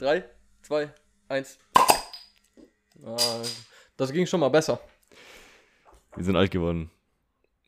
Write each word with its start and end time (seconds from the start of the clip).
3, 0.00 0.24
2, 0.62 0.88
1. 1.28 1.58
Das 3.98 4.12
ging 4.12 4.24
schon 4.26 4.40
mal 4.40 4.48
besser. 4.48 4.80
Wir 6.16 6.24
sind 6.24 6.36
alt 6.36 6.50
geworden. 6.50 6.90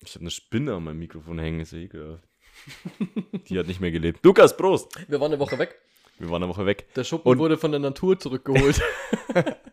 Ich 0.03 0.15
habe 0.15 0.23
eine 0.23 0.31
Spinne 0.31 0.75
an 0.75 0.85
meinem 0.85 0.99
Mikrofon 0.99 1.39
hängen, 1.39 1.61
ist 1.61 1.73
ja 1.73 1.79
ekelhaft. 1.81 2.25
Die 3.49 3.59
hat 3.59 3.67
nicht 3.67 3.81
mehr 3.81 3.91
gelebt. 3.91 4.25
Lukas, 4.25 4.57
Prost! 4.57 4.99
Wir 5.11 5.21
waren 5.21 5.31
eine 5.33 5.39
Woche 5.41 5.59
weg. 5.59 5.79
Wir 6.19 6.31
waren 6.31 6.43
eine 6.43 6.51
Woche 6.51 6.65
weg. 6.65 6.93
Der 6.95 7.05
Schuppen 7.05 7.33
Und- 7.33 7.39
wurde 7.39 7.59
von 7.59 7.71
der 7.71 7.81
Natur 7.81 8.19
zurückgeholt. 8.19 8.81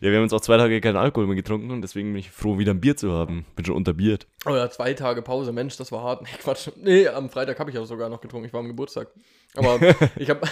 Ja, 0.00 0.10
wir 0.10 0.16
haben 0.16 0.22
jetzt 0.22 0.32
auch 0.32 0.40
zwei 0.40 0.56
Tage 0.58 0.80
keinen 0.80 0.96
Alkohol 0.96 1.26
mehr 1.26 1.34
getrunken 1.34 1.72
und 1.72 1.82
deswegen 1.82 2.12
bin 2.12 2.20
ich 2.20 2.30
froh, 2.30 2.58
wieder 2.58 2.72
ein 2.72 2.80
Bier 2.80 2.96
zu 2.96 3.10
haben. 3.12 3.44
Bin 3.56 3.64
schon 3.64 3.74
unterbiert. 3.74 4.28
oh 4.46 4.50
ja, 4.54 4.70
zwei 4.70 4.94
Tage 4.94 5.22
Pause. 5.22 5.52
Mensch, 5.52 5.76
das 5.76 5.90
war 5.90 6.02
hart. 6.04 6.22
Nee, 6.22 6.28
Quatsch. 6.40 6.68
Nee, 6.76 7.08
am 7.08 7.28
Freitag 7.30 7.58
habe 7.58 7.70
ich 7.70 7.76
auch 7.78 7.84
sogar 7.84 8.08
noch 8.08 8.20
getrunken. 8.20 8.46
Ich 8.46 8.52
war 8.52 8.60
am 8.60 8.68
Geburtstag. 8.68 9.08
Aber 9.56 9.80
ich 10.16 10.30
habe 10.30 10.42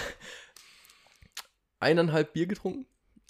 eineinhalb 1.79 2.33
Bier 2.33 2.47
getrunken. 2.47 2.85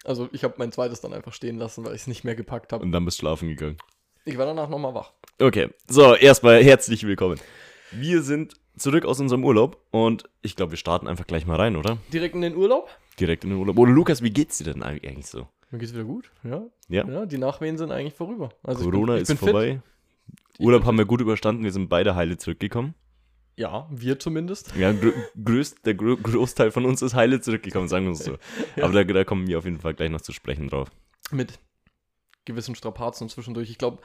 Also 0.05 0.29
ich 0.31 0.43
habe 0.43 0.55
mein 0.57 0.71
zweites 0.71 1.01
dann 1.01 1.13
einfach 1.13 1.33
stehen 1.33 1.57
lassen, 1.57 1.85
weil 1.85 1.95
ich 1.95 2.01
es 2.01 2.07
nicht 2.07 2.23
mehr 2.23 2.35
gepackt 2.35 2.71
habe. 2.71 2.83
Und 2.83 2.91
dann 2.91 3.05
bist 3.05 3.17
du 3.17 3.21
schlafen 3.21 3.49
gegangen. 3.49 3.77
Ich 4.25 4.37
war 4.37 4.45
danach 4.45 4.69
nochmal 4.69 4.93
wach. 4.93 5.13
Okay, 5.39 5.69
so, 5.87 6.15
erstmal 6.15 6.63
herzlich 6.63 7.03
willkommen. 7.05 7.39
Wir 7.91 8.21
sind 8.21 8.53
zurück 8.77 9.05
aus 9.05 9.19
unserem 9.19 9.43
Urlaub 9.43 9.81
und 9.91 10.23
ich 10.41 10.55
glaube, 10.55 10.73
wir 10.73 10.77
starten 10.77 11.07
einfach 11.07 11.27
gleich 11.27 11.45
mal 11.45 11.55
rein, 11.55 11.75
oder? 11.75 11.97
Direkt 12.13 12.35
in 12.35 12.41
den 12.41 12.55
Urlaub. 12.55 12.89
Direkt 13.19 13.43
in 13.43 13.49
den 13.49 13.59
Urlaub. 13.59 13.77
Oder 13.77 13.91
Lukas, 13.91 14.21
wie 14.21 14.29
geht's 14.29 14.57
dir 14.57 14.65
denn 14.65 14.83
eigentlich 14.83 15.27
so? 15.27 15.47
Mir 15.71 15.79
geht's 15.79 15.93
wieder 15.93 16.03
gut. 16.03 16.31
Ja. 16.43 16.63
Ja? 16.87 17.07
Ja, 17.07 17.25
die 17.25 17.37
Nachwehen 17.37 17.77
sind 17.77 17.91
eigentlich 17.91 18.13
vorüber. 18.13 18.49
Also 18.63 18.89
Corona 18.89 19.17
ich 19.17 19.27
bin, 19.27 19.35
ich 19.35 19.39
bin 19.39 19.47
ist 19.49 19.53
vorbei. 19.53 19.81
Fit. 20.55 20.59
Urlaub 20.59 20.85
haben 20.85 20.97
wir 20.97 21.05
gut 21.05 21.21
überstanden, 21.21 21.63
wir 21.63 21.71
sind 21.71 21.89
beide 21.89 22.15
heile 22.15 22.37
zurückgekommen. 22.37 22.95
Ja, 23.59 23.89
wir 23.91 24.17
zumindest. 24.17 24.73
Ja, 24.77 24.93
grö 24.93 25.11
größt, 25.43 25.85
der 25.85 25.93
Gro 25.93 26.15
Großteil 26.15 26.71
von 26.71 26.85
uns 26.85 27.01
ist 27.01 27.13
heile 27.13 27.41
zurückgekommen, 27.41 27.89
sagen 27.89 28.05
wir 28.05 28.13
es 28.13 28.23
so. 28.23 28.37
Ja. 28.77 28.85
Aber 28.85 28.93
da, 28.93 29.03
da 29.03 29.25
kommen 29.25 29.47
wir 29.47 29.57
auf 29.57 29.65
jeden 29.65 29.81
Fall 29.81 29.93
gleich 29.93 30.09
noch 30.09 30.21
zu 30.21 30.31
sprechen 30.31 30.69
drauf. 30.69 30.89
Mit 31.31 31.59
gewissen 32.45 32.73
Strapazen 32.73 33.27
zwischendurch. 33.27 33.69
Ich 33.69 33.77
glaube, 33.77 34.01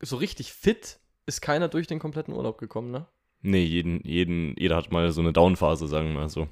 so 0.00 0.14
richtig 0.14 0.52
fit 0.52 1.00
ist 1.26 1.40
keiner 1.40 1.66
durch 1.66 1.88
den 1.88 1.98
kompletten 1.98 2.32
Urlaub 2.32 2.58
gekommen, 2.58 2.92
ne? 2.92 3.08
Nee, 3.42 3.64
jeden, 3.64 4.06
jeden, 4.06 4.54
jeder 4.56 4.76
hat 4.76 4.92
mal 4.92 5.10
so 5.10 5.20
eine 5.20 5.32
Downphase, 5.32 5.88
sagen 5.88 6.06
wir 6.06 6.14
mal 6.14 6.28
so. 6.28 6.42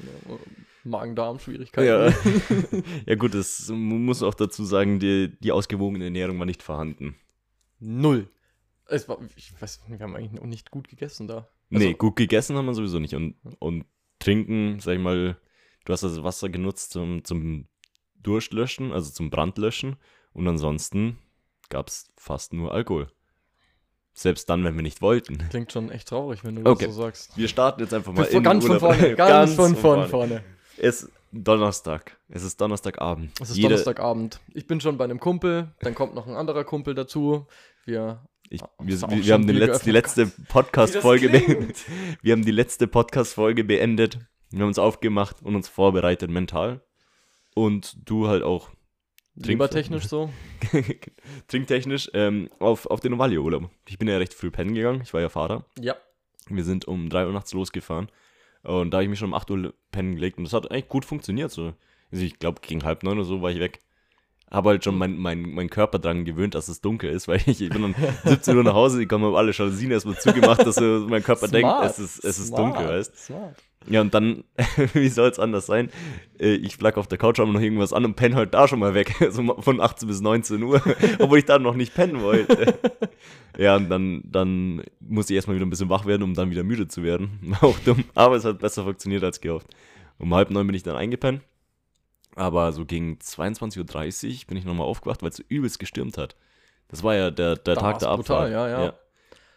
Ja, 0.00 0.36
Magen-Darm-Schwierigkeiten. 0.84 1.88
Ja. 1.88 2.82
ja 3.06 3.14
gut, 3.14 3.32
das 3.32 3.70
muss 3.70 4.22
auch 4.22 4.34
dazu 4.34 4.66
sagen, 4.66 4.98
die, 4.98 5.34
die 5.40 5.50
ausgewogene 5.50 6.04
Ernährung 6.04 6.38
war 6.38 6.46
nicht 6.46 6.62
vorhanden. 6.62 7.16
Null. 7.78 8.28
Es 8.86 9.08
war, 9.08 9.18
ich 9.34 9.58
weiß, 9.58 9.80
wir 9.88 9.98
haben 10.00 10.14
eigentlich 10.14 10.32
noch 10.32 10.46
nicht 10.46 10.70
gut 10.70 10.86
gegessen 10.86 11.26
da. 11.26 11.48
Nee, 11.70 11.86
Also- 11.86 11.96
gut 11.96 12.16
gegessen 12.16 12.56
haben 12.56 12.66
wir 12.66 12.74
sowieso 12.74 12.98
nicht. 12.98 13.14
Und, 13.14 13.36
und 13.58 13.84
trinken, 14.18 14.78
sag 14.80 14.94
ich 14.94 15.00
mal, 15.00 15.38
du 15.84 15.92
hast 15.92 16.02
das 16.02 16.22
Wasser 16.22 16.48
genutzt 16.50 16.92
zum, 16.92 17.24
zum 17.24 17.66
Durstlöschen, 18.22 18.92
also 18.92 19.10
zum 19.10 19.30
Brandlöschen. 19.30 19.96
Und 20.32 20.46
ansonsten 20.46 21.18
gab 21.70 21.88
es 21.88 22.12
fast 22.16 22.52
nur 22.52 22.72
Alkohol. 22.72 23.10
Selbst 24.12 24.50
dann, 24.50 24.64
wenn 24.64 24.74
wir 24.76 24.82
nicht 24.82 25.00
wollten. 25.02 25.38
Klingt 25.50 25.72
schon 25.72 25.90
echt 25.90 26.08
traurig, 26.08 26.44
wenn 26.44 26.56
du 26.56 26.66
Okay. 26.70 26.86
das 26.86 26.94
so 26.96 27.02
sagst. 27.02 27.36
Wir 27.38 27.48
starten 27.48 27.80
jetzt 27.80 27.94
einfach 27.94 28.12
mal 28.12 28.24
Von, 28.26 28.42
ganz 28.42 28.66
von 28.66 28.78
vorne, 28.80 29.14
ganz, 29.16 29.54
von, 29.54 29.76
von 29.76 30.08
vorne. 30.08 30.44
Es 30.76 31.04
ist 31.04 31.12
Donnerstag. 31.32 32.18
Es 32.28 32.42
ist 32.42 32.60
Donnerstagabend. 32.60 33.30
Es 33.40 33.50
ist 33.50 33.56
Jede- 33.56 33.68
Donnerstagabend. 33.68 34.40
Ich 34.52 34.66
bin 34.66 34.80
schon 34.80 34.98
bei 34.98 35.04
einem 35.04 35.20
Kumpel, 35.20 35.72
dann 35.80 35.94
kommt 35.94 36.14
noch 36.14 36.26
ein 36.26 36.34
anderer 36.34 36.64
Kumpel 36.64 36.94
dazu. 36.94 37.46
Wir 37.86 38.28
Ich, 38.52 38.62
Ah, 38.64 38.68
wir, 38.82 39.00
wir, 39.00 39.24
wir 39.24 39.34
haben 39.34 39.46
den 39.46 39.56
Bier 39.56 39.68
letz, 39.68 39.82
die 39.84 39.92
letzte 39.92 40.26
Podcast-Folge 40.48 41.28
beendet. 41.28 41.84
Wir 42.22 42.32
haben 42.32 42.44
die 42.44 42.50
letzte 42.50 42.88
Podcast-Folge 42.88 43.62
beendet. 43.62 44.18
Wir 44.50 44.62
haben 44.62 44.68
uns 44.68 44.78
aufgemacht 44.80 45.40
und 45.42 45.54
uns 45.54 45.68
vorbereitet 45.68 46.32
mental. 46.32 46.82
Und 47.54 47.96
du 48.08 48.26
halt 48.26 48.42
auch 48.42 48.70
liebertechnisch 49.36 50.08
so. 50.08 50.30
trinktechnisch 51.46 52.10
ähm, 52.12 52.50
auf, 52.58 52.86
auf 52.86 52.98
den 52.98 53.14
Ovalio-Urlaub. 53.14 53.70
Ich 53.86 53.98
bin 53.98 54.08
ja 54.08 54.18
recht 54.18 54.34
früh 54.34 54.50
pennen 54.50 54.74
gegangen. 54.74 55.00
Ich 55.02 55.14
war 55.14 55.20
ja 55.20 55.28
Fahrer. 55.28 55.64
Ja. 55.78 55.94
Wir 56.48 56.64
sind 56.64 56.86
um 56.86 57.08
3 57.08 57.26
Uhr 57.26 57.32
nachts 57.32 57.52
losgefahren. 57.52 58.10
Und 58.64 58.90
da 58.90 58.96
habe 58.96 59.04
ich 59.04 59.10
mich 59.10 59.20
schon 59.20 59.28
um 59.28 59.34
8 59.34 59.48
Uhr 59.52 59.74
pennen 59.92 60.16
gelegt. 60.16 60.38
Und 60.38 60.44
das 60.44 60.54
hat 60.54 60.68
eigentlich 60.72 60.88
gut 60.88 61.04
funktioniert. 61.04 61.52
So. 61.52 61.74
Also 62.10 62.24
ich 62.24 62.40
glaube, 62.40 62.62
gegen 62.62 62.82
halb 62.82 63.04
neun 63.04 63.18
oder 63.18 63.28
so 63.28 63.42
war 63.42 63.52
ich 63.52 63.60
weg. 63.60 63.80
Habe 64.50 64.70
halt 64.70 64.84
schon 64.84 64.98
mein, 64.98 65.16
mein, 65.16 65.42
mein 65.42 65.70
Körper 65.70 65.98
dran 66.00 66.24
gewöhnt, 66.24 66.54
dass 66.54 66.68
es 66.68 66.80
dunkel 66.80 67.10
ist, 67.10 67.28
weil 67.28 67.40
ich, 67.46 67.60
ich 67.62 67.70
bin 67.70 67.84
um 67.84 67.94
17 68.24 68.56
Uhr 68.56 68.64
nach 68.64 68.74
Hause 68.74 68.98
gekommen, 68.98 69.24
habe 69.24 69.38
alle 69.38 69.52
Jalousien 69.52 69.90
erstmal 69.90 70.18
zugemacht, 70.18 70.66
dass 70.66 70.80
mein 70.80 71.22
Körper 71.22 71.48
denkt, 71.48 71.72
es 71.84 71.98
ist, 71.98 72.24
es 72.24 72.38
ist 72.38 72.48
smart, 72.48 72.76
dunkel, 72.76 72.88
weißt 72.88 73.26
Smart. 73.26 73.56
Ja, 73.88 74.02
und 74.02 74.12
dann, 74.12 74.44
wie 74.92 75.08
soll 75.08 75.30
es 75.30 75.38
anders 75.38 75.64
sein? 75.66 75.88
Äh, 76.38 76.54
Ich 76.56 76.76
flack 76.76 76.98
auf 76.98 77.06
der 77.06 77.16
Couch, 77.16 77.38
habe 77.38 77.50
noch 77.50 77.60
irgendwas 77.60 77.94
an 77.94 78.04
und 78.04 78.14
penne 78.14 78.34
halt 78.34 78.52
da 78.52 78.68
schon 78.68 78.78
mal 78.78 78.92
weg. 78.94 79.14
So 79.30 79.42
von 79.60 79.80
18 79.80 80.06
bis 80.08 80.20
19 80.20 80.62
Uhr, 80.62 80.82
obwohl 81.18 81.38
ich 81.38 81.44
da 81.46 81.58
noch 81.58 81.76
nicht 81.76 81.94
pennen 81.94 82.20
wollte. 82.20 82.78
Ja, 83.56 83.76
und 83.76 83.88
dann, 83.88 84.22
dann 84.24 84.82
musste 85.00 85.32
ich 85.32 85.36
erstmal 85.36 85.56
wieder 85.56 85.64
ein 85.66 85.70
bisschen 85.70 85.88
wach 85.88 86.04
werden, 86.04 86.22
um 86.22 86.34
dann 86.34 86.50
wieder 86.50 86.62
müde 86.62 86.88
zu 86.88 87.02
werden. 87.02 87.56
Auch 87.62 87.78
dumm, 87.80 88.04
aber 88.14 88.36
es 88.36 88.44
hat 88.44 88.58
besser 88.58 88.84
funktioniert 88.84 89.24
als 89.24 89.40
gehofft. 89.40 89.68
Um 90.18 90.34
halb 90.34 90.50
neun 90.50 90.66
bin 90.66 90.76
ich 90.76 90.82
dann 90.82 90.96
eingepennt. 90.96 91.40
Aber 92.40 92.72
so 92.72 92.86
gegen 92.86 93.18
22.30 93.18 94.40
Uhr 94.40 94.46
bin 94.46 94.56
ich 94.56 94.64
nochmal 94.64 94.86
aufgewacht, 94.86 95.22
weil 95.22 95.28
es 95.28 95.36
so 95.36 95.42
übelst 95.48 95.78
gestürmt 95.78 96.16
hat. 96.16 96.36
Das 96.88 97.02
war 97.02 97.14
ja 97.14 97.30
der, 97.30 97.56
der 97.56 97.74
Da 97.74 97.80
Tag 97.82 97.98
der 97.98 98.06
brutal, 98.16 98.46
Abfahrt. 98.46 98.50
ja, 98.50 98.68
ja. 98.86 98.94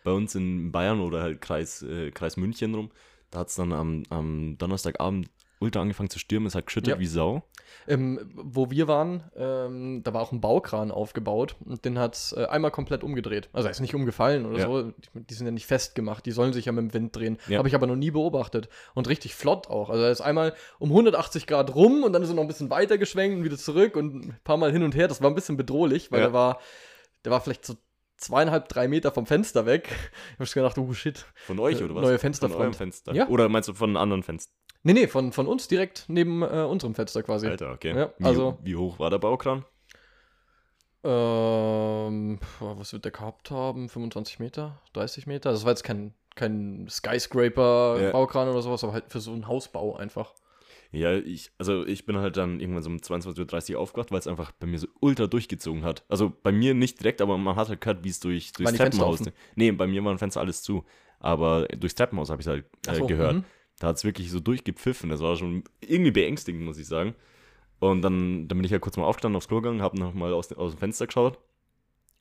Bei 0.04 0.12
uns 0.12 0.36
in 0.36 0.74
Bayern 0.74 1.00
oder 1.00 1.22
halt 1.22 1.40
Kreis, 1.40 1.82
äh, 1.82 2.12
Kreis 2.12 2.36
München 2.36 2.76
rum, 2.76 2.92
da 3.32 3.40
hat 3.40 3.48
es 3.48 3.56
dann 3.56 3.72
am, 3.72 4.04
am 4.10 4.58
Donnerstagabend 4.58 5.30
ultra 5.64 5.82
angefangen 5.82 6.10
zu 6.10 6.20
stürmen. 6.20 6.46
Es 6.48 6.56
hat 6.56 6.66
geschüttet 6.68 6.94
Ja. 6.94 7.00
wie 7.00 7.08
Sau. 7.08 7.44
Ähm, 7.88 8.20
wo 8.36 8.70
wir 8.70 8.88
waren, 8.88 9.24
ähm, 9.36 10.02
da 10.04 10.14
war 10.14 10.22
auch 10.22 10.32
ein 10.32 10.40
Baukran 10.40 10.92
aufgebaut 10.92 11.56
und 11.66 11.84
den 11.86 11.98
hat 11.98 12.34
äh, 12.38 12.46
einmal 12.46 12.72
komplett 12.72 13.04
umgedreht. 13.04 13.50
Also 13.52 13.68
er 13.68 13.72
ist 13.72 13.80
nicht 13.82 13.96
umgefallen 13.96 14.46
oder 14.46 14.60
Ja. 14.60 14.66
so. 14.68 14.84
Die, 14.92 15.26
die 15.26 15.34
sind 15.34 15.48
ja 15.48 15.52
nicht 15.52 15.66
festgemacht, 15.66 16.26
die 16.26 16.32
sollen 16.32 16.54
sich 16.54 16.66
ja 16.66 16.72
mit 16.72 16.84
dem 16.84 16.94
Wind 16.94 17.16
drehen. 17.16 17.38
Ja. 17.48 17.58
Habe 17.58 17.68
ich 17.68 17.76
aber 17.76 17.88
noch 17.88 17.96
nie 17.96 18.12
beobachtet. 18.12 18.70
Und 18.94 19.10
richtig 19.10 19.36
flott 19.36 19.68
auch. 19.68 19.90
Also 19.90 20.04
er 20.04 20.12
ist 20.12 20.22
einmal 20.22 20.54
um 20.80 20.90
180 20.92 21.48
Grad 21.48 21.74
rum 21.76 22.04
und 22.04 22.14
dann 22.14 22.22
ist 22.24 22.30
er 22.30 22.36
noch 22.36 22.44
ein 22.44 22.48
bisschen 22.48 22.70
weiter 22.70 22.98
geschwenkt 22.98 23.38
und 23.40 23.44
wieder 23.44 23.58
zurück 23.58 23.96
und 23.96 24.14
ein 24.26 24.40
paar 24.44 24.58
Mal 24.58 24.72
hin 24.72 24.84
und 24.84 24.96
her. 24.96 25.08
Das 25.08 25.22
war 25.22 25.30
ein 25.32 25.36
bisschen 25.36 25.58
bedrohlich, 25.58 26.12
weil 26.12 26.20
Ja. 26.20 26.26
der 26.28 26.34
war, 26.34 26.60
der 27.26 27.32
war 27.32 27.42
vielleicht 27.42 27.66
so 27.66 27.76
zweieinhalb, 28.18 28.70
drei 28.70 28.88
Meter 28.88 29.12
vom 29.12 29.26
Fenster 29.26 29.66
weg. 29.66 29.90
Ich 30.34 30.40
habe 30.40 30.50
gedacht, 30.50 30.78
oh 30.78 30.94
shit. 30.94 31.26
Von 31.36 31.60
euch 31.60 31.84
oder 31.84 31.96
was? 31.96 32.02
neue 32.04 32.12
Von 32.14 32.20
Fensterfront. 32.20 32.62
eurem 32.62 32.74
Fenster. 32.74 33.14
Ja. 33.14 33.28
Oder 33.28 33.50
meinst 33.50 33.68
du 33.68 33.74
von 33.74 33.90
einem 33.90 33.98
anderen 33.98 34.24
Fenster? 34.24 34.52
Nee, 34.84 34.94
nee, 34.94 35.08
von, 35.08 35.32
von 35.32 35.48
uns 35.48 35.68
direkt 35.68 36.06
neben 36.10 36.42
äh, 36.42 36.66
unserem 36.70 36.94
Fenster 36.94 37.24
quasi. 37.24 37.48
Alter, 37.48 37.72
okay. 37.72 37.96
Ja, 37.96 38.14
wie, 38.18 38.26
also- 38.26 38.58
wie 38.64 38.76
hoch 38.76 39.00
war 39.00 39.10
der 39.10 39.18
Baukran? 39.20 39.64
Ähm, 41.06 42.40
was 42.60 42.94
wird 42.94 43.04
der 43.06 43.12
gehabt 43.12 43.52
haben? 43.52 43.90
25 43.90 44.40
Meter? 44.40 44.82
30 44.94 45.28
Meter? 45.28 45.52
Das 45.52 45.64
war 45.66 45.72
jetzt 45.72 45.84
kein, 45.84 46.14
kein 46.36 46.88
Skyscraper-Baukran 46.90 48.48
oder 48.50 48.62
sowas, 48.62 48.84
aber 48.84 48.94
halt 48.94 49.06
für 49.10 49.20
so 49.20 49.32
einen 49.34 49.48
Hausbau 49.48 49.96
einfach. 49.98 50.34
Ja, 50.92 51.14
ich, 51.16 51.52
also 51.58 51.86
ich 51.86 52.06
bin 52.06 52.18
halt 52.18 52.38
dann 52.38 52.60
irgendwann 52.60 52.84
so 52.84 52.90
um 52.90 52.98
22.30 52.98 53.74
Uhr 53.74 53.80
aufgewacht, 53.80 54.12
weil 54.12 54.20
es 54.20 54.28
einfach 54.28 54.52
bei 54.52 54.68
mir 54.68 54.78
so 54.80 54.88
ultra 55.02 55.28
durchgezogen 55.28 55.84
hat. 55.84 56.04
Also 56.08 56.32
bei 56.44 56.52
mir 56.52 56.74
nicht 56.74 57.00
direkt, 57.00 57.20
aber 57.22 57.38
man 57.38 57.56
hat 57.56 57.68
halt 57.70 57.82
gehört, 57.82 58.04
wie 58.04 58.10
es 58.10 58.20
durch, 58.20 58.52
durchs 58.54 58.72
Treppenhaus. 58.74 59.20
Nee, 59.56 59.72
bei 59.72 59.88
mir 59.88 60.06
waren 60.06 60.18
Fenster 60.20 60.40
alles 60.40 60.62
zu. 60.62 60.86
Aber 61.20 61.68
durchs 61.68 61.96
Treppenhaus 61.96 62.30
habe 62.30 62.42
ich 62.42 62.48
halt 62.48 62.66
äh, 62.88 62.96
so, 62.96 63.08
gehört. 63.08 63.38
mhm. 63.38 63.44
Da 63.84 63.90
hat 63.90 63.98
es 63.98 64.06
wirklich 64.06 64.32
so 64.32 64.40
durchgepfiffen. 64.40 65.10
Das 65.10 65.20
war 65.20 65.36
schon 65.36 65.66
irgendwie 65.82 66.12
beängstigend, 66.12 66.64
muss 66.64 66.78
ich 66.78 66.88
sagen. 66.88 67.16
Und 67.80 68.02
dann, 68.02 68.48
dann 68.48 68.58
bin 68.58 68.64
ich 68.64 68.72
ja 68.72 68.80
kurz 68.80 68.96
mal 68.96 69.04
aufgestanden, 69.04 69.36
aufs 69.36 69.50
Klo 69.50 69.58
gegangen, 69.58 69.82
habe 69.82 70.00
nochmal 70.00 70.32
aus, 70.32 70.54
aus 70.54 70.72
dem 70.72 70.80
Fenster 70.80 71.06
geschaut. 71.06 71.38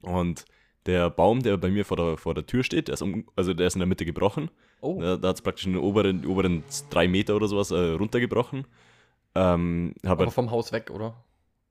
Und 0.00 0.44
der 0.86 1.08
Baum, 1.08 1.40
der 1.40 1.56
bei 1.58 1.70
mir 1.70 1.84
vor 1.84 1.96
der, 1.96 2.16
vor 2.16 2.34
der 2.34 2.46
Tür 2.46 2.64
steht, 2.64 2.88
der 2.88 2.94
ist, 2.94 3.02
um, 3.02 3.28
also 3.36 3.54
der 3.54 3.68
ist 3.68 3.76
in 3.76 3.78
der 3.78 3.86
Mitte 3.86 4.04
gebrochen. 4.04 4.50
Oh, 4.80 5.00
Da, 5.00 5.16
da 5.16 5.28
hat 5.28 5.36
es 5.36 5.42
praktisch 5.42 5.64
in 5.66 5.74
den 5.74 5.82
oberen, 5.82 6.26
oberen 6.26 6.64
drei 6.90 7.06
Meter 7.06 7.36
oder 7.36 7.46
sowas 7.46 7.70
äh, 7.70 7.92
runtergebrochen. 7.92 8.66
Ähm, 9.36 9.94
aber 10.02 10.24
halt, 10.24 10.34
vom 10.34 10.50
Haus 10.50 10.72
weg, 10.72 10.90
oder? 10.90 11.14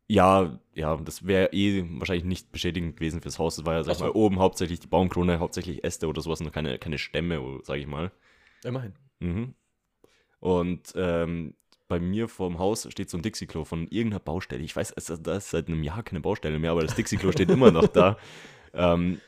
ja, 0.07 0.57
ja, 0.73 0.95
das 0.95 1.27
wäre 1.27 1.51
eh 1.51 1.85
wahrscheinlich 1.99 2.23
nicht 2.23 2.53
beschädigend 2.53 2.95
gewesen 2.95 3.19
fürs 3.21 3.39
Haus. 3.39 3.57
Das 3.57 3.65
war 3.65 3.73
ja, 3.73 3.83
sag 3.83 3.91
ich 3.91 3.97
so. 3.97 4.05
mal, 4.05 4.11
oben 4.11 4.39
hauptsächlich 4.39 4.79
die 4.79 4.87
Baumkrone, 4.87 5.39
hauptsächlich 5.39 5.83
Äste 5.83 6.07
oder 6.07 6.21
sowas 6.21 6.39
und 6.39 6.49
keine, 6.53 6.79
keine 6.79 6.97
Stämme, 6.97 7.59
sage 7.63 7.81
ich 7.81 7.87
mal. 7.87 8.13
Immerhin. 8.63 8.94
Mhm. 9.19 9.53
Und 10.41 10.91
ähm, 10.95 11.53
bei 11.88 11.99
mir 11.99 12.27
vorm 12.27 12.59
Haus 12.59 12.88
steht 12.89 13.09
so 13.09 13.17
ein 13.17 13.21
Dixie-Klo 13.21 13.63
von 13.63 13.88
irgendeiner 13.88 14.19
Baustelle. 14.19 14.63
Ich 14.63 14.75
weiß, 14.75 14.93
da 15.21 15.35
ist 15.38 15.49
seit 15.49 15.67
einem 15.67 15.83
Jahr 15.83 16.03
keine 16.03 16.19
Baustelle 16.19 16.59
mehr, 16.59 16.71
aber 16.71 16.81
das 16.81 16.95
Dixie-Klo 16.95 17.31
steht 17.31 17.49
immer 17.49 17.71
noch 17.71 17.88
da. 17.88 18.17
Ähm, 18.73 19.19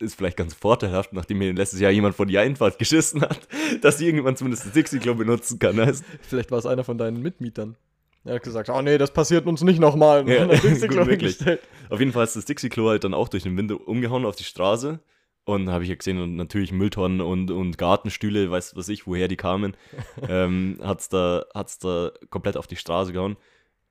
ist 0.00 0.16
vielleicht 0.16 0.36
ganz 0.36 0.52
vorteilhaft, 0.52 1.12
nachdem 1.12 1.38
mir 1.38 1.52
letztes 1.52 1.78
Jahr 1.78 1.92
jemand 1.92 2.16
vor 2.16 2.26
die 2.26 2.36
Einfahrt 2.38 2.76
geschissen 2.76 3.20
hat, 3.20 3.38
dass 3.82 4.00
irgendjemand 4.00 4.36
zumindest 4.36 4.66
das 4.66 4.72
Dixie-Klo 4.72 5.14
benutzen 5.14 5.60
kann. 5.60 5.78
Heißt, 5.78 6.04
Vielleicht 6.22 6.50
war 6.50 6.58
es 6.58 6.66
einer 6.66 6.82
von 6.82 6.98
deinen 6.98 7.22
Mitmietern. 7.22 7.76
Er 8.24 8.34
hat 8.34 8.42
gesagt, 8.42 8.68
oh 8.68 8.82
nee, 8.82 8.98
das 8.98 9.12
passiert 9.12 9.46
uns 9.46 9.62
nicht 9.62 9.78
nochmal. 9.78 10.28
Ja, 10.28 10.46
gut 10.88 11.08
hingestellt. 11.08 11.60
Auf 11.88 12.00
jeden 12.00 12.10
Fall 12.10 12.24
ist 12.24 12.34
das 12.34 12.46
Dixie-Klo 12.46 12.88
halt 12.88 13.04
dann 13.04 13.14
auch 13.14 13.28
durch 13.28 13.44
den 13.44 13.56
Wind 13.56 13.70
umgehauen 13.70 14.24
auf 14.24 14.34
die 14.34 14.42
Straße. 14.42 14.98
Und 15.50 15.68
habe 15.68 15.82
ich 15.82 15.90
ja 15.90 15.96
gesehen, 15.96 16.22
und 16.22 16.36
natürlich 16.36 16.70
Mülltonnen 16.70 17.20
und, 17.20 17.50
und 17.50 17.76
Gartenstühle, 17.76 18.52
weiß 18.52 18.76
was 18.76 18.88
ich, 18.88 19.08
woher 19.08 19.26
die 19.26 19.36
kamen, 19.36 19.76
ähm, 20.28 20.78
hat 20.80 21.00
es 21.00 21.08
da, 21.08 21.44
hat's 21.52 21.80
da 21.80 22.12
komplett 22.30 22.56
auf 22.56 22.68
die 22.68 22.76
Straße 22.76 23.12
gehauen. 23.12 23.36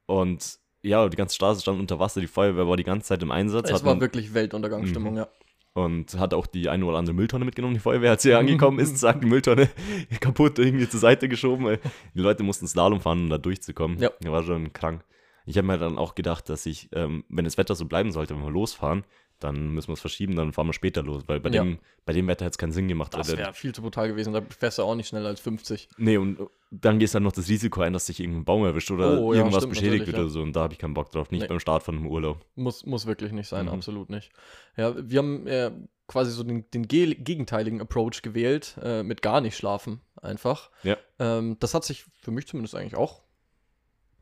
Und 0.05 0.57
ja, 0.81 1.07
die 1.09 1.17
ganze 1.17 1.35
Straße 1.35 1.61
stand 1.61 1.81
unter 1.81 1.99
Wasser, 1.99 2.21
die 2.21 2.27
Feuerwehr 2.27 2.65
war 2.65 2.77
die 2.77 2.85
ganze 2.85 3.07
Zeit 3.07 3.21
im 3.23 3.31
Einsatz. 3.31 3.69
Es 3.69 3.83
war 3.83 3.99
wirklich 3.99 4.33
Weltuntergangsstimmung, 4.33 5.11
mhm. 5.11 5.17
ja. 5.17 5.27
Und 5.73 6.17
hat 6.17 6.33
auch 6.33 6.47
die 6.47 6.69
eine 6.69 6.85
oder 6.85 6.97
andere 6.97 7.13
Mülltonne 7.13 7.43
mitgenommen. 7.43 7.73
Die 7.73 7.81
Feuerwehr, 7.81 8.11
als 8.11 8.23
sie 8.23 8.33
angekommen 8.33 8.79
ist, 8.79 8.97
sagt 8.97 9.21
die 9.23 9.27
Mülltonne 9.27 9.67
kaputt 10.21 10.59
irgendwie 10.59 10.87
zur 10.87 11.01
Seite 11.01 11.27
geschoben. 11.27 11.77
Die 12.13 12.21
Leute 12.21 12.43
mussten 12.43 12.67
Slalom 12.67 13.01
fahren, 13.01 13.23
um 13.23 13.29
da 13.29 13.37
durchzukommen. 13.37 13.99
Ja. 13.99 14.11
Das 14.21 14.31
war 14.31 14.43
schon 14.43 14.71
krank. 14.71 15.03
Ich 15.45 15.57
habe 15.57 15.67
mir 15.67 15.77
dann 15.77 15.97
auch 15.97 16.15
gedacht, 16.15 16.47
dass 16.47 16.65
ich, 16.65 16.89
ähm, 16.93 17.25
wenn 17.27 17.43
das 17.43 17.57
Wetter 17.57 17.75
so 17.75 17.85
bleiben 17.85 18.11
sollte, 18.13 18.35
wenn 18.35 18.43
wir 18.43 18.51
losfahren, 18.51 19.03
dann 19.39 19.69
müssen 19.69 19.87
wir 19.87 19.93
es 19.93 20.01
verschieben, 20.01 20.35
dann 20.35 20.53
fahren 20.53 20.67
wir 20.67 20.73
später 20.73 21.01
los, 21.01 21.23
weil 21.27 21.39
bei, 21.39 21.49
ja. 21.49 21.63
dem, 21.63 21.79
bei 22.05 22.13
dem 22.13 22.27
Wetter 22.27 22.45
hätte 22.45 22.53
es 22.53 22.57
keinen 22.57 22.71
Sinn 22.71 22.87
gemacht. 22.87 23.13
Das 23.13 23.35
wäre 23.35 23.53
viel 23.53 23.73
zu 23.73 23.81
brutal 23.81 24.07
gewesen, 24.07 24.33
da 24.33 24.41
fährst 24.41 24.77
du 24.77 24.83
auch 24.83 24.95
nicht 24.95 25.07
schneller 25.07 25.29
als 25.29 25.39
50. 25.39 25.89
Nee, 25.97 26.17
und 26.17 26.39
dann 26.71 26.99
gehst 26.99 27.13
du 27.13 27.17
dann 27.17 27.23
noch 27.23 27.31
das 27.31 27.47
Risiko 27.49 27.81
ein, 27.81 27.93
dass 27.93 28.05
sich 28.05 28.19
irgendein 28.19 28.45
Baum 28.45 28.65
erwischt 28.65 28.91
oder 28.91 29.19
oh, 29.19 29.33
irgendwas 29.33 29.63
ja, 29.63 29.69
beschädigt 29.69 30.05
wird 30.05 30.17
oder 30.17 30.29
so 30.29 30.41
und 30.41 30.55
da 30.55 30.61
habe 30.61 30.73
ich 30.73 30.79
keinen 30.79 30.93
Bock 30.93 31.11
drauf, 31.11 31.31
nicht 31.31 31.41
nee. 31.41 31.47
beim 31.47 31.59
Start 31.59 31.83
von 31.83 31.95
einem 31.95 32.07
Urlaub. 32.07 32.45
Muss, 32.55 32.85
muss 32.85 33.05
wirklich 33.05 33.31
nicht 33.31 33.47
sein, 33.47 33.65
mhm. 33.65 33.71
absolut 33.71 34.09
nicht. 34.09 34.31
Ja, 34.77 34.93
wir 34.97 35.19
haben 35.19 35.47
äh, 35.47 35.71
quasi 36.07 36.31
so 36.31 36.43
den, 36.43 36.69
den 36.71 36.87
gegenteiligen 36.87 37.81
Approach 37.81 38.21
gewählt, 38.21 38.75
äh, 38.83 39.03
mit 39.03 39.21
gar 39.21 39.41
nicht 39.41 39.55
schlafen 39.55 40.01
einfach. 40.21 40.69
Ja. 40.83 40.97
Ähm, 41.19 41.57
das 41.59 41.73
hat 41.73 41.85
sich 41.85 42.05
für 42.21 42.31
mich 42.31 42.47
zumindest 42.47 42.75
eigentlich 42.75 42.95
auch 42.95 43.21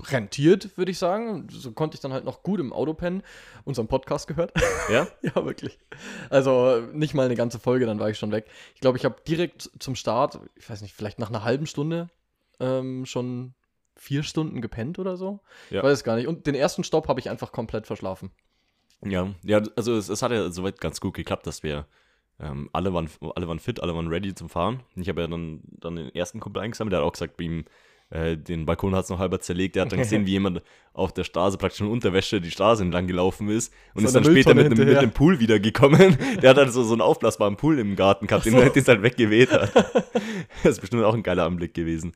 rentiert, 0.04 0.78
würde 0.78 0.92
ich 0.92 0.98
sagen. 0.98 1.48
So 1.50 1.72
konnte 1.72 1.96
ich 1.96 2.02
dann 2.02 2.14
halt 2.14 2.26
noch 2.26 2.44
gut 2.44 2.60
im 2.60 2.74
Auto 2.74 2.94
pennen, 2.94 3.24
unseren 3.66 3.88
Podcast 3.88 4.28
gehört. 4.28 4.54
Ja? 4.90 5.06
ja, 5.22 5.36
wirklich. 5.44 5.78
Also 6.30 6.82
nicht 6.94 7.14
mal 7.14 7.26
eine 7.26 7.36
ganze 7.36 7.60
Folge, 7.60 7.86
dann 7.86 8.00
war 8.00 8.10
ich 8.10 8.18
schon 8.18 8.32
weg. 8.32 8.46
Ich 8.74 8.80
glaube, 8.80 8.98
ich 8.98 9.04
habe 9.04 9.18
direkt 9.28 9.70
zum 9.80 9.96
Start, 9.96 10.40
ich 10.56 10.70
weiß 10.70 10.82
nicht, 10.82 10.94
vielleicht 10.94 11.20
nach 11.20 11.28
einer 11.28 11.44
halben 11.44 11.66
Stunde 11.66 12.10
ähm, 12.62 13.06
schon 13.06 13.54
vier 13.98 14.24
Stunden 14.24 14.62
gepennt 14.62 14.98
oder 14.98 15.18
so. 15.18 15.42
Ja. 15.70 15.80
Ich 15.80 15.84
weiß 15.84 15.98
es 15.98 16.04
gar 16.06 16.16
nicht. 16.16 16.28
Und 16.28 16.48
den 16.48 16.56
ersten 16.56 16.86
Stopp 16.86 17.10
habe 17.10 17.20
ich 17.20 17.30
einfach 17.30 17.52
komplett 17.52 17.86
verschlafen. 17.86 18.32
Ja, 19.04 19.34
ja, 19.44 19.62
also 19.76 19.96
es, 19.96 20.10
es 20.10 20.22
hat 20.22 20.32
ja 20.32 20.50
soweit 20.52 20.80
ganz 20.80 21.02
gut 21.02 21.14
geklappt, 21.14 21.46
dass 21.48 21.64
wir 21.64 21.86
ähm, 22.40 22.70
alle, 22.74 22.94
waren, 22.94 23.10
alle 23.36 23.48
waren 23.48 23.60
fit, 23.60 23.82
alle 23.82 23.96
waren 23.96 24.08
ready 24.08 24.34
zum 24.34 24.50
Fahren. 24.50 24.84
Ich 24.96 25.10
habe 25.10 25.22
ja 25.22 25.28
dann, 25.28 25.62
dann 25.66 25.96
den 25.96 26.16
ersten 26.16 26.40
Kumpel 26.40 26.62
eingesammelt, 26.62 26.94
der 26.94 27.00
hat 27.00 27.06
auch 27.08 27.12
gesagt, 27.12 27.38
bei 27.38 27.46
ihm 27.46 27.66
äh, 28.10 28.38
den 28.38 28.66
Balkon 28.66 28.96
hat 28.96 29.04
es 29.04 29.10
noch 29.10 29.20
halber 29.20 29.40
zerlegt. 29.40 29.76
Er 29.76 29.84
hat 29.84 29.92
dann 29.92 30.00
gesehen, 30.00 30.26
wie 30.26 30.32
jemand 30.32 30.62
auf 30.94 31.14
der 31.14 31.24
Straße 31.24 31.58
praktisch 31.58 31.82
in 31.82 31.88
Unterwäsche 31.88 32.40
die 32.40 32.52
Straße 32.52 32.82
entlang 32.82 33.06
gelaufen 33.08 33.50
ist 33.50 33.74
und 33.94 34.02
so 34.02 34.08
ist 34.08 34.16
dann 34.16 34.24
später 34.24 34.56
mit 34.56 34.72
dem, 34.72 34.88
mit 34.88 35.02
dem, 35.02 35.12
Pool 35.12 35.40
wieder 35.40 35.60
gekommen. 35.60 36.18
Der 36.42 36.52
hat 36.52 36.58
dann 36.58 36.72
so, 36.72 36.84
so 36.84 36.94
einen 36.94 37.02
aufblasbaren 37.02 37.58
Pool 37.58 37.80
im 37.80 37.96
Garten 37.96 38.28
gehabt, 38.28 38.46
so. 38.46 38.50
den 38.50 38.60
er 38.60 38.74
halt 38.74 39.04
weggeweht 39.04 39.52
hat. 39.52 39.74
das 40.64 40.74
ist 40.74 40.82
bestimmt 40.82 41.04
auch 41.04 41.14
ein 41.14 41.24
geiler 41.24 41.46
Anblick 41.46 41.74
gewesen. 41.74 42.14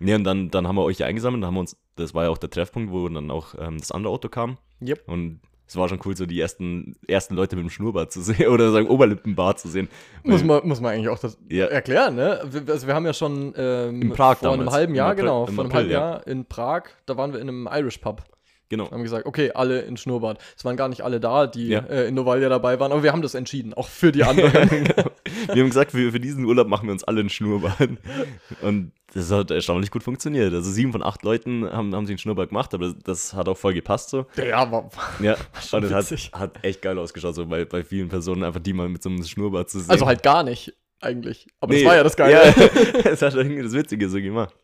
Nee, 0.00 0.14
und 0.14 0.24
dann, 0.24 0.50
dann 0.50 0.66
haben 0.66 0.76
wir 0.76 0.82
euch 0.82 0.98
ja 0.98 1.06
eingesammelt, 1.06 1.42
dann 1.42 1.48
haben 1.48 1.54
wir 1.54 1.60
uns, 1.60 1.76
das 1.96 2.14
war 2.14 2.24
ja 2.24 2.30
auch 2.30 2.38
der 2.38 2.50
Treffpunkt, 2.50 2.90
wo 2.90 3.08
dann 3.08 3.30
auch 3.30 3.54
ähm, 3.58 3.78
das 3.78 3.92
andere 3.92 4.12
Auto 4.12 4.28
kam. 4.28 4.56
Yep. 4.82 5.02
Und 5.06 5.40
es 5.70 5.76
war 5.76 5.88
schon 5.88 6.00
cool, 6.04 6.16
so 6.16 6.26
die 6.26 6.40
ersten, 6.40 6.96
ersten 7.06 7.36
Leute 7.36 7.54
mit 7.54 7.64
dem 7.64 7.70
Schnurrbart 7.70 8.10
zu 8.10 8.22
sehen 8.22 8.48
oder 8.52 8.72
sagen 8.72 8.88
Oberlippenbart 8.88 9.60
zu 9.60 9.68
sehen. 9.68 9.88
Muss 10.24 10.42
man, 10.42 10.66
muss 10.66 10.80
man 10.80 10.94
eigentlich 10.94 11.08
auch 11.08 11.18
das 11.20 11.38
ja. 11.48 11.66
erklären, 11.66 12.16
ne? 12.16 12.40
Also 12.66 12.88
wir 12.88 12.94
haben 12.94 13.06
ja 13.06 13.12
schon 13.12 13.54
ähm, 13.56 14.02
in 14.02 14.10
Prag 14.10 14.38
vor 14.38 14.50
damals. 14.50 14.62
einem 14.62 14.72
halben 14.72 14.94
Jahr, 14.96 15.10
April, 15.10 15.22
genau, 15.22 15.46
vor 15.46 15.64
einem 15.64 15.72
halben 15.72 15.90
Jahr 15.90 16.26
in 16.26 16.44
Prag, 16.44 16.82
da 17.06 17.16
waren 17.16 17.32
wir 17.32 17.38
in 17.38 17.48
einem 17.48 17.68
Irish 17.70 17.98
Pub. 17.98 18.24
Genau. 18.70 18.88
Haben 18.88 19.02
gesagt, 19.02 19.26
okay, 19.26 19.50
alle 19.52 19.80
in 19.80 19.96
Schnurrbart. 19.96 20.40
Es 20.56 20.64
waren 20.64 20.76
gar 20.76 20.88
nicht 20.88 21.02
alle 21.02 21.18
da, 21.18 21.48
die 21.48 21.68
ja. 21.68 21.80
äh, 21.80 22.06
in 22.06 22.14
Novalia 22.14 22.48
dabei 22.48 22.78
waren, 22.78 22.92
aber 22.92 23.02
wir 23.02 23.12
haben 23.12 23.20
das 23.20 23.34
entschieden, 23.34 23.74
auch 23.74 23.88
für 23.88 24.12
die 24.12 24.22
anderen. 24.22 24.68
genau. 24.68 25.10
Wir 25.52 25.62
haben 25.62 25.70
gesagt, 25.70 25.90
für, 25.90 26.12
für 26.12 26.20
diesen 26.20 26.44
Urlaub 26.44 26.68
machen 26.68 26.86
wir 26.86 26.92
uns 26.92 27.02
alle 27.02 27.20
in 27.20 27.28
Schnurrbart. 27.28 27.88
Und 28.62 28.92
das 29.12 29.32
hat 29.32 29.50
erstaunlich 29.50 29.90
gut 29.90 30.04
funktioniert. 30.04 30.54
Also 30.54 30.70
sieben 30.70 30.92
von 30.92 31.02
acht 31.02 31.24
Leuten 31.24 31.68
haben, 31.68 31.92
haben 31.96 32.06
sich 32.06 32.14
einen 32.14 32.18
Schnurrbart 32.18 32.50
gemacht, 32.50 32.72
aber 32.72 32.94
das, 33.04 33.34
hat 33.34 33.48
auch 33.48 33.56
voll 33.56 33.74
gepasst 33.74 34.10
so. 34.10 34.26
Ja, 34.36 34.70
war, 34.70 34.88
ja 35.20 35.36
und 35.72 35.84
es 35.84 35.92
hat, 35.92 36.40
hat 36.40 36.64
echt 36.64 36.80
geil 36.80 36.96
ausgeschaut, 36.96 37.34
so 37.34 37.46
bei, 37.46 37.64
bei 37.64 37.82
vielen 37.82 38.08
Personen 38.08 38.44
einfach 38.44 38.60
die 38.60 38.72
mal 38.72 38.88
mit 38.88 39.02
so 39.02 39.08
einem 39.08 39.24
Schnurrbart 39.24 39.68
zu 39.68 39.80
sehen. 39.80 39.90
Also 39.90 40.06
halt 40.06 40.22
gar 40.22 40.44
nicht, 40.44 40.74
eigentlich. 41.00 41.48
Aber 41.58 41.72
nee, 41.72 41.80
das 41.80 41.88
war 41.88 41.96
ja 41.96 42.04
das 42.04 42.16
Geile. 42.16 42.54
Ja, 42.56 43.02
das 43.02 43.20
hat 43.20 43.34
irgendwie 43.34 43.62
das 43.62 43.72
Witzige 43.72 44.08
so 44.08 44.18
gemacht. 44.18 44.54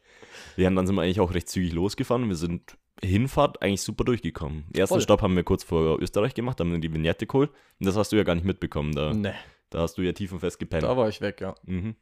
Ja, 0.57 0.69
und 0.69 0.77
dann 0.77 0.87
sind 0.87 0.95
wir 0.95 1.03
eigentlich 1.03 1.21
auch 1.21 1.35
recht 1.35 1.49
zügig 1.49 1.73
losgefahren. 1.73 2.29
Wir 2.29 2.37
sind 2.37 2.77
Hinfahrt 3.03 3.63
eigentlich 3.63 3.83
super 3.83 4.05
durchgekommen. 4.05 4.65
Ersten 4.73 4.95
Voll. 4.95 5.01
Stopp 5.03 5.23
haben 5.23 5.37
wir 5.37 5.45
kurz 5.45 5.65
vor 5.65 6.01
Österreich 6.01 6.35
gemacht, 6.35 6.61
haben 6.61 6.71
dann 6.71 6.81
die 6.81 6.93
Vignette 6.93 7.27
geholt. 7.27 7.51
Und 7.79 7.87
das 7.87 7.97
hast 7.97 8.13
du 8.13 8.17
ja 8.17 8.23
gar 8.23 8.35
nicht 8.35 8.45
mitbekommen. 8.47 8.95
Da, 8.95 9.13
nee. 9.13 9.33
da 9.71 9.81
hast 9.81 9.99
du 9.99 10.03
ja 10.03 10.13
tief 10.13 10.33
und 10.33 10.41
fest 10.41 10.59
gepennt. 10.59 10.85
Da 10.85 10.97
war 10.97 11.09
ich 11.09 11.21
weg, 11.21 11.41
ja. 11.41 11.55
Mhm. 11.65 11.97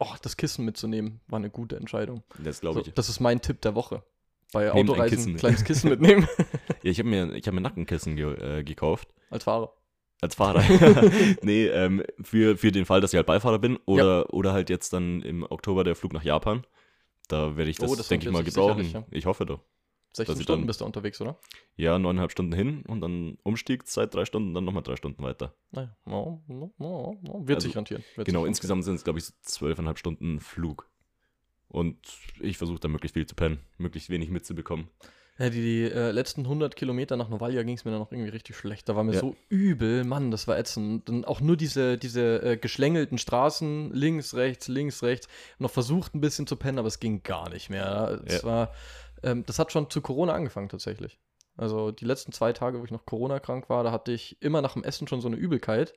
Och, 0.00 0.18
das 0.18 0.36
Kissen 0.36 0.64
mitzunehmen 0.64 1.20
war 1.26 1.38
eine 1.38 1.50
gute 1.50 1.76
Entscheidung. 1.76 2.22
Das 2.42 2.60
glaube 2.60 2.80
ich. 2.80 2.86
So, 2.86 2.92
das 2.92 3.10
ist 3.10 3.20
mein 3.20 3.42
Tipp 3.42 3.60
der 3.60 3.74
Woche. 3.74 4.02
Bei 4.52 4.72
Nehmt 4.72 4.90
Autoreisen 4.90 5.02
ein 5.02 5.10
Kissen 5.10 5.36
kleines 5.36 5.64
Kissen 5.64 5.90
mitnehmen. 5.90 6.26
ja, 6.82 6.90
ich 6.90 6.98
habe 6.98 7.08
mir, 7.08 7.26
hab 7.34 7.52
mir 7.52 7.60
Nackenkissen 7.60 8.16
ge 8.16 8.60
äh, 8.60 8.64
gekauft. 8.64 9.08
Als 9.28 9.44
Fahrer. 9.44 9.74
Als 10.22 10.34
Fahrer. 10.34 10.62
nee, 11.42 11.66
ähm, 11.66 12.02
für, 12.22 12.56
für 12.56 12.72
den 12.72 12.86
Fall, 12.86 13.00
dass 13.00 13.12
ich 13.12 13.16
halt 13.16 13.26
Beifahrer 13.26 13.58
bin 13.58 13.78
oder, 13.84 14.20
ja. 14.20 14.28
oder 14.30 14.52
halt 14.52 14.70
jetzt 14.70 14.92
dann 14.92 15.22
im 15.22 15.44
Oktober 15.44 15.84
der 15.84 15.94
Flug 15.94 16.12
nach 16.12 16.24
Japan. 16.24 16.66
Da 17.28 17.56
werde 17.56 17.70
ich 17.70 17.76
das, 17.76 17.90
oh, 17.90 17.94
das 17.94 18.08
denke 18.08 18.26
ich 18.26 18.32
mal, 18.32 18.42
gebrauchen. 18.42 18.90
Ja. 18.90 19.04
Ich 19.10 19.26
hoffe 19.26 19.46
doch. 19.46 19.60
16 20.12 20.42
Stunden 20.42 20.62
dann, 20.62 20.66
bist 20.66 20.80
du 20.80 20.84
unterwegs, 20.84 21.20
oder? 21.20 21.38
Ja, 21.76 21.98
neuneinhalb 21.98 22.32
Stunden 22.32 22.52
hin 22.52 22.82
und 22.86 23.00
dann 23.00 23.38
Umstiegszeit 23.42 24.12
drei 24.12 24.24
Stunden, 24.24 24.54
dann 24.54 24.64
nochmal 24.64 24.82
drei 24.82 24.96
Stunden 24.96 25.22
weiter. 25.22 25.54
Naja, 25.70 25.96
no, 26.04 26.42
no, 26.48 26.72
no, 26.78 27.18
wird 27.46 27.56
also, 27.56 27.68
sich 27.68 27.76
rentieren. 27.76 28.02
Wird 28.16 28.26
genau, 28.26 28.40
sich 28.40 28.48
insgesamt 28.48 28.84
sind 28.84 28.96
es, 28.96 29.04
glaube 29.04 29.20
ich, 29.20 29.26
zwölfeinhalb 29.42 29.98
Stunden 29.98 30.40
Flug. 30.40 30.90
Und 31.68 31.98
ich 32.40 32.58
versuche 32.58 32.80
da 32.80 32.88
möglichst 32.88 33.14
viel 33.14 33.26
zu 33.26 33.36
pennen, 33.36 33.60
möglichst 33.78 34.10
wenig 34.10 34.30
mitzubekommen. 34.30 34.88
Ja, 35.40 35.48
die, 35.48 35.62
die 35.62 35.82
äh, 35.84 36.10
letzten 36.10 36.42
100 36.42 36.76
Kilometer 36.76 37.16
nach 37.16 37.30
Novalia 37.30 37.62
ging 37.62 37.74
es 37.74 37.86
mir 37.86 37.92
dann 37.92 38.00
noch 38.00 38.12
irgendwie 38.12 38.28
richtig 38.28 38.56
schlecht. 38.56 38.86
Da 38.90 38.94
war 38.94 39.04
mir 39.04 39.14
ja. 39.14 39.20
so 39.20 39.36
übel, 39.48 40.04
Mann, 40.04 40.30
das 40.30 40.46
war 40.46 40.58
ätzend. 40.58 41.08
Und 41.08 41.26
auch 41.26 41.40
nur 41.40 41.56
diese, 41.56 41.96
diese 41.96 42.42
äh, 42.42 42.56
geschlängelten 42.58 43.16
Straßen, 43.16 43.90
links, 43.94 44.34
rechts, 44.34 44.68
links, 44.68 45.02
rechts. 45.02 45.28
Noch 45.58 45.70
versucht 45.70 46.14
ein 46.14 46.20
bisschen 46.20 46.46
zu 46.46 46.56
pennen, 46.56 46.78
aber 46.78 46.88
es 46.88 47.00
ging 47.00 47.22
gar 47.22 47.48
nicht 47.48 47.70
mehr. 47.70 48.20
Es 48.26 48.42
ja. 48.42 48.44
war, 48.44 48.74
ähm, 49.22 49.44
das 49.46 49.58
hat 49.58 49.72
schon 49.72 49.90
zu 49.90 50.00
Corona 50.00 50.32
angefangen 50.32 50.68
tatsächlich. 50.68 51.18
Also 51.56 51.90
die 51.90 52.04
letzten 52.04 52.32
zwei 52.32 52.52
Tage, 52.52 52.80
wo 52.80 52.84
ich 52.84 52.90
noch 52.90 53.04
Corona-krank 53.04 53.68
war, 53.68 53.84
da 53.84 53.92
hatte 53.92 54.12
ich 54.12 54.40
immer 54.40 54.62
nach 54.62 54.74
dem 54.74 54.84
Essen 54.84 55.08
schon 55.08 55.20
so 55.20 55.28
eine 55.28 55.36
Übelkeit. 55.36 55.94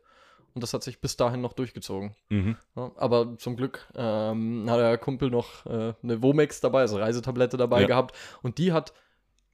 Und 0.53 0.61
das 0.61 0.73
hat 0.73 0.83
sich 0.83 1.01
bis 1.01 1.17
dahin 1.17 1.41
noch 1.41 1.53
durchgezogen. 1.53 2.15
Mhm. 2.29 2.57
Ja, 2.75 2.91
aber 2.95 3.37
zum 3.39 3.55
Glück 3.55 3.87
ähm, 3.95 4.69
hat 4.69 4.79
der 4.79 4.97
Kumpel 4.99 5.31
noch 5.31 5.65
äh, 5.65 5.93
eine 6.03 6.21
Womex 6.21 6.61
dabei, 6.61 6.81
also 6.81 6.97
Reisetablette 6.97 7.57
dabei 7.57 7.81
ja. 7.81 7.87
gehabt. 7.87 8.15
Und 8.43 8.59
die 8.59 8.71
hat 8.71 8.93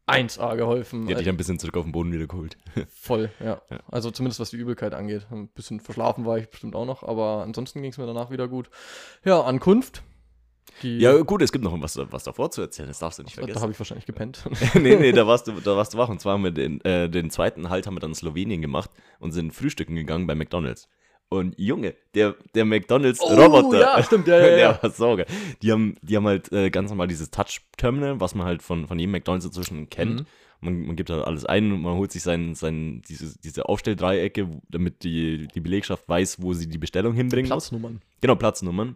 1A 0.07 0.57
geholfen. 0.57 1.07
Die 1.07 1.13
hat 1.13 1.21
dich 1.21 1.29
ein 1.29 1.37
bisschen 1.37 1.59
zurück 1.59 1.77
auf 1.77 1.85
den 1.85 1.91
Boden 1.91 2.11
wieder 2.11 2.27
geholt. 2.27 2.57
Voll, 2.89 3.31
ja. 3.39 3.61
ja. 3.69 3.79
Also 3.87 4.11
zumindest 4.11 4.39
was 4.39 4.49
die 4.49 4.57
Übelkeit 4.57 4.93
angeht. 4.93 5.27
Ein 5.31 5.47
bisschen 5.49 5.79
verschlafen 5.79 6.25
war 6.25 6.37
ich 6.37 6.49
bestimmt 6.49 6.75
auch 6.75 6.85
noch, 6.85 7.03
aber 7.03 7.43
ansonsten 7.43 7.81
ging 7.81 7.91
es 7.91 7.97
mir 7.97 8.07
danach 8.07 8.29
wieder 8.31 8.47
gut. 8.47 8.69
Ja, 9.23 9.41
Ankunft. 9.41 10.03
Ja, 10.81 11.21
gut, 11.21 11.41
es 11.41 11.51
gibt 11.51 11.63
noch 11.63 11.79
was, 11.81 11.99
was 12.11 12.23
davor 12.23 12.51
zu 12.51 12.61
erzählen, 12.61 12.87
das 12.87 12.99
darfst 12.99 13.19
du 13.19 13.23
nicht 13.23 13.35
vergessen. 13.35 13.55
Da 13.55 13.61
habe 13.61 13.71
ich 13.71 13.79
wahrscheinlich 13.79 14.05
gepennt. 14.05 14.43
nee, 14.75 14.95
nee, 14.95 15.11
da 15.11 15.27
warst, 15.27 15.47
du, 15.47 15.53
da 15.53 15.75
warst 15.75 15.93
du 15.93 15.97
wach. 15.97 16.09
Und 16.09 16.21
zwar 16.21 16.33
haben 16.33 16.43
wir 16.43 16.51
den, 16.51 16.81
äh, 16.81 17.09
den 17.09 17.29
zweiten 17.29 17.69
Halt 17.69 17.87
haben 17.87 17.95
wir 17.95 17.99
dann 17.99 18.11
in 18.11 18.15
Slowenien 18.15 18.61
gemacht 18.61 18.91
und 19.19 19.31
sind 19.31 19.53
frühstücken 19.53 19.95
gegangen 19.95 20.27
bei 20.27 20.35
McDonalds. 20.35 20.87
Und 21.29 21.53
Junge, 21.59 21.93
der, 22.15 22.35
der 22.55 22.65
McDonalds-Roboter. 22.65 23.67
Oh, 23.67 23.73
ja, 23.75 24.03
stimmt, 24.03 24.27
ja, 24.27 24.39
ja. 24.39 24.55
der 24.55 24.83
war 24.83 24.89
sauger. 24.89 25.25
Die 25.61 25.71
haben, 25.71 25.95
die 26.01 26.15
haben 26.15 26.25
halt 26.25 26.51
äh, 26.51 26.71
ganz 26.71 26.89
normal 26.89 27.07
dieses 27.07 27.29
Touch-Terminal, 27.29 28.19
was 28.19 28.33
man 28.33 28.47
halt 28.47 28.63
von, 28.63 28.87
von 28.87 28.97
jedem 28.97 29.11
McDonalds 29.11 29.45
inzwischen 29.45 29.89
kennt. 29.89 30.21
Mhm. 30.21 30.25
Man, 30.61 30.87
man 30.87 30.95
gibt 30.95 31.11
halt 31.11 31.23
alles 31.23 31.45
ein 31.45 31.71
und 31.71 31.83
man 31.83 31.93
holt 31.93 32.11
sich 32.11 32.23
sein, 32.23 32.55
sein, 32.55 33.03
diese, 33.07 33.39
diese 33.39 33.69
Aufstelldreiecke, 33.69 34.49
damit 34.69 35.03
die, 35.03 35.47
die 35.47 35.59
Belegschaft 35.61 36.09
weiß, 36.09 36.41
wo 36.41 36.53
sie 36.53 36.67
die 36.67 36.79
Bestellung 36.79 37.13
hinbringen 37.13 37.49
Platznummern. 37.49 37.93
Muss. 37.93 38.01
Genau, 38.21 38.35
Platznummern. 38.35 38.95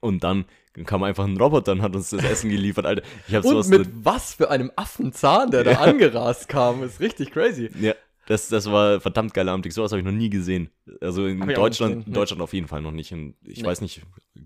Und 0.00 0.24
dann 0.24 0.46
kam 0.84 1.02
einfach 1.02 1.24
ein 1.24 1.36
Roboter 1.36 1.72
und 1.72 1.82
hat 1.82 1.94
uns 1.94 2.10
das 2.10 2.22
Essen 2.22 2.50
geliefert, 2.50 2.86
Alter. 2.86 3.02
Ich 3.28 3.34
hab 3.34 3.44
und 3.44 3.68
mit 3.68 3.88
was 4.04 4.34
für 4.34 4.50
einem 4.50 4.70
Affenzahn, 4.76 5.50
der 5.50 5.64
da 5.64 5.72
angerast 5.80 6.48
kam, 6.48 6.82
ist 6.82 7.00
richtig 7.00 7.32
crazy. 7.32 7.70
Ja, 7.80 7.94
das, 8.26 8.48
das 8.48 8.70
war 8.70 9.00
verdammt 9.00 9.34
geiler 9.34 9.52
Abend. 9.52 9.70
Sowas 9.72 9.90
habe 9.90 10.00
ich 10.00 10.06
noch 10.06 10.12
nie 10.12 10.30
gesehen. 10.30 10.70
Also 11.00 11.26
in 11.26 11.40
Deutschland, 11.48 12.06
in 12.06 12.12
Deutschland 12.12 12.40
auf 12.40 12.52
jeden 12.52 12.68
Fall 12.68 12.80
noch 12.80 12.92
nicht. 12.92 13.12
Und 13.12 13.34
ich 13.44 13.62
nee. 13.62 13.66
weiß 13.66 13.80
nicht, 13.80 14.02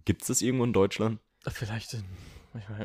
gibt 0.07 0.23
es 0.23 0.29
das 0.29 0.43
irgendwo 0.43 0.65
in 0.65 0.73
Deutschland? 0.73 1.19
Vielleicht 1.47 1.93
in, 1.93 2.05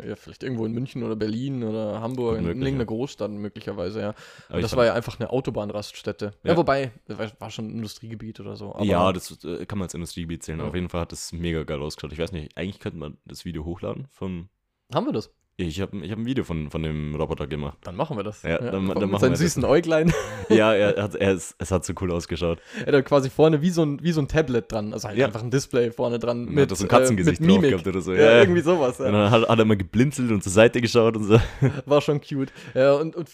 ja, 0.07 0.15
vielleicht 0.15 0.43
irgendwo 0.43 0.65
in 0.65 0.71
München 0.71 1.03
oder 1.03 1.15
Berlin 1.15 1.63
oder 1.63 2.01
Hamburg, 2.01 2.39
in 2.39 2.45
irgendeiner 2.45 2.85
Großstadt 2.85 3.31
möglicherweise, 3.31 4.01
ja. 4.01 4.15
Aber 4.49 4.61
das 4.61 4.75
war 4.75 4.85
ja 4.85 4.93
einfach 4.93 5.19
eine 5.19 5.29
Autobahnraststätte. 5.29 6.33
Ja, 6.43 6.51
ja 6.51 6.57
wobei, 6.57 6.91
das 7.05 7.33
war 7.39 7.51
schon 7.51 7.67
ein 7.67 7.75
Industriegebiet 7.75 8.39
oder 8.39 8.55
so. 8.55 8.75
ja, 8.81 9.11
das 9.13 9.43
äh, 9.43 9.65
kann 9.65 9.77
man 9.77 9.85
als 9.85 9.93
Industriegebiet 9.93 10.43
zählen. 10.43 10.61
Auf 10.61 10.75
jeden 10.75 10.89
Fall 10.89 11.01
hat 11.01 11.11
das 11.11 11.31
mega 11.31 11.63
geil 11.63 11.81
ausgeschaut. 11.81 12.13
Ich 12.13 12.19
weiß 12.19 12.31
nicht, 12.31 12.57
eigentlich 12.57 12.79
könnte 12.79 12.97
man 12.97 13.17
das 13.25 13.45
Video 13.45 13.65
hochladen 13.65 14.07
von. 14.09 14.49
Haben 14.93 15.05
wir 15.05 15.13
das? 15.13 15.31
Ich 15.61 15.81
habe 15.81 15.97
ich 16.05 16.09
hab 16.11 16.17
ein 16.17 16.25
Video 16.25 16.45
von, 16.45 16.69
von 16.71 16.81
dem 16.83 17.13
Roboter 17.15 17.45
gemacht. 17.45 17.77
Dann 17.83 17.95
machen 17.97 18.15
wir 18.15 18.23
das. 18.23 18.43
Ja, 18.43 18.57
dann- 18.59 18.87
dann 18.87 18.87
mit 18.87 19.11
wir 19.11 19.19
seinen 19.19 19.31
das. 19.31 19.39
süßen 19.39 19.65
Äuglein. 19.65 20.13
ja, 20.49 20.73
er 20.73 21.03
hat, 21.03 21.15
er 21.15 21.33
ist, 21.33 21.53
es 21.57 21.69
hat 21.69 21.83
so 21.83 21.93
cool 21.99 22.11
ausgeschaut. 22.11 22.59
er 22.85 22.97
hat 22.97 23.05
quasi 23.05 23.29
vorne 23.29 23.61
wie 23.61 23.69
so, 23.69 23.83
ein, 23.83 24.01
wie 24.01 24.13
so 24.13 24.21
ein 24.21 24.29
Tablet 24.29 24.71
dran. 24.71 24.93
Also 24.93 25.09
halt 25.09 25.17
Ja. 25.17 25.25
einfach 25.25 25.43
ein 25.43 25.51
Display 25.51 25.91
vorne 25.91 26.17
dran. 26.17 26.45
Mit, 26.45 26.53
Mit, 26.55 26.71
hat 26.71 26.77
so 26.77 26.85
ein 26.85 26.87
Katzengesicht 26.87 27.41
äh, 27.41 27.43
mit 27.43 27.51
drauf 27.51 27.57
Mimik. 27.61 27.71
gehabt 27.71 27.87
oder 27.87 27.99
so. 28.01 28.13
Ja, 28.13 28.39
irgendwie 28.39 28.61
sowas. 28.61 28.99
Und 29.01 29.07
Ja. 29.07 29.11
dann 29.11 29.31
hat, 29.31 29.49
hat 29.49 29.59
er 29.59 29.65
mal 29.65 29.75
geblinzelt 29.75 30.31
und 30.31 30.41
zur 30.41 30.51
Seite 30.53 30.79
geschaut 30.79 31.17
und 31.17 31.25
so. 31.25 31.39
War 31.85 31.99
schon 31.99 32.21
cute. 32.21 32.53
Ja, 32.73 32.93
und, 32.93 33.15
und 33.17 33.29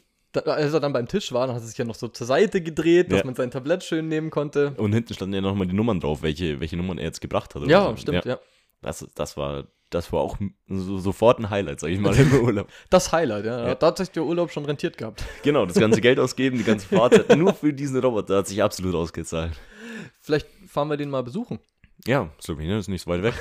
als 0.45 0.73
er 0.73 0.79
dann 0.79 0.93
beim 0.93 1.07
Tisch 1.07 1.31
war, 1.31 1.45
dann 1.47 1.55
hat 1.55 1.61
er 1.61 1.67
sich 1.67 1.77
ja 1.77 1.85
noch 1.85 1.95
so 1.95 2.07
zur 2.07 2.25
Seite 2.27 2.59
gedreht, 2.61 3.11
dass 3.11 3.19
Ja. 3.19 3.25
man 3.25 3.35
sein 3.35 3.51
Tablett 3.51 3.83
schön 3.83 4.07
nehmen 4.07 4.31
konnte. 4.31 4.73
Und 4.77 4.93
hinten 4.93 5.13
standen 5.13 5.35
ja 5.35 5.41
nochmal 5.41 5.67
die 5.67 5.75
Nummern 5.75 5.99
drauf, 5.99 6.23
welche, 6.23 6.59
welche 6.59 6.75
Nummern 6.75 6.97
er 6.97 7.05
jetzt 7.05 7.21
gebracht 7.21 7.53
hat. 7.55 7.67
Ja, 7.67 7.89
so. 7.91 7.95
stimmt, 7.97 8.25
ja. 8.25 8.39
Das, 8.81 9.07
das, 9.15 9.37
war, 9.37 9.65
das 9.95 10.11
war 10.11 10.19
auch 10.21 10.37
so, 10.67 10.97
sofort 10.99 11.39
ein 11.39 11.49
Highlight, 11.49 11.79
sag 11.79 11.89
ich 11.89 11.99
mal, 11.99 12.15
im 12.15 12.33
Urlaub. 12.43 12.67
Das 12.89 13.11
Highlight, 13.11 13.45
ja. 13.45 13.67
Ja. 13.67 13.75
Da 13.75 13.87
hat 13.87 13.97
sich 13.97 14.11
der 14.11 14.23
Urlaub 14.23 14.51
schon 14.51 14.65
rentiert 14.65 14.97
gehabt. 14.97 15.23
Genau, 15.43 15.65
das 15.65 15.77
ganze 15.77 16.01
Geld 16.01 16.19
ausgeben, 16.19 16.57
die 16.57 16.63
ganze 16.63 16.87
Fahrzeit 16.87 17.35
nur 17.37 17.53
für 17.53 17.73
diesen 17.73 17.99
Roboter 17.99 18.37
hat 18.37 18.47
sich 18.47 18.61
absolut 18.61 18.95
ausgezahlt. 18.95 19.53
Vielleicht 20.21 20.47
fahren 20.67 20.89
wir 20.89 20.97
den 20.97 21.09
mal 21.09 21.23
besuchen. 21.23 21.59
Ja, 22.05 22.29
Slowenien 22.41 22.77
ist 22.79 22.87
nicht 22.89 23.03
so 23.03 23.11
weit 23.11 23.23
weg. 23.23 23.33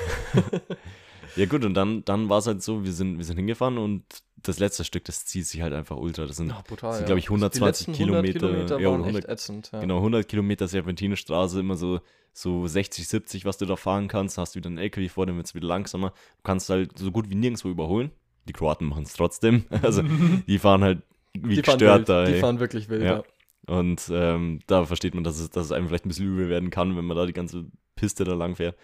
ja 1.35 1.45
gut, 1.45 1.65
und 1.65 1.73
dann, 1.73 2.05
dann 2.05 2.29
war 2.29 2.37
es 2.37 2.47
halt 2.47 2.63
so, 2.63 2.83
wir 2.83 2.93
sind, 2.93 3.17
wir 3.17 3.25
sind 3.25 3.37
hingefahren 3.37 3.77
und 3.77 4.03
das 4.47 4.59
letzte 4.59 4.83
Stück, 4.83 5.03
das 5.05 5.25
zieht 5.25 5.45
sich 5.45 5.61
halt 5.61 5.73
einfach 5.73 5.97
ultra. 5.97 6.25
Das 6.25 6.37
sind, 6.37 6.53
brutal. 6.67 6.93
sind 6.93 7.05
glaube 7.05 7.19
ich, 7.19 7.25
Die 7.25 7.29
120 7.31 7.87
letzten 7.87 8.03
100 8.03 8.23
Kilometer. 8.23 8.39
Kilometer 8.47 8.79
ja, 8.79 8.91
waren 8.91 9.01
100, 9.01 9.23
echt 9.23 9.31
ätzend. 9.31 9.69
Ja. 9.73 9.79
Genau, 9.81 9.97
100 9.97 10.27
Kilometer 10.27 10.67
Serpentinenstraße, 10.67 11.59
immer 11.59 11.75
so, 11.75 12.01
so 12.33 12.67
60, 12.67 13.07
70, 13.07 13.45
was 13.45 13.57
du 13.57 13.65
da 13.65 13.75
fahren 13.75 14.07
kannst. 14.07 14.37
Hast 14.37 14.55
du 14.55 14.59
wieder 14.59 14.67
einen 14.67 14.77
LKW 14.77 15.09
vor, 15.09 15.25
dann 15.25 15.37
wird 15.37 15.47
es 15.47 15.55
wieder 15.55 15.67
langsamer. 15.67 16.09
Du 16.09 16.43
kannst 16.43 16.69
halt 16.69 16.97
so 16.97 17.11
gut 17.11 17.29
wie 17.29 17.35
nirgendwo 17.35 17.69
überholen. 17.69 18.11
Die 18.47 18.53
Kroaten 18.53 18.87
machen 18.87 19.03
es 19.03 19.13
trotzdem. 19.13 19.65
Also, 19.81 20.03
die 20.47 20.59
fahren 20.59 20.83
halt 20.83 21.01
wie 21.33 21.55
Die 21.55 21.61
gestört 21.61 22.07
da. 22.07 22.25
die 22.25 22.39
fahren 22.39 22.59
wirklich 22.59 22.89
wild. 22.89 23.03
Ja. 23.03 23.17
Ja. 23.17 23.23
Und 23.67 24.09
ähm, 24.11 24.59
da 24.67 24.85
versteht 24.85 25.15
man, 25.15 25.23
dass 25.23 25.39
es, 25.39 25.49
dass 25.49 25.65
es 25.65 25.71
einem 25.71 25.87
vielleicht 25.87 26.05
ein 26.05 26.09
bisschen 26.09 26.27
übel 26.27 26.49
werden 26.49 26.69
kann, 26.69 26.95
wenn 26.95 27.05
man 27.05 27.17
da 27.17 27.25
die 27.25 27.33
ganze 27.33 27.65
Piste 27.95 28.23
da 28.23 28.33
lang 28.33 28.55
fährt. 28.55 28.77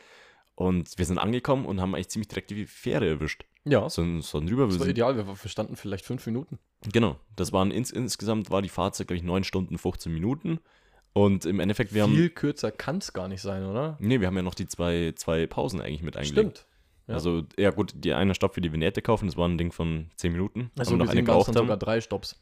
Und 0.62 0.98
wir 0.98 1.06
sind 1.06 1.18
angekommen 1.18 1.66
und 1.66 1.82
haben 1.82 1.96
eigentlich 1.96 2.10
ziemlich 2.10 2.28
direkt 2.28 2.52
die 2.52 2.66
Fähre 2.66 3.08
erwischt. 3.08 3.46
ja. 3.66 3.90
So, 3.90 4.22
so 4.22 4.40
drüber. 4.40 4.66
Das 4.66 4.76
Wir 4.76 4.80
war 4.82 4.88
ideal. 4.88 5.18
Wir, 5.18 5.28
wir 5.28 5.50
standen 5.50 5.76
vielleicht 5.76 6.06
fünf 6.06 6.26
Minuten. 6.28 6.60
genau, 6.92 7.16
das 7.36 7.52
waren 7.52 7.72
ins, 7.72 7.90
insgesamt 7.92 8.52
war 8.52 8.62
die 8.62 8.70
Fahrzeit, 8.70 9.08
glaube 9.08 9.18
ich, 9.18 9.24
9 9.24 9.44
Stunden, 9.44 9.78
15 9.78 10.14
Minuten. 10.14 10.60
Und 11.14 11.46
im 11.46 11.60
Endeffekt, 11.60 11.94
wir 11.94 12.04
haben. 12.04 12.14
Viel 12.16 12.30
kürzer 12.30 12.72
kann 12.72 13.00
es 13.00 13.12
gar 13.12 13.28
nicht 13.28 13.42
sein, 13.42 13.66
oder? 13.66 13.98
Nee, 14.00 14.20
wir 14.22 14.28
haben 14.28 14.36
ja 14.38 14.44
noch 14.44 14.54
die 14.56 14.68
zwei, 14.68 15.14
zwei 15.16 15.46
Pausen 15.48 15.82
eigentlich 15.82 16.04
mit 16.04 16.16
eingelegt. 16.16 16.60
Stimmt. 16.60 16.68
ja. 17.08 17.16
Also, 17.16 17.44
ja 17.58 17.72
gut, 17.72 17.94
die 17.96 18.14
eine 18.14 18.34
Stopp 18.36 18.54
für 18.54 18.62
die 18.62 18.72
Vignette 18.72 19.02
kaufen, 19.02 19.26
das 19.28 19.36
war 19.38 19.48
ein 19.48 19.58
Ding 19.58 19.72
von 19.72 20.10
10 20.16 20.32
Minuten. 20.32 20.72
Also 20.78 20.92
haben 20.92 21.00
noch 21.00 21.06
wir 21.08 21.12
eine 21.12 21.20
es 21.22 21.26
geraucht 21.26 21.48
dann 21.50 21.56
sogar 21.56 21.72
haben. 21.72 21.80
drei 21.80 22.00
Stops. 22.02 22.42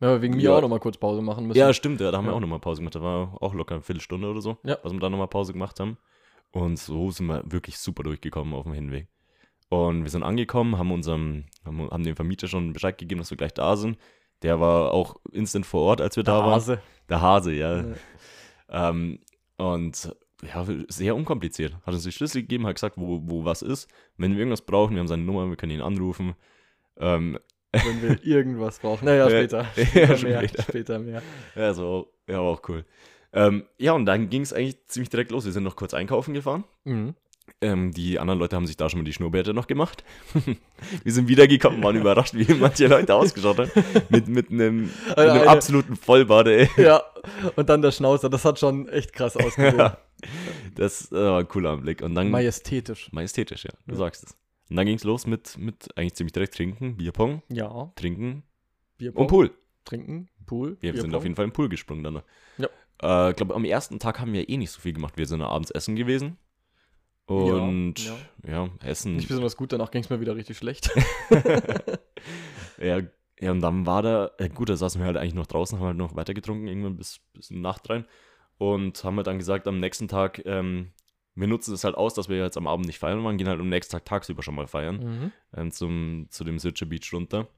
Ja, 0.00 0.20
wegen 0.20 0.36
mir 0.36 0.42
Ja. 0.42 0.56
auch 0.56 0.60
nochmal 0.62 0.80
kurz 0.80 0.96
Pause 0.96 1.22
machen 1.22 1.46
müssen. 1.46 1.58
Ja, 1.58 1.72
stimmt, 1.72 2.00
ja, 2.00 2.10
da 2.10 2.18
haben 2.18 2.24
wir 2.24 2.30
Ja. 2.32 2.36
auch 2.36 2.40
nochmal 2.40 2.58
Pause 2.60 2.80
gemacht. 2.80 2.94
Da 2.96 3.02
war 3.02 3.36
auch 3.42 3.54
locker 3.54 3.76
eine 3.76 3.82
Viertelstunde 3.82 4.28
oder 4.28 4.40
so, 4.40 4.56
Ja. 4.64 4.78
was 4.82 4.92
wir 4.92 4.98
da 5.00 5.08
nochmal 5.10 5.28
Pause 5.28 5.52
gemacht 5.52 5.78
haben. 5.80 5.96
Und 6.52 6.78
so 6.78 7.10
sind 7.10 7.26
wir 7.26 7.42
wirklich 7.50 7.78
super 7.78 8.02
durchgekommen 8.02 8.54
auf 8.54 8.64
dem 8.64 8.72
Hinweg. 8.72 9.08
Und 9.68 10.02
wir 10.02 10.10
sind 10.10 10.24
angekommen, 10.24 10.78
haben 10.78 10.90
unserem, 10.90 11.44
haben, 11.64 11.88
haben 11.90 12.02
dem 12.02 12.16
Vermieter 12.16 12.48
schon 12.48 12.72
Bescheid 12.72 12.98
gegeben, 12.98 13.20
dass 13.20 13.30
wir 13.30 13.36
gleich 13.36 13.54
da 13.54 13.76
sind. 13.76 13.98
Der 14.42 14.58
war 14.58 14.92
auch 14.92 15.16
instant 15.32 15.64
vor 15.66 15.82
Ort, 15.82 16.00
als 16.00 16.16
wir 16.16 16.24
der 16.24 16.34
da 16.34 16.40
waren. 16.40 16.50
Hase. 16.52 16.82
Der 17.08 17.20
Hase, 17.20 17.52
ja. 17.52 17.82
Ja. 17.82 18.88
Ähm, 18.90 19.20
und 19.58 20.16
ja, 20.42 20.66
sehr 20.88 21.14
unkompliziert. 21.14 21.76
Hat 21.86 21.94
uns 21.94 22.02
die 22.02 22.12
Schlüssel 22.12 22.42
gegeben, 22.42 22.66
hat 22.66 22.74
gesagt, 22.74 22.96
wo, 22.96 23.20
wo 23.24 23.44
was 23.44 23.62
ist. 23.62 23.88
Wenn 24.16 24.32
wir 24.32 24.38
irgendwas 24.38 24.62
brauchen, 24.62 24.94
wir 24.94 25.00
haben 25.00 25.08
seine 25.08 25.22
Nummer, 25.22 25.48
wir 25.48 25.56
können 25.56 25.72
ihn 25.72 25.82
anrufen. 25.82 26.34
Ähm, 26.98 27.38
Wenn 27.72 28.02
wir 28.02 28.18
irgendwas 28.24 28.78
brauchen. 28.80 29.04
Naja, 29.04 29.28
Ja, 29.28 29.30
später. 29.30 29.66
ja, 29.94 30.16
Später 30.16 30.28
mehr. 30.28 30.48
später. 30.48 30.62
Später 30.62 30.98
mehr. 30.98 31.22
Ja, 31.54 31.74
so, 31.74 32.12
ja, 32.26 32.36
war 32.38 32.42
auch 32.52 32.62
cool. 32.68 32.84
Ähm, 33.32 33.64
ja, 33.78 33.92
und 33.92 34.06
dann 34.06 34.28
ging 34.28 34.42
es 34.42 34.52
eigentlich 34.52 34.84
ziemlich 34.86 35.08
direkt 35.10 35.30
los. 35.30 35.44
Wir 35.44 35.52
sind 35.52 35.62
noch 35.64 35.76
kurz 35.76 35.94
einkaufen 35.94 36.34
gefahren. 36.34 36.64
Mhm. 36.84 37.14
Ähm, 37.60 37.90
die 37.92 38.18
anderen 38.20 38.38
Leute 38.38 38.54
haben 38.56 38.66
sich 38.66 38.76
da 38.76 38.88
schon 38.88 39.00
mal 39.00 39.04
die 39.04 39.12
Schnurrbärte 39.12 39.52
noch 39.54 39.66
gemacht. 39.66 40.04
wir 41.04 41.12
sind 41.12 41.26
wiedergekommen, 41.28 41.82
waren 41.82 41.96
überrascht, 41.96 42.34
wie 42.34 42.52
manche 42.54 42.86
Leute 42.86 43.14
ausgeschaut 43.14 43.58
haben. 43.58 43.70
Mit, 44.08 44.28
mit 44.28 44.50
einem, 44.50 44.82
mit 45.08 45.18
einem 45.18 45.30
eine- 45.30 45.48
absoluten 45.48 45.96
Vollbart, 45.96 46.46
ey. 46.46 46.68
Ja, 46.76 47.02
und 47.56 47.68
dann 47.68 47.82
der 47.82 47.90
Schnauzer. 47.90 48.30
Das 48.30 48.44
hat 48.44 48.58
schon 48.60 48.88
echt 48.88 49.12
krass 49.12 49.36
ausgesehen. 49.36 49.78
Ja. 49.78 49.98
Das 50.76 51.10
äh, 51.10 51.16
war 51.16 51.40
ein 51.40 51.48
cooler 51.48 51.70
Anblick. 51.70 52.02
Und 52.02 52.14
dann, 52.14 52.30
Majestätisch. 52.30 53.10
majestätisch, 53.12 53.64
ja, 53.64 53.70
du 53.86 53.92
Ja. 53.92 53.98
sagst 53.98 54.24
es. 54.24 54.36
Und 54.70 54.76
dann 54.76 54.86
ging 54.86 54.96
es 54.96 55.04
los 55.04 55.26
mit, 55.26 55.58
mit 55.58 55.88
eigentlich 55.96 56.14
ziemlich 56.14 56.32
direkt 56.32 56.54
trinken, 56.54 56.96
Bierpong, 56.96 57.42
Ja. 57.48 57.90
trinken 57.96 58.44
Bierpong. 58.96 59.22
und 59.22 59.26
Pool. 59.28 59.50
Trinken, 59.84 60.28
Pool. 60.46 60.76
Wir 60.80 60.92
sind 60.92 61.02
Bierpong. 61.02 61.14
auf 61.16 61.22
jeden 61.24 61.34
Fall 61.34 61.46
im 61.46 61.52
Pool 61.52 61.68
gesprungen 61.68 62.04
dann. 62.04 62.22
Ja. 62.58 62.68
Äh, 63.02 63.30
Ich 63.30 63.36
glaube, 63.36 63.54
am 63.54 63.64
ersten 63.64 63.98
Tag 63.98 64.20
haben 64.20 64.32
wir 64.32 64.48
eh 64.48 64.56
nicht 64.56 64.70
so 64.70 64.80
viel 64.80 64.92
gemacht. 64.92 65.16
Wir 65.16 65.26
sind 65.26 65.42
abends 65.42 65.70
essen 65.70 65.96
gewesen. 65.96 66.38
Und 67.26 67.94
Ja, 67.98 68.16
ja, 68.44 68.68
Essen. 68.82 69.14
Nicht 69.16 69.28
besonders 69.28 69.56
gut, 69.56 69.72
danach 69.72 69.92
ging 69.92 70.02
es 70.02 70.10
mir 70.10 70.20
wieder 70.20 70.34
richtig 70.34 70.58
schlecht. 70.58 70.90
ja, 72.78 73.00
ja, 73.40 73.52
und 73.52 73.60
dann 73.60 73.86
war 73.86 74.02
da, 74.02 74.30
äh, 74.38 74.48
gut, 74.48 74.68
da 74.68 74.76
saßen 74.76 75.00
wir 75.00 75.06
halt 75.06 75.16
eigentlich 75.16 75.34
noch 75.34 75.46
draußen, 75.46 75.78
haben 75.78 75.86
halt 75.86 75.96
noch 75.96 76.16
weiter 76.16 76.34
getrunken, 76.34 76.66
irgendwann 76.66 76.96
bis, 76.96 77.20
bis 77.32 77.50
in 77.50 77.60
Nacht 77.60 77.88
rein. 77.88 78.04
Und 78.58 79.02
haben 79.04 79.16
halt 79.16 79.26
dann 79.28 79.38
gesagt, 79.38 79.66
am 79.66 79.78
nächsten 79.80 80.08
Tag, 80.08 80.42
ähm, 80.44 80.92
wir 81.34 81.46
nutzen 81.46 81.72
es 81.72 81.84
halt 81.84 81.94
aus, 81.94 82.14
dass 82.14 82.28
wir 82.28 82.36
jetzt 82.36 82.58
am 82.58 82.66
Abend 82.66 82.86
nicht 82.86 82.98
feiern 82.98 83.24
waren, 83.24 83.38
gehen 83.38 83.48
halt 83.48 83.60
am 83.60 83.68
nächsten 83.68 83.92
Tag 83.92 84.04
tagsüber 84.04 84.42
schon 84.42 84.54
mal 84.56 84.66
feiern. 84.66 84.96
Mhm. 84.98 85.32
ähm, 85.56 85.70
zum, 85.70 86.26
zu 86.30 86.44
dem 86.44 86.58
Sitcher 86.58 86.86
Beach 86.86 87.10
runter. 87.12 87.48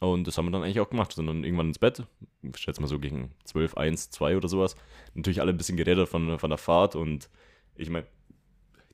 Und 0.00 0.26
das 0.26 0.36
haben 0.36 0.46
wir 0.46 0.50
dann 0.50 0.62
eigentlich 0.62 0.80
auch 0.80 0.90
gemacht. 0.90 1.12
Sind 1.12 1.26
dann 1.26 1.44
irgendwann 1.44 1.68
ins 1.68 1.78
Bett. 1.78 2.04
Ich 2.42 2.56
schätze 2.58 2.80
mal 2.80 2.88
so 2.88 2.98
gegen 2.98 3.32
12, 3.44 3.76
1, 3.76 4.10
2 4.10 4.36
oder 4.36 4.48
sowas. 4.48 4.76
Natürlich 5.14 5.40
alle 5.40 5.52
ein 5.52 5.56
bisschen 5.56 5.76
geredet 5.76 6.08
von, 6.08 6.38
von 6.38 6.50
der 6.50 6.58
Fahrt 6.58 6.96
und 6.96 7.28
ich 7.76 7.90
meine, 7.90 8.06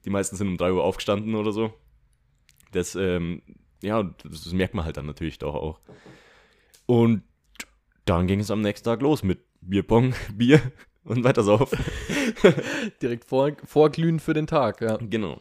die 0.04 0.10
meisten 0.10 0.36
sind 0.36 0.48
um 0.48 0.56
3 0.56 0.72
Uhr 0.72 0.84
aufgestanden 0.84 1.34
oder 1.34 1.52
so. 1.52 1.72
Das, 2.72 2.94
ähm, 2.94 3.42
ja, 3.82 4.02
das, 4.02 4.44
das 4.44 4.52
merkt 4.52 4.74
man 4.74 4.84
halt 4.84 4.96
dann 4.96 5.06
natürlich 5.06 5.38
doch 5.38 5.54
auch. 5.54 5.80
Und 6.86 7.22
dann 8.04 8.26
ging 8.26 8.40
es 8.40 8.50
am 8.50 8.60
nächsten 8.60 8.84
Tag 8.84 9.02
los 9.02 9.22
mit 9.22 9.40
Bierpong, 9.60 10.14
Bier 10.34 10.60
und 11.04 11.24
weiter 11.24 11.42
saufen. 11.42 11.78
Direkt 13.02 13.24
vor, 13.24 13.52
vorglühen 13.64 14.20
für 14.20 14.34
den 14.34 14.46
Tag, 14.46 14.80
ja. 14.80 14.96
genau. 14.96 15.40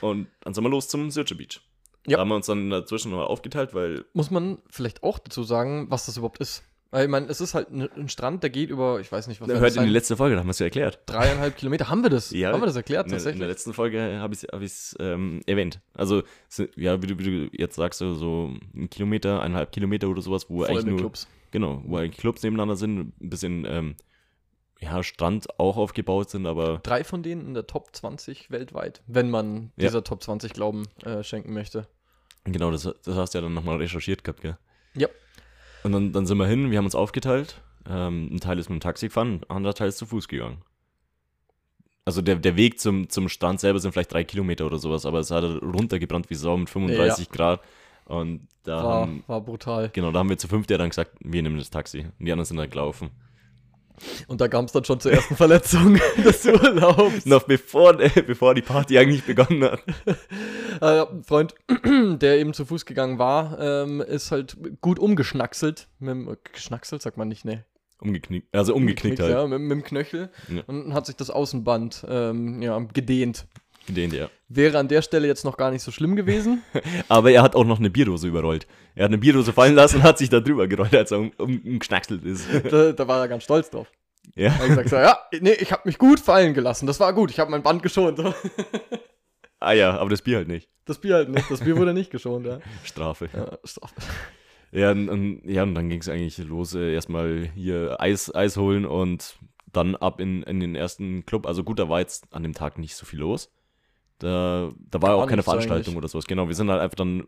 Und 0.00 0.28
dann 0.40 0.54
sind 0.54 0.64
wir 0.64 0.70
los 0.70 0.88
zum 0.88 1.10
Sitcher 1.10 1.34
Beach. 1.34 1.60
Ja. 2.06 2.16
Da 2.16 2.20
haben 2.22 2.28
wir 2.28 2.36
uns 2.36 2.46
dann 2.46 2.70
dazwischen 2.70 3.10
noch 3.10 3.26
aufgeteilt, 3.26 3.74
weil 3.74 4.04
Muss 4.12 4.30
man 4.30 4.58
vielleicht 4.70 5.02
auch 5.02 5.18
dazu 5.18 5.42
sagen, 5.42 5.86
was 5.90 6.06
das 6.06 6.16
überhaupt 6.16 6.38
ist. 6.38 6.62
Weil 6.92 7.04
ich 7.06 7.10
meine, 7.10 7.26
es 7.26 7.40
ist 7.40 7.52
halt 7.54 7.68
ein, 7.70 8.08
Strand, 8.08 8.44
der 8.44 8.50
geht 8.50 8.70
über, 8.70 9.00
ich 9.00 9.10
weiß 9.10 9.26
nicht, 9.26 9.40
was 9.40 9.48
hört 9.48 9.76
in 9.76 9.82
die 9.82 9.88
letzte 9.90 10.16
Folge, 10.16 10.36
da 10.36 10.40
haben 10.40 10.46
wir 10.46 10.52
es 10.52 10.60
ja 10.60 10.66
erklärt. 10.66 11.00
Dreieinhalb 11.06 11.56
Kilometer. 11.56 11.88
Haben 11.90 12.02
wir 12.04 12.10
das? 12.10 12.30
Ja, 12.30 12.52
Haben 12.52 12.62
wir 12.62 12.66
das 12.66 12.76
erklärt 12.76 13.06
In 13.06 13.10
der, 13.10 13.18
in 13.18 13.18
tatsächlich? 13.18 13.40
der 13.40 13.48
letzten 13.48 13.72
Folge 13.74 14.18
habe 14.20 14.32
ich 14.34 14.44
es 14.44 14.48
hab 14.52 14.62
ich's, 14.62 14.96
ähm, 15.00 15.40
erwähnt. 15.46 15.80
Also, 15.94 16.22
so- 16.48 16.64
ja, 16.76 17.02
wie 17.02 17.08
du, 17.08 17.18
wie 17.18 17.24
du 17.24 17.48
jetzt 17.52 17.74
sagst, 17.74 17.98
so, 17.98 18.54
ein 18.74 18.88
Kilometer, 18.88 19.40
eineinhalb 19.42 19.72
Kilometer 19.72 20.08
oder 20.08 20.22
sowas, 20.22 20.48
wo 20.48 20.60
Voll 20.60 20.70
eigentlich 20.70 20.86
nur, 20.86 20.98
Clubs. 20.98 21.26
genau, 21.50 21.82
wo 21.86 21.96
eigentlich 21.96 22.18
Clubs 22.18 22.42
nebeneinander 22.44 22.76
sind, 22.76 22.98
ein 23.20 23.30
bisschen, 23.30 23.64
ähm, 23.68 23.96
ja, 24.78 25.02
Strand 25.02 25.58
auch 25.58 25.76
aufgebaut 25.78 26.30
sind, 26.30 26.46
aber 26.46 26.78
Drei 26.84 27.02
von 27.02 27.22
denen 27.22 27.46
in 27.48 27.54
der 27.54 27.66
Top 27.66 27.96
20 27.96 28.50
weltweit, 28.50 29.02
wenn 29.08 29.28
man 29.30 29.72
Ja. 29.76 29.88
dieser 29.88 30.04
Top 30.04 30.22
20 30.22 30.52
Glauben 30.52 30.86
äh, 31.02 31.22
schenken 31.24 31.52
möchte. 31.52 31.88
Genau, 32.52 32.70
das, 32.70 32.82
das 32.82 33.16
hast 33.16 33.34
du 33.34 33.38
ja 33.38 33.42
dann 33.42 33.54
nochmal 33.54 33.76
recherchiert 33.76 34.24
gehabt, 34.24 34.40
gell? 34.40 34.56
Ja. 34.94 35.08
Und 35.82 35.92
dann, 35.92 36.12
dann 36.12 36.26
sind 36.26 36.38
wir 36.38 36.46
hin, 36.46 36.70
wir 36.70 36.78
haben 36.78 36.84
uns 36.84 36.94
aufgeteilt. 36.94 37.60
Ähm, 37.88 38.30
ein 38.32 38.40
Teil 38.40 38.58
ist 38.58 38.68
mit 38.68 38.78
dem 38.78 38.80
Taxi 38.80 39.06
gefahren, 39.06 39.44
ein 39.48 39.56
anderer 39.56 39.74
Teil 39.74 39.88
ist 39.88 39.98
zu 39.98 40.06
Fuß 40.06 40.28
gegangen. 40.28 40.58
Also 42.04 42.22
der, 42.22 42.36
der 42.36 42.56
Weg 42.56 42.78
zum, 42.78 43.08
zum 43.08 43.28
Strand 43.28 43.60
selber 43.60 43.80
sind 43.80 43.92
vielleicht 43.92 44.12
drei 44.12 44.24
Kilometer 44.24 44.66
oder 44.66 44.78
sowas, 44.78 45.06
aber 45.06 45.18
es 45.18 45.30
hat 45.30 45.42
runtergebrannt 45.44 46.30
wie 46.30 46.34
Sau 46.34 46.56
mit 46.56 46.70
35 46.70 47.30
Grad. 47.30 47.60
Und 48.04 48.46
da 48.62 48.76
War, 48.76 49.00
haben, 49.00 49.24
war 49.26 49.40
brutal. 49.40 49.90
genau, 49.92 50.12
da 50.12 50.20
haben 50.20 50.28
wir 50.28 50.38
zu 50.38 50.46
fünft 50.46 50.70
ja 50.70 50.78
dann 50.78 50.90
gesagt, 50.90 51.12
wir 51.18 51.42
nehmen 51.42 51.58
das 51.58 51.70
Taxi. 51.70 52.00
Und 52.00 52.24
die 52.26 52.30
anderen 52.30 52.44
sind 52.44 52.56
dann 52.56 52.70
gelaufen. 52.70 53.10
Und 54.28 54.40
da 54.40 54.48
kam 54.48 54.64
es 54.64 54.72
dann 54.72 54.84
schon 54.84 55.00
zur 55.00 55.12
ersten 55.12 55.36
Verletzung 55.36 55.98
des 56.24 56.44
Urlaubs. 56.46 57.26
Noch 57.26 57.44
bevor, 57.44 57.94
bevor 57.94 58.54
die 58.54 58.62
Party 58.62 58.98
eigentlich 58.98 59.24
begonnen 59.24 59.64
hat. 59.64 59.80
Äh, 60.80 61.06
ein 61.10 61.24
Freund, 61.24 61.54
der 62.20 62.38
eben 62.38 62.52
zu 62.52 62.64
Fuß 62.64 62.84
gegangen 62.84 63.18
war, 63.18 63.58
ähm, 63.58 64.00
ist 64.00 64.30
halt 64.30 64.56
gut 64.80 64.98
umgeschnackselt. 64.98 65.88
Mit 65.98 66.10
dem, 66.10 66.36
geschnackselt 66.52 67.02
sagt 67.02 67.16
man 67.16 67.28
nicht, 67.28 67.44
ne? 67.44 67.64
Umgeknickt, 67.98 68.54
also 68.54 68.74
umgeknickt 68.74 69.20
halt. 69.20 69.32
Ja, 69.32 69.46
mit, 69.46 69.58
mit 69.58 69.70
dem 69.70 69.82
Knöchel. 69.82 70.30
Ja. 70.48 70.62
Und 70.66 70.92
hat 70.92 71.06
sich 71.06 71.16
das 71.16 71.30
Außenband 71.30 72.04
ähm, 72.08 72.60
ja, 72.60 72.78
gedehnt. 72.78 73.46
Den, 73.88 74.12
ja. 74.12 74.28
Wäre 74.48 74.78
an 74.78 74.88
der 74.88 75.02
Stelle 75.02 75.26
jetzt 75.26 75.44
noch 75.44 75.56
gar 75.56 75.70
nicht 75.70 75.82
so 75.82 75.90
schlimm 75.90 76.16
gewesen. 76.16 76.62
Aber 77.08 77.30
er 77.30 77.42
hat 77.42 77.54
auch 77.54 77.64
noch 77.64 77.78
eine 77.78 77.90
Bierdose 77.90 78.28
überrollt. 78.28 78.66
Er 78.94 79.04
hat 79.04 79.10
eine 79.10 79.18
Bierdose 79.18 79.52
fallen 79.52 79.74
lassen 79.74 79.96
und 79.96 80.02
hat 80.02 80.18
sich 80.18 80.28
da 80.28 80.40
drüber 80.40 80.66
gerollt, 80.68 80.94
als 80.94 81.10
er 81.10 81.20
um, 81.20 81.32
um, 81.38 81.60
umgeschnackselt 81.64 82.24
ist. 82.24 82.46
da, 82.70 82.92
da 82.92 83.08
war 83.08 83.20
er 83.20 83.28
ganz 83.28 83.44
stolz 83.44 83.70
drauf. 83.70 83.90
ja. 84.34 84.46
Er 84.46 84.58
hat 84.76 84.82
gesagt, 84.82 84.92
ja, 84.92 85.18
nee, 85.40 85.54
ich 85.54 85.72
habe 85.72 85.82
mich 85.84 85.98
gut 85.98 86.20
fallen 86.20 86.54
gelassen. 86.54 86.86
Das 86.86 87.00
war 87.00 87.12
gut. 87.12 87.30
Ich 87.30 87.38
habe 87.38 87.50
mein 87.50 87.62
Band 87.62 87.82
geschont. 87.82 88.20
ah 89.60 89.72
ja, 89.72 89.96
aber 89.98 90.10
das 90.10 90.22
Bier 90.22 90.38
halt 90.38 90.48
nicht. 90.48 90.68
Das 90.84 91.00
Bier 91.00 91.14
halt 91.14 91.28
nicht. 91.28 91.50
Das 91.50 91.60
Bier 91.60 91.76
wurde 91.76 91.94
nicht 91.94 92.10
geschont, 92.10 92.46
ja. 92.46 92.60
Strafe. 92.84 93.28
ja 93.32 93.58
Strafe. 93.64 93.94
Ja, 94.72 94.90
und, 94.90 95.08
und, 95.08 95.42
ja, 95.44 95.62
und 95.62 95.74
dann 95.74 95.88
ging 95.88 96.00
es 96.00 96.08
eigentlich 96.08 96.38
los. 96.38 96.74
Äh, 96.74 96.92
erstmal 96.94 97.50
hier 97.54 98.00
Eis, 98.00 98.34
Eis 98.34 98.56
holen 98.56 98.84
und 98.84 99.38
dann 99.72 99.94
ab 99.94 100.20
in, 100.20 100.42
in 100.42 100.60
den 100.60 100.74
ersten 100.74 101.24
Club. 101.26 101.46
Also 101.46 101.64
gut, 101.64 101.78
da 101.78 101.88
war 101.88 102.00
jetzt 102.00 102.32
an 102.32 102.42
dem 102.42 102.54
Tag 102.54 102.78
nicht 102.78 102.96
so 102.96 103.06
viel 103.06 103.20
los. 103.20 103.52
Da, 104.18 104.72
da 104.90 105.02
war 105.02 105.10
Gar 105.10 105.18
auch 105.18 105.26
keine 105.26 105.42
Veranstaltung 105.42 105.92
eigentlich. 105.92 105.96
oder 105.96 106.08
sowas. 106.08 106.26
Genau, 106.26 106.48
wir 106.48 106.54
sind 106.54 106.70
halt 106.70 106.80
einfach 106.80 106.96
dann, 106.96 107.26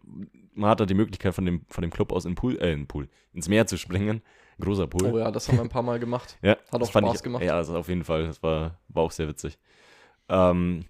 man 0.54 0.70
hat 0.70 0.80
da 0.80 0.86
die 0.86 0.94
Möglichkeit 0.94 1.34
von 1.34 1.44
dem, 1.44 1.64
von 1.68 1.82
dem 1.82 1.90
Club 1.90 2.12
aus 2.12 2.24
in 2.24 2.34
Pool, 2.34 2.56
äh, 2.60 2.72
in 2.72 2.86
Pool, 2.86 3.08
ins 3.32 3.48
Meer 3.48 3.66
zu 3.66 3.76
springen. 3.76 4.22
Großer 4.60 4.86
Pool. 4.86 5.12
Oh 5.12 5.18
ja, 5.18 5.30
das 5.30 5.48
haben 5.48 5.58
wir 5.58 5.62
ein 5.62 5.68
paar 5.68 5.82
Mal 5.82 5.98
gemacht. 5.98 6.38
Ja, 6.42 6.52
Hat 6.52 6.80
das 6.80 6.88
auch 6.88 7.00
Spaß 7.00 7.16
ich, 7.16 7.22
gemacht. 7.22 7.44
Ja, 7.44 7.54
also 7.54 7.76
auf 7.76 7.88
jeden 7.88 8.04
Fall. 8.04 8.26
Das 8.26 8.42
war, 8.42 8.78
war 8.88 9.02
auch 9.02 9.10
sehr 9.10 9.28
witzig. 9.28 9.58
Ähm, 10.28 10.86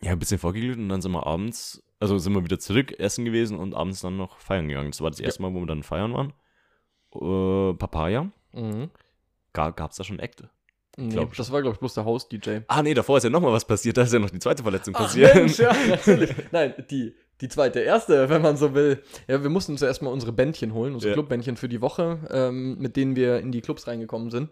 ja, 0.00 0.12
ein 0.12 0.18
bisschen 0.18 0.38
vorgeglüht 0.38 0.78
und 0.78 0.88
dann 0.88 1.00
sind 1.00 1.12
wir 1.12 1.26
abends, 1.26 1.82
also 2.00 2.18
sind 2.18 2.34
wir 2.34 2.44
wieder 2.44 2.58
zurück 2.58 2.98
essen 3.00 3.24
gewesen 3.24 3.58
und 3.58 3.74
abends 3.74 4.00
dann 4.00 4.16
noch 4.16 4.38
feiern 4.38 4.68
gegangen. 4.68 4.90
Das 4.90 5.00
war 5.00 5.10
das 5.10 5.20
erste 5.20 5.42
Mal, 5.42 5.54
wo 5.54 5.60
wir 5.60 5.66
dann 5.66 5.82
feiern 5.82 6.12
waren. 6.12 6.32
Äh, 7.14 7.74
Papaya. 7.76 8.30
Mhm. 8.52 8.90
Ga, 9.52 9.70
gab's 9.70 9.96
da 9.96 10.04
schon 10.04 10.20
Akte? 10.20 10.50
Nee, 11.00 11.10
Glaub 11.12 11.34
das 11.36 11.52
war, 11.52 11.62
glaube 11.62 11.74
ich, 11.74 11.78
bloß 11.78 11.94
der 11.94 12.04
Host-DJ. 12.04 12.58
Ah, 12.66 12.82
nee, 12.82 12.92
davor 12.92 13.18
ist 13.18 13.24
ja 13.24 13.30
nochmal 13.30 13.52
was 13.52 13.64
passiert. 13.64 13.96
Da 13.96 14.02
ist 14.02 14.12
ja 14.12 14.18
noch 14.18 14.30
die 14.30 14.40
zweite 14.40 14.64
Verletzung 14.64 14.94
Ach, 14.96 15.02
passiert. 15.02 15.32
Mensch, 15.34 15.58
ja, 15.58 15.72
natürlich. 15.88 16.34
Nein, 16.50 16.74
die, 16.90 17.14
die 17.40 17.48
zweite, 17.48 17.78
erste, 17.80 18.28
wenn 18.28 18.42
man 18.42 18.56
so 18.56 18.74
will. 18.74 19.00
Ja, 19.28 19.40
wir 19.40 19.48
mussten 19.50 19.78
zuerst 19.78 20.02
mal 20.02 20.10
unsere 20.10 20.32
Bändchen 20.32 20.74
holen, 20.74 20.94
unsere 20.94 21.10
Ja. 21.10 21.14
Clubbändchen 21.14 21.56
für 21.56 21.68
die 21.68 21.80
Woche, 21.80 22.18
ähm, 22.30 22.78
mit 22.78 22.96
denen 22.96 23.14
wir 23.14 23.38
in 23.38 23.52
die 23.52 23.60
Clubs 23.60 23.86
reingekommen 23.86 24.30
sind. 24.30 24.50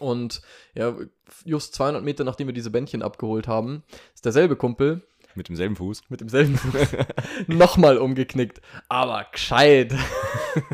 Und 0.00 0.42
ja, 0.74 0.96
just 1.44 1.74
200 1.76 2.02
Meter 2.02 2.24
nachdem 2.24 2.48
wir 2.48 2.54
diese 2.54 2.70
Bändchen 2.70 3.02
abgeholt 3.02 3.46
haben, 3.46 3.84
ist 4.12 4.24
derselbe 4.24 4.56
Kumpel 4.56 5.02
Mit 5.34 5.48
demselben 5.48 5.76
Fuß. 5.76 6.02
mit 6.08 6.20
demselben 6.20 6.56
Fuß 6.56 6.88
nochmal 7.48 7.98
umgeknickt. 7.98 8.60
Aber 8.88 9.26
gescheit. 9.32 9.92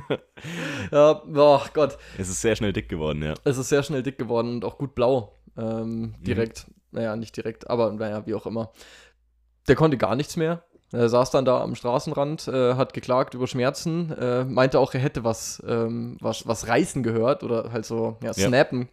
ja, 0.92 1.14
boah, 1.26 1.64
Gott. 1.72 1.98
Es 2.18 2.28
ist 2.28 2.40
sehr 2.40 2.56
schnell 2.56 2.72
dick 2.72 2.88
geworden, 2.88 3.22
ja. 3.22 3.34
Es 3.44 3.58
ist 3.58 3.68
sehr 3.68 3.82
schnell 3.82 4.02
dick 4.02 4.18
geworden 4.18 4.54
und 4.54 4.64
auch 4.64 4.78
gut 4.78 4.94
blau. 4.94 5.34
Ähm, 5.56 6.14
direkt. 6.20 6.66
Naja, 6.92 7.16
nicht 7.16 7.36
direkt, 7.36 7.70
aber 7.70 7.92
naja, 7.92 8.26
wie 8.26 8.34
auch 8.34 8.46
immer. 8.46 8.72
Der 9.68 9.76
konnte 9.76 9.96
gar 9.96 10.16
nichts 10.16 10.36
mehr. 10.36 10.64
Er 10.92 11.08
saß 11.08 11.30
dann 11.30 11.44
da 11.44 11.60
am 11.60 11.76
Straßenrand, 11.76 12.48
äh, 12.48 12.74
hat 12.74 12.92
geklagt 12.94 13.34
über 13.34 13.46
Schmerzen, 13.46 14.10
äh, 14.12 14.44
meinte 14.44 14.80
auch, 14.80 14.92
er 14.92 14.98
hätte 15.00 15.22
was, 15.22 15.62
ähm, 15.64 16.16
was, 16.20 16.48
was 16.48 16.66
reißen 16.66 17.04
gehört 17.04 17.44
oder 17.44 17.70
halt 17.70 17.86
so, 17.86 18.16
ja, 18.22 18.32
Ja. 18.34 18.48
snappen. 18.48 18.88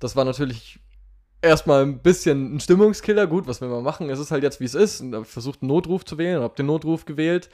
Das 0.00 0.16
war 0.16 0.24
natürlich 0.24 0.78
erstmal 1.42 1.82
ein 1.82 1.98
bisschen 1.98 2.56
ein 2.56 2.60
Stimmungskiller. 2.60 3.26
Gut, 3.26 3.46
was 3.46 3.60
will 3.60 3.68
man 3.68 3.82
machen? 3.82 4.10
Es 4.10 4.18
ist 4.18 4.30
halt 4.30 4.42
jetzt, 4.42 4.60
wie 4.60 4.64
es 4.64 4.74
ist. 4.74 5.00
Und 5.00 5.14
hab 5.14 5.22
ich 5.22 5.28
versucht, 5.28 5.62
einen 5.62 5.68
Notruf 5.68 6.04
zu 6.04 6.18
wählen 6.18 6.38
und 6.38 6.44
habe 6.44 6.56
den 6.56 6.66
Notruf 6.66 7.04
gewählt. 7.04 7.48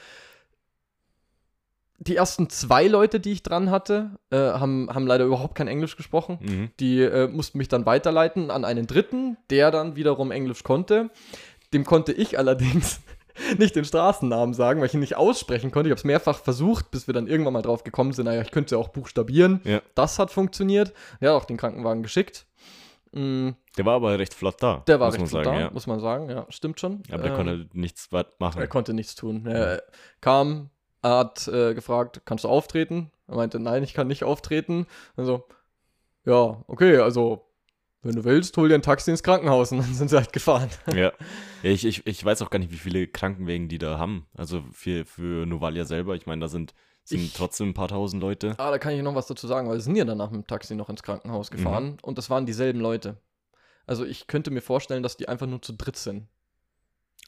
Die 1.99 2.17
ersten 2.17 2.51
zwei 2.51 2.89
Leute, 2.89 3.21
die 3.21 3.31
ich 3.31 3.45
dran 3.45 3.71
hatte, 3.71 4.19
äh, 4.31 4.37
haben, 4.37 4.89
haben 4.93 5.07
leider 5.07 5.25
überhaupt 5.25 5.55
kein 5.55 5.69
Englisch 5.69 5.97
gesprochen. 5.97 6.39
Mhm. 6.41 6.71
Die 6.81 7.01
äh, 7.01 7.29
mussten 7.29 7.59
mich 7.59 7.69
dann 7.69 7.87
weiterleiten 7.87 8.51
an 8.51 8.65
einen 8.65 8.89
dritten, 8.89 9.37
der 9.51 9.71
dann 9.71 9.95
wiederum 9.95 10.33
Englisch 10.33 10.65
konnte. 10.65 11.11
Dem 11.73 11.85
konnte 11.85 12.13
ich 12.13 12.39
allerdings 12.39 13.01
nicht 13.59 13.77
den 13.77 13.85
Straßennamen 13.85 14.53
sagen, 14.53 14.81
weil 14.81 14.89
ich 14.89 14.95
ihn 14.95 15.01
nicht 15.01 15.17
aussprechen 15.17 15.71
konnte. 15.71 15.89
Ich 15.89 15.93
habe 15.93 15.99
es 15.99 16.05
mehrfach 16.05 16.39
versucht, 16.39 16.91
bis 16.91 17.07
wir 17.07 17.15
dann 17.15 17.29
irgendwann 17.29 17.53
mal 17.53 17.63
drauf 17.63 17.85
gekommen 17.85 18.13
sind, 18.13 18.25
naja, 18.25 18.43
ich 18.43 18.51
könnte 18.51 18.67
es 18.67 18.71
ja 18.73 18.79
auch 18.79 18.89
buchstabieren. 18.89 19.61
Ja. 19.63 19.81
Das 19.95 20.19
hat 20.19 20.33
funktioniert. 20.33 20.93
Er 21.21 21.31
hat 21.31 21.43
auch 21.43 21.47
den 21.47 21.57
Krankenwagen 21.57 22.03
geschickt. 22.03 22.47
Mm, 23.13 23.51
Der 23.77 23.85
war 23.85 23.95
aber 23.97 24.19
recht 24.19 24.35
flott 24.35 24.57
da. 24.63 24.83
der 24.87 24.99
war 25.01 25.07
muss 25.09 25.15
recht 25.15 25.21
man 25.23 25.29
flott 25.29 25.45
sagen, 25.45 25.57
da, 25.59 25.65
ja. 25.65 25.71
muss 25.71 25.87
man 25.87 26.01
sagen. 26.01 26.31
Ja, 26.31 26.47
stimmt 26.49 26.81
schon. 26.81 27.03
Aber 27.11 27.23
der 27.23 27.33
Ähm, 27.33 27.37
konnte 27.37 27.69
nichts 27.73 28.11
machen. 28.39 28.61
er 28.61 28.69
konnte 28.69 28.95
nichts 28.95 29.15
tun. 29.15 29.47
Er 29.47 29.83
kam, 30.21 30.71
er 31.03 31.19
hat 31.19 31.47
äh, 31.49 31.75
gefragt, 31.75 32.23
kannst 32.25 32.45
du 32.45 32.49
auftreten? 32.49 33.11
Er 33.29 33.37
meinte, 33.37 33.59
nein, 33.61 33.83
ich 33.83 33.95
kann 33.95 34.09
nicht 34.09 34.25
auftreten. 34.25 34.87
Also, 35.17 35.45
ja, 36.25 36.63
okay, 36.67 36.99
also, 36.99 37.47
wenn 38.03 38.15
du 38.17 38.25
willst, 38.25 38.57
hol 38.57 38.69
dir 38.69 38.75
ein 38.75 38.83
Taxi 38.83 39.11
ins 39.11 39.23
Krankenhaus. 39.23 39.73
Und 39.73 39.79
dann 39.79 39.95
sind 39.95 40.09
sie 40.11 40.17
halt 40.17 40.33
gefahren. 40.33 40.69
Ja, 40.89 40.95
ja 41.63 41.71
ich, 41.71 41.85
ich, 41.85 42.07
ich 42.07 42.25
weiß 42.25 42.43
auch 42.43 42.51
gar 42.51 42.59
nicht, 42.59 42.73
wie 42.73 42.77
viele 42.77 43.07
Krankenwägen 43.07 43.69
die 43.69 43.79
da 43.79 43.99
haben. 43.99 44.27
Also 44.35 44.63
für, 44.73 45.05
für 45.05 45.47
Novalia 45.47 45.85
selber, 45.85 46.15
ich 46.15 46.27
meine, 46.27 46.41
da 46.41 46.49
sind, 46.49 46.75
sind 47.05 47.21
Ich- 47.21 47.33
trotzdem 47.35 47.71
ein 47.71 47.75
paar 47.75 47.89
tausend 47.89 48.23
Leute. 48.23 48.55
Ah, 48.59 48.71
da 48.71 48.79
kann 48.79 48.93
ich 48.95 49.03
noch 49.03 49.15
was 49.15 49.27
dazu 49.27 49.47
sagen, 49.47 49.69
weil 49.69 49.77
wir 49.77 49.81
sind 49.83 49.97
ja 49.97 50.05
danach 50.05 50.31
mit 50.31 50.43
dem 50.43 50.47
Taxi 50.47 50.75
noch 50.75 50.89
ins 50.89 51.03
Krankenhaus 51.03 51.51
Mhm. 51.51 51.57
gefahren 51.57 51.97
und 52.03 52.19
das 52.19 52.31
waren 52.31 52.47
dieselben 52.47 52.81
Leute. 52.81 53.17
Also 53.87 54.05
ich 54.05 54.27
könnte 54.29 54.51
mir 54.51 54.61
vorstellen, 54.63 55.03
dass 55.03 55.17
die 55.17 55.29
einfach 55.29 55.47
nur 55.47 55.61
zu 55.63 55.73
dritt 55.73 55.97
sind. 55.97 56.29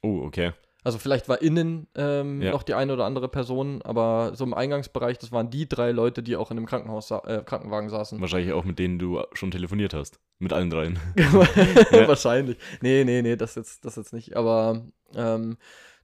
Oh, 0.03 0.21
okay. 0.25 0.53
Also 0.87 0.99
vielleicht 0.99 1.31
war 1.31 1.41
innen 1.41 1.87
ähm, 1.95 2.43
Ja. 2.43 2.51
noch 2.51 2.63
die 2.63 2.75
eine 2.75 2.93
oder 2.93 3.07
andere 3.07 3.29
Person, 3.29 3.81
aber 3.83 4.33
so 4.35 4.45
im 4.45 4.53
Eingangsbereich, 4.53 5.19
das 5.19 5.33
waren 5.33 5.49
die 5.49 5.67
drei 5.67 5.93
Leute, 5.93 6.23
die 6.23 6.37
auch 6.37 6.51
in 6.51 6.59
dem 6.59 6.67
Krankenhaus 6.67 7.09
sa 7.09 7.21
äh, 7.21 7.43
Krankenwagen 7.43 7.89
saßen. 7.89 8.21
Wahrscheinlich 8.21 8.53
auch 8.53 8.65
mit 8.65 8.79
denen 8.79 8.99
du 8.99 9.23
schon 9.33 9.51
telefoniert 9.51 9.95
hast. 9.95 10.21
Mit 10.39 10.53
allen 10.53 10.69
dreien. 10.71 10.99
Ja. 11.17 12.07
Wahrscheinlich. 12.07 12.59
Nee, 12.83 13.05
nee, 13.05 13.23
nee, 13.23 13.35
das 13.37 13.55
jetzt, 13.55 13.85
das 13.87 13.97
jetzt 13.97 14.13
nicht. 14.13 14.37
Aber 14.37 14.83
ähm, 15.15 15.57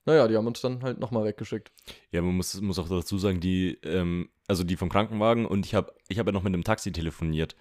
naja, 0.05 0.27
die 0.27 0.35
haben 0.35 0.47
uns 0.47 0.61
dann 0.61 0.81
halt 0.83 0.99
nochmal 0.99 1.25
weggeschickt. 1.25 1.71
Ja, 2.11 2.21
man 2.21 2.35
muss, 2.35 2.59
muss 2.61 2.79
auch 2.79 2.89
dazu 2.89 3.17
sagen, 3.17 3.39
die, 3.39 3.77
ähm, 3.83 4.29
also 4.47 4.63
die 4.63 4.75
vom 4.75 4.89
Krankenwagen 4.89 5.45
und 5.45 5.65
ich 5.65 5.75
habe 5.75 5.93
ich 6.07 6.19
hab 6.19 6.25
ja 6.25 6.31
noch 6.31 6.43
mit 6.43 6.53
einem 6.53 6.63
Taxi 6.63 6.91
telefoniert. 6.91 7.55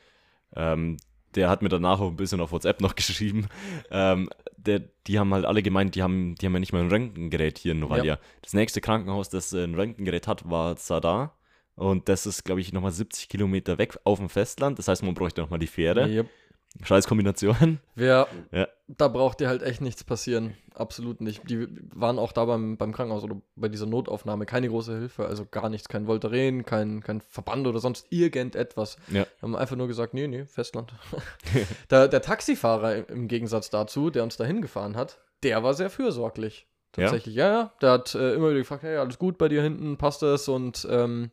Ähm, 0.54 0.96
der 1.34 1.48
hat 1.48 1.62
mir 1.62 1.68
danach 1.68 2.00
auch 2.00 2.08
ein 2.08 2.16
bisschen 2.16 2.40
auf 2.40 2.52
WhatsApp 2.52 2.80
noch 2.80 2.94
geschrieben. 2.96 3.48
Ähm, 3.90 4.28
der, 4.56 4.80
die 5.06 5.18
haben 5.18 5.32
halt 5.32 5.44
alle 5.44 5.62
gemeint, 5.62 5.94
die 5.94 6.02
haben, 6.02 6.34
die 6.34 6.46
haben 6.46 6.54
ja 6.54 6.60
nicht 6.60 6.72
mal 6.72 6.82
ein 6.82 6.90
Röntgengerät 6.90 7.58
hier 7.58 7.72
in 7.72 7.80
Novalia. 7.80 8.18
Das 8.42 8.52
nächste 8.52 8.80
Krankenhaus, 8.80 9.28
das 9.28 9.52
äh, 9.52 9.64
ein 9.64 9.74
Röntgengerät 9.74 10.26
hat, 10.26 10.48
war 10.48 10.76
Zadar. 10.76 11.36
Und 11.76 12.08
das 12.08 12.26
ist, 12.26 12.44
glaube 12.44 12.60
ich, 12.60 12.72
nochmal 12.72 12.90
70 12.90 13.28
Kilometer 13.28 13.78
weg 13.78 13.98
auf 14.04 14.18
dem 14.18 14.28
Festland. 14.28 14.78
Das 14.78 14.88
heißt, 14.88 15.02
man 15.02 15.14
bräuchte 15.14 15.40
nochmal 15.40 15.58
die 15.58 15.66
Fähre. 15.66 16.06
Yep. 16.08 16.28
Scheiß 16.82 17.06
Kombination. 17.06 17.80
Wer, 17.94 18.28
Ja. 18.52 18.68
da 18.88 19.08
braucht 19.08 19.40
dir 19.40 19.48
halt 19.48 19.62
echt 19.62 19.80
nichts 19.80 20.04
passieren. 20.04 20.56
Absolut 20.74 21.20
nicht. 21.20 21.48
Die 21.50 21.66
waren 21.94 22.18
auch 22.18 22.32
da 22.32 22.44
beim, 22.44 22.76
beim 22.76 22.92
Krankenhaus 22.92 23.24
oder 23.24 23.36
bei 23.56 23.68
dieser 23.68 23.86
Notaufnahme 23.86 24.46
keine 24.46 24.68
große 24.68 24.96
Hilfe. 24.96 25.26
Also 25.26 25.46
gar 25.50 25.68
nichts. 25.68 25.88
Kein 25.88 26.06
Voltaren, 26.06 26.64
kein, 26.64 27.02
kein 27.02 27.20
Verband 27.20 27.66
oder 27.66 27.80
sonst 27.80 28.06
irgendetwas. 28.10 28.96
Ja. 29.08 29.26
Haben 29.42 29.56
einfach 29.56 29.76
nur 29.76 29.88
gesagt, 29.88 30.14
nee, 30.14 30.26
nee, 30.28 30.44
Festland. 30.46 30.94
der, 31.90 32.08
der 32.08 32.22
Taxifahrer 32.22 33.08
im 33.10 33.28
Gegensatz 33.28 33.68
dazu, 33.70 34.10
der 34.10 34.22
uns 34.22 34.36
dahin 34.36 34.62
gefahren 34.62 34.96
hat, 34.96 35.18
der 35.42 35.62
war 35.62 35.74
sehr 35.74 35.90
fürsorglich. 35.90 36.66
Ja? 36.96 37.04
Tatsächlich, 37.04 37.34
ja, 37.34 37.48
ja. 37.48 37.72
Der 37.82 37.90
hat 37.92 38.14
äh, 38.14 38.34
immer 38.34 38.48
wieder 38.50 38.60
gefragt, 38.60 38.82
hey, 38.82 38.96
alles 38.96 39.18
gut 39.18 39.38
bei 39.38 39.48
dir 39.48 39.62
hinten, 39.62 39.96
passt 39.96 40.22
das? 40.22 40.48
Und 40.48 40.86
ähm, 40.90 41.30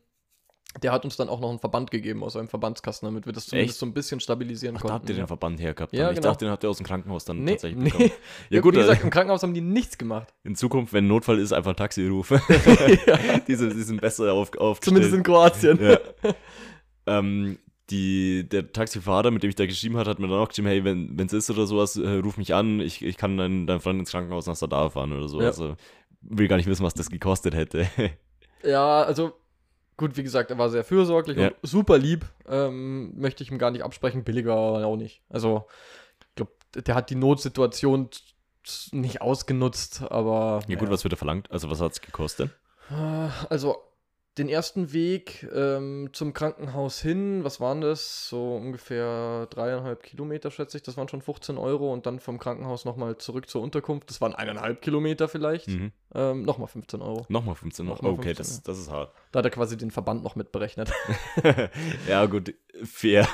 der 0.82 0.92
hat 0.92 1.04
uns 1.04 1.16
dann 1.16 1.28
auch 1.28 1.40
noch 1.40 1.48
einen 1.48 1.58
Verband 1.58 1.90
gegeben 1.90 2.22
aus 2.22 2.36
einem 2.36 2.48
Verbandskasten, 2.48 3.06
damit 3.06 3.26
wir 3.26 3.32
das 3.32 3.46
zumindest 3.46 3.74
Echt? 3.76 3.80
so 3.80 3.86
ein 3.86 3.94
bisschen 3.94 4.20
stabilisieren 4.20 4.76
Ach, 4.76 4.82
konnten. 4.82 4.92
da 4.92 4.94
habt 4.94 5.08
ihr 5.08 5.14
ja. 5.16 5.22
den 5.22 5.26
Verband 5.26 5.60
hergehabt. 5.60 5.92
Ja, 5.92 6.10
ich 6.10 6.16
genau. 6.16 6.28
dachte, 6.28 6.44
den 6.44 6.52
habt 6.52 6.62
ihr 6.62 6.70
aus 6.70 6.76
dem 6.76 6.86
Krankenhaus 6.86 7.24
dann 7.24 7.42
Nee, 7.42 7.52
tatsächlich 7.52 7.82
nee. 7.82 7.90
bekommen. 7.90 8.10
Ja, 8.50 8.56
Ja, 8.56 8.60
gut, 8.60 8.74
wie 8.74 8.78
gesagt, 8.78 9.00
äh, 9.00 9.04
im 9.04 9.10
Krankenhaus 9.10 9.42
haben 9.42 9.54
die 9.54 9.60
nichts 9.60 9.96
gemacht. 9.98 10.32
in 10.44 10.54
Zukunft, 10.54 10.92
wenn 10.92 11.08
Notfall 11.08 11.38
ist, 11.38 11.52
einfach 11.52 11.70
ein 11.70 11.76
Taxi 11.76 12.06
rufen. 12.06 12.40
die, 13.48 13.54
sind, 13.54 13.74
die 13.74 13.82
sind 13.82 14.00
besser 14.00 14.32
auf, 14.32 14.56
aufgestellt. 14.58 14.84
Zumindest 14.84 15.14
in 15.14 15.22
Kroatien. 15.22 15.78
Ja. 15.82 15.98
ähm, 17.06 17.58
die, 17.90 18.46
der 18.46 18.70
Taxifahrer, 18.70 19.30
mit 19.30 19.42
dem 19.42 19.48
ich 19.48 19.56
da 19.56 19.64
geschrieben 19.64 19.96
habe, 19.96 20.10
hat 20.10 20.18
mir 20.18 20.28
dann 20.28 20.38
auch 20.38 20.48
geschrieben, 20.48 20.68
hey, 20.68 20.84
wenn 20.84 21.18
es 21.18 21.32
ist 21.32 21.50
oder 21.50 21.66
sowas, 21.66 21.96
äh, 21.96 22.06
ruf 22.18 22.36
mich 22.36 22.54
an, 22.54 22.80
ich, 22.80 23.02
ich 23.02 23.16
kann 23.16 23.38
deinen 23.38 23.66
dein 23.66 23.80
Freund 23.80 23.98
ins 24.00 24.10
Krankenhaus 24.10 24.46
nach 24.46 24.56
Sadar 24.56 24.90
fahren 24.90 25.12
oder 25.12 25.28
so. 25.28 25.40
Ja. 25.40 25.46
Also 25.48 25.76
will 26.20 26.48
gar 26.48 26.56
nicht 26.56 26.66
wissen, 26.66 26.84
was 26.84 26.94
das 26.94 27.08
gekostet 27.08 27.54
hätte. 27.54 27.88
Ja, 28.62 29.02
also 29.02 29.32
gut, 29.98 30.16
wie 30.16 30.22
gesagt, 30.22 30.50
er 30.50 30.56
war 30.56 30.70
sehr 30.70 30.84
fürsorglich 30.84 31.36
Ja. 31.36 31.48
und 31.48 31.56
super 31.62 31.98
lieb. 31.98 32.24
Ähm, 32.48 33.12
möchte 33.20 33.42
ich 33.42 33.50
ihm 33.50 33.58
gar 33.58 33.70
nicht 33.70 33.84
absprechen. 33.84 34.24
Billiger 34.24 34.56
war 34.56 34.80
er 34.80 34.86
auch 34.86 34.96
nicht. 34.96 35.20
Also, 35.28 35.66
ich 36.30 36.34
glaube, 36.36 36.52
der 36.74 36.94
hat 36.94 37.10
die 37.10 37.14
Notsituation 37.16 38.08
nicht 38.92 39.20
ausgenutzt, 39.20 40.02
aber. 40.10 40.60
ja 40.68 40.76
gut, 40.76 40.90
was 40.90 41.04
wird 41.04 41.12
er 41.14 41.18
verlangt? 41.18 41.50
Also 41.50 41.70
was 41.70 41.80
hat 41.80 41.92
es 41.92 42.00
gekostet? 42.00 42.50
Äh, 42.90 43.28
Also, 43.50 43.76
den 44.38 44.48
ersten 44.48 44.92
Weg 44.92 45.48
ähm, 45.54 46.10
zum 46.12 46.32
Krankenhaus 46.32 47.00
hin, 47.00 47.44
was 47.44 47.60
waren 47.60 47.80
das? 47.80 48.28
So 48.28 48.56
ungefähr 48.56 49.46
dreieinhalb 49.50 50.02
Kilometer, 50.02 50.50
schätze 50.50 50.76
ich. 50.76 50.82
Das 50.82 50.96
waren 50.96 51.08
schon 51.08 51.22
15 51.22 51.58
Euro. 51.58 51.92
Und 51.92 52.06
dann 52.06 52.20
vom 52.20 52.38
Krankenhaus 52.38 52.84
nochmal 52.84 53.18
zurück 53.18 53.48
zur 53.48 53.62
Unterkunft. 53.62 54.10
Das 54.10 54.20
waren 54.20 54.34
eineinhalb 54.34 54.80
Kilometer 54.80 55.28
vielleicht. 55.28 55.68
Mhm. 55.68 55.92
Ähm, 56.14 56.42
nochmal 56.42 56.68
15 56.68 57.02
Euro. 57.02 57.26
Nochmal 57.28 57.54
15 57.54 57.86
Euro. 57.88 57.96
Nochmal 57.96 58.12
okay, 58.12 58.34
15, 58.34 58.36
das, 58.36 58.62
das 58.62 58.78
ist 58.78 58.90
hart. 58.90 59.12
Da 59.32 59.40
hat 59.40 59.44
er 59.44 59.50
quasi 59.50 59.76
den 59.76 59.90
Verband 59.90 60.22
noch 60.22 60.36
mit 60.36 60.52
berechnet. 60.52 60.92
ja, 62.08 62.24
gut, 62.26 62.54
fair. 62.84 63.26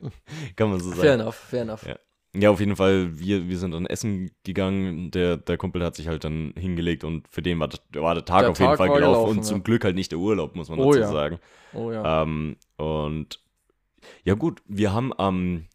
Kann 0.56 0.70
man 0.70 0.80
so 0.80 0.90
sagen. 0.90 1.00
fair 1.00 1.14
enough, 1.14 1.34
fair 1.34 1.62
enough. 1.62 1.86
Ja. 1.86 1.98
Ja, 2.34 2.50
auf 2.50 2.60
jeden 2.60 2.76
Fall, 2.76 3.18
wir, 3.18 3.48
wir 3.48 3.58
sind 3.58 3.72
dann 3.72 3.84
essen 3.86 4.30
gegangen. 4.44 5.10
Der, 5.10 5.36
der 5.36 5.58
Kumpel 5.58 5.84
hat 5.84 5.96
sich 5.96 6.08
halt 6.08 6.24
dann 6.24 6.54
hingelegt 6.56 7.04
und 7.04 7.28
für 7.28 7.42
den 7.42 7.60
war, 7.60 7.68
das- 7.68 7.82
war 7.92 8.14
der 8.14 8.24
Tag 8.24 8.40
Der 8.40 8.50
auf 8.50 8.58
jeden 8.58 8.70
Tag 8.70 8.78
Fall 8.78 8.88
gelaufen, 8.88 9.00
gelaufen, 9.20 9.38
und 9.38 9.44
zum 9.44 9.56
ja. 9.58 9.62
Glück 9.62 9.84
halt 9.84 9.96
nicht 9.96 10.12
der 10.12 10.18
Urlaub, 10.18 10.54
muss 10.56 10.70
man 10.70 10.78
Oh 10.78 10.92
dazu 10.92 11.00
ja. 11.00 11.08
sagen. 11.12 11.38
Oh 11.74 11.90
ja. 11.92 12.22
Ähm, 12.22 12.56
und 12.78 13.38
ja 14.24 14.34
gut, 14.34 14.62
wir 14.66 14.92
haben 14.92 15.12
am 15.12 15.66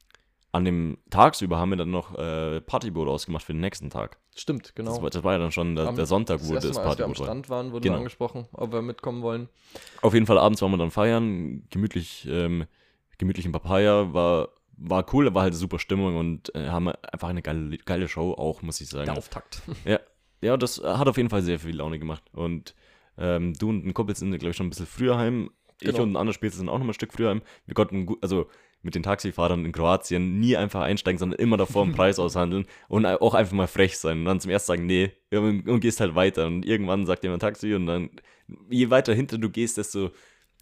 an 0.54 0.66
dem 0.66 0.98
tagsüber 1.12 1.58
haben 1.58 1.70
wir 1.70 1.78
dann 1.78 1.92
noch 1.92 2.18
äh, 2.18 2.62
Partyboot 2.62 3.08
ausgemacht 3.08 3.44
für 3.44 3.54
den 3.54 3.60
nächsten 3.62 3.92
Tag. 3.92 4.18
Stimmt, 4.36 4.74
genau. 4.76 4.92
Das, 4.92 5.02
war, 5.04 5.10
das 5.12 5.24
war 5.24 5.34
ja 5.34 5.40
dann 5.40 5.52
schon 5.52 5.76
der, 5.76 5.88
Am- 5.90 5.96
der 5.96 6.08
Sonntag, 6.08 6.40
das 6.40 6.50
wo 6.50 6.56
das 6.56 6.64
Mal, 6.74 6.86
als 6.86 6.98
wir 6.98 7.06
am 7.06 7.12
Partyboot. 7.12 7.18
Strand 7.18 7.50
waren, 7.50 7.72
wurde 7.72 7.84
Genau. 7.84 7.98
angesprochen, 7.98 8.48
ob 8.54 8.72
wir 8.72 8.82
mitkommen 8.82 9.22
wollen. 9.22 9.50
Auf 10.02 10.16
jeden 10.16 10.26
Fall 10.26 10.40
abends 10.40 10.62
waren 10.64 10.72
wir 10.72 10.78
dann 10.78 10.90
feiern, 10.90 11.68
gemütlich, 11.70 12.28
ähm, 12.32 12.66
gemütlich 13.20 13.46
in 13.46 13.52
Papaya, 13.52 14.14
war, 14.14 14.50
war 14.78 15.06
cool, 15.14 15.34
war 15.34 15.44
halt 15.44 15.56
super 15.56 15.80
Stimmung 15.80 16.16
und 16.18 16.54
äh, 16.56 16.68
haben 16.70 16.88
einfach 16.88 17.30
eine 17.30 17.42
geile, 17.42 17.78
geile 17.80 18.08
Show 18.08 18.34
auch, 18.34 18.62
muss 18.62 18.80
ich 18.82 18.90
sagen. 18.90 19.06
Der 19.06 19.18
Auftakt. 19.18 19.62
Ja, 20.40 20.56
das 20.56 20.80
hat 20.84 21.08
auf 21.08 21.18
jeden 21.18 21.32
Fall 21.32 21.42
sehr 21.42 21.58
viel 21.58 21.76
Laune 21.76 21.98
gemacht. 21.98 22.24
Und 22.32 22.76
ähm, 23.18 23.54
du 23.56 23.70
und 23.70 23.88
ein 23.88 23.96
Kumpel 23.96 24.16
sind, 24.16 24.30
glaube 24.38 24.52
ich, 24.52 24.56
schon 24.56 24.68
ein 24.68 24.70
bisschen 24.70 24.86
früher 24.86 25.18
heim. 25.18 25.50
Ich 25.82 25.88
Genau. 25.88 26.04
und 26.04 26.12
ein 26.12 26.16
anderer 26.16 26.36
Spitze 26.36 26.58
sind 26.58 26.70
auch 26.70 26.78
noch 26.78 26.86
mal 26.86 26.92
ein 26.92 26.94
Stück 26.94 27.12
früher 27.12 27.32
heim. 27.32 27.42
Wir 27.66 27.74
konnten, 27.74 28.08
also 28.22 28.48
mit 28.84 28.94
den 28.94 29.02
Taxifahrern 29.02 29.66
in 29.66 29.72
Kroatien 29.72 30.40
nie 30.40 30.56
einfach 30.56 30.82
einsteigen, 30.82 31.18
sondern 31.18 31.40
immer 31.40 31.58
davor 31.58 31.84
einen 31.84 31.92
Preis 31.96 32.20
aushandeln 32.20 32.68
und 32.88 33.08
auch 33.08 33.34
einfach 33.34 33.54
mal 33.54 33.66
frech 33.68 33.98
sein 33.98 34.20
und 34.20 34.26
dann 34.26 34.40
zum 34.40 34.52
ersten 34.52 34.68
sagen, 34.68 34.86
nee, 34.86 35.12
ja, 35.32 35.40
und, 35.40 35.68
und 35.68 35.80
gehst 35.80 36.00
halt 36.00 36.14
weiter. 36.14 36.46
Und 36.46 36.66
irgendwann 36.66 37.08
sagt 37.08 37.24
jemand 37.24 37.42
Taxi 37.42 37.74
und 37.74 37.88
dann, 37.88 38.12
je 38.70 38.92
weiter 38.92 39.16
hinter 39.16 39.40
du 39.40 39.50
gehst, 39.50 39.78
desto, 39.80 40.12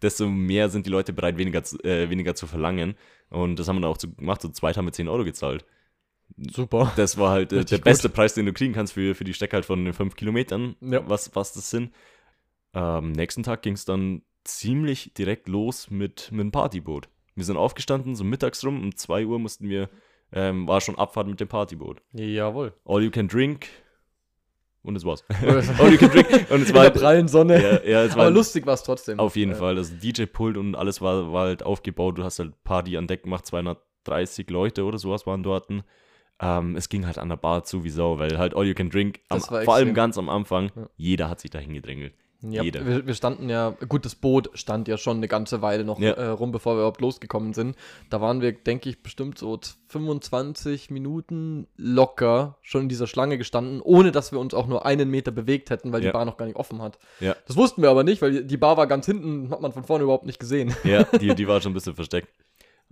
desto 0.02 0.28
mehr 0.28 0.68
sind 0.68 0.86
die 0.86 0.90
Leute 0.90 1.12
bereit, 1.12 1.38
weniger 1.38 1.62
zu, 1.62 1.78
äh, 1.84 2.10
weniger 2.10 2.34
zu 2.34 2.46
verlangen. 2.46 2.94
Und 3.30 3.58
das 3.58 3.68
haben 3.68 3.76
wir 3.76 3.80
dann 3.82 3.90
auch 3.90 3.98
so 4.00 4.08
gemacht. 4.10 4.42
Zu 4.42 4.50
zweit 4.50 4.76
haben 4.76 4.86
wir 4.86 4.92
10 4.92 5.08
Euro 5.08 5.24
gezahlt. 5.24 5.64
Super. 6.36 6.92
Das 6.96 7.18
war 7.18 7.30
halt 7.30 7.52
äh, 7.52 7.64
der 7.64 7.78
beste 7.78 8.08
Preis, 8.08 8.34
den 8.34 8.46
du 8.46 8.52
kriegen 8.52 8.72
kannst 8.74 8.92
für, 8.94 9.14
für 9.14 9.24
die 9.24 9.32
Strecke 9.34 9.56
halt 9.56 9.64
von 9.64 9.84
den 9.84 9.94
5 9.94 10.16
Kilometern, 10.16 10.76
Ja. 10.80 11.08
was, 11.08 11.34
was 11.34 11.52
das 11.52 11.70
sind. 11.70 11.92
Am 12.72 13.12
nächsten 13.12 13.42
Tag 13.42 13.62
ging 13.62 13.74
es 13.74 13.84
dann 13.84 14.22
ziemlich 14.44 15.14
direkt 15.14 15.48
los 15.48 15.90
mit, 15.90 16.30
mit 16.30 16.40
dem 16.40 16.52
Partyboot. 16.52 17.08
Wir 17.34 17.44
sind 17.44 17.56
aufgestanden, 17.56 18.14
so 18.14 18.24
mittags 18.24 18.64
rum, 18.64 18.82
um 18.82 18.94
2 18.94 19.26
Uhr 19.26 19.38
mussten 19.38 19.68
wir, 19.68 19.88
ähm, 20.32 20.66
war 20.68 20.80
schon 20.80 20.98
Abfahrt 20.98 21.26
mit 21.28 21.40
dem 21.40 21.48
Partyboot. 21.48 22.02
Jawohl. 22.12 22.74
All 22.84 23.02
you 23.02 23.10
can 23.10 23.28
drink 23.28 23.68
und 24.86 24.94
das 24.94 25.04
war's. 25.04 25.24
In 25.42 25.48
All 25.78 25.90
you 25.92 25.98
can 25.98 26.10
drink 26.10 26.28
und 26.50 26.62
es 26.62 26.68
war 26.74 26.82
der 26.82 26.90
halt, 26.92 26.94
prallen 26.94 27.28
Sonne. 27.28 27.62
ja, 27.62 27.82
ja, 27.90 28.04
es 28.04 28.16
war 28.16 28.26
Aber 28.26 28.30
lustig 28.34 28.64
war 28.66 28.74
es 28.74 28.82
trotzdem. 28.82 29.18
auf 29.18 29.36
jeden 29.36 29.52
Äh, 29.52 29.56
Fall. 29.56 29.74
Das 29.74 29.98
DJ-Pult 29.98 30.56
und 30.56 30.74
alles 30.74 31.00
war, 31.02 31.32
war 31.32 31.46
halt 31.46 31.62
aufgebaut. 31.62 32.18
Du 32.18 32.24
hast 32.24 32.38
halt 32.38 32.52
Party 32.64 32.96
an 32.96 33.06
Deck 33.06 33.24
gemacht, 33.24 33.44
230 33.46 34.48
Leute 34.50 34.84
oder 34.84 34.98
sowas 34.98 35.26
waren 35.26 35.42
dort. 35.42 35.68
Ähm, 36.38 36.76
es 36.76 36.88
ging 36.88 37.06
halt 37.06 37.18
an 37.18 37.28
der 37.30 37.36
Bar 37.36 37.64
zu 37.64 37.82
wie 37.84 37.88
Sau, 37.88 38.18
weil 38.18 38.38
halt 38.38 38.54
All 38.54 38.66
You 38.66 38.74
Can 38.74 38.90
Drink, 38.90 39.20
am, 39.30 39.40
vor 39.40 39.74
allem 39.74 39.94
ganz 39.94 40.18
am 40.18 40.28
Anfang, 40.28 40.70
Ja. 40.76 40.88
jeder 40.96 41.30
hat 41.30 41.40
sich 41.40 41.50
dahin 41.50 41.72
gedrängelt. 41.72 42.12
Ja, 42.52 42.62
Jeder. 42.62 42.86
wir, 42.86 43.06
wir 43.06 43.14
standen 43.14 43.48
ja, 43.48 43.70
gut, 43.88 44.04
das 44.04 44.14
Boot 44.14 44.50
stand 44.54 44.88
ja 44.88 44.96
schon 44.98 45.18
eine 45.18 45.28
ganze 45.28 45.62
Weile 45.62 45.84
noch 45.84 45.98
Ja. 45.98 46.12
äh, 46.12 46.26
rum, 46.28 46.52
bevor 46.52 46.74
wir 46.74 46.78
überhaupt 46.80 47.00
losgekommen 47.00 47.54
sind. 47.54 47.76
Da 48.10 48.20
waren 48.20 48.40
wir, 48.40 48.52
denke 48.52 48.88
ich, 48.88 49.02
bestimmt 49.02 49.38
so 49.38 49.58
25 49.88 50.90
Minuten 50.90 51.66
locker 51.76 52.58
schon 52.62 52.82
in 52.82 52.88
dieser 52.88 53.06
Schlange 53.06 53.38
gestanden, 53.38 53.80
ohne 53.80 54.12
dass 54.12 54.32
wir 54.32 54.38
uns 54.38 54.54
auch 54.54 54.66
nur 54.66 54.84
einen 54.86 55.10
Meter 55.10 55.30
bewegt 55.30 55.70
hätten, 55.70 55.92
weil 55.92 56.02
Ja. 56.02 56.10
die 56.10 56.12
Bar 56.12 56.24
noch 56.24 56.36
gar 56.36 56.46
nicht 56.46 56.56
offen 56.56 56.82
hat. 56.82 56.98
Ja. 57.20 57.34
Das 57.46 57.56
wussten 57.56 57.82
wir 57.82 57.90
aber 57.90 58.04
nicht, 58.04 58.22
weil 58.22 58.44
die 58.44 58.56
Bar 58.56 58.76
war 58.76 58.86
ganz 58.86 59.06
hinten, 59.06 59.50
hat 59.50 59.60
man 59.60 59.72
von 59.72 59.84
vorne 59.84 60.04
überhaupt 60.04 60.26
nicht 60.26 60.38
gesehen. 60.38 60.74
Ja, 60.84 61.02
die, 61.20 61.34
die 61.34 61.48
war 61.48 61.60
schon 61.60 61.72
ein 61.72 61.74
bisschen 61.74 61.94
versteckt. 61.94 62.28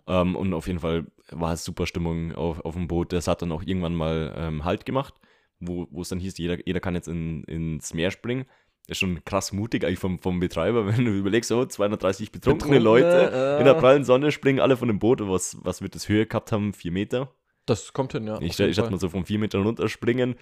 Ähm, 0.07 0.37
und 0.37 0.53
auf 0.55 0.67
jeden 0.67 0.81
Fall 0.81 1.07
war 1.31 1.53
es 1.53 1.65
super 1.65 1.87
Stimmung 1.87 2.35
auf, 2.35 2.61
auf 2.65 2.75
dem 2.75 2.89
Boot. 2.89 3.13
Das 3.13 3.29
hat 3.29 3.43
dann 3.43 3.53
auch 3.53 3.63
irgendwann 3.65 3.95
mal 3.95 4.35
ähm, 4.37 4.65
Halt 4.65 4.85
gemacht, 4.85 5.15
wo 5.61 5.87
wo 5.91 6.03
es 6.03 6.09
dann 6.09 6.19
hieß, 6.19 6.37
jeder, 6.39 6.59
jeder 6.67 6.81
kann 6.81 6.95
jetzt 6.95 7.09
in, 7.09 7.45
ins 7.45 7.95
Meer 7.95 8.11
springen. 8.11 8.45
Ist 8.87 8.99
schon 8.99 9.25
krass 9.25 9.53
mutig 9.53 9.85
eigentlich 9.85 9.99
vom, 9.99 10.19
vom 10.19 10.41
Betreiber, 10.41 10.87
wenn 10.97 11.05
du 11.05 11.13
überlegst, 11.13 11.49
so 11.49 11.65
230 11.65 12.33
betrunkene, 12.33 12.79
Betrunkene, 12.79 12.85
Leute 12.85 13.33
äh. 13.33 13.59
in 13.59 13.65
der 13.65 13.75
prallen 13.75 14.05
Sonne 14.05 14.31
springen 14.31 14.61
alle 14.61 14.77
von 14.77 14.89
dem 14.89 14.99
Boot. 14.99 15.21
Was, 15.23 15.57
was 15.63 15.83
wird 15.83 15.95
das 15.95 16.09
Höhe 16.09 16.27
gehabt 16.27 16.53
haben? 16.53 16.73
Vier 16.73 16.93
Meter? 16.93 17.33
Das 17.67 17.93
kommt 17.93 18.13
hin, 18.13 18.27
ja. 18.27 18.39
Ich, 18.41 18.59
ich 18.61 18.77
mal 18.77 19.01
so 19.01 19.09
von 19.09 19.25
vier 19.25 19.39
Metern 19.39 19.63
runterspringen. 19.63 20.37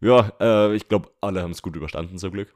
Ja, 0.00 0.32
äh, 0.40 0.74
ich 0.74 0.88
glaube, 0.88 1.10
alle 1.20 1.42
haben 1.42 1.52
es 1.52 1.62
gut 1.62 1.76
überstanden, 1.76 2.18
zum 2.18 2.30
Glück. 2.30 2.54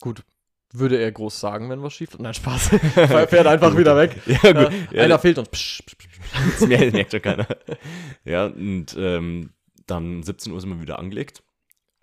Gut. 0.00 0.24
Würde 0.72 0.98
er 0.98 1.10
groß 1.10 1.40
sagen, 1.40 1.68
wenn 1.68 1.82
was 1.82 1.94
schief 1.94 2.16
Nein, 2.18 2.34
Spaß. 2.34 2.72
Er 2.96 3.28
fährt 3.28 3.46
einfach 3.46 3.76
wieder 3.76 3.96
weg. 3.96 4.20
Ja, 4.26 4.52
gut. 4.52 4.72
Äh, 4.72 4.96
Ja, 4.96 5.02
einer 5.04 5.18
fehlt 5.18 5.38
uns. 5.38 5.48
Psch, 5.48 5.82
psch, 5.84 5.96
psch, 5.96 6.08
psch. 6.08 6.60
Das 6.60 6.68
merkt, 6.68 7.10
schon 7.10 7.22
keiner. 7.22 7.46
Ja, 8.24 8.46
und 8.46 8.96
ähm, 8.96 9.50
dann 9.86 10.16
um 10.16 10.22
17 10.22 10.52
Uhr 10.52 10.60
sind 10.60 10.70
wir 10.70 10.80
wieder 10.80 10.98
angelegt. 10.98 11.42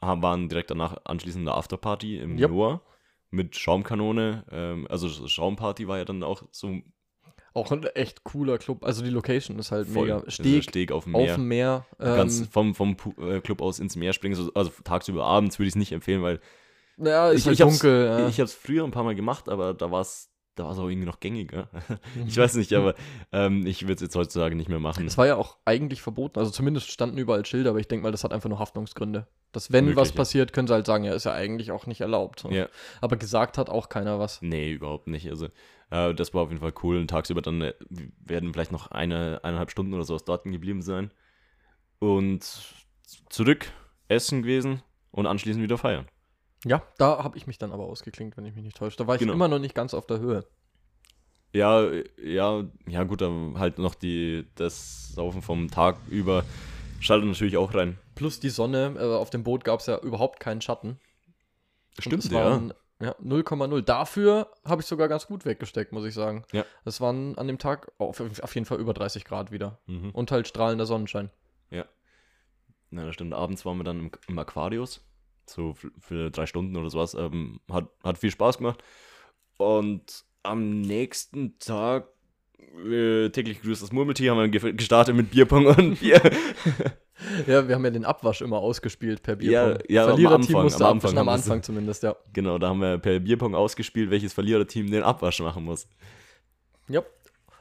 Haben- 0.02 0.22
Waren 0.22 0.50
direkt 0.50 0.70
danach 0.72 0.98
anschließend 1.06 1.48
eine 1.48 1.56
Afterparty 1.58 2.18
im 2.18 2.38
Yep. 2.38 2.52
Noah 2.52 2.82
mit 3.30 3.56
Schaumkanone. 3.56 4.46
Ähm, 4.52 4.88
also 4.90 5.10
Schaumparty 5.10 5.88
war 5.88 5.98
ja 5.98 6.06
dann 6.06 6.24
auch 6.24 6.44
so 6.52 6.76
Auch 7.54 7.72
ein 7.72 7.84
echt 7.96 8.24
cooler 8.24 8.58
Club. 8.60 8.86
Also 8.86 9.04
die 9.04 9.10
Location 9.10 9.58
ist 9.60 9.72
halt 9.72 9.88
voll. 9.88 10.04
mega. 10.04 10.16
Also 10.20 10.30
Steg 10.30 10.64
Steg 10.64 10.92
auf 10.92 11.06
dem 11.06 11.16
auf 11.16 11.24
Meer. 11.24 11.36
dem 11.36 11.48
Meer. 11.48 11.86
Ganz 11.98 12.40
Ähm, 12.42 12.48
vom, 12.48 12.76
vom 12.76 12.94
Pu- 12.96 13.20
äh, 13.38 13.42
Club 13.42 13.62
aus 13.62 13.80
ins 13.80 13.96
Meer 13.96 14.14
springen. 14.14 14.36
So, 14.36 14.52
also 14.54 14.70
tagsüber, 14.84 15.26
abends 15.26 15.58
würde 15.58 15.68
ich 15.68 15.72
es 15.74 15.76
nicht 15.78 15.92
empfehlen, 15.92 16.22
weil 16.22 16.40
ja, 16.98 17.30
ist 17.30 17.42
ich, 17.42 17.46
halt 17.48 17.56
ich 17.56 17.62
hab's- 17.62 17.80
dunkel. 17.80 18.06
ja. 18.06 18.28
ich 18.28 18.36
habe 18.40 18.46
es 18.46 18.54
früher 18.54 18.84
ein 18.84 18.92
paar 18.92 19.04
Mal 19.04 19.16
gemacht, 19.16 19.50
aber 19.50 19.74
da 19.74 19.90
war 19.92 20.02
es 20.02 20.30
da 20.58 20.66
war's 20.66 20.78
auch 20.80 20.90
irgendwie 20.90 21.08
noch 21.08 21.20
gängiger. 21.20 21.70
Mhm. 22.16 22.28
Ich 22.28 22.38
weiß 22.38 22.56
nicht, 22.56 22.74
aber 22.74 22.96
ähm, 23.32 23.66
ich 23.66 23.84
würde 23.84 23.96
es 23.96 24.02
jetzt 24.02 24.16
heutzutage 24.16 24.56
nicht 24.56 24.70
mehr 24.70 24.80
machen. 24.80 25.06
Es 25.06 25.18
war 25.18 25.28
ja 25.28 25.36
auch 25.36 25.58
eigentlich 25.66 26.02
verboten. 26.02 26.40
Also 26.40 26.52
zumindest 26.52 26.92
standen 26.92 27.18
überall 27.18 27.46
Schilder, 27.46 27.72
aber 27.72 27.80
ich 27.80 27.88
denke 27.88 28.04
mal, 28.04 28.12
das 28.12 28.24
hat 28.24 28.34
einfach 28.34 28.50
nur 28.50 28.60
Haftungsgründe. 28.60 29.28
Dass 29.52 29.72
wenn 29.72 29.86
Möglich, 29.86 30.00
was 30.00 30.12
passiert, 30.12 30.54
können 30.54 30.68
sie 30.68 30.74
halt 30.74 30.86
sagen, 30.86 31.04
ja, 31.04 31.14
ist 31.14 31.26
ja 31.26 31.34
eigentlich 31.34 31.72
auch 31.72 31.86
nicht 31.86 32.02
erlaubt. 32.02 32.40
So. 32.42 32.50
Ja. 32.50 32.68
Aber 33.02 33.18
gesagt 33.18 33.58
hat 33.58 33.70
auch 33.70 33.90
keiner 33.90 34.20
was. 34.20 34.42
Nee, 34.42 34.72
überhaupt 34.72 35.08
nicht. 35.08 35.30
Also, 35.30 35.48
äh, 35.90 36.14
das 36.14 36.34
war 36.34 36.44
auf 36.44 36.50
jeden 36.50 36.62
Fall 36.62 36.74
cool. 36.84 36.98
Und 36.98 37.10
tagsüber 37.10 37.42
dann 37.42 37.62
äh, 37.62 37.74
werden 38.26 38.54
vielleicht 38.54 38.72
noch 38.72 38.92
eine, 38.92 39.40
eineinhalb 39.44 39.72
Stunden 39.72 39.94
oder 39.94 40.04
sowas 40.04 40.24
dort 40.26 40.44
geblieben 40.44 40.82
sein. 40.82 41.12
Und 42.00 42.46
zurück, 43.30 43.72
essen 44.08 44.44
gewesen 44.44 44.82
und 45.12 45.26
anschließend 45.26 45.64
wieder 45.64 45.78
feiern. 45.78 46.08
Ja, 46.66 46.84
da 46.98 47.24
habe 47.24 47.38
ich 47.38 47.48
mich 47.48 47.58
dann 47.58 47.72
aber 47.72 47.86
ausgeklinkt, 47.86 48.38
wenn 48.38 48.46
ich 48.46 48.56
mich 48.56 48.64
nicht 48.64 48.78
täusche. 48.78 48.98
Da 48.98 49.08
war 49.08 49.16
ich 49.16 49.20
Genau. 49.22 49.34
immer 49.34 49.48
noch 49.48 49.60
nicht 49.60 49.76
ganz 49.76 49.94
auf 49.94 50.08
der 50.08 50.20
Höhe. 50.20 50.46
Ja, 51.54 51.90
ja, 52.22 52.64
ja, 52.88 53.04
gut, 53.04 53.22
dann 53.22 53.58
halt 53.58 53.80
noch 53.80 53.96
die, 53.96 54.46
das 54.56 55.14
Saufen 55.14 55.42
vom 55.42 55.70
Tag 55.70 55.98
über 56.10 56.44
schaltet 57.00 57.30
natürlich 57.30 57.58
auch 57.58 57.74
rein. 57.74 57.98
Plus 58.16 58.40
die 58.40 58.50
Sonne, 58.50 58.96
äh, 58.98 59.04
auf 59.04 59.30
dem 59.30 59.44
Boot 59.44 59.64
gab 59.64 59.80
es 59.80 59.86
ja 59.86 59.98
überhaupt 60.00 60.40
keinen 60.40 60.62
Schatten. 60.62 61.00
Stimmt, 62.00 62.26
es 62.26 62.32
ja. 62.32 62.44
waren, 62.44 62.74
ja. 63.00 63.16
0,0. 63.24 63.82
Dafür 63.82 64.52
habe 64.66 64.82
ich 64.82 64.88
sogar 64.88 65.08
ganz 65.08 65.28
gut 65.28 65.46
weggesteckt, 65.46 65.92
muss 65.94 66.06
ich 66.06 66.14
sagen. 66.14 66.44
Ja. 66.52 66.66
Es 66.86 67.00
waren 67.00 67.38
an 67.38 67.48
dem 67.48 67.60
Tag 67.60 67.92
auf, 67.98 68.20
auf 68.20 68.56
jeden 68.56 68.66
Fall 68.66 68.80
über 68.80 68.94
30 68.94 69.24
Grad 69.24 69.52
wieder. 69.52 69.80
Mhm. 69.86 70.12
Und 70.12 70.32
halt 70.32 70.48
strahlender 70.48 70.86
Sonnenschein. 70.86 71.30
Na, 72.90 73.06
das 73.06 73.16
stimmt. 73.16 73.34
Abends 73.34 73.66
waren 73.66 73.78
wir 73.78 73.84
dann 73.84 74.00
im, 74.00 74.12
im 74.28 74.40
Aquarius. 74.40 75.02
So 75.50 75.74
für, 76.00 76.30
drei 76.32 76.46
Stunden 76.46 76.76
oder 76.76 76.90
sowas. 76.90 77.14
Ähm, 77.14 77.60
hat, 77.72 77.90
hat 78.04 78.18
viel 78.18 78.32
Spaß 78.32 78.58
gemacht. 78.60 78.84
Und 79.58 80.24
am 80.44 80.82
nächsten 80.82 81.58
Tag, 81.60 82.08
äh, 82.86 83.30
täglich 83.30 83.62
grüßt 83.62 83.82
das 83.82 83.92
Murmeltier, 83.92 84.32
haben 84.32 84.40
wir 84.40 84.48
ge- 84.50 84.74
gestartet 84.74 85.16
mit 85.16 85.32
Bierpong 85.32 85.66
und 85.68 85.96
Bier. 86.00 86.22
Ja, 87.48 87.68
wir 87.68 87.74
haben 87.76 87.84
ja 87.84 87.90
den 87.92 88.06
Abwasch 88.06 88.42
immer 88.42 88.58
ausgespielt 88.58 89.24
per 89.24 89.42
Ja, 89.42 89.66
Bierpong. 89.70 89.84
ja, 89.90 90.02
am 90.04 90.08
Verliererteam 90.10 90.42
Anfang, 90.56 90.64
musste 90.64 90.86
am 90.86 90.92
Anfang 90.98 91.18
am 91.18 91.30
Anfang 91.30 91.64
zumindest, 91.64 92.04
ja. 92.04 92.16
genau, 92.34 92.60
da 92.60 92.70
haben 92.70 92.80
wir 92.80 92.98
per 93.00 93.20
Bierpong 93.20 93.56
ausgespielt, 93.56 94.12
welches 94.12 94.34
Verliererteam 94.34 94.92
den 94.92 95.02
Abwasch 95.04 95.40
machen 95.40 95.64
muss. 95.64 95.88
Ja. 96.88 97.02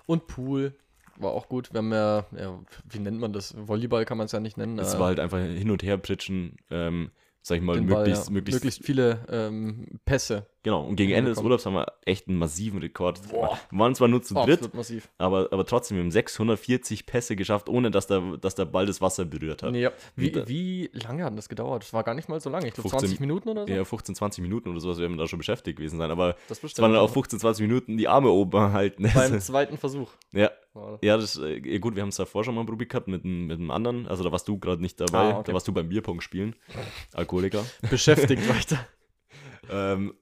Und 0.04 0.26
Pool 0.26 0.74
war 1.18 1.30
auch 1.32 1.48
gut. 1.48 1.72
Wir 1.72 1.78
haben 1.78 1.92
ja, 1.92 2.26
ja 2.38 2.60
wie 2.90 2.98
nennt 2.98 3.18
man 3.18 3.32
das? 3.32 3.54
Volleyball 3.56 4.04
kann 4.04 4.18
man 4.18 4.26
es 4.26 4.32
ja 4.32 4.40
nicht 4.40 4.58
nennen. 4.58 4.78
Es 4.78 4.94
äh, 4.94 4.98
war 4.98 5.06
halt 5.06 5.20
einfach 5.20 5.38
hin 5.38 5.70
und 5.70 5.82
her 5.82 5.96
pritschen, 5.96 6.56
ähm, 6.70 7.10
sag 7.46 7.58
ich 7.58 7.62
mal, 7.62 7.76
den 7.76 7.86
Ball, 7.86 7.98
möglichst, 7.98 8.26
ja. 8.26 8.32
möglichst, 8.32 8.64
möglichst 8.64 8.84
viele 8.84 9.24
ähm, 9.30 10.00
Pässe. 10.04 10.46
Genau, 10.66 10.82
und 10.82 10.96
gegen 10.96 11.12
Ende 11.12 11.30
des. 11.30 11.38
Urlaubs 11.40 11.64
haben 11.64 11.74
wir 11.74 11.86
echt 12.04 12.26
einen 12.26 12.38
massiven 12.38 12.80
Rekord. 12.80 13.20
Boah. 13.30 13.56
Wir 13.70 13.78
waren 13.78 13.94
zwar 13.94 14.08
nur 14.08 14.20
zu 14.20 14.34
dritt, 14.34 14.68
aber, 15.16 15.46
aber 15.52 15.64
trotzdem, 15.64 15.96
wir 15.96 16.02
haben 16.02 16.10
640 16.10 17.06
Pässe 17.06 17.36
geschafft, 17.36 17.68
ohne 17.68 17.92
dass 17.92 18.08
der, 18.08 18.36
dass 18.40 18.56
der 18.56 18.64
Ball 18.64 18.84
das 18.84 19.00
Wasser 19.00 19.24
berührt 19.26 19.62
hat. 19.62 19.72
Ja. 19.76 19.92
wie, 20.16 20.34
wie 20.48 20.90
lange 20.92 21.22
hat 21.22 21.38
das 21.38 21.48
gedauert? 21.48 21.84
Das 21.84 21.92
war 21.92 22.02
gar 22.02 22.14
nicht 22.14 22.28
mal 22.28 22.40
so 22.40 22.50
lange. 22.50 22.66
Ich 22.66 22.74
glaube 22.74 22.88
15 22.88 23.10
20 23.10 23.20
Minuten 23.20 23.48
oder 23.50 23.64
so. 23.64 23.72
Ja, 23.72 23.84
15, 23.84 24.16
20 24.16 24.42
Minuten 24.42 24.68
oder 24.70 24.80
sowas 24.80 24.98
werden 24.98 25.12
wir 25.12 25.18
da 25.18 25.28
schon 25.28 25.38
beschäftigt 25.38 25.78
gewesen 25.78 25.98
sein, 25.98 26.10
aber 26.10 26.34
das 26.48 26.60
es 26.64 26.78
waren 26.80 26.90
dann 26.94 27.00
auch 27.00 27.04
bestimmt. 27.14 27.26
15, 27.26 27.38
20 27.38 27.68
Minuten 27.68 27.96
die 27.96 28.08
Arme 28.08 28.30
oben 28.30 28.72
halten. 28.72 29.08
Beim 29.14 29.38
zweiten 29.40 29.76
Versuch. 29.78 30.10
ja, 30.32 30.50
ja, 31.00 31.16
das 31.16 31.36
äh, 31.38 31.60
ja 31.64 31.78
gut, 31.78 31.94
wir 31.94 32.02
haben 32.02 32.08
es 32.08 32.16
davor 32.16 32.42
schon 32.42 32.56
mal 32.56 32.66
probiert 32.66 32.90
gehabt 32.90 33.06
mit, 33.06 33.24
einem- 33.24 33.46
mit 33.46 33.60
einem 33.60 33.70
anderen, 33.70 34.08
also 34.08 34.24
da 34.24 34.32
warst 34.32 34.48
du 34.48 34.58
gerade 34.58 34.82
nicht 34.82 34.98
dabei, 35.00 35.32
Ah, 35.32 35.38
okay. 35.38 35.44
da 35.46 35.52
warst 35.52 35.68
du 35.68 35.72
beim 35.72 35.88
Bierpong 35.88 36.20
spielen, 36.20 36.56
Alkoholiker. 37.14 37.64
Beschäftigt 37.88 38.48
weiter. 38.48 38.84
ähm, 39.70 40.12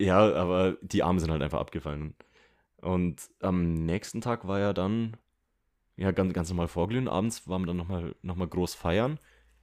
ja, 0.00 0.32
aber 0.34 0.76
die 0.82 1.02
Arme 1.02 1.20
sind 1.20 1.30
halt 1.30 1.42
einfach 1.42 1.60
abgefallen. 1.60 2.14
Und 2.80 3.30
am 3.40 3.74
nächsten 3.74 4.20
Tag 4.20 4.46
war 4.46 4.60
ja 4.60 4.72
dann, 4.72 5.16
ja, 5.96 6.10
ganz, 6.10 6.32
ganz 6.34 6.48
normal 6.50 6.68
vorglühen. 6.68 7.08
Abends 7.08 7.48
waren 7.48 7.62
wir 7.62 7.66
dann 7.66 7.76
nochmal 7.76 8.14
noch 8.22 8.36
mal 8.36 8.48
groß 8.48 8.74
feiern, 8.74 9.18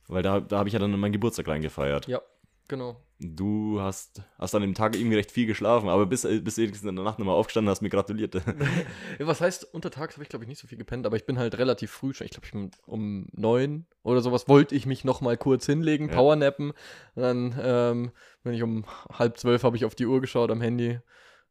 weil 0.07 0.23
da, 0.23 0.39
da 0.39 0.59
habe 0.59 0.69
ich 0.69 0.73
ja 0.73 0.79
dann 0.79 0.99
meinen 0.99 1.13
Geburtstag 1.13 1.47
reingefeiert. 1.47 2.07
Ja, 2.07 2.21
genau. 2.67 2.97
Du 3.25 3.79
hast, 3.79 4.21
hast 4.37 4.53
an 4.53 4.61
dem 4.61 4.73
Tag 4.73 4.95
irgendwie 4.95 5.15
recht 5.15 5.31
viel 5.31 5.45
geschlafen, 5.45 5.87
aber 5.87 6.05
bis, 6.05 6.23
bis 6.23 6.57
wenigstens 6.57 6.87
in 6.89 6.95
der 6.95 7.05
Nacht 7.05 7.19
nochmal 7.19 7.35
aufgestanden 7.35 7.69
hast, 7.71 7.81
mir 7.81 7.89
gratuliert. 7.89 8.35
Was 9.19 9.39
heißt, 9.39 9.73
untertags 9.73 10.15
habe 10.15 10.23
ich, 10.23 10.29
glaube 10.29 10.43
ich, 10.43 10.49
nicht 10.49 10.59
so 10.59 10.67
viel 10.67 10.77
gepennt, 10.77 11.05
aber 11.05 11.15
ich 11.15 11.25
bin 11.25 11.39
halt 11.39 11.57
relativ 11.57 11.91
früh 11.91 12.13
schon, 12.13 12.25
ich 12.25 12.31
glaube, 12.31 12.69
um 12.85 13.27
neun 13.31 13.85
oder 14.03 14.21
sowas, 14.21 14.47
wollte 14.49 14.75
ich 14.75 14.85
mich 14.85 15.05
nochmal 15.05 15.37
kurz 15.37 15.65
hinlegen, 15.65 16.09
Ja. 16.09 16.15
powernappen. 16.15 16.73
Dann 17.15 17.55
ähm, 17.61 18.11
bin 18.43 18.53
ich 18.53 18.63
um 18.63 18.85
halb 19.17 19.37
zwölf, 19.37 19.63
habe 19.63 19.77
ich 19.77 19.85
auf 19.85 19.95
die 19.95 20.05
Uhr 20.05 20.19
geschaut 20.19 20.51
am 20.51 20.61
Handy. 20.61 20.99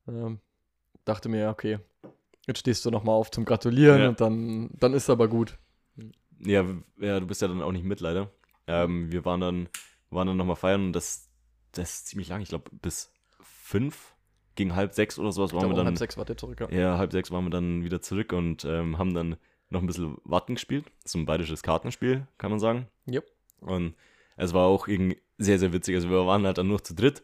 Ähm, 0.06 0.40
dachte 1.04 1.28
mir, 1.28 1.48
okay, 1.48 1.78
jetzt 2.46 2.58
stehst 2.61 2.85
du 2.85 2.90
nochmal 2.90 3.14
auf 3.14 3.30
zum 3.30 3.44
Gratulieren 3.44 4.02
Ja. 4.02 4.08
und 4.11 4.20
dann, 4.20 4.70
dann 4.78 4.92
ist 4.94 5.08
aber 5.08 5.28
gut. 5.28 5.56
Ja, 6.38 6.64
ja, 6.98 7.20
du 7.20 7.26
bist 7.26 7.40
ja 7.40 7.48
dann 7.48 7.62
auch 7.62 7.72
nicht 7.72 7.85
mit, 7.85 8.00
leider. 8.00 8.30
Ähm, 8.66 9.11
wir 9.12 9.24
waren 9.24 9.40
dann, 9.40 9.68
waren 10.11 10.26
dann 10.26 10.37
nochmal 10.37 10.56
feiern 10.56 10.87
und 10.87 10.92
das, 10.92 11.28
das 11.72 11.94
ist 11.94 12.06
ziemlich 12.08 12.28
lang. 12.28 12.40
Ich 12.40 12.48
glaube, 12.48 12.70
bis 12.80 13.12
fünf, 13.40 14.14
gegen 14.54 14.74
halb 14.74 14.94
sechs 14.94 15.18
oder 15.18 15.32
sowas 15.32 15.52
waren 15.52 15.68
wir 15.68 15.76
dann. 15.76 15.87
halb 15.87 15.98
sechs 15.98 16.16
wart 16.16 16.30
ihr 16.30 16.37
zurück. 16.37 16.61
Ja. 16.61 16.70
Ja, 16.70 16.98
halb 16.98 17.12
sechs 17.12 17.30
waren 17.30 17.44
wir 17.44 17.50
dann 17.50 17.85
wieder 17.85 18.02
zurück 18.02 18.32
und 18.32 18.64
ähm, 18.64 18.98
haben 18.98 19.14
dann 19.14 19.37
noch 19.70 19.80
ein 19.80 19.87
bisschen 19.87 20.18
Watten 20.24 20.54
gespielt. 20.54 20.85
So 21.04 21.18
ein 21.18 21.26
bayerisches 21.26 21.62
Kartenspiel, 21.62 22.26
kann 22.38 22.50
man 22.50 22.61
sagen. 22.61 22.87
Yep. 23.08 23.24
Und 23.61 23.94
es 24.37 24.52
war 24.52 24.66
auch 24.66 24.88
irgendwie 24.88 25.20
sehr, 25.38 25.58
sehr 25.58 25.72
witzig. 25.72 25.94
Also 25.94 26.11
wir 26.11 26.26
waren 26.26 26.44
halt 26.46 26.58
dann 26.58 26.68
nur 26.68 26.85
zu 26.85 26.94
dritt. 26.94 27.22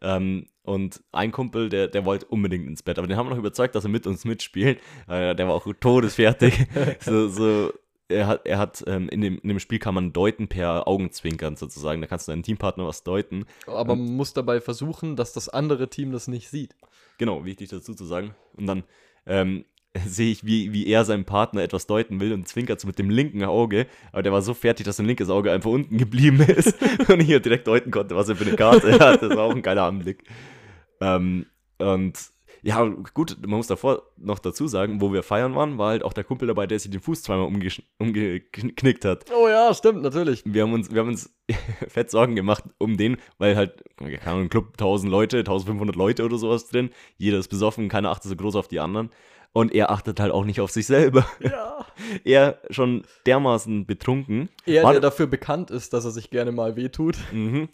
Ähm, 0.00 0.46
und 0.62 1.02
ein 1.12 1.32
Kumpel, 1.32 1.68
der, 1.68 1.88
der 1.88 2.04
wollte 2.04 2.26
unbedingt 2.26 2.66
ins 2.66 2.82
Bett, 2.82 2.98
aber 2.98 3.06
den 3.06 3.16
haben 3.16 3.26
wir 3.26 3.30
noch 3.30 3.38
überzeugt, 3.38 3.74
dass 3.74 3.84
er 3.84 3.90
mit 3.90 4.06
uns 4.06 4.24
mitspielt. 4.24 4.80
Äh, 5.08 5.34
der 5.34 5.48
war 5.48 5.54
auch 5.54 5.66
todesfertig. 5.80 6.66
so, 7.00 7.28
so, 7.28 7.72
er 8.10 8.26
hat, 8.26 8.46
er 8.46 8.58
hat 8.58 8.84
ähm, 8.86 9.08
in, 9.08 9.20
dem, 9.20 9.38
in 9.38 9.48
dem 9.48 9.60
Spiel 9.60 9.78
kann 9.78 9.94
man 9.94 10.12
deuten 10.12 10.48
per 10.48 10.86
Augenzwinkern 10.86 11.56
sozusagen. 11.56 12.00
Da 12.00 12.06
kannst 12.06 12.28
du 12.28 12.32
deinem 12.32 12.42
Teampartner 12.42 12.86
was 12.86 13.02
deuten. 13.02 13.46
Aber 13.66 13.96
man 13.96 14.16
muss 14.16 14.32
dabei 14.32 14.60
versuchen, 14.60 15.16
dass 15.16 15.32
das 15.32 15.48
andere 15.48 15.88
Team 15.88 16.12
das 16.12 16.28
nicht 16.28 16.48
sieht. 16.48 16.74
Genau, 17.18 17.44
wichtig 17.44 17.68
dazu 17.68 17.94
zu 17.94 18.04
sagen. 18.04 18.34
Und 18.56 18.66
dann 18.66 18.84
ähm, 19.26 19.64
sehe 20.06 20.30
ich, 20.30 20.44
wie, 20.44 20.72
wie 20.72 20.86
er 20.86 21.04
seinem 21.04 21.24
Partner 21.24 21.62
etwas 21.62 21.86
deuten 21.86 22.20
will 22.20 22.32
und 22.32 22.46
zwinkert 22.48 22.80
so 22.80 22.86
mit 22.86 22.98
dem 22.98 23.10
linken 23.10 23.44
Auge. 23.44 23.86
Aber 24.12 24.22
der 24.22 24.32
war 24.32 24.42
so 24.42 24.54
fertig, 24.54 24.86
dass 24.86 24.96
sein 24.96 25.06
linkes 25.06 25.30
Auge 25.30 25.52
einfach 25.52 25.70
unten 25.70 25.98
geblieben 25.98 26.40
ist 26.40 26.76
und 27.08 27.20
ich 27.20 27.26
hier 27.26 27.40
direkt 27.40 27.66
deuten 27.66 27.90
konnte, 27.90 28.16
was 28.16 28.28
er 28.28 28.36
für 28.36 28.46
eine 28.46 28.56
Karte 28.56 28.98
hat. 28.98 29.22
Das 29.22 29.36
war 29.36 29.44
auch 29.44 29.54
ein 29.54 29.62
geiler 29.62 29.84
Anblick. 29.84 30.24
Ähm, 31.00 31.46
und 31.78 32.18
ja, 32.62 32.84
gut, 33.14 33.38
man 33.42 33.56
muss 33.56 33.66
davor 33.66 34.02
noch 34.16 34.38
dazu 34.38 34.66
sagen, 34.68 35.00
wo 35.00 35.12
wir 35.12 35.22
feiern 35.22 35.54
waren, 35.54 35.78
war 35.78 35.90
halt 35.90 36.02
auch 36.04 36.12
der 36.12 36.24
Kumpel 36.24 36.48
dabei, 36.48 36.66
der 36.66 36.78
sich 36.78 36.90
den 36.90 37.00
Fuß 37.00 37.22
zweimal 37.22 37.46
umgeknickt 37.98 39.04
hat. 39.04 39.24
Oh 39.32 39.48
ja, 39.48 39.72
stimmt, 39.74 40.02
natürlich. 40.02 40.42
Wir 40.44 40.62
haben 40.62 40.72
uns, 40.72 40.92
wir 40.92 41.00
haben 41.00 41.08
uns 41.08 41.32
fett 41.88 42.10
Sorgen 42.10 42.36
gemacht 42.36 42.64
um 42.78 42.96
den, 42.96 43.16
weil 43.38 43.56
halt, 43.56 43.82
keine 43.96 44.26
Ahnung, 44.26 44.48
Club 44.48 44.72
1000 44.72 45.10
Leute, 45.10 45.38
1500 45.38 45.96
Leute 45.96 46.24
oder 46.24 46.38
sowas 46.38 46.66
drin. 46.68 46.90
Jeder 47.16 47.38
ist 47.38 47.48
besoffen, 47.48 47.88
keiner 47.88 48.10
achtet 48.10 48.30
so 48.30 48.36
groß 48.36 48.56
auf 48.56 48.68
die 48.68 48.80
anderen. 48.80 49.10
Und 49.52 49.74
er 49.74 49.90
achtet 49.90 50.20
halt 50.20 50.30
auch 50.32 50.44
nicht 50.44 50.60
auf 50.60 50.70
sich 50.70 50.86
selber. 50.86 51.26
Ja. 51.40 51.86
Er 52.24 52.60
schon 52.70 53.02
dermaßen 53.26 53.84
betrunken. 53.84 54.48
Er, 54.64 54.84
War- 54.84 54.92
der 54.92 55.00
dafür 55.02 55.26
bekannt 55.26 55.70
ist, 55.70 55.92
dass 55.92 56.04
er 56.06 56.10
sich 56.12 56.30
gerne 56.30 56.50
mal 56.50 56.74
wehtut. 56.76 57.18
Mhm. 57.32 57.68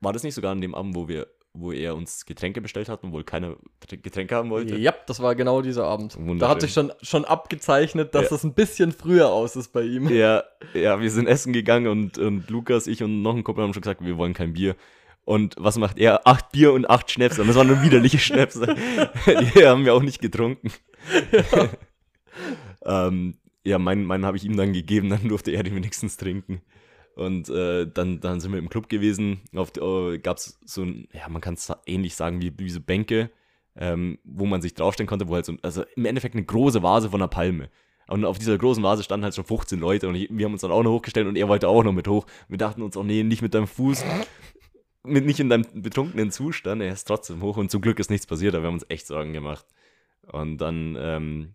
War 0.00 0.12
das 0.12 0.22
nicht 0.22 0.34
sogar 0.34 0.52
an 0.52 0.60
dem 0.60 0.74
Abend, 0.74 0.94
wo 0.94 1.08
wir, 1.08 1.26
wo 1.58 1.72
er 1.72 1.94
uns 1.96 2.26
Getränke 2.26 2.60
bestellt 2.60 2.88
hat 2.88 3.02
und 3.02 3.12
wohl 3.12 3.24
keine 3.24 3.56
Getränke 4.02 4.34
haben 4.34 4.50
wollte? 4.50 4.76
Ja, 4.76 4.94
das 5.06 5.20
war 5.20 5.34
genau 5.34 5.62
dieser 5.62 5.84
Abend. 5.84 6.16
Da 6.38 6.48
hat 6.48 6.60
sich 6.60 6.72
schon, 6.72 6.92
schon 7.02 7.24
abgezeichnet, 7.24 8.14
dass 8.14 8.24
Ja. 8.24 8.28
das 8.30 8.44
ein 8.44 8.54
bisschen 8.54 8.92
früher 8.92 9.28
aus 9.30 9.56
ist 9.56 9.72
bei 9.72 9.82
ihm. 9.82 10.08
Ja, 10.08 10.44
ja, 10.74 11.00
wir 11.00 11.10
sind 11.10 11.26
essen 11.26 11.52
gegangen 11.52 11.88
und, 11.88 12.18
und 12.18 12.48
Lukas, 12.50 12.86
ich 12.86 13.02
und 13.02 13.22
noch 13.22 13.34
ein 13.34 13.44
Kumpel 13.44 13.64
haben 13.64 13.72
schon 13.72 13.82
gesagt, 13.82 14.04
wir 14.04 14.16
wollen 14.18 14.34
kein 14.34 14.52
Bier. 14.52 14.76
Und 15.24 15.56
was 15.58 15.76
macht 15.76 15.98
er? 15.98 16.26
Acht 16.26 16.52
Bier 16.52 16.72
und 16.72 16.88
acht 16.88 17.10
Schnäpse. 17.10 17.40
Und 17.40 17.48
das 17.48 17.56
waren 17.56 17.66
nur 17.66 17.82
widerliche 17.82 18.18
Schnäpse. 18.18 18.76
Die 19.26 19.66
haben 19.66 19.84
wir 19.84 19.94
auch 19.94 20.02
nicht 20.02 20.20
getrunken. 20.20 20.70
ähm, 22.84 23.34
ja, 23.64 23.78
meinen, 23.78 24.04
meinen 24.04 24.24
habe 24.24 24.36
ich 24.36 24.44
ihm 24.44 24.56
dann 24.56 24.72
gegeben, 24.72 25.10
dann 25.10 25.28
durfte 25.28 25.50
er 25.50 25.64
den 25.64 25.74
wenigstens 25.74 26.16
trinken. 26.16 26.62
Und 27.16 27.48
äh, 27.48 27.86
dann, 27.86 28.20
dann 28.20 28.40
sind 28.40 28.52
wir 28.52 28.58
im 28.58 28.68
Club 28.68 28.90
gewesen. 28.90 29.40
Auf 29.54 29.72
äh, 29.78 30.18
gab 30.18 30.36
es 30.36 30.58
so 30.66 30.82
ein, 30.82 31.08
ja, 31.14 31.28
man 31.30 31.40
kann 31.40 31.54
es 31.54 31.72
ähnlich 31.86 32.14
sagen 32.14 32.42
wie, 32.42 32.52
wie 32.58 32.68
so 32.68 32.78
Bänke, 32.78 33.30
ähm, 33.74 34.18
wo 34.22 34.44
man 34.44 34.60
sich 34.60 34.74
draufstellen 34.74 35.08
konnte, 35.08 35.26
wo 35.26 35.34
halt 35.34 35.46
so, 35.46 35.54
also 35.62 35.82
im 35.96 36.04
Endeffekt 36.04 36.34
eine 36.34 36.44
große 36.44 36.82
Vase 36.82 37.08
von 37.08 37.22
einer 37.22 37.28
Palme. 37.28 37.70
Und 38.06 38.26
auf 38.26 38.38
dieser 38.38 38.58
großen 38.58 38.82
Vase 38.82 39.02
standen 39.02 39.24
halt 39.24 39.34
schon 39.34 39.46
15 39.46 39.80
Leute 39.80 40.08
und 40.08 40.14
ich, 40.14 40.28
wir 40.30 40.44
haben 40.44 40.52
uns 40.52 40.60
dann 40.60 40.70
auch 40.70 40.82
noch 40.82 40.92
hochgestellt 40.92 41.26
und 41.26 41.36
er 41.36 41.48
wollte 41.48 41.68
auch 41.68 41.82
noch 41.82 41.92
mit 41.92 42.06
hoch. 42.06 42.26
Wir 42.48 42.58
dachten 42.58 42.82
uns, 42.82 42.98
oh 42.98 43.02
nee, 43.02 43.22
nicht 43.22 43.40
mit 43.40 43.54
deinem 43.54 43.66
Fuß, 43.66 44.04
mit, 45.02 45.24
nicht 45.24 45.40
in 45.40 45.48
deinem 45.48 45.64
betrunkenen 45.72 46.30
Zustand. 46.30 46.82
Er 46.82 46.92
ist 46.92 47.04
trotzdem 47.04 47.40
hoch 47.40 47.56
und 47.56 47.70
zum 47.70 47.80
Glück 47.80 47.98
ist 47.98 48.10
nichts 48.10 48.26
passiert, 48.26 48.54
aber 48.54 48.64
wir 48.64 48.68
haben 48.68 48.74
uns 48.74 48.86
echt 48.90 49.06
Sorgen 49.06 49.32
gemacht. 49.32 49.64
Und 50.30 50.58
dann, 50.58 50.96
ähm, 51.00 51.54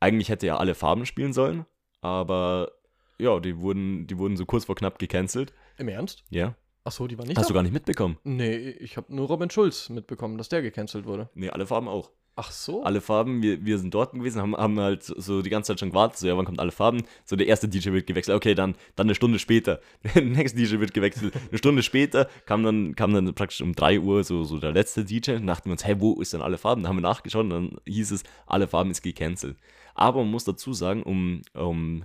eigentlich 0.00 0.30
hätte 0.30 0.48
er 0.48 0.58
alle 0.58 0.74
Farben 0.74 1.06
spielen 1.06 1.32
sollen, 1.32 1.64
aber 2.00 2.72
ja, 3.18 3.40
die 3.40 3.58
wurden, 3.58 4.06
die 4.06 4.18
wurden 4.18 4.36
so 4.36 4.46
kurz 4.46 4.64
vor 4.64 4.74
knapp 4.74 4.98
gecancelt. 4.98 5.52
Im 5.78 5.88
Ernst? 5.88 6.24
Ja. 6.30 6.54
Achso, 6.84 7.08
die 7.08 7.18
war 7.18 7.26
nicht 7.26 7.36
Hast 7.36 7.46
da? 7.46 7.48
du 7.48 7.54
gar 7.54 7.62
nicht 7.62 7.72
mitbekommen? 7.72 8.16
Nee, 8.22 8.70
ich 8.70 8.96
habe 8.96 9.12
nur 9.14 9.26
Robin 9.26 9.50
Schulz 9.50 9.88
mitbekommen, 9.88 10.38
dass 10.38 10.48
der 10.48 10.62
gecancelt 10.62 11.04
wurde. 11.04 11.28
Nee, 11.34 11.50
alle 11.50 11.66
Farben 11.66 11.88
auch. 11.88 12.10
Ach 12.38 12.50
so? 12.50 12.84
Alle 12.84 13.00
Farben, 13.00 13.40
wir, 13.40 13.64
wir 13.64 13.78
sind 13.78 13.94
dort 13.94 14.12
gewesen, 14.12 14.42
haben, 14.42 14.54
haben 14.54 14.78
halt 14.78 15.02
so 15.02 15.40
die 15.40 15.48
ganze 15.48 15.72
Zeit 15.72 15.80
schon 15.80 15.88
gewartet, 15.88 16.18
so 16.18 16.26
ja, 16.26 16.36
wann 16.36 16.44
kommt 16.44 16.60
alle 16.60 16.70
Farben? 16.70 17.02
So 17.24 17.34
der 17.34 17.46
erste 17.46 17.66
DJ 17.66 17.92
wird 17.92 18.06
gewechselt, 18.06 18.36
okay, 18.36 18.54
dann, 18.54 18.76
dann 18.94 19.06
eine 19.06 19.14
Stunde 19.14 19.38
später. 19.38 19.80
Der 20.14 20.22
nächste 20.22 20.58
DJ 20.58 20.78
wird 20.78 20.92
gewechselt. 20.92 21.34
Eine 21.48 21.56
Stunde 21.56 21.82
später 21.82 22.28
kam 22.44 22.62
dann, 22.62 22.94
kam 22.94 23.14
dann 23.14 23.34
praktisch 23.34 23.62
um 23.62 23.74
3 23.74 24.00
Uhr 24.00 24.22
so, 24.22 24.44
so 24.44 24.58
der 24.58 24.72
letzte 24.72 25.04
DJ 25.04 25.36
und 25.36 25.46
dachten 25.46 25.70
wir 25.70 25.72
uns, 25.72 25.86
hey, 25.86 25.98
wo 25.98 26.20
ist 26.20 26.34
denn 26.34 26.42
alle 26.42 26.58
Farben? 26.58 26.82
Dann 26.82 26.90
haben 26.90 26.98
wir 26.98 27.02
nachgeschaut 27.02 27.44
und 27.44 27.50
dann 27.50 27.78
hieß 27.86 28.10
es, 28.10 28.22
alle 28.46 28.68
Farben 28.68 28.90
ist 28.90 29.02
gecancelt. 29.02 29.56
Aber 29.94 30.18
man 30.18 30.30
muss 30.30 30.44
dazu 30.44 30.74
sagen, 30.74 31.02
um, 31.04 31.40
um 31.54 32.04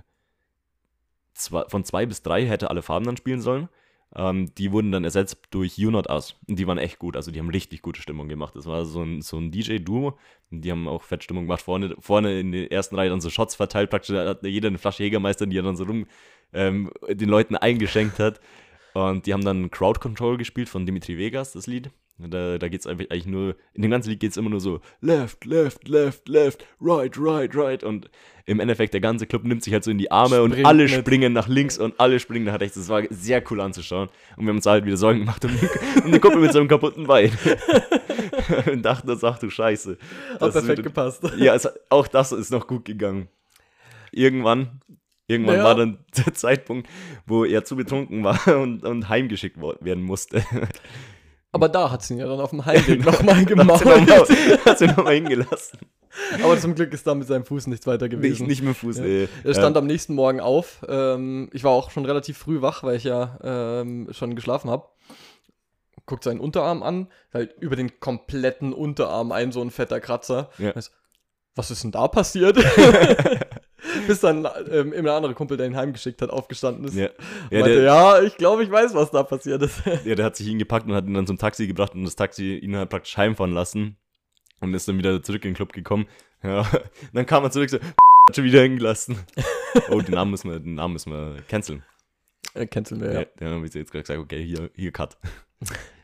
zwei, 1.42 1.64
von 1.68 1.84
zwei 1.84 2.06
bis 2.06 2.22
drei 2.22 2.46
hätte 2.46 2.70
alle 2.70 2.82
Farben 2.82 3.06
dann 3.06 3.16
spielen 3.16 3.40
sollen. 3.40 3.68
Ähm, 4.14 4.54
die 4.56 4.72
wurden 4.72 4.92
dann 4.92 5.04
ersetzt 5.04 5.38
durch 5.50 5.78
You 5.78 5.90
Not 5.90 6.08
Us. 6.10 6.36
Und 6.46 6.58
die 6.58 6.66
waren 6.66 6.78
echt 6.78 6.98
gut. 6.98 7.16
Also 7.16 7.30
die 7.30 7.38
haben 7.38 7.48
richtig 7.48 7.82
gute 7.82 8.02
Stimmung 8.02 8.28
gemacht. 8.28 8.54
Das 8.54 8.66
war 8.66 8.84
so 8.84 9.02
ein, 9.02 9.22
so 9.22 9.38
ein 9.38 9.50
DJ-Duo. 9.50 10.18
Die 10.50 10.70
haben 10.70 10.86
auch 10.86 11.02
Fettstimmung 11.02 11.44
gemacht. 11.44 11.62
Vorne, 11.62 11.94
vorne 11.98 12.38
in 12.38 12.52
der 12.52 12.70
ersten 12.70 12.96
Reihe 12.96 13.08
dann 13.08 13.22
so 13.22 13.30
Shots 13.30 13.54
verteilt. 13.54 13.90
Praktisch 13.90 14.14
hat 14.14 14.42
jeder 14.42 14.68
eine 14.68 14.78
Flasche 14.78 15.02
Jägermeister, 15.04 15.46
die 15.46 15.58
er 15.58 15.62
dann 15.62 15.76
so 15.76 15.84
rum 15.84 16.06
ähm, 16.52 16.90
den 17.08 17.28
Leuten 17.28 17.56
eingeschenkt 17.56 18.18
hat. 18.18 18.40
Und 18.92 19.24
die 19.26 19.32
haben 19.32 19.44
dann 19.44 19.70
Crowd 19.70 20.00
Control 20.00 20.36
gespielt 20.36 20.68
von 20.68 20.84
Dimitri 20.84 21.16
Vegas, 21.16 21.52
das 21.52 21.66
Lied. 21.66 21.90
Da, 22.30 22.58
da 22.58 22.68
geht 22.68 22.80
es 22.80 22.86
eigentlich 22.86 23.26
nur, 23.26 23.56
in 23.74 23.82
dem 23.82 23.90
ganzen 23.90 24.10
Lied 24.10 24.20
geht 24.20 24.30
es 24.32 24.36
immer 24.36 24.50
nur 24.50 24.60
so 24.60 24.80
left, 25.00 25.44
left, 25.44 25.88
left, 25.88 26.28
left, 26.28 26.64
right, 26.80 27.16
right, 27.18 27.54
right. 27.56 27.84
Und 27.84 28.10
im 28.46 28.58
Endeffekt, 28.60 28.92
der 28.94 29.00
ganze 29.00 29.26
Club 29.26 29.44
nimmt 29.44 29.62
sich 29.62 29.72
halt 29.72 29.84
so 29.84 29.90
in 29.90 29.98
die 29.98 30.10
Arme 30.10 30.42
und 30.42 30.50
Springt 30.52 30.66
alle 30.66 30.82
mit. 30.84 30.90
springen 30.92 31.32
nach 31.32 31.48
links 31.48 31.78
und 31.78 31.98
alle 32.00 32.18
springen 32.20 32.44
nach 32.46 32.58
rechts. 32.60 32.76
Das 32.76 32.88
war 32.88 33.02
sehr 33.10 33.42
cool 33.50 33.60
anzuschauen. 33.60 34.08
Und 34.36 34.44
wir 34.44 34.48
haben 34.50 34.56
uns 34.56 34.66
halt 34.66 34.84
wieder 34.84 34.96
Sorgen 34.96 35.20
gemacht 35.20 35.44
um, 35.44 35.50
um 35.50 36.06
eine 36.06 36.18
Kuppel 36.20 36.40
mit 36.40 36.52
so 36.52 36.58
einem 36.58 36.68
kaputten 36.68 37.06
Bein. 37.06 37.30
und 38.72 38.82
dachten 38.82 39.10
uns, 39.10 39.22
ach 39.24 39.38
du 39.38 39.48
Scheiße. 39.50 39.96
Hat 40.34 40.42
Das 40.42 40.52
perfekt 40.54 40.78
wird- 40.78 40.86
gepasst. 40.86 41.22
ja, 41.38 41.54
es, 41.54 41.68
auch 41.90 42.08
das 42.08 42.32
ist 42.32 42.50
noch 42.50 42.66
gut 42.66 42.84
gegangen. 42.84 43.28
Irgendwann, 44.10 44.80
irgendwann 45.26 45.54
Naja. 45.56 45.64
war 45.64 45.74
dann 45.76 45.98
der 46.16 46.34
Zeitpunkt, 46.34 46.88
wo 47.26 47.44
er 47.44 47.64
zu 47.64 47.76
betrunken 47.76 48.24
war 48.24 48.40
und, 48.58 48.84
und 48.84 49.08
heimgeschickt 49.08 49.56
werden 49.80 50.02
musste. 50.02 50.44
Aber 51.54 51.68
da 51.68 51.90
hat 51.90 52.02
sie 52.02 52.14
ihn 52.14 52.20
ja 52.20 52.26
dann 52.26 52.40
auf 52.40 52.50
dem 52.50 52.64
Heimweg 52.64 53.04
nochmal 53.04 53.44
gemacht. 53.46 53.84
nochmal 53.84 54.06
hat 54.64 54.78
sie 54.78 54.86
noch 54.86 54.96
mal 55.04 55.14
hingelassen. 55.14 55.78
Aber 56.42 56.58
zum 56.58 56.74
Glück 56.74 56.92
ist 56.92 57.06
da 57.06 57.14
mit 57.14 57.26
seinem 57.28 57.44
Fuß 57.44 57.66
nichts 57.68 57.86
weiter 57.86 58.06
Nicht, 58.06 58.16
gewesen. 58.16 58.46
nicht 58.46 58.62
mit 58.62 58.74
dem 58.74 58.74
Fuß, 58.74 58.98
Ja. 58.98 59.04
nee. 59.04 59.28
Er 59.44 59.54
stand 59.54 59.76
am 59.76 59.86
nächsten 59.86 60.14
Morgen 60.14 60.40
auf. 60.40 60.84
Ähm, 60.88 61.48
ich 61.52 61.62
war 61.64 61.72
auch 61.72 61.90
schon 61.90 62.04
relativ 62.06 62.38
früh 62.38 62.60
wach, 62.62 62.82
weil 62.82 62.96
ich 62.96 63.04
ja 63.04 63.38
ähm, 63.42 64.08
schon 64.12 64.34
geschlafen 64.34 64.70
habe. 64.70 64.88
Guckt 66.06 66.24
seinen 66.24 66.40
Unterarm 66.40 66.82
an, 66.82 67.08
halt 67.32 67.54
über 67.60 67.76
den 67.76 68.00
kompletten 68.00 68.72
Unterarm 68.72 69.30
ein 69.30 69.52
so 69.52 69.60
ein 69.62 69.70
fetter 69.70 70.00
Kratzer. 70.00 70.50
Ja. 70.58 70.72
Was 71.54 71.70
ist 71.70 71.84
denn 71.84 71.92
da 71.92 72.08
passiert? 72.08 72.56
Bis 74.06 74.20
dann 74.20 74.46
ähm, 74.70 74.92
immer 74.92 75.08
der 75.08 75.14
andere 75.14 75.34
Kumpel, 75.34 75.56
der 75.56 75.66
ihn 75.66 75.76
heimgeschickt 75.76 76.22
hat, 76.22 76.30
aufgestanden 76.30 76.84
ist. 76.84 76.94
ja. 76.94 77.08
Ja, 77.50 77.60
meinte, 77.60 77.74
der, 77.74 77.82
ja, 77.82 78.22
ich 78.22 78.36
glaube, 78.36 78.62
ich 78.64 78.70
weiß, 78.70 78.94
was 78.94 79.10
da 79.10 79.22
passiert 79.22 79.62
ist. 79.62 79.82
ja, 80.04 80.14
der 80.14 80.24
hat 80.24 80.36
sich 80.36 80.46
hingepackt 80.46 80.86
und 80.86 80.94
hat 80.94 81.06
ihn 81.06 81.14
dann 81.14 81.26
zum 81.26 81.38
Taxi 81.38 81.66
gebracht 81.66 81.94
und 81.94 82.04
das 82.04 82.16
Taxi 82.16 82.56
ihn 82.56 82.76
halt 82.76 82.90
praktisch 82.90 83.16
heimfahren 83.16 83.52
lassen 83.52 83.96
und 84.60 84.72
ist 84.74 84.88
dann 84.88 84.98
wieder 84.98 85.22
zurück 85.22 85.44
in 85.44 85.50
den 85.50 85.56
Club 85.56 85.72
gekommen. 85.72 86.06
Ja, 86.42 86.66
dann 87.12 87.26
kam 87.26 87.44
er 87.44 87.50
zurück 87.50 87.70
so, 87.70 87.78
hat 87.78 88.36
schon 88.36 88.44
wieder 88.44 88.62
hingelassen. 88.62 89.16
Oh, 89.90 90.00
den 90.00 90.14
Namen 90.14 90.30
müssen 90.30 90.50
wir, 90.50 90.60
den 90.60 90.74
Namen 90.74 90.92
müssen 90.94 91.12
wir 91.12 91.42
canceln. 91.48 91.82
äh, 92.54 92.66
canceln 92.66 93.00
wir, 93.00 93.12
Ja, 93.12 93.20
ja. 93.20 93.26
dann 93.36 93.54
habe 93.54 93.66
ich 93.66 93.74
jetzt 93.74 93.90
gerade 93.90 94.02
gesagt, 94.02 94.20
okay, 94.20 94.44
hier, 94.44 94.70
hier 94.74 94.92
Cut. 94.92 95.16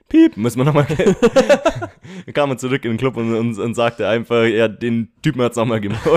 Piep, 0.08 0.36
müssen 0.36 0.58
wir 0.58 0.64
nochmal. 0.64 0.86
dann 0.86 2.34
kam 2.34 2.50
er 2.50 2.58
zurück 2.58 2.84
in 2.84 2.92
den 2.92 2.96
Club 2.98 3.16
und, 3.16 3.34
und, 3.34 3.58
und 3.58 3.74
sagte 3.74 4.08
einfach, 4.08 4.44
ja, 4.44 4.68
den 4.68 5.12
Typen 5.22 5.42
hat 5.42 5.52
es 5.52 5.56
nochmal 5.56 5.80
gemacht. 5.80 6.08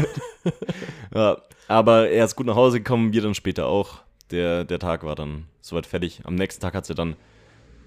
ja, 1.14 1.38
aber 1.68 2.10
er 2.10 2.26
ist 2.26 2.36
gut 2.36 2.46
nach 2.46 2.56
Hause 2.56 2.80
gekommen, 2.80 3.14
wir 3.14 3.22
dann 3.22 3.36
später 3.36 3.68
auch. 3.68 4.02
Der, 4.32 4.64
der 4.64 4.80
Tag 4.80 5.04
war 5.04 5.16
dann 5.16 5.48
soweit 5.60 5.86
fertig. 5.86 6.22
Am 6.24 6.36
nächsten 6.36 6.62
Tag 6.62 6.74
hat 6.74 6.86
sie 6.86 6.96
dann 6.96 7.18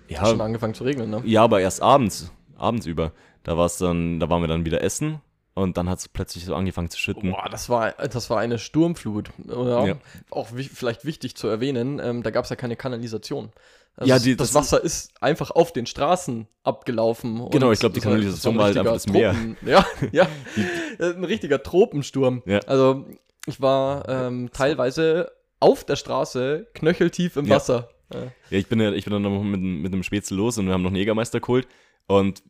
Ja, 0.09 0.21
Hat 0.21 0.29
schon 0.29 0.41
angefangen 0.43 0.75
zu 0.75 0.85
regnen, 0.85 1.09
ne? 1.09 1.23
ja, 1.25 1.43
aber 1.43 1.61
erst 1.61 1.81
abends, 1.81 2.31
abends 2.57 2.85
über. 2.85 3.13
Da 3.45 3.57
war's 3.57 3.79
dann, 3.79 4.21
da 4.21 4.29
waren 4.29 4.43
wir 4.43 4.49
dann 4.49 4.67
wieder 4.67 4.83
essen 4.83 5.21
und 5.55 5.77
dann 5.77 5.89
hat 5.89 6.01
es 6.01 6.09
plötzlich 6.09 6.45
so 6.45 6.55
angefangen 6.55 6.91
zu 6.91 6.99
schütten. 6.99 7.31
Boah, 7.31 7.49
das 7.51 7.69
war, 7.69 7.93
das 7.93 8.29
war 8.29 8.41
eine 8.41 8.59
Sturmflut. 8.59 9.31
Oder? 9.49 9.87
Ja. 9.87 9.97
Auch 10.31 10.49
vielleicht 10.49 11.05
wichtig 11.05 11.37
zu 11.37 11.47
erwähnen, 11.47 12.01
ähm, 12.03 12.23
da 12.23 12.31
gab 12.31 12.45
es 12.45 12.51
ja 12.51 12.57
keine 12.57 12.77
Kanalisation. 12.77 13.53
Also 13.97 14.09
Ja, 14.09 14.17
das- 14.17 14.23
die- 14.25 14.37
das, 14.37 14.49
das 14.49 14.55
Wasser 14.55 14.83
ist 14.83 15.13
einfach 15.23 15.51
auf 15.53 15.73
den 15.73 15.87
Straßen 15.87 16.49
abgelaufen. 16.65 17.49
Genau, 17.51 17.71
ich 17.73 17.79
glaub, 17.81 17.93
die 17.95 18.01
Kanalisation 18.01 18.57
war 18.57 18.65
halt 18.65 18.77
ein 18.77 18.81
einfach 18.81 18.95
das 18.95 19.07
Meer. 19.07 19.33
Tropen, 19.33 19.57
ja, 19.67 19.87
ja, 20.13 20.27
ein 20.99 21.25
richtiger 21.25 21.63
Tropensturm. 21.63 22.43
Ja. 22.47 22.59
Also 22.67 23.05
ich 23.47 23.61
war 23.61 24.09
ähm, 24.09 24.51
teilweise 24.53 25.31
auf 25.61 25.85
der 25.85 25.97
Straße 25.97 26.67
knöcheltief 26.75 27.37
im 27.37 27.47
Ja. 27.47 27.57
Wasser. 27.57 27.89
Ja, 28.13 28.21
ich 28.51 28.67
bin, 28.69 28.81
ja, 28.81 28.93
ich 28.93 29.05
bin 29.05 29.13
dann 29.13 29.23
noch 29.23 29.43
mit, 29.43 29.61
dem- 29.61 29.83
mit 29.83 29.93
einem 29.93 30.03
Spätzle 30.03 30.37
los 30.37 30.59
und 30.59 30.67
wir 30.67 30.73
haben 30.75 30.83
noch 30.83 30.91
einen 30.91 30.97
Jägermeister 30.97 31.41
geholt. 31.41 31.67
Und 32.07 32.43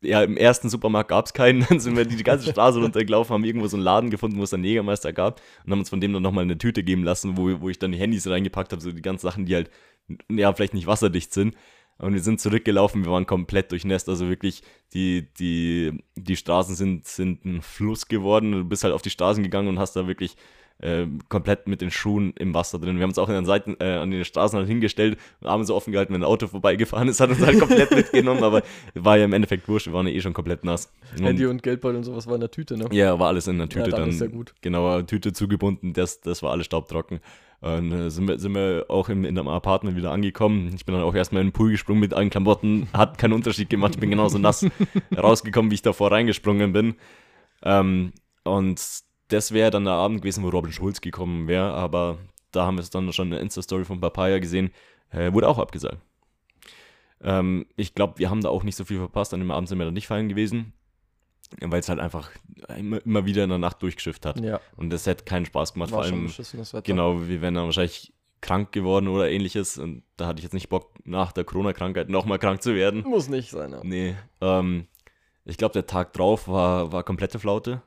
ja, 0.00 0.22
im 0.22 0.36
ersten 0.36 0.68
Supermarkt 0.68 1.10
gab 1.10 1.26
es 1.26 1.32
keinen. 1.32 1.64
Dann 1.68 1.80
sind 1.80 1.96
wir 1.96 2.04
die, 2.04 2.22
ganze 2.22 2.50
Straße 2.50 2.80
runtergelaufen, 2.80 3.34
haben 3.34 3.44
irgendwo 3.44 3.66
so 3.66 3.76
einen 3.76 3.84
Laden 3.84 4.10
gefunden, 4.10 4.38
wo 4.38 4.44
es 4.44 4.54
einen 4.54 4.64
Jägermeister 4.64 5.12
gab 5.12 5.40
und 5.64 5.72
haben 5.72 5.80
uns 5.80 5.90
von 5.90 6.00
dem 6.00 6.12
dann 6.12 6.22
nochmal 6.22 6.44
eine 6.44 6.58
Tüte 6.58 6.82
geben 6.82 7.04
lassen, 7.04 7.36
wo, 7.36 7.60
wo 7.60 7.68
ich 7.68 7.78
dann 7.78 7.92
die 7.92 7.98
Handys 7.98 8.28
reingepackt 8.28 8.72
habe, 8.72 8.82
so 8.82 8.92
die 8.92 9.02
ganzen 9.02 9.26
Sachen, 9.26 9.46
die 9.46 9.54
halt, 9.54 9.70
ja, 10.30 10.52
vielleicht 10.52 10.74
nicht 10.74 10.86
wasserdicht 10.86 11.32
sind. 11.32 11.54
Und 11.98 12.14
wir 12.14 12.20
sind 12.20 12.40
zurückgelaufen, 12.40 13.04
wir 13.04 13.10
waren 13.10 13.26
komplett 13.26 13.72
durchnässt. 13.72 14.08
Also 14.08 14.28
wirklich, 14.28 14.62
die, 14.94 15.28
die, 15.34 15.98
die 16.14 16.36
Straßen 16.36 16.76
sind, 16.76 17.06
sind 17.06 17.44
ein 17.44 17.60
Fluss 17.60 18.06
geworden. 18.06 18.52
Du 18.52 18.64
bist 18.64 18.84
halt 18.84 18.94
auf 18.94 19.02
die 19.02 19.10
Straßen 19.10 19.42
gegangen 19.42 19.68
und 19.68 19.80
hast 19.80 19.96
da 19.96 20.06
wirklich 20.06 20.36
äh, 20.80 21.06
komplett 21.28 21.66
mit 21.66 21.80
den 21.80 21.90
Schuhen 21.90 22.32
im 22.38 22.54
Wasser 22.54 22.78
drin. 22.78 22.96
Wir 22.96 23.02
haben 23.02 23.10
uns 23.10 23.18
auch 23.18 23.28
an 23.28 23.34
den 23.34 23.44
Seiten, 23.44 23.76
äh, 23.80 23.94
an 23.96 24.10
den 24.10 24.24
Straßen 24.24 24.58
halt 24.58 24.68
hingestellt 24.68 25.18
und 25.40 25.48
Arme 25.48 25.64
so 25.64 25.74
offen 25.74 25.92
gehalten, 25.92 26.14
wenn 26.14 26.22
ein 26.22 26.26
Auto 26.28 26.46
vorbeigefahren 26.46 27.08
ist, 27.08 27.20
hat 27.20 27.30
uns 27.30 27.40
halt 27.40 27.58
komplett 27.58 27.90
mitgenommen, 27.90 28.44
aber 28.44 28.62
war 28.94 29.16
ja 29.18 29.24
im 29.24 29.32
Endeffekt 29.32 29.68
wurscht, 29.68 29.86
wir 29.86 29.92
waren 29.92 30.06
ja 30.06 30.12
eh 30.12 30.20
schon 30.20 30.34
komplett 30.34 30.64
nass. 30.64 30.92
Handy 31.20 31.44
Und, 31.46 31.50
und 31.52 31.62
Geldbeutel 31.62 31.96
und 31.96 32.04
sowas 32.04 32.26
war 32.26 32.34
in 32.34 32.40
der 32.40 32.50
Tüte, 32.50 32.76
ne? 32.76 32.88
ja, 32.92 33.18
war 33.18 33.28
alles 33.28 33.46
in 33.48 33.58
der 33.58 33.68
Tüte 33.68 33.90
Ja, 33.90 33.90
dann 33.90 34.00
dann. 34.02 34.10
ist 34.10 34.20
ja 34.20 34.26
gut. 34.28 34.54
Genau, 34.60 35.02
Tüte 35.02 35.32
zugebunden, 35.32 35.92
das, 35.92 36.20
das 36.20 36.42
war 36.42 36.52
alles 36.52 36.66
staubtrocken. 36.66 37.20
Und 37.60 37.90
äh, 37.90 38.08
sind, 38.08 38.28
wir, 38.28 38.38
sind 38.38 38.54
wir 38.54 38.84
auch 38.88 39.08
im, 39.08 39.24
in 39.24 39.36
einem 39.36 39.48
Apartment 39.48 39.96
wieder 39.96 40.12
angekommen. 40.12 40.70
Ich 40.76 40.86
bin 40.86 40.94
dann 40.94 41.02
auch 41.02 41.14
erstmal 41.14 41.42
in 41.42 41.48
den 41.48 41.52
Pool 41.52 41.72
gesprungen 41.72 41.98
mit 41.98 42.14
allen 42.14 42.30
Klamotten. 42.30 42.86
Hat 42.92 43.18
keinen 43.18 43.32
Unterschied 43.32 43.68
gemacht. 43.68 43.94
Ich 43.94 44.00
bin 44.00 44.10
genauso 44.10 44.38
nass 44.38 44.64
rausgekommen, 45.16 45.70
wie 45.72 45.74
ich 45.74 45.82
davor 45.82 46.12
reingesprungen 46.12 46.72
bin. 46.72 46.94
Ähm, 47.64 48.12
und 48.44 48.80
das 49.28 49.52
wäre 49.52 49.70
dann 49.70 49.84
der 49.84 49.94
Abend 49.94 50.22
gewesen, 50.22 50.44
wo 50.44 50.48
Robin 50.48 50.72
Schulz 50.72 51.00
gekommen 51.00 51.48
wäre. 51.48 51.72
Aber 51.72 52.18
da 52.52 52.66
haben 52.66 52.76
wir 52.76 52.82
es 52.82 52.90
dann 52.90 53.12
schon 53.12 53.28
in 53.28 53.32
der 53.32 53.40
Insta-Story 53.40 53.84
von 53.84 54.00
Papaya 54.00 54.38
gesehen. 54.38 54.70
Äh, 55.10 55.32
wurde 55.32 55.48
auch 55.48 55.58
abgesagt. 55.58 55.98
Ähm, 57.22 57.66
ich 57.76 57.94
glaube, 57.94 58.18
wir 58.18 58.30
haben 58.30 58.40
da 58.40 58.48
auch 58.48 58.62
nicht 58.62 58.76
so 58.76 58.84
viel 58.84 58.98
verpasst. 58.98 59.34
An 59.34 59.40
dem 59.40 59.50
Abend 59.50 59.68
sind 59.68 59.78
wir 59.78 59.84
dann 59.84 59.94
nicht 59.94 60.06
feiern 60.06 60.28
gewesen. 60.28 60.72
Weil 61.60 61.80
es 61.80 61.88
halt 61.88 61.98
einfach 61.98 62.30
immer, 62.76 63.04
immer 63.06 63.24
wieder 63.24 63.42
in 63.42 63.48
der 63.48 63.58
Nacht 63.58 63.82
durchgeschifft 63.82 64.26
hat. 64.26 64.38
Ja, 64.40 64.60
Und 64.76 64.90
das 64.90 65.06
hätte 65.06 65.24
keinen 65.24 65.46
Spaß 65.46 65.72
gemacht. 65.72 65.90
war 65.92 66.04
vor 66.04 66.12
allem, 66.12 66.30
genau, 66.84 67.26
wir 67.26 67.40
wären 67.40 67.54
dann 67.54 67.64
wahrscheinlich 67.64 68.12
krank 68.42 68.70
geworden 68.72 69.08
oder 69.08 69.30
ähnliches. 69.30 69.78
Und 69.78 70.02
da 70.18 70.26
hatte 70.26 70.40
ich 70.40 70.44
jetzt 70.44 70.52
nicht 70.52 70.68
Bock, 70.68 70.92
nach 71.04 71.32
der 71.32 71.44
Corona-Krankheit 71.44 72.10
nochmal 72.10 72.38
krank 72.38 72.62
zu 72.62 72.74
werden. 72.74 73.02
Muss 73.02 73.28
nicht 73.28 73.50
sein, 73.50 73.72
ja. 73.72 73.80
Nee. 73.82 74.14
Ähm, 74.42 74.86
ich 75.46 75.56
glaube, 75.56 75.72
der 75.72 75.86
Tag 75.86 76.12
drauf 76.12 76.48
war, 76.48 76.92
war 76.92 77.02
komplette 77.02 77.38
Flaute. 77.38 77.80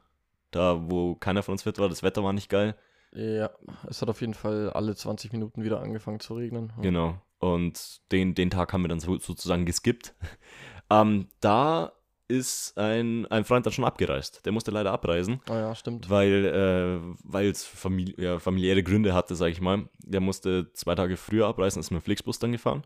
Da, 0.52 0.80
wo 0.90 1.16
keiner 1.16 1.44
von 1.44 1.54
uns 1.54 1.64
fit 1.64 1.80
war. 1.80 1.90
Das 1.90 2.04
Wetter 2.04 2.24
war 2.24 2.34
nicht 2.34 2.50
geil. 2.50 2.76
Ja, 3.14 3.50
es 3.90 4.02
hat 4.02 4.10
auf 4.10 4.22
jeden 4.22 4.34
Fall 4.34 4.70
alle 4.70 4.96
20 4.96 5.34
Minuten 5.34 5.64
wieder 5.64 5.82
angefangen 5.82 6.20
zu 6.20 6.36
regnen. 6.36 6.72
Ja. 6.78 6.84
Genau. 6.84 7.22
Und 7.40 8.02
den, 8.12 8.36
den 8.36 8.50
Tag 8.50 8.72
haben 8.72 8.84
wir 8.84 8.88
dann 8.90 9.00
so, 9.00 9.18
sozusagen 9.18 9.66
geskippt. 9.66 10.14
ähm, 10.90 11.28
da 11.40 11.92
ist 12.28 12.78
ein, 12.78 13.26
ein 13.28 13.44
Freund 13.44 13.66
dann 13.66 13.74
schon 13.74 13.84
abgereist. 13.84 14.46
Der 14.46 14.54
musste 14.54 14.72
leider 14.72 14.92
abreisen. 14.92 15.42
Ah 15.50 15.60
ja, 15.60 15.76
stimmt. 15.76 16.10
weil 16.10 17.12
äh, 17.34 17.50
es 17.50 17.66
famili 17.66 18.14
ja, 18.18 18.40
familiäre 18.40 18.84
Gründe 18.84 19.14
hatte, 19.14 19.36
sage 19.36 19.52
ich 19.52 19.60
mal. 19.60 19.90
Der 20.00 20.22
musste 20.22 20.72
zwei 20.74 20.96
Tage 20.96 21.18
früher 21.18 21.48
abreisen, 21.48 21.80
ist 21.80 21.92
mit 21.92 22.02
dem 22.02 22.06
Flixbus 22.06 22.40
dann 22.40 22.54
gefahren 22.54 22.86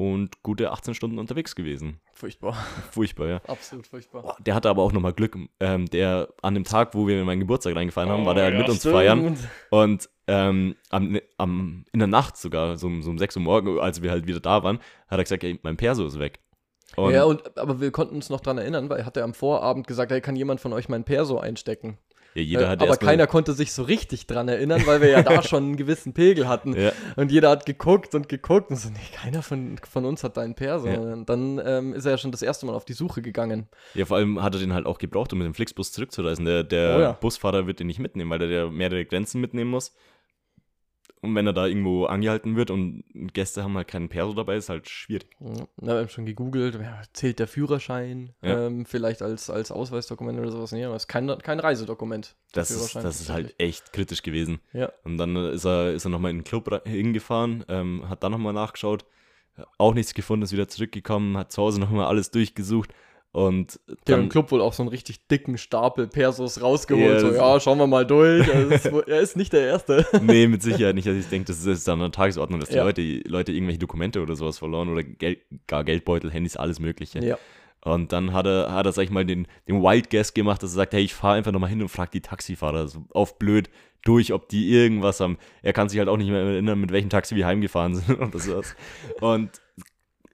und 0.00 0.42
gute 0.42 0.70
18 0.70 0.94
Stunden 0.94 1.18
unterwegs 1.18 1.54
gewesen. 1.54 2.00
Furchtbar. 2.14 2.54
Furchtbar, 2.90 3.26
ja. 3.28 3.40
Absolut 3.46 3.86
furchtbar. 3.86 4.36
Der 4.40 4.54
hatte 4.54 4.68
aber 4.70 4.82
auch 4.82 4.92
nochmal 4.92 5.12
Glück. 5.12 5.36
Ähm, 5.60 5.86
der 5.90 6.28
an 6.42 6.54
dem 6.54 6.64
Tag, 6.64 6.94
wo 6.94 7.06
wir 7.06 7.22
meinen 7.24 7.40
Geburtstag 7.40 7.76
reingefahren 7.76 8.08
haben, 8.10 8.24
war 8.26 8.34
der 8.34 8.44
halt 8.44 8.54
Oh, 8.54 8.58
mit 8.58 8.66
ja, 8.66 8.72
uns 8.72 8.80
stimmt. 8.80 8.94
feiern 8.94 9.38
und 9.70 10.08
ähm, 10.26 10.76
am, 10.90 11.18
am, 11.38 11.84
in 11.92 11.98
der 11.98 12.08
Nacht 12.08 12.36
sogar, 12.36 12.76
so, 12.78 12.86
um- 12.86 13.02
so 13.02 13.10
um 13.10 13.18
6 13.18 13.36
Uhr 13.36 13.42
morgen, 13.42 13.78
als 13.80 14.00
wir 14.02 14.10
halt 14.10 14.26
wieder 14.26 14.40
da 14.40 14.62
waren, 14.62 14.78
hat 15.08 15.18
er 15.18 15.24
gesagt, 15.24 15.42
ey, 15.44 15.58
mein 15.62 15.76
Perso 15.76 16.06
ist 16.06 16.18
weg. 16.18 16.38
Und 16.96 17.12
ja, 17.12 17.24
und, 17.24 17.56
aber 17.58 17.80
wir 17.80 17.90
konnten 17.92 18.14
uns 18.16 18.30
noch 18.30 18.40
dran 18.40 18.58
erinnern, 18.58 18.88
weil 18.90 18.98
er 19.00 19.06
hatte 19.06 19.22
am 19.22 19.34
Vorabend 19.34 19.86
gesagt, 19.86 20.10
hey, 20.12 20.20
kann 20.20 20.34
jemand 20.36 20.60
von 20.60 20.72
euch 20.72 20.88
mein 20.88 21.04
Perso 21.04 21.38
einstecken? 21.38 21.98
Ja, 22.34 22.42
jeder 22.42 22.62
Äh, 22.62 22.66
hat 22.68 22.80
aber 22.80 22.88
erstmal- 22.90 23.10
keiner 23.10 23.26
konnte 23.26 23.52
sich 23.52 23.72
so 23.72 23.82
richtig 23.82 24.26
dran 24.26 24.48
erinnern, 24.48 24.82
weil 24.86 25.00
wir 25.00 25.08
ja 25.08 25.22
da 25.22 25.42
schon 25.42 25.64
einen 25.64 25.76
gewissen 25.76 26.12
Pegel 26.12 26.46
hatten. 26.48 26.74
Ja. 26.74 26.92
Und 27.16 27.32
jeder 27.32 27.50
hat 27.50 27.66
geguckt 27.66 28.14
und 28.14 28.28
geguckt 28.28 28.70
und 28.70 28.76
so, 28.76 28.88
nee, 28.88 28.98
keiner 29.14 29.42
von, 29.42 29.76
von 29.90 30.04
uns 30.04 30.22
hat 30.24 30.36
deinen 30.36 30.54
Perso. 30.54 30.88
Ja. 30.88 30.98
Und 30.98 31.28
dann 31.28 31.60
ähm, 31.64 31.92
ist 31.94 32.04
er 32.04 32.12
ja 32.12 32.18
schon 32.18 32.32
das 32.32 32.42
erste 32.42 32.66
Mal 32.66 32.74
auf 32.74 32.84
die 32.84 32.92
Suche 32.92 33.22
gegangen. 33.22 33.68
Ja, 33.94 34.04
vor 34.04 34.16
allem 34.16 34.42
hat 34.42 34.54
er 34.54 34.60
den 34.60 34.72
halt 34.74 34.86
auch 34.86 34.98
gebraucht, 34.98 35.32
um 35.32 35.38
mit 35.38 35.46
dem 35.46 35.54
Flixbus 35.54 35.92
zurückzureisen. 35.92 36.44
Der, 36.44 36.62
der 36.64 37.16
Oh. 37.18 37.20
Busfahrer 37.20 37.66
wird 37.66 37.80
den 37.80 37.86
nicht 37.86 37.98
mitnehmen, 38.00 38.30
weil 38.30 38.38
der, 38.38 38.48
der 38.48 38.70
mehrere 38.70 39.04
Grenzen 39.04 39.40
mitnehmen 39.40 39.70
muss. 39.70 39.92
Und 41.22 41.34
wenn 41.34 41.46
er 41.46 41.52
da 41.52 41.66
irgendwo 41.66 42.06
angehalten 42.06 42.56
wird 42.56 42.70
und 42.70 43.04
Gäste 43.34 43.62
haben 43.62 43.76
halt 43.76 43.88
keinen 43.88 44.08
Perso 44.08 44.32
dabei, 44.32 44.56
ist 44.56 44.70
halt 44.70 44.88
schwierig. 44.88 45.28
Ja, 45.40 45.66
wir 45.76 45.94
haben 45.98 46.08
schon 46.08 46.24
gegoogelt, 46.24 46.76
ja, 46.76 47.02
zählt 47.12 47.38
der 47.38 47.46
Führerschein 47.46 48.32
Ja. 48.40 48.66
ähm, 48.66 48.86
vielleicht 48.86 49.20
als, 49.20 49.50
als 49.50 49.70
Ausweisdokument 49.70 50.38
oder 50.38 50.50
sowas? 50.50 50.72
Nee, 50.72 50.84
aber 50.84 50.96
es 50.96 51.02
ist 51.02 51.08
kein, 51.08 51.28
kein 51.42 51.60
Reisedokument. 51.60 52.36
Das 52.52 52.70
ist, 52.70 52.94
das 52.96 53.20
ist 53.20 53.28
halt 53.28 53.54
echt 53.58 53.92
kritisch 53.92 54.22
gewesen. 54.22 54.60
Ja. 54.72 54.90
Und 55.04 55.18
dann 55.18 55.36
ist 55.36 55.66
er, 55.66 55.92
ist 55.92 56.06
er 56.06 56.10
nochmal 56.10 56.30
in 56.30 56.38
den 56.38 56.44
Club 56.44 56.70
re- 56.72 56.82
hingefahren, 56.86 57.64
ähm, 57.68 58.08
hat 58.08 58.22
dann 58.22 58.32
nochmal 58.32 58.54
nachgeschaut, 58.54 59.04
auch 59.76 59.92
nichts 59.92 60.14
gefunden, 60.14 60.44
ist 60.44 60.52
wieder 60.52 60.68
zurückgekommen, 60.68 61.36
hat 61.36 61.52
zu 61.52 61.60
Hause 61.60 61.80
nochmal 61.80 62.06
alles 62.06 62.30
durchgesucht 62.30 62.94
und 63.32 63.78
Der 64.08 64.18
im 64.18 64.28
Club 64.28 64.50
wohl 64.50 64.60
auch 64.60 64.72
so 64.72 64.82
einen 64.82 64.88
richtig 64.88 65.28
dicken 65.28 65.56
Stapel 65.56 66.08
Persos 66.08 66.60
rausgeholt. 66.60 67.04
Ja, 67.04 67.20
so, 67.20 67.32
ja, 67.32 67.60
schauen 67.60 67.78
wir 67.78 67.86
mal 67.86 68.04
durch. 68.04 68.52
Also, 68.52 68.70
ist 68.74 69.08
er 69.08 69.20
ist 69.20 69.36
nicht 69.36 69.52
der 69.52 69.66
Erste. 69.66 70.04
nee, 70.22 70.48
mit 70.48 70.62
Sicherheit 70.62 70.96
nicht, 70.96 71.06
dass 71.06 71.14
ich 71.16 71.28
denke, 71.28 71.46
das 71.46 71.64
ist 71.64 71.86
dann 71.86 72.00
eine 72.00 72.10
Tagesordnung, 72.10 72.58
dass 72.58 72.70
die 72.70 72.76
Ja. 72.76 72.82
Leute, 72.84 73.02
Leute 73.28 73.52
irgendwelche 73.52 73.78
Dokumente 73.78 74.20
oder 74.20 74.34
sowas 74.34 74.58
verloren 74.58 74.88
oder 74.88 75.04
Geld, 75.04 75.40
gar 75.68 75.84
Geldbeutel, 75.84 76.30
Handys, 76.30 76.56
alles 76.56 76.80
mögliche. 76.80 77.24
ja. 77.24 77.38
Und 77.82 78.12
dann 78.12 78.34
hat 78.34 78.46
er, 78.46 78.74
hat 78.74 78.84
er, 78.84 78.92
sag 78.92 79.04
ich 79.04 79.10
mal, 79.10 79.24
den, 79.24 79.46
den 79.66 79.82
Wild 79.82 80.10
Guess 80.10 80.34
gemacht, 80.34 80.62
dass 80.62 80.72
er 80.72 80.76
sagt, 80.76 80.92
hey, 80.92 81.00
ich 81.02 81.14
fahre 81.14 81.36
einfach 81.36 81.50
nochmal 81.50 81.70
hin 81.70 81.80
und 81.80 81.88
frage 81.88 82.10
die 82.12 82.20
Taxifahrer 82.20 82.88
so 82.88 83.06
auf 83.14 83.38
blöd 83.38 83.70
durch, 84.04 84.34
ob 84.34 84.50
die 84.50 84.70
irgendwas 84.70 85.20
haben. 85.20 85.38
Er 85.62 85.72
kann 85.72 85.88
sich 85.88 85.98
halt 85.98 86.08
auch 86.10 86.18
nicht 86.18 86.28
mehr 86.28 86.40
erinnern, 86.40 86.78
mit 86.78 86.92
welchem 86.92 87.08
Taxi 87.08 87.36
wir 87.36 87.46
heimgefahren 87.46 87.94
sind 87.94 88.20
oder 88.20 88.38
sowas. 88.38 88.74
Und 89.20 89.50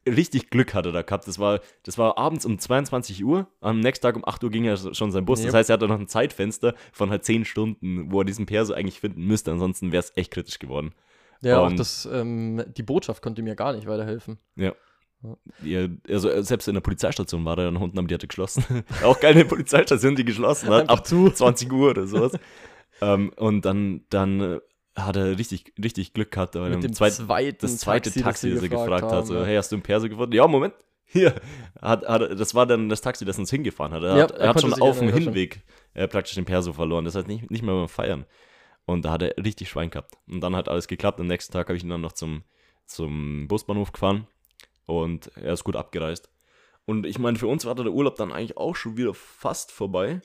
richtig 0.07 0.51
Glück 0.51 0.75
hat 0.75 0.87
er 0.87 0.92
da 0.92 1.03
gehabt. 1.03 1.27
Das 1.29 1.38
war, 1.38 1.61
das 1.83 1.99
war 1.99 2.16
abends 2.19 2.47
um 2.47 2.59
22 2.59 3.25
Uhr. 3.25 3.49
Am 3.61 3.81
nächsten 3.81 4.03
Tag 4.03 4.16
um 4.16 4.25
8 4.27 4.42
Uhr 4.45 4.51
ging 4.51 4.64
ja 4.64 4.77
schon 4.77 5.12
sein 5.12 5.25
Bus. 5.25 5.40
Das 5.40 5.47
Yep. 5.49 5.55
heißt, 5.55 5.71
er 5.71 5.75
hatte 5.75 5.88
noch 5.88 5.99
ein 5.99 6.09
Zeitfenster 6.09 6.75
von 6.92 7.11
halt 7.11 7.25
10 7.25 7.45
Stunden, 7.45 8.11
wo 8.12 8.21
er 8.21 8.25
diesen 8.25 8.47
Perso 8.47 8.73
eigentlich 8.75 9.01
finden 9.01 9.27
müsste. 9.27 9.51
Ansonsten 9.53 9.92
wäre 9.92 10.03
es 10.03 10.12
echt 10.16 10.31
kritisch 10.33 10.59
geworden. 10.59 10.92
Ja, 11.42 11.59
auch 11.61 11.66
Und- 11.66 11.79
das, 11.79 12.09
ähm, 12.11 12.64
die 12.77 12.83
Botschaft 12.83 13.23
konnte 13.23 13.42
mir 13.42 13.55
gar 13.57 13.73
nicht 13.73 13.87
weiterhelfen. 13.87 14.38
Ja, 14.55 14.73
also 16.09 16.31
äh, 16.31 16.42
selbst 16.42 16.69
in 16.69 16.75
der 16.75 16.81
Polizeistation 16.81 17.45
war 17.45 17.59
er 17.59 17.64
dann 17.66 17.77
unten, 17.77 17.99
aber 17.99 18.07
die 18.09 18.14
hatte 18.14 18.27
geschlossen. 18.29 18.64
auch 19.03 19.19
keine 19.19 19.45
Polizeistation, 19.45 20.14
die 20.14 20.25
geschlossen 20.25 20.69
hat. 20.71 20.88
Ab 20.88 21.07
zu. 21.07 21.31
20 21.31 21.73
Uhr 21.73 21.90
oder 21.90 22.07
sowas. 22.07 22.33
ähm, 23.01 23.33
und 23.37 23.64
dann, 23.64 24.05
dann 24.11 24.40
äh, 24.40 24.61
hat 24.97 25.17
er 25.17 25.39
richtig, 25.39 25.73
richtig 25.83 26.15
Glück 26.15 26.31
gehabt, 26.31 26.57
im 26.57 26.81
dem 26.81 26.93
zweiten, 26.93 27.27
zweiten 27.27 27.59
das 27.61 27.79
zweite 27.79 28.11
Taxi, 28.11 28.23
Taxi, 28.23 28.51
das 28.55 28.63
er 28.63 28.69
gefragt 28.69 29.03
gefragt 29.03 29.13
hat, 29.13 29.27
so, 29.27 29.37
haben, 29.37 29.45
hey, 29.45 29.57
hast 29.57 29.71
du 29.71 29.77
einen 29.77 29.83
Perso 29.83 30.09
gefunden? 30.09 30.33
Ja, 30.33 30.47
Moment, 30.47 30.75
hier. 31.07 31.35
Hat, 31.81 32.07
hat, 32.07 32.39
das 32.39 32.55
war 32.55 32.67
dann 32.67 32.89
das 32.89 33.01
Taxi, 33.01 33.25
das 33.25 33.39
uns 33.39 33.51
hingefahren 33.51 33.93
hat. 33.93 34.03
Er 34.03 34.17
Ja, 34.17 34.23
hat, 34.25 34.33
er 34.33 34.49
hat 34.49 34.61
schon 34.61 34.75
auf 34.75 34.99
dem. 34.99 35.09
Hinweg 35.09 35.63
äh, 35.95 36.09
praktisch 36.09 36.35
den 36.35 36.45
Perso 36.45 36.73
verloren. 36.73 37.05
Das 37.05 37.15
heißt 37.15 37.29
nicht, 37.29 37.51
nicht 37.51 37.63
mehr 37.63 37.75
beim 37.75 37.89
Feiern. 37.89 38.27
Und 38.85 39.05
da 39.05 39.13
hat 39.13 39.23
er 39.23 39.37
richtig 39.43 39.69
Schwein 39.69 39.91
gehabt. 39.91 40.17
Und 40.29 40.41
dann 40.41 40.55
hat 40.55 40.69
alles 40.69 40.89
geklappt. 40.89 41.21
Am 41.21 41.27
nächsten 41.27 41.53
Tag 41.53 41.69
habe 41.69 41.77
ich 41.77 41.83
ihn 41.83 41.89
dann 41.89 42.01
noch 42.01 42.13
zum, 42.13 42.43
zum 42.87 43.49
Busbahnhof 43.49 43.93
gefahren. 43.93 44.27
Und 44.85 45.31
er 45.37 45.53
ist 45.53 45.65
gut 45.65 45.77
abgereist. 45.77 46.31
Und 46.85 47.05
ich 47.07 47.19
meine, 47.19 47.39
für 47.39 47.49
uns 47.49 47.65
war 47.65 47.75
der 47.75 47.87
Urlaub 47.87 48.17
dann 48.17 48.33
eigentlich 48.33 48.57
auch 48.57 48.77
schon 48.77 48.97
wieder 48.97 49.15
fast 49.15 49.73
vorbei. 49.73 50.21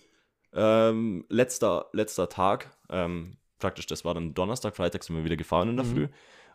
Ähm, 0.53 1.25
letzter, 1.29 1.87
letzter 1.93 2.29
Tag, 2.29 2.75
ähm, 2.89 3.37
praktisch, 3.61 3.85
das 3.85 4.03
war 4.03 4.13
dann 4.13 4.33
Donnerstag, 4.33 4.75
Freitag 4.75 5.03
sind 5.03 5.15
wir 5.15 5.23
wieder 5.23 5.37
gefahren 5.37 5.69
in 5.69 5.77
der 5.77 5.85
Mhm. 5.85 5.89
Früh. 5.93 6.07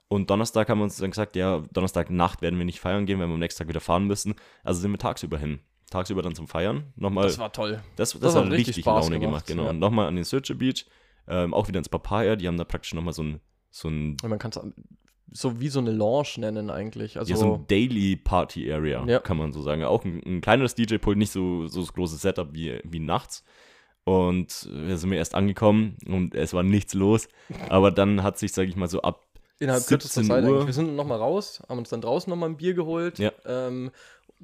Und 0.08 0.30
Donnerstag 0.30 0.68
haben 0.68 0.78
wir 0.78 0.84
uns 0.84 0.96
dann 0.98 1.10
gesagt, 1.10 1.34
ja, 1.34 1.62
Donnerstag 1.72 2.10
Nacht 2.10 2.40
werden 2.42 2.58
wir 2.58 2.64
nicht 2.64 2.78
feiern 2.78 3.06
gehen, 3.06 3.18
wenn 3.18 3.28
wir 3.28 3.34
am 3.34 3.40
nächsten 3.40 3.58
Tag 3.60 3.68
wieder 3.68 3.80
fahren 3.80 4.06
müssen. 4.06 4.34
Also 4.62 4.80
sind 4.80 4.92
wir 4.92 4.98
tagsüber 4.98 5.38
hin. 5.38 5.60
Tagsüber 5.90 6.22
dann 6.22 6.34
zum 6.34 6.46
Feiern. 6.48 6.92
Nochmal, 6.96 7.24
Das 7.24 7.38
war 7.38 7.52
toll. 7.52 7.80
das, 7.96 8.12
das, 8.12 8.20
das 8.20 8.34
hat 8.36 8.44
richtig 8.50 8.68
richtig, 8.68 8.84
Spaß 8.84 9.04
Laune 9.06 9.18
gemacht, 9.20 9.46
gemacht, 9.46 9.46
genau. 9.46 9.64
ja. 9.64 9.70
Und 9.70 9.78
nochmal 9.78 10.06
an 10.06 10.14
den 10.16 10.24
Searcher 10.24 10.54
Beach, 10.54 10.86
ähm, 11.28 11.54
auch 11.54 11.66
wieder 11.68 11.78
ins 11.78 11.88
Papaya, 11.88 12.36
die 12.36 12.46
haben 12.46 12.56
da 12.56 12.64
praktisch 12.64 12.94
nochmal 12.94 13.14
so 13.14 13.22
ein, 13.24 13.40
so 13.70 13.88
ein 13.88 14.16
man 14.22 14.38
kann 14.38 14.50
es 14.52 14.60
so 15.32 15.60
wie 15.60 15.68
so 15.68 15.80
eine 15.80 15.90
Lounge 15.90 16.34
nennen 16.38 16.70
eigentlich. 16.70 17.18
Also 17.18 17.30
ja, 17.32 17.36
so 17.36 17.54
ein 17.54 17.66
Daily 17.66 18.14
Party 18.16 18.72
Area, 18.72 19.04
Ja. 19.06 19.18
kann 19.18 19.36
man 19.36 19.52
so 19.52 19.60
sagen. 19.60 19.82
Auch 19.82 20.04
ein, 20.04 20.22
ein 20.24 20.40
kleineres 20.40 20.76
DJ-Pult, 20.76 21.18
nicht 21.18 21.32
so, 21.32 21.66
so 21.66 21.80
das 21.80 21.92
große 21.92 22.16
Setup 22.16 22.52
wie, 22.52 22.78
wie 22.84 23.00
nachts. 23.00 23.42
Und 24.06 24.68
wir 24.70 24.98
sind 24.98 25.10
wir 25.10 25.18
erst 25.18 25.34
angekommen 25.34 25.96
und 26.06 26.36
es 26.36 26.54
war 26.54 26.62
nichts 26.62 26.94
los. 26.94 27.26
Aber 27.68 27.90
dann 27.90 28.22
hat 28.22 28.38
sich, 28.38 28.52
sage 28.52 28.68
ich 28.68 28.76
mal, 28.76 28.88
so 28.88 29.02
ab 29.02 29.26
innerhalb 29.58 29.84
kürzester 29.84 30.20
17 30.20 30.28
Zeit 30.28 30.44
Uhr. 30.44 30.50
eigentlich. 30.50 30.66
Wir 30.66 30.74
sind 30.74 30.94
nochmal 30.94 31.18
raus, 31.18 31.60
haben 31.68 31.78
uns 31.78 31.88
dann 31.88 32.02
draußen 32.02 32.30
nochmal 32.30 32.50
ein 32.50 32.56
Bier 32.56 32.74
geholt. 32.74 33.18
Ja. 33.18 33.32
Ähm, 33.44 33.90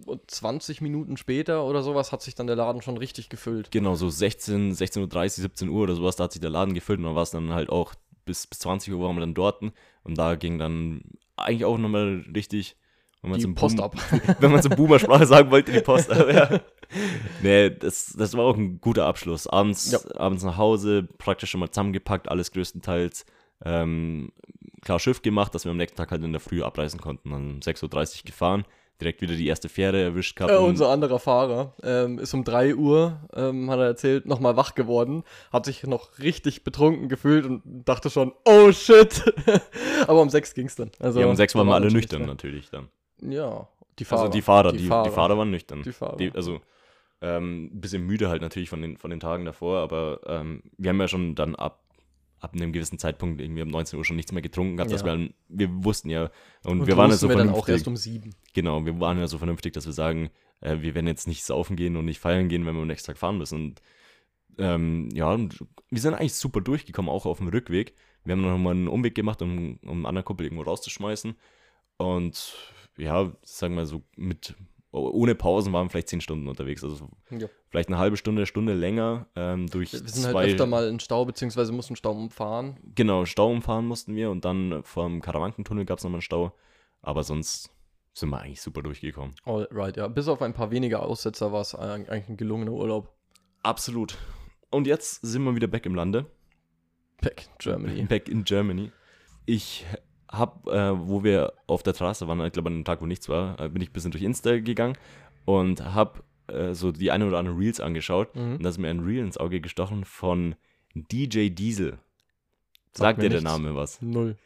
und 0.05 0.29
20 0.29 0.81
Minuten 0.81 1.17
später 1.17 1.65
oder 1.65 1.83
sowas 1.83 2.11
hat 2.11 2.23
sich 2.23 2.35
dann 2.35 2.49
der 2.49 2.57
Laden 2.57 2.83
schon 2.83 2.97
richtig 2.97 3.29
gefüllt. 3.29 3.71
genau 3.71 3.95
so 3.95 4.09
16, 4.09 4.75
16.30 4.75 5.23
Uhr, 5.23 5.29
17 5.29 5.69
Uhr 5.69 5.83
oder 5.83 5.95
sowas, 5.95 6.17
da 6.17 6.25
hat 6.25 6.33
sich 6.33 6.41
der 6.41 6.51
Laden 6.51 6.75
gefüllt 6.75 6.99
und 6.99 7.05
dann 7.05 7.15
war 7.15 7.23
es 7.23 7.31
dann 7.31 7.53
halt 7.53 7.69
auch 7.69 7.95
bis, 8.25 8.49
bis 8.49 8.59
20 8.61 8.93
Uhr 8.93 9.01
waren 9.01 9.15
wir 9.15 9.21
dann 9.21 9.35
dort. 9.35 9.63
Und 9.63 10.19
da 10.19 10.35
ging 10.35 10.59
dann 10.59 11.03
eigentlich 11.37 11.65
auch 11.65 11.79
nochmal 11.79 12.25
richtig. 12.35 12.77
Wenn 13.21 13.31
man 13.31 13.41
so 13.41 13.47
im 13.47 13.55
Post 13.55 13.81
ab. 13.81 13.95
wenn 14.41 14.51
man 14.51 14.63
so 14.63 14.69
Boomer-Sprache 14.69 15.27
sagen 15.27 15.51
wollte, 15.51 15.71
die 15.71 15.81
Post. 15.81 16.11
Aber 16.11 16.33
ja. 16.33 16.61
Nee, 17.43 17.71
das, 17.71 18.15
das 18.17 18.35
war 18.37 18.45
auch 18.45 18.57
ein 18.57 18.81
guter 18.81 19.07
Abschluss. 19.07 19.47
Abends, 19.47 19.91
Ja. 19.93 19.99
abends 20.17 20.45
nach 20.45 20.57
Hause, 20.57 21.09
praktisch 21.19 21.51
schon 21.51 21.61
mal 21.61 21.71
zusammengepackt, 21.71 22.29
alles 22.29 22.53
größtenteils. 22.53 23.25
Ähm, 23.65 24.33
klar 24.83 24.99
Schiff 24.99 25.23
gemacht, 25.23 25.55
dass 25.55 25.65
wir 25.65 25.71
am 25.71 25.77
nächsten 25.77 25.97
Tag 25.97 26.11
halt 26.11 26.23
in 26.23 26.33
der 26.33 26.41
Früh 26.41 26.63
abreisen 26.63 27.01
konnten. 27.01 27.31
Dann 27.31 27.61
6.30 27.61 27.85
Uhr 28.19 28.23
gefahren, 28.27 28.65
direkt 29.01 29.21
wieder 29.23 29.35
die 29.35 29.47
erste 29.47 29.69
Fähre 29.69 30.01
erwischt 30.01 30.37
gehabt. 30.37 30.53
Äh, 30.53 30.57
unser 30.57 30.89
anderer 30.89 31.19
Fahrer 31.19 31.75
ähm, 31.83 32.19
ist 32.19 32.35
um 32.35 32.45
3 32.45 32.75
Uhr, 32.75 33.21
ähm, 33.35 33.71
hat 33.71 33.79
er 33.79 33.87
erzählt, 33.87 34.27
nochmal 34.27 34.57
wach 34.57 34.75
geworden, 34.75 35.23
hat 35.53 35.65
sich 35.67 35.85
noch 35.85 36.19
richtig 36.19 36.65
betrunken 36.65 37.09
gefühlt 37.09 37.47
und 37.47 37.63
dachte 37.65 38.11
schon, 38.11 38.33
oh 38.45 38.73
shit. 38.73 39.23
Aber 40.07 40.21
um 40.23 40.31
6 40.31 40.55
ging 40.55 40.67
es 40.67 40.77
dann. 40.77 40.91
Also, 40.99 41.21
ja, 41.21 41.27
um 41.27 41.37
6 41.37 41.55
waren 41.55 41.69
wir 41.69 41.75
alle 41.75 41.91
nüchtern 41.91 42.27
natürlich 42.27 42.69
dann. 42.71 42.89
Ja, 43.21 43.69
die 43.99 44.05
Fahrer. 44.05 44.23
Also 44.23 44.33
die 44.33 44.43
Fahrer, 44.43 44.73
die, 44.73 44.79
die 44.79 44.87
Fahrer. 44.89 45.39
waren 45.39 45.51
nüchtern. 45.51 45.83
Die 45.83 45.93
Fahrer. 45.93 46.17
Die, 46.17 46.33
also 46.35 46.61
ähm, 47.23 47.71
ein 47.73 47.81
bisschen 47.81 48.05
müde 48.05 48.29
halt 48.29 48.43
natürlich 48.43 48.69
von 48.69 48.83
den, 48.83 48.97
von 48.99 49.11
den 49.11 49.21
Tagen 49.21 49.45
davor, 49.47 49.79
aber 49.79 50.21
ähm, 50.27 50.63
wir 50.77 50.91
haben 50.91 51.01
ja 51.01 51.09
schon 51.09 51.35
dann 51.35 51.55
ab, 51.55 51.83
ab 52.41 52.53
einem 52.55 52.73
gewissen 52.73 52.99
Zeitpunkt 52.99 53.41
irgendwie 53.41 53.63
um 53.63 53.69
19 53.69 53.99
Uhr 53.99 54.05
schon 54.05 54.17
nichts 54.17 54.33
mehr 54.33 54.43
getrunken 54.43 54.77
gehabt, 54.77 54.91
dass 54.93 55.03
Ja. 55.03 55.07
wir, 55.07 55.13
dann- 55.13 55.35
wir 55.49 55.85
wussten 55.85 56.11
ja 56.11 56.31
und, 56.65 56.81
Und 56.81 56.87
wir 56.89 56.97
waren 56.97 57.11
ja 57.11 57.17
so 57.17 57.29
wir 57.29 57.37
dann 57.37 57.47
vernünftig. 57.47 57.63
auch 57.65 57.69
erst 57.77 57.87
um 57.89 57.97
7. 57.97 58.35
genau, 58.53 58.85
wir 58.85 58.99
waren 59.01 59.19
ja 59.19 59.29
so 59.29 59.39
vernünftig, 59.39 59.73
dass 59.73 59.87
wir 59.87 59.93
sagen, 59.93 60.31
äh, 60.61 60.81
wir 60.81 60.95
werden 60.97 61.07
jetzt 61.07 61.29
nicht 61.29 61.45
saufen 61.45 61.77
gehen 61.77 61.97
und 61.97 62.05
nicht 62.05 62.19
feiern 62.21 62.49
gehen, 62.49 62.67
wenn 62.67 62.75
wir 62.75 62.83
am 62.83 62.89
nächsten 62.89 63.07
Tag 63.07 63.19
fahren 63.19 63.39
müssen. 63.39 63.55
Und 63.63 63.83
ähm, 64.59 65.09
ja, 65.15 65.39
wir 65.39 66.01
sind 66.01 66.15
eigentlich 66.15 66.35
super 66.35 66.61
durchgekommen, 66.61 67.11
auch 67.11 67.25
auf 67.27 67.39
dem 67.39 67.49
Rückweg. 67.49 67.95
Wir 68.25 68.33
haben 68.33 68.43
noch 68.43 68.59
mal 68.59 68.71
einen 68.73 68.89
Umweg 68.89 69.15
gemacht, 69.15 69.41
um, 69.43 69.79
um 69.83 69.89
einen 69.91 70.07
anderen 70.07 70.25
Kumpel 70.25 70.45
irgendwo 70.47 70.63
rauszuschmeißen. 70.65 71.35
Und 71.97 72.55
ja, 72.97 73.33
sagen 73.43 73.75
wir 73.77 73.87
so, 73.87 74.03
mit 74.17 74.55
ohne 74.93 75.35
Pausen 75.35 75.73
waren 75.73 75.89
vielleicht 75.91 76.09
zehn 76.09 76.21
Stunden 76.21 76.47
unterwegs. 76.49 76.85
Also 76.85 77.09
Ja. 77.31 77.49
vielleicht 77.71 77.89
eine 77.89 77.99
halbe 77.99 78.17
Stunde, 78.17 78.45
Stunde 78.47 78.75
länger 78.75 79.27
ähm, 79.37 79.67
durch 79.69 79.93
Wir 79.93 80.01
sind 80.01 80.31
zwei. 80.31 80.43
halt 80.43 80.51
öfter 80.51 80.67
mal 80.67 80.87
in 80.89 81.01
Stau, 81.01 81.25
beziehungsweise 81.25 81.73
mussten 81.73 81.97
Stau 81.97 82.13
umfahren. 82.13 82.77
Genau, 82.95 83.25
Stau 83.25 83.51
umfahren 83.51 83.87
mussten 83.87 84.15
wir 84.15 84.31
und 84.31 84.45
dann 84.45 84.83
vom 84.85 85.21
Karawankentunnel 85.23 85.85
gab 85.87 85.99
es 85.99 86.05
nochmal 86.05 86.17
einen 86.19 86.23
Stau. 86.23 86.53
Aber 87.01 87.25
sonst 87.25 87.71
sind 88.13 88.29
wir 88.29 88.41
eigentlich 88.41 88.61
super 88.61 88.83
durchgekommen. 88.83 89.35
Alright, 89.45 89.97
ja. 89.97 90.07
Bis 90.09 90.29
auf 90.29 90.43
ein 90.43 90.53
paar 90.53 90.71
wenige 90.71 91.01
Aussetzer 91.01 91.51
war 91.53 91.63
es 91.63 91.75
eigentlich 91.75 92.29
ein 92.29 92.37
gelungener 92.37 92.73
Urlaub. 92.73 93.15
Absolut. 93.63 94.19
Und 94.71 94.87
jetzt 94.87 95.21
sind 95.23 95.43
wir 95.45 95.55
wieder 95.57 95.69
back 95.69 95.87
im 95.87 95.95
Lande. 95.95 96.27
Back 97.23 97.49
Germany. 97.59 98.03
Back 98.03 98.29
in 98.29 98.45
Germany. 98.45 98.93
Ich 99.47 99.87
habe, 100.33 100.73
äh, 100.73 101.09
wo 101.09 101.23
wir 101.23 101.53
auf 101.67 101.83
der 101.83 101.93
Terrasse 101.93 102.27
waren, 102.27 102.45
ich 102.45 102.53
glaube 102.53 102.69
an 102.69 102.77
dem 102.77 102.85
Tag, 102.85 103.01
wo 103.01 103.07
nichts 103.07 103.29
war, 103.29 103.61
äh, 103.61 103.69
bin 103.69 103.83
ich 103.83 103.91
ein 103.91 103.93
bisschen 103.93 104.11
durch 104.11 104.25
Insta 104.25 104.59
gegangen 104.59 104.97
und 105.45 105.85
habe 105.85 106.23
äh, 106.49 106.75
so 106.75 106.91
die 106.91 107.11
eine 107.11 107.27
oder 107.27 107.39
andere 107.39 107.57
Reels 107.57 107.81
angeschaut. 107.81 108.35
Mhm. 108.35 108.57
Und 108.57 108.63
da 108.63 108.71
ist 108.71 108.79
mir 108.79 108.89
ein 108.89 109.01
Reel 109.01 109.25
ins 109.25 109.39
Auge 109.39 109.61
gestochen 109.61 110.05
von 110.05 110.55
DJ 110.95 111.49
Diesel. 111.49 111.99
Sagt 112.93 113.19
Sagt 113.19 113.23
dir 113.23 113.31
der. 113.31 113.43
Name 113.43 113.75
was? 113.75 114.01
Null. 114.03 114.37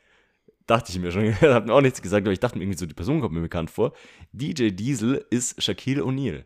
Dachte 0.67 0.91
ich 0.93 0.99
mir 0.99 1.13
schon. 1.13 1.33
Hat 1.41 1.67
mir 1.67 1.73
auch 1.73 1.81
nichts 1.81 2.03
gesagt, 2.03 2.27
aber 2.27 2.33
ich 2.33 2.41
dachte 2.41 2.59
mir 2.59 2.65
irgendwie 2.65 2.79
so, 2.79 2.87
die 2.87 2.95
Person 2.95 3.21
kommt 3.21 3.35
mir 3.35 3.41
bekannt 3.41 3.71
vor. 3.71 3.93
DJ 4.33 4.71
Diesel 4.71 5.25
ist 5.31 5.63
Shaquille 5.63 6.03
O'Neal. 6.03 6.45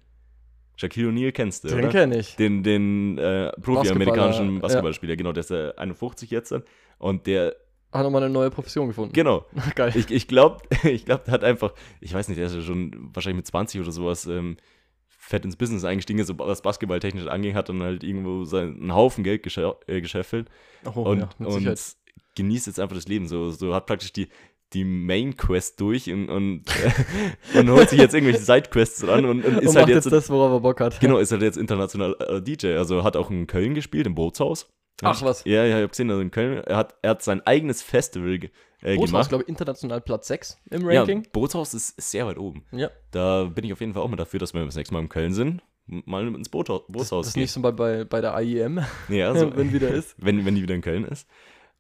Shaquille 0.77 1.09
O'Neal 1.09 1.33
kennst 1.33 1.65
du, 1.65 1.69
Den 1.69 1.81
oder? 1.81 1.89
kenne 1.89 2.19
ich. 2.19 2.37
Den, 2.37 2.63
den 2.63 3.19
äh, 3.19 3.53
Profi-amerikanischen 3.61 4.47
Basketballer, 4.47 4.61
Basketballspieler, 4.61 5.17
genau, 5.17 5.33
der 5.33 5.41
ist 5.41 5.51
äh, 5.51 5.73
51 5.77 6.31
jetzt. 6.31 6.55
Und 6.99 7.27
der, 7.27 7.55
Hat 7.93 8.05
nochmal 8.05 8.23
eine 8.23 8.33
neue 8.33 8.51
Profession 8.51 8.89
gefunden. 8.89 9.13
genau, 9.13 9.47
Geil. 9.75 9.93
ich, 9.95 10.11
ich 10.11 10.29
glaube, 10.29 10.63
ich 10.85 11.05
glaub, 11.05 11.25
der 11.25 11.35
hat 11.35 11.45
einfach, 11.45 11.75
ich 12.01 12.15
weiß 12.15 12.29
nicht, 12.29 12.39
der 12.39 12.47
ist 12.47 12.55
ja 12.55 12.63
schon 12.63 13.11
wahrscheinlich 13.15 13.39
mit 13.39 13.47
20 13.47 13.81
oder 13.81 13.91
sowas 13.91 14.27
ähm, 14.27 14.57
fett 15.09 15.45
ins 15.45 15.57
Business 15.57 15.85
eingestiegen, 15.85 16.25
so 16.25 16.39
was 16.39 16.63
basketballtechnisch 16.63 17.27
anging, 17.27 17.55
hat 17.55 17.69
dann 17.69 17.83
halt 17.83 18.05
irgendwo 18.05 18.45
seinen 18.45 18.95
Haufen 18.95 19.25
Geld 19.25 19.43
gesche 19.43 19.77
äh, 19.87 20.01
gescheffelt 20.01 20.49
oh, 20.85 21.03
und, 21.03 21.21
ja, 21.21 21.47
und 21.47 21.97
genießt 22.37 22.67
jetzt 22.67 22.81
einfach 22.81 22.97
das 22.97 23.09
Leben. 23.09 23.27
So, 23.27 23.51
so 23.51 23.75
hat 23.75 23.87
praktisch 23.87 24.13
die, 24.13 24.29
die 24.73 24.85
Main 24.85 25.37
Quest 25.37 25.81
durch 25.81 26.11
und, 26.13 26.29
und, 26.29 26.65
äh, 27.55 27.59
und 27.59 27.71
holt 27.71 27.91
sich 27.91 27.99
jetzt 27.99 28.15
irgendwelche 28.15 28.43
Sidequests 28.43 29.07
ran 29.07 29.25
und, 29.25 29.45
und 29.45 29.59
ist 29.59 29.71
und 29.71 29.77
halt 29.77 29.89
jetzt, 29.89 30.05
jetzt 30.05 30.13
das, 30.13 30.31
worauf 30.31 30.53
er 30.53 30.61
Bock 30.61 30.81
hat. 30.81 31.01
genau, 31.01 31.19
ist 31.19 31.33
halt 31.33 31.43
jetzt 31.43 31.59
international 31.59 32.17
äh, 32.21 32.41
DJ. 32.41 32.77
Also 32.77 33.03
hat 33.03 33.17
auch 33.17 33.31
in 33.31 33.47
Köln 33.47 33.75
gespielt, 33.75 34.07
im 34.07 34.15
Bootshaus. 34.15 34.69
Ach 35.03 35.23
was. 35.23 35.45
Ja, 35.45 35.65
ja, 35.65 35.77
ich 35.77 35.83
habe 35.83 35.89
gesehen, 35.89 36.11
also 36.11 36.21
in 36.23 36.31
Köln, 36.31 36.63
er 36.65 36.77
hat, 36.77 36.95
er 37.03 37.11
hat 37.11 37.23
sein 37.23 37.47
eigenes 37.47 37.83
Festival 37.83 38.39
ge- 38.39 38.51
äh, 38.83 38.95
Bootshaus, 38.97 39.11
gemacht. 39.11 39.29
glaube 39.31 39.43
ich, 39.45 39.49
international 39.49 40.01
Platz 40.01 40.29
6 40.29 40.59
im 40.71 40.89
Ja, 40.91 41.01
Ranking. 41.01 41.27
Bootshaus 41.33 41.75
ist 41.75 42.01
sehr 42.01 42.27
weit 42.27 42.39
oben. 42.39 42.65
Ja. 42.73 42.91
Da 43.11 43.45
bin 43.45 43.65
ich 43.65 43.73
auf 43.73 43.81
jeden 43.81 43.93
Fall 43.95 44.03
auch 44.03 44.09
mal 44.09 44.17
dafür, 44.17 44.41
dass 44.41 44.55
wir 44.55 44.65
das 44.65 44.77
nächste 44.77 44.95
Mal 44.95 45.01
in 45.01 45.09
Köln 45.09 45.33
sind, 45.35 45.63
mal 45.87 46.27
ins 46.27 46.51
Das, 46.51 46.51
Bootshaus 46.51 46.83
das 46.89 47.27
ist 47.29 47.35
gehen. 47.35 47.43
nicht 47.43 47.53
so 47.53 47.61
bei, 47.61 47.73
bei, 47.73 48.05
bei 48.05 48.21
der 48.21 48.39
IEM, 48.41 48.81
Ja, 49.09 49.35
so, 49.39 49.55
wenn 49.57 49.73
wieder 49.73 49.89
ist. 49.91 50.15
wenn, 50.25 50.45
wenn 50.47 50.55
die 50.55 50.63
wieder 50.63 50.75
in 50.75 50.83
Köln 50.83 51.05
ist. 51.05 51.27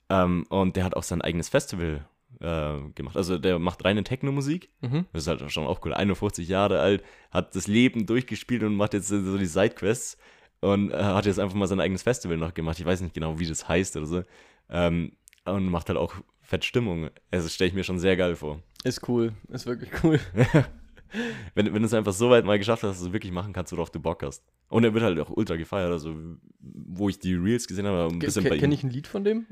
Ähm, 0.09 0.45
und 0.49 0.77
der 0.77 0.85
hat 0.85 0.95
auch 0.97 1.03
sein 1.05 1.23
eigenes 1.23 1.49
Festival 1.49 2.07
äh, 2.41 2.79
gemacht. 2.95 3.16
Also 3.16 3.39
der 3.39 3.59
macht 3.59 3.85
reine 3.85 4.03
Techno-Musik. 4.03 4.71
Mhm. 4.81 5.07
Das 5.12 5.23
ist 5.23 5.29
halt 5.29 5.51
schon 5.53 5.66
auch 5.66 5.81
cool. 5.85 5.95
51 5.95 6.49
Jahre 6.49 6.81
alt, 6.81 7.03
hat 7.31 7.55
das 7.55 7.66
Leben 7.66 8.07
durchgespielt 8.07 8.62
und 8.62 8.75
macht 8.77 8.95
jetzt 8.95 9.09
so 9.09 9.39
die 9.39 9.47
Sidequests. 9.47 10.16
Und 10.61 10.91
äh, 10.91 10.97
hat 10.97 11.27
jetzt 11.27 11.39
einfach 11.39 11.57
mal 11.57 11.67
sein 11.67 11.81
eigenes 11.81 12.03
Festival 12.03 12.37
noch 12.37 12.55
gemacht. 12.55 12.79
Ich 12.79 12.87
weiß 12.87 13.01
nicht 13.01 13.15
genau, 13.15 13.39
wie 13.39 13.47
das 13.47 13.69
heißt 13.69 13.97
oder 13.97 14.07
so. 14.07 14.23
Ähm, 14.69 15.13
und 15.45 15.71
macht 15.71 15.89
halt 15.89 15.99
auch 15.99 16.15
fett 16.43 16.65
Stimmung. 16.65 17.11
Also 17.31 17.49
stelle 17.49 17.69
ich 17.69 17.75
mir 17.75 17.85
schon 17.85 17.99
sehr 17.99 18.17
geil 18.17 18.37
vor. 18.37 18.63
Ist 18.85 19.09
cool. 19.09 19.33
Ist 19.49 19.67
wirklich 19.67 19.91
cool. 20.05 20.21
wenn, 21.55 21.67
wenn 21.67 21.83
du 21.83 21.87
es 21.87 21.95
einfach 21.95 22.13
so 22.13 22.31
weit 22.31 22.45
mal 22.45 22.59
geschafft 22.59 22.83
hast, 22.83 22.91
dass 22.91 23.01
du 23.01 23.07
es 23.09 23.13
wirklich 23.13 23.33
machen 23.33 23.53
kannst, 23.53 23.73
worauf 23.73 23.91
du 23.91 24.01
Bock 24.01 24.23
hast. 24.23 24.45
Und 24.69 24.85
er 24.85 24.95
wird 24.95 25.05
halt 25.05 25.19
auch 25.19 25.31
ultra 25.31 25.57
gefeiert. 25.57 25.91
Also, 25.91 26.15
wo 26.61 27.09
ich 27.09 27.19
die 27.19 27.35
Reels 27.35 27.67
gesehen 27.67 27.87
habe, 27.87 28.13
ein 28.13 28.19
bisschen 28.19 28.45
bei 28.45 28.57
ihm. 28.57 28.61
Kenne 28.61 28.75
ich 28.75 28.85
ein 28.85 28.91
Lied 28.91 29.07
von 29.07 29.25
dem? 29.25 29.47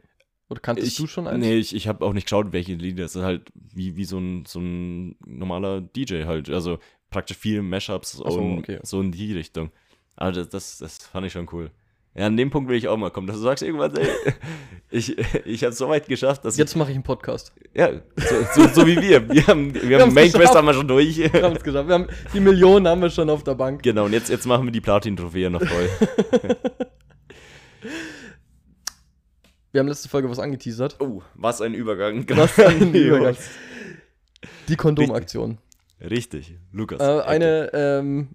Oder 0.48 0.60
kanntest 0.60 0.88
Ich, 0.88 0.96
du 0.96 1.06
schon 1.06 1.26
eins? 1.26 1.40
Nee, 1.40 1.56
ich, 1.56 1.74
ich 1.74 1.88
habe 1.88 2.04
auch 2.04 2.12
nicht 2.12 2.24
geschaut, 2.24 2.52
welche 2.52 2.74
Lieder. 2.74 3.04
Es 3.04 3.16
ist 3.16 3.22
halt 3.22 3.50
wie, 3.54 3.96
wie 3.96 4.04
so, 4.04 4.18
ein, 4.18 4.44
so 4.46 4.60
ein 4.60 5.16
normaler 5.26 5.80
DJ 5.80 6.24
halt. 6.24 6.48
Also 6.48 6.78
praktisch 7.10 7.36
viele 7.36 7.62
Mashups 7.62 8.12
so, 8.12 8.24
und 8.24 8.58
okay. 8.58 8.78
so 8.82 9.00
in 9.00 9.12
die 9.12 9.34
Richtung. 9.34 9.70
Aber 10.18 10.32
das, 10.32 10.48
das, 10.48 10.78
das 10.78 10.98
fand 10.98 11.26
ich 11.26 11.32
schon 11.32 11.48
cool. 11.52 11.70
Ja, 12.14 12.26
an 12.26 12.36
dem 12.36 12.50
Punkt 12.50 12.68
will 12.68 12.76
ich 12.76 12.88
auch 12.88 12.96
mal 12.96 13.10
kommen, 13.10 13.28
dass 13.28 13.36
du 13.36 13.42
sagst 13.42 13.62
irgendwann, 13.62 13.96
ey, 13.96 14.08
ich, 14.90 15.16
ich 15.46 15.62
habe 15.62 15.72
es 15.72 15.78
so 15.78 15.88
weit 15.88 16.08
geschafft, 16.08 16.44
dass 16.44 16.56
Jetzt 16.56 16.74
mache 16.74 16.90
ich 16.90 16.96
einen 16.96 17.04
Podcast. 17.04 17.52
ja, 17.72 17.92
so, 18.16 18.62
so, 18.62 18.68
so 18.68 18.86
wie 18.86 19.00
wir. 19.00 19.28
Wir 19.30 19.46
haben, 19.46 19.72
wir 19.72 19.82
haben 19.82 20.02
haben's 20.02 20.14
Main 20.14 20.32
Quest 20.32 20.54
haben 20.56 20.66
wir 20.66 20.74
schon 20.74 20.88
durch. 20.88 21.16
Wir 21.18 21.42
haben 21.42 21.54
es 21.54 21.62
geschafft. 21.62 21.88
Wir 21.88 21.94
haben, 21.94 22.08
die 22.34 22.40
Millionen 22.40 22.88
haben 22.88 23.00
wir 23.00 23.10
schon 23.10 23.30
auf 23.30 23.44
der 23.44 23.54
Bank. 23.54 23.84
genau, 23.84 24.06
und 24.06 24.12
jetzt, 24.12 24.28
jetzt 24.28 24.46
machen 24.46 24.64
wir 24.64 24.72
die 24.72 24.80
Platin-Trophäe 24.80 25.50
noch 25.50 25.62
voll. 25.62 25.88
Wir 29.70 29.80
haben 29.80 29.88
letzte 29.88 30.08
Folge 30.08 30.30
was 30.30 30.38
angeteasert. 30.38 30.96
Oh, 30.98 31.20
was 31.34 31.60
ein 31.60 31.74
Übergang. 31.74 32.24
Was 32.30 32.58
ein 32.58 32.94
Übergang. 32.94 33.36
Die 34.66 34.76
Kondomaktion. 34.76 35.58
Richtig, 36.00 36.56
Lukas. 36.72 37.00
Äh, 37.00 37.20
eine, 37.20 37.70
ähm, 37.74 38.30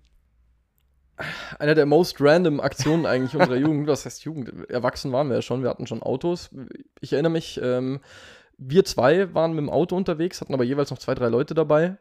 einer 1.60 1.76
der 1.76 1.86
most 1.86 2.20
random 2.20 2.60
Aktionen 2.60 3.06
eigentlich 3.06 3.36
unserer 3.36 3.58
Jugend. 3.58 3.88
Was 3.88 4.06
heißt 4.06 4.24
Jugend? 4.24 4.70
Erwachsen 4.70 5.12
waren 5.12 5.30
wir 5.30 5.36
ja 5.38 5.42
schon. 5.42 5.64
Wir 5.64 5.70
hatten 5.70 5.88
schon 5.88 6.02
Autos. 6.02 6.50
Ich 7.02 7.14
erinnere 7.14 7.32
mich, 7.32 7.60
ähm, 7.62 8.00
wir 8.58 8.86
zwei 8.86 9.34
waren 9.34 9.54
mit 9.54 9.62
dem 9.62 9.70
Auto 9.70 9.96
unterwegs, 9.96 10.42
hatten 10.42 10.54
aber 10.54 10.64
jeweils 10.64 10.92
noch 10.92 11.00
zwei, 11.00 11.16
drei 11.16 11.28
Leute 11.28 11.54
dabei. 11.54 11.98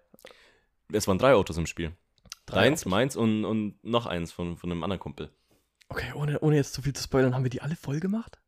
Es 0.93 1.09
waren 1.09 1.18
drei 1.18 1.35
Autos 1.35 1.57
im 1.57 1.66
Spiel. 1.66 1.93
Drei 2.47 2.64
Deins, 2.64 2.83
Autos. 2.83 2.91
meins 2.91 3.16
und, 3.16 3.45
und 3.45 3.83
noch 3.85 4.07
eins 4.07 4.33
von, 4.33 4.57
von 4.57 4.70
einem 4.70 4.83
anderen 4.83 5.01
Kumpel. 5.01 5.31
Okay, 5.89 6.12
ohne, 6.14 6.41
ohne 6.41 6.57
jetzt 6.57 6.75
zu 6.75 6.83
viel 6.83 6.93
zu 6.93 7.03
spoilern, 7.03 7.35
haben 7.35 7.45
wir 7.45 7.51
die 7.51 7.62
alle 7.62 7.77
voll 7.77 8.01
gemacht? 8.01 8.41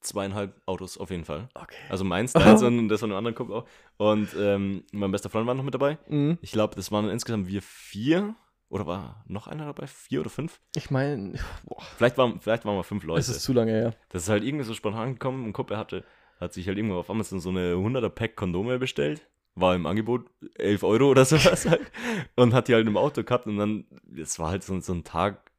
Zweieinhalb 0.00 0.60
Autos 0.66 0.96
auf 0.96 1.10
jeden 1.10 1.24
Fall. 1.24 1.48
Okay. 1.54 1.76
Also 1.88 2.04
meins, 2.04 2.32
deins 2.32 2.62
und 2.62 2.88
das 2.88 3.00
von 3.00 3.10
einem 3.10 3.18
anderen 3.18 3.34
Kumpel 3.34 3.56
auch. 3.56 3.66
Und 3.96 4.28
ähm, 4.38 4.84
mein 4.92 5.10
bester 5.10 5.28
Freund 5.28 5.46
war 5.46 5.54
noch 5.54 5.64
mit 5.64 5.74
dabei. 5.74 5.98
Mhm. 6.08 6.38
Ich 6.40 6.52
glaube, 6.52 6.74
das 6.76 6.90
waren 6.90 7.08
insgesamt 7.10 7.48
wir 7.48 7.62
vier. 7.62 8.34
Oder 8.70 8.86
war 8.86 9.24
noch 9.26 9.48
einer 9.48 9.66
dabei? 9.66 9.86
Vier 9.88 10.20
oder 10.20 10.30
fünf? 10.30 10.60
Ich 10.76 10.90
meine, 10.90 11.34
Vielleicht 11.96 12.16
waren, 12.16 12.40
vielleicht 12.40 12.64
waren 12.64 12.76
wir 12.76 12.84
fünf 12.84 13.02
Leute. 13.04 13.20
es 13.20 13.28
ist 13.28 13.42
zu 13.42 13.52
lange 13.52 13.72
her. 13.72 13.94
das 14.10 14.22
ist 14.22 14.28
halt 14.28 14.44
irgendwie 14.44 14.64
so 14.64 14.74
spontan 14.74 15.14
gekommen. 15.14 15.44
Ein 15.44 15.52
Kumpel 15.52 15.76
hatte, 15.76 16.04
hat 16.38 16.52
sich 16.54 16.66
halt 16.68 16.78
irgendwo 16.78 16.96
auf 16.96 17.10
Amazon 17.10 17.40
so 17.40 17.48
eine 17.50 17.74
100er 17.74 18.08
Pack 18.08 18.36
Kondome 18.36 18.78
bestellt. 18.78 19.26
War 19.56 19.74
im 19.74 19.86
Angebot 19.86 20.26
11 20.56 20.84
Euro 20.84 21.10
oder 21.10 21.24
sowas 21.24 21.68
halt. 21.68 21.90
Und 22.36 22.54
hat 22.54 22.68
die 22.68 22.74
halt 22.74 22.86
im 22.86 22.96
Auto 22.96 23.24
gehabt 23.24 23.46
und 23.46 23.56
dann, 23.58 23.84
es 24.16 24.38
war 24.38 24.50
halt 24.50 24.62
so, 24.62 24.78
so 24.80 24.92
ein 24.92 25.02
Tag, 25.02 25.50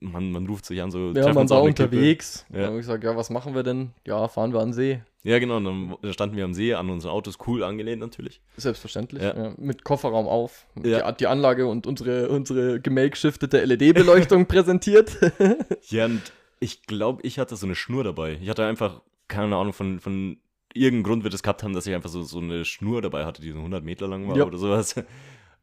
man, 0.00 0.32
man 0.32 0.46
ruft 0.46 0.64
sich 0.64 0.80
an, 0.80 0.90
so. 0.90 1.12
Ja, 1.12 1.32
man 1.34 1.48
war 1.50 1.62
unterwegs. 1.62 2.46
Ja. 2.48 2.56
Dann 2.56 2.66
habe 2.68 2.76
ich 2.76 2.86
gesagt, 2.86 3.04
ja, 3.04 3.14
was 3.14 3.28
machen 3.28 3.54
wir 3.54 3.62
denn? 3.62 3.92
Ja, 4.06 4.26
fahren 4.28 4.54
wir 4.54 4.60
an 4.60 4.68
den 4.68 4.72
See. 4.72 5.02
Ja, 5.24 5.38
genau. 5.38 5.56
Und 5.56 5.64
dann 6.02 6.12
standen 6.12 6.36
wir 6.36 6.44
am 6.44 6.52
See 6.52 6.74
an 6.74 6.90
unseren 6.90 7.10
Autos, 7.10 7.38
cool 7.46 7.64
angelehnt 7.64 8.00
natürlich. 8.00 8.42
Selbstverständlich. 8.56 9.22
Ja. 9.22 9.36
Ja. 9.36 9.54
Mit 9.56 9.82
Kofferraum 9.82 10.28
auf. 10.28 10.66
Ja. 10.84 11.10
Die, 11.10 11.16
die 11.18 11.26
Anlage 11.26 11.66
und 11.66 11.86
unsere, 11.86 12.28
unsere 12.28 12.78
gemakeshiftete 12.78 13.64
LED-Beleuchtung 13.64 14.46
präsentiert. 14.48 15.16
Ja, 15.88 16.06
und 16.06 16.22
ich 16.60 16.82
glaube, 16.82 17.22
ich 17.22 17.38
hatte 17.38 17.56
so 17.56 17.66
eine 17.66 17.74
Schnur 17.74 18.04
dabei. 18.04 18.38
Ich 18.40 18.48
hatte 18.48 18.64
einfach, 18.64 19.02
keine 19.28 19.56
Ahnung, 19.56 19.72
von, 19.72 20.00
von 20.00 20.38
irgendeinem 20.72 21.04
Grund 21.04 21.24
wird 21.24 21.34
es 21.34 21.42
gehabt 21.42 21.62
haben, 21.62 21.72
dass 21.72 21.86
ich 21.86 21.94
einfach 21.94 22.10
so, 22.10 22.22
so 22.22 22.38
eine 22.38 22.64
Schnur 22.64 23.02
dabei 23.02 23.24
hatte, 23.24 23.42
die 23.42 23.50
so 23.50 23.58
100 23.58 23.84
Meter 23.84 24.08
lang 24.08 24.28
war 24.28 24.46
oder 24.46 24.58
sowas. 24.58 24.94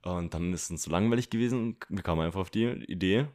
Und 0.03 0.34
dann 0.34 0.53
ist 0.53 0.72
es 0.72 0.84
so 0.84 0.91
langweilig 0.91 1.30
gewesen 1.30 1.59
und 1.59 1.78
wir 1.89 2.01
kamen 2.01 2.22
einfach 2.22 2.39
auf 2.39 2.49
die 2.49 2.66
Idee, 2.66 3.28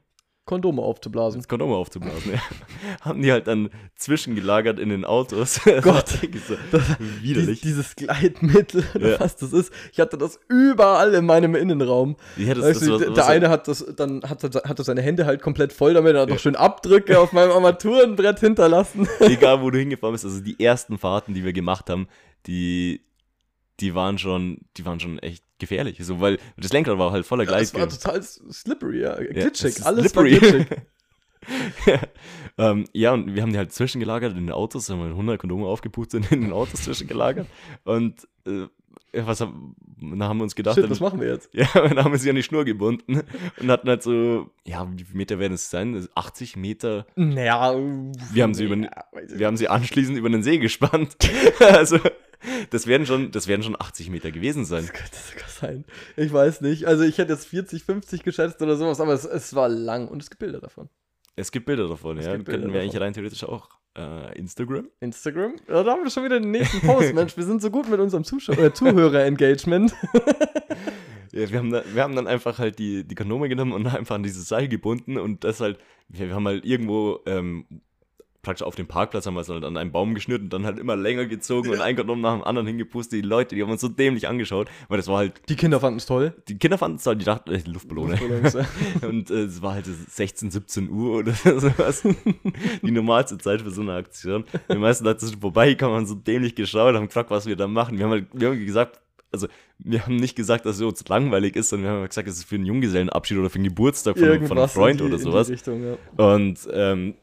Kondome 0.47 0.81
aufzublasen. 0.81 1.41
das 1.41 1.49
Kondom 1.49 1.73
aufzublasen. 1.73 2.33
ja. 2.33 2.41
Haben 3.03 3.21
die 3.21 3.31
halt 3.33 3.47
dann 3.49 3.69
zwischengelagert 3.97 4.79
in 4.79 4.89
den 4.89 5.05
Autos. 5.05 5.61
Gott. 5.83 5.85
Das 5.85 5.85
war 6.15 6.23
wirklich 6.23 6.43
so 6.45 6.55
Die, 6.99 7.23
widerlich. 7.23 7.61
dieses 7.61 7.95
Gleitmittel 7.97 8.85
Ja. 8.99 9.21
was 9.21 9.37
das 9.37 9.53
ist. 9.53 9.73
Ich 9.93 10.01
hatte 10.01 10.17
das 10.17 10.39
überall 10.49 11.13
in 11.15 11.27
meinem 11.27 11.55
Innenraum. 11.55 12.17
ja, 12.37 12.55
das, 12.55 12.65
weißt 12.65 12.81
das 12.83 12.89
du, 12.89 12.99
der, 12.99 13.09
was 13.09 13.15
der 13.17 13.27
halt- 13.27 13.37
eine 13.43 13.51
hat 13.51 13.69
das, 13.69 13.85
dann 13.97 14.23
hat 14.23 14.43
er, 14.45 14.63
hatte 14.69 14.85
seine 14.85 15.03
Hände 15.03 15.27
halt 15.27 15.43
komplett 15.43 15.73
voll 15.73 15.95
damit, 15.95 16.15
er 16.15 16.23
hat 16.23 16.29
Ja. 16.29 16.35
noch 16.37 16.41
schön 16.41 16.57
Abdrücke 16.57 17.19
auf 17.19 17.33
meinem 17.33 17.51
Armaturenbrett 17.51 18.39
hinterlassen. 18.41 19.09
egal 19.21 19.61
wo 19.61 19.71
du 19.71 19.79
hingefahren 19.79 20.13
bist, 20.15 20.25
also 20.25 20.41
die 20.41 20.59
ersten 20.63 20.97
Fahrten, 20.97 21.35
die 21.35 21.45
wir 21.45 21.53
gemacht 21.53 21.91
haben, 21.91 22.07
die, 22.47 23.03
die 23.81 23.95
waren 23.97 24.17
schon, 24.19 24.59
die 24.77 24.87
waren 24.87 25.01
schon 25.01 25.19
echt 25.19 25.43
gefährlich. 25.59 25.99
So, 26.05 26.21
weil 26.21 26.39
das 26.57 26.73
Lenkrad 26.73 26.99
war 26.99 27.13
halt 27.13 27.27
voller 27.27 27.45
Das 27.47 27.75
war 27.75 27.89
total 27.89 28.23
slippery, 28.23 29.01
ja. 29.03 29.21
Ja, 29.21 29.33
Glitschig, 29.33 29.77
ist 29.77 29.83
alles 29.87 30.11
slippery. 30.11 30.41
war 30.43 30.51
glitschig. 30.51 30.79
ja. 31.87 32.01
Ähm, 32.59 32.87
ja, 32.95 33.13
und 33.13 33.35
wir 33.35 33.43
haben 33.43 33.53
die 33.53 33.59
halt 33.59 33.71
zwischengelagert 33.71 34.33
in 34.33 34.47
den 34.47 34.51
Autos, 34.51 34.89
haben 34.89 35.01
wir 35.01 35.09
100 35.09 35.39
Kondome 35.39 35.67
aufgeputzt 35.67 36.15
und 36.15 36.33
in 36.33 36.41
den 36.41 36.53
Autos 36.55 36.85
zwischengelagert. 36.85 37.47
Und 37.85 38.27
äh, 38.47 38.67
ja, 39.15 39.27
was 39.27 39.43
haben, 39.43 39.77
dann 40.01 40.23
haben 40.23 40.39
wir 40.39 40.45
uns 40.45 40.55
gedacht, 40.55 40.77
Shit, 40.77 40.89
was 40.89 41.01
machen 41.01 41.21
wir 41.21 41.29
jetzt? 41.29 41.51
ja, 41.53 41.67
dann 41.75 42.03
haben 42.03 42.13
wir 42.13 42.19
sie 42.19 42.31
an 42.31 42.37
die 42.37 42.43
Schnur 42.43 42.65
gebunden 42.65 43.21
und 43.61 43.71
hatten 43.71 43.89
halt 43.91 44.03
so, 44.03 44.51
ja, 44.65 44.89
wie 44.97 45.05
viele 45.05 45.19
Meter 45.19 45.39
werden 45.39 45.53
es 45.53 45.69
sein? 45.69 46.09
80 46.15 46.57
Meter. 46.57 47.07
Naja, 47.15 47.75
Wir 48.33 48.43
haben 48.43 48.55
sie 48.55 48.65
über- 48.65 48.77
ja, 48.77 48.91
Wir 49.29 49.47
haben 49.47 49.59
sie 49.59 49.69
anschließend 49.69 50.17
über 50.17 50.31
den 50.31 50.43
See 50.43 50.57
gespannt. 50.57 51.15
also, 51.61 51.99
das 52.71 52.87
werden 52.87 53.07
schon, 53.07 53.31
das 53.31 53.49
werden 53.49 53.63
schon 53.63 53.77
80 53.79 54.11
Meter 54.11 54.31
gewesen 54.31 54.65
sein. 54.65 54.83
Das 54.83 54.93
könnte 54.93 55.17
sogar 55.17 55.49
sein. 55.49 55.85
Ich 56.17 56.33
weiß 56.33 56.61
nicht. 56.61 56.87
Also 56.87 57.05
ich 57.05 57.19
hätte 57.19 57.33
jetzt 57.33 57.47
40, 57.47 57.85
50 57.85 58.23
geschätzt 58.23 58.61
oder 58.63 58.77
sowas, 58.77 59.01
aber 59.01 59.13
es, 59.13 59.25
es 59.25 59.55
war 59.55 59.69
lang 59.69 60.09
und 60.09 60.23
es 60.23 60.31
gibt 60.31 60.41
Bilder 60.41 60.61
davon. 60.61 60.89
Es 61.35 61.53
gibt 61.53 61.67
Bilder 61.67 61.89
davon, 61.89 62.19
Es 62.19 62.27
ja. 62.27 62.33
Bilder 62.33 62.53
Könnten 62.53 62.73
wir 62.73 62.81
eigentlich 62.81 62.93
davon. 62.93 63.05
rein 63.05 63.13
theoretisch 63.13 63.45
auch 63.45 63.69
äh, 63.97 64.39
Instagram? 64.39 64.89
Instagram? 65.01 65.57
Ja, 65.69 65.83
da 65.83 65.93
haben 65.93 66.05
wir 66.05 66.11
schon 66.11 66.25
wieder 66.25 66.41
den 66.41 66.51
nächsten 66.51 66.81
Post, 66.81 67.15
Mensch. 67.15 67.37
Wir 67.37 67.45
sind 67.45 67.61
so 67.61 67.71
gut 67.71 67.89
mit 67.89 68.01
unserem 68.01 68.23
äh, 68.23 68.73
Zuhörer-Engagement. 68.73 69.95
Ja, 71.37 71.51
wir 71.51 71.59
haben, 71.59 71.71
da, 71.71 71.83
wir 71.93 72.03
haben 72.03 72.17
dann 72.17 72.27
einfach 72.27 72.59
halt 72.59 72.79
die, 72.79 73.05
die 73.05 73.15
Kondome 73.15 73.51
genommen 73.51 73.73
und 73.73 73.87
einfach 73.95 74.15
an 74.15 74.23
dieses 74.23 74.49
Seil 74.49 74.69
gebunden 74.69 75.19
und 75.19 75.45
das 75.45 75.61
halt, 75.61 75.79
wir, 76.09 76.29
wir 76.29 76.35
haben 76.35 76.47
halt 76.47 76.65
irgendwo 76.65 77.21
ähm, 77.27 77.67
praktisch 78.47 78.65
auf 78.65 78.77
dem 78.77 78.87
Parkplatz 78.87 79.27
haben 79.27 79.35
wir 79.35 79.41
es 79.41 79.49
halt 79.49 79.65
an 79.65 79.77
einen 79.77 79.91
Baum 79.91 80.15
geschnürt 80.15 80.41
und 80.41 80.53
dann 80.53 80.65
halt 80.65 80.79
immer 80.79 80.97
länger 80.97 81.27
gezogen 81.27 81.71
und 81.71 81.81
ein 81.81 81.97
Kondom 81.97 82.21
nach 82.21 82.35
dem 82.35 82.45
anderen 82.45 82.67
hingepustet. 82.67 83.19
Die 83.19 83.27
Leute, 83.27 83.57
die 83.57 83.63
haben 83.63 83.71
uns 83.71 83.81
so 83.81 83.89
dämlich 83.89 84.29
angeschaut, 84.29 84.69
weil 84.89 84.97
das 84.97 85.09
war 85.09 85.19
halt, 85.19 85.43
Die 85.49 85.57
Kinder 85.57 85.81
fanden 85.81 85.99
es 85.99 86.07
toll. 86.07 86.33
die 86.49 86.57
Kinder 86.57 86.79
fanden 86.79 86.97
es 86.99 87.07
halt, 87.07 87.21
die 87.21 87.25
dachten, 87.25 87.51
äh, 87.53 87.61
Luftballone. 87.67 88.13
Luftballons, 88.13 88.55
ja. 88.55 88.67
Und 89.09 89.31
äh, 89.31 89.43
es 89.43 89.61
war 89.63 89.75
halt 89.75 89.87
16, 89.87 90.53
17 90.53 90.89
Uhr 90.91 91.19
oder 91.19 91.33
sowas. 91.45 92.05
Die 92.83 92.91
normalste 92.91 93.37
Zeit 93.39 93.63
für 93.63 93.71
so 93.71 93.83
eine 93.83 93.95
Aktion. 93.95 94.45
Die 94.73 94.79
meisten 94.79 95.05
Leute 95.05 95.27
sind 95.27 95.41
vorbeigekommen, 95.41 95.97
haben 95.97 96.07
so 96.07 96.15
dämlich 96.15 96.55
geschaut, 96.55 96.95
haben 96.95 97.09
gefragt, 97.09 97.31
was 97.31 97.47
wir 97.47 97.57
da 97.57 97.67
machen. 97.67 97.99
Wir 97.99 98.05
haben 98.05 98.13
halt, 98.13 98.27
wir 98.33 98.49
haben 98.49 98.65
gesagt, 98.65 99.01
also 99.33 99.49
wir 99.79 100.03
haben 100.07 100.17
nicht 100.17 100.37
gesagt, 100.37 100.67
dass 100.67 100.77
es 100.77 100.83
uns 100.83 101.07
langweilig 101.09 101.57
ist, 101.57 101.71
sondern 101.71 101.91
wir 101.91 101.99
haben 101.99 102.09
gesagt, 102.09 102.29
es 102.29 102.39
ist 102.39 102.45
für 102.45 102.55
einen 102.55 102.67
Junggesellenabschied 102.67 103.39
oder 103.39 103.51
für 103.51 103.57
einen 103.57 103.65
Geburtstag 103.65 104.17
von, 104.17 104.47
von 104.47 104.59
einem 104.59 104.69
Freund 104.69 105.01
in 105.01 105.09
die, 105.09 105.13
oder 105.13 105.23
sowas. 105.23 105.49
In 105.49 105.55
die 105.57 105.59
Richtung, 105.59 105.85
ja. 105.85 106.35
Und 106.35 106.69
ähm, 106.73 107.15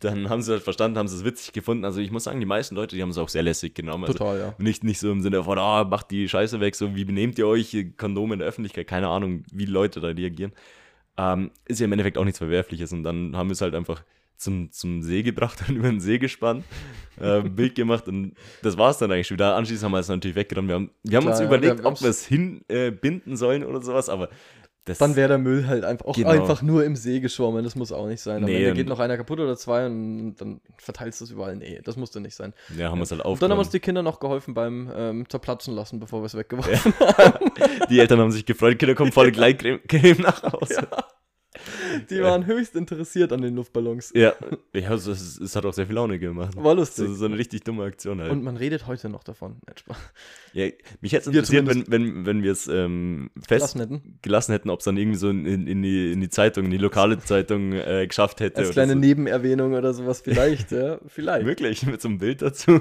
dann 0.00 0.28
haben 0.28 0.42
sie 0.42 0.52
halt 0.52 0.62
verstanden, 0.62 0.98
haben 0.98 1.08
sie 1.08 1.16
es 1.16 1.24
witzig 1.24 1.52
gefunden. 1.52 1.84
Also 1.84 2.00
ich 2.00 2.10
muss 2.10 2.24
sagen, 2.24 2.40
die 2.40 2.46
meisten 2.46 2.74
Leute, 2.74 2.96
die 2.96 3.02
haben 3.02 3.10
es 3.10 3.18
auch 3.18 3.28
sehr 3.28 3.42
lässig 3.42 3.74
genommen. 3.74 4.04
Also 4.04 4.18
Total, 4.18 4.38
ja. 4.38 4.54
nicht, 4.58 4.82
nicht 4.82 4.98
so 4.98 5.10
im 5.12 5.20
Sinne 5.20 5.44
von, 5.44 5.58
ah, 5.58 5.84
macht 5.84 6.10
die 6.10 6.28
Scheiße 6.28 6.60
weg, 6.60 6.74
so 6.74 6.96
wie 6.96 7.04
benehmt 7.04 7.38
ihr 7.38 7.46
euch, 7.46 7.76
Kondome 7.96 8.34
in 8.34 8.38
der 8.40 8.48
Öffentlichkeit, 8.48 8.86
keine 8.86 9.08
Ahnung, 9.08 9.44
wie 9.52 9.66
Leute 9.66 10.00
da 10.00 10.08
reagieren. 10.08 10.52
Ähm, 11.16 11.50
ist 11.66 11.80
ja 11.80 11.84
im 11.84 11.92
Endeffekt 11.92 12.16
auch 12.18 12.24
nichts 12.24 12.38
Verwerfliches 12.38 12.92
und 12.92 13.02
dann 13.02 13.36
haben 13.36 13.48
wir 13.48 13.52
es 13.52 13.60
halt 13.60 13.74
einfach 13.74 14.02
zum, 14.36 14.72
zum 14.72 15.02
See 15.02 15.22
gebracht 15.22 15.62
und 15.68 15.76
über 15.76 15.88
den 15.88 16.00
See 16.00 16.18
gespannt, 16.18 16.64
äh, 17.20 17.42
Bild 17.42 17.74
gemacht 17.74 18.08
und 18.08 18.34
das 18.62 18.78
war 18.78 18.90
es 18.90 18.98
dann 18.98 19.12
eigentlich 19.12 19.26
schon 19.26 19.36
wieder. 19.36 19.54
Anschließend 19.54 19.84
haben 19.84 19.92
wir 19.92 19.98
es 19.98 20.08
natürlich 20.08 20.36
weggenommen. 20.36 20.68
Wir 20.68 20.74
haben, 20.74 20.90
wir 21.02 21.16
haben 21.16 21.24
Klar, 21.24 21.34
uns 21.34 21.40
ja, 21.40 21.46
überlegt, 21.46 21.78
wir 21.82 21.86
ob 21.86 22.00
wir 22.00 22.08
es 22.08 22.26
hinbinden 22.26 23.32
äh, 23.32 23.36
sollen 23.36 23.64
oder 23.64 23.82
sowas, 23.82 24.08
aber 24.08 24.30
das 24.86 24.98
Dann 24.98 25.14
wäre 25.14 25.28
der 25.28 25.38
Müll 25.38 25.66
halt 25.66 25.84
einfach 25.84 26.06
auch 26.06 26.14
Genau. 26.16 26.30
einfach 26.30 26.62
nur 26.62 26.84
im 26.84 26.96
See 26.96 27.20
geschwommen. 27.20 27.62
Das 27.64 27.76
muss 27.76 27.92
auch 27.92 28.06
nicht 28.06 28.20
sein. 28.20 28.38
Am 28.38 28.44
Nee, 28.44 28.56
Ende 28.56 28.70
und- 28.70 28.76
geht 28.76 28.88
noch 28.88 28.98
einer 28.98 29.16
kaputt 29.16 29.38
oder 29.38 29.56
zwei 29.56 29.86
und 29.86 30.36
dann 30.36 30.60
verteilst 30.78 31.20
du 31.20 31.26
es 31.26 31.30
überall. 31.30 31.56
Nee, 31.56 31.80
das 31.84 31.96
musste 31.96 32.20
nicht 32.20 32.34
sein. 32.34 32.54
ja, 32.76 32.90
haben 32.90 32.98
wir 32.98 33.02
es 33.04 33.10
halt 33.10 33.20
Und 33.20 33.24
dann 33.24 33.28
haben 33.28 33.32
aufgenommen. 33.32 33.58
uns 33.60 33.70
die 33.70 33.80
Kinder 33.80 34.02
noch 34.02 34.18
geholfen 34.20 34.54
beim 34.54 34.90
ähm, 34.96 35.28
Zerplatzen 35.28 35.74
lassen, 35.74 36.00
bevor 36.00 36.22
wir 36.22 36.26
es 36.26 36.34
weggeworfen 36.36 36.92
haben. 36.98 37.50
Die 37.90 38.00
Eltern 38.00 38.20
haben 38.20 38.32
sich 38.32 38.46
gefreut, 38.46 38.78
Kinder 38.78 38.94
kommen 38.94 39.12
voll 39.12 39.30
Gleitcreme 39.30 39.80
Creme 39.88 40.22
nach 40.22 40.42
Hause. 40.44 40.88
Die 42.10 42.20
waren 42.22 42.46
höchst 42.46 42.76
interessiert 42.76 43.32
an 43.32 43.42
den 43.42 43.56
Luftballons. 43.56 44.12
Ja, 44.14 44.34
ja 44.74 44.94
es, 44.94 45.06
es, 45.06 45.38
es 45.40 45.56
hat 45.56 45.64
auch 45.64 45.72
sehr 45.72 45.86
viel 45.86 45.94
Laune 45.94 46.18
gemacht. 46.18 46.56
War 46.56 46.74
Das 46.76 46.96
lustig. 46.96 47.10
ist 47.10 47.18
so 47.18 47.24
eine 47.26 47.38
richtig 47.38 47.64
dumme 47.64 47.84
Aktion 47.84 48.20
halt. 48.20 48.30
Und 48.30 48.42
man 48.42 48.56
redet 48.56 48.86
heute 48.86 49.08
noch 49.08 49.24
davon. 49.24 49.56
Ja, 50.52 50.66
mich 51.00 51.12
hätte 51.12 51.22
es 51.22 51.26
interessiert, 51.28 51.66
wenn, 51.66 51.84
wenn, 51.90 52.26
wenn 52.26 52.42
wir 52.42 52.52
es 52.52 52.66
ähm, 52.68 53.30
fest 53.46 53.60
Lassen 53.62 53.80
hätten. 53.80 54.18
gelassen 54.22 54.52
hätten, 54.52 54.70
ob 54.70 54.80
es 54.80 54.84
dann 54.84 54.96
irgendwie 54.96 55.18
so 55.18 55.30
in, 55.30 55.46
in, 55.66 55.82
die, 55.82 56.12
in 56.12 56.20
die 56.20 56.30
Zeitung, 56.30 56.66
in 56.66 56.70
die 56.70 56.78
lokale 56.78 57.18
Zeitung 57.24 57.72
äh, 57.72 58.06
geschafft 58.06 58.40
hätte. 58.40 58.58
Als 58.58 58.70
kleine 58.70 58.94
so. 58.94 58.98
Nebenerwähnung 58.98 59.74
oder 59.74 59.92
sowas 59.94 60.20
vielleicht, 60.24 60.72
ja. 60.72 60.98
Vielleicht. 61.06 61.46
Wirklich, 61.46 61.86
mit 61.86 62.00
so 62.00 62.08
einem 62.08 62.18
Bild 62.18 62.42
dazu. 62.42 62.80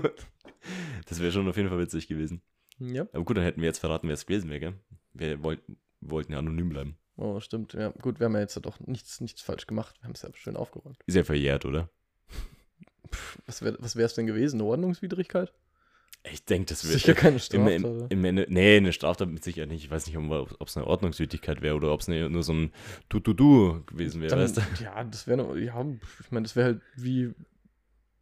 Das 1.07 1.19
wäre 1.19 1.31
schon 1.31 1.47
auf 1.47 1.57
jeden 1.57 1.69
Fall 1.69 1.79
witzig 1.79 2.07
gewesen. 2.07 2.41
Ja. 2.79 3.03
Aber 3.13 3.23
gut, 3.23 3.37
dann 3.37 3.43
hätten 3.43 3.61
wir 3.61 3.67
jetzt 3.67 3.79
verraten, 3.79 4.07
wer 4.07 4.13
es 4.13 4.25
gewesen 4.25 4.49
wäre, 4.49 4.59
gell? 4.59 4.73
Wir 5.13 5.43
wollt, 5.43 5.61
wollten 6.01 6.31
ja 6.33 6.39
anonym 6.39 6.69
bleiben. 6.69 6.97
Oh, 7.19 7.41
stimmt. 7.41 7.73
Ja, 7.73 7.89
gut, 8.01 8.19
wir 8.19 8.25
haben 8.25 8.35
ja 8.35 8.39
jetzt 8.39 8.57
doch 8.65 8.79
nichts, 8.79 9.19
nichts 9.19 9.41
falsch 9.41 9.67
gemacht. 9.67 9.97
Wir 9.99 10.05
haben 10.05 10.13
es 10.13 10.21
ja 10.21 10.29
schön 10.33 10.55
aufgeräumt. 10.55 10.97
Ist 11.05 11.15
ja 11.15 11.25
verjährt, 11.25 11.65
oder? 11.65 11.89
Was 13.45 13.61
wäre 13.61 13.75
was 13.79 13.97
wär's 13.97 14.13
denn 14.13 14.25
gewesen? 14.25 14.61
Eine 14.61 14.69
Ordnungswidrigkeit? 14.69 15.51
Ich 16.23 16.45
denke, 16.45 16.67
das 16.67 16.85
wäre. 16.85 16.93
Sicher 16.93 17.13
keine 17.15 17.35
Im, 17.35 17.39
Straftat. 17.39 17.73
im, 17.73 17.85
oder? 17.85 18.11
im 18.11 18.25
Ende, 18.25 18.45
nee, 18.47 18.77
eine 18.77 18.93
Straftat 18.93 19.27
mit 19.29 19.43
Sicherheit 19.43 19.69
nicht. 19.69 19.83
Ich 19.83 19.91
weiß 19.91 20.07
nicht, 20.07 20.17
ob 20.17 20.67
es 20.67 20.77
eine 20.77 20.87
Ordnungswidrigkeit 20.87 21.61
wäre 21.61 21.75
oder 21.75 21.91
ob 21.91 21.99
es 21.99 22.07
nur 22.07 22.43
so 22.43 22.53
ein 22.53 22.71
Du-Du-Du 23.09 23.83
gewesen 23.85 24.21
wäre, 24.21 24.29
Dann, 24.29 24.39
weißt 24.39 24.57
du? 24.57 24.61
Ja, 24.83 25.03
das 25.03 25.27
wäre, 25.27 25.59
ja, 25.59 25.85
ich 26.21 26.31
meine, 26.31 26.43
das 26.43 26.55
wäre 26.55 26.65
halt 26.67 26.81
wie, 26.95 27.33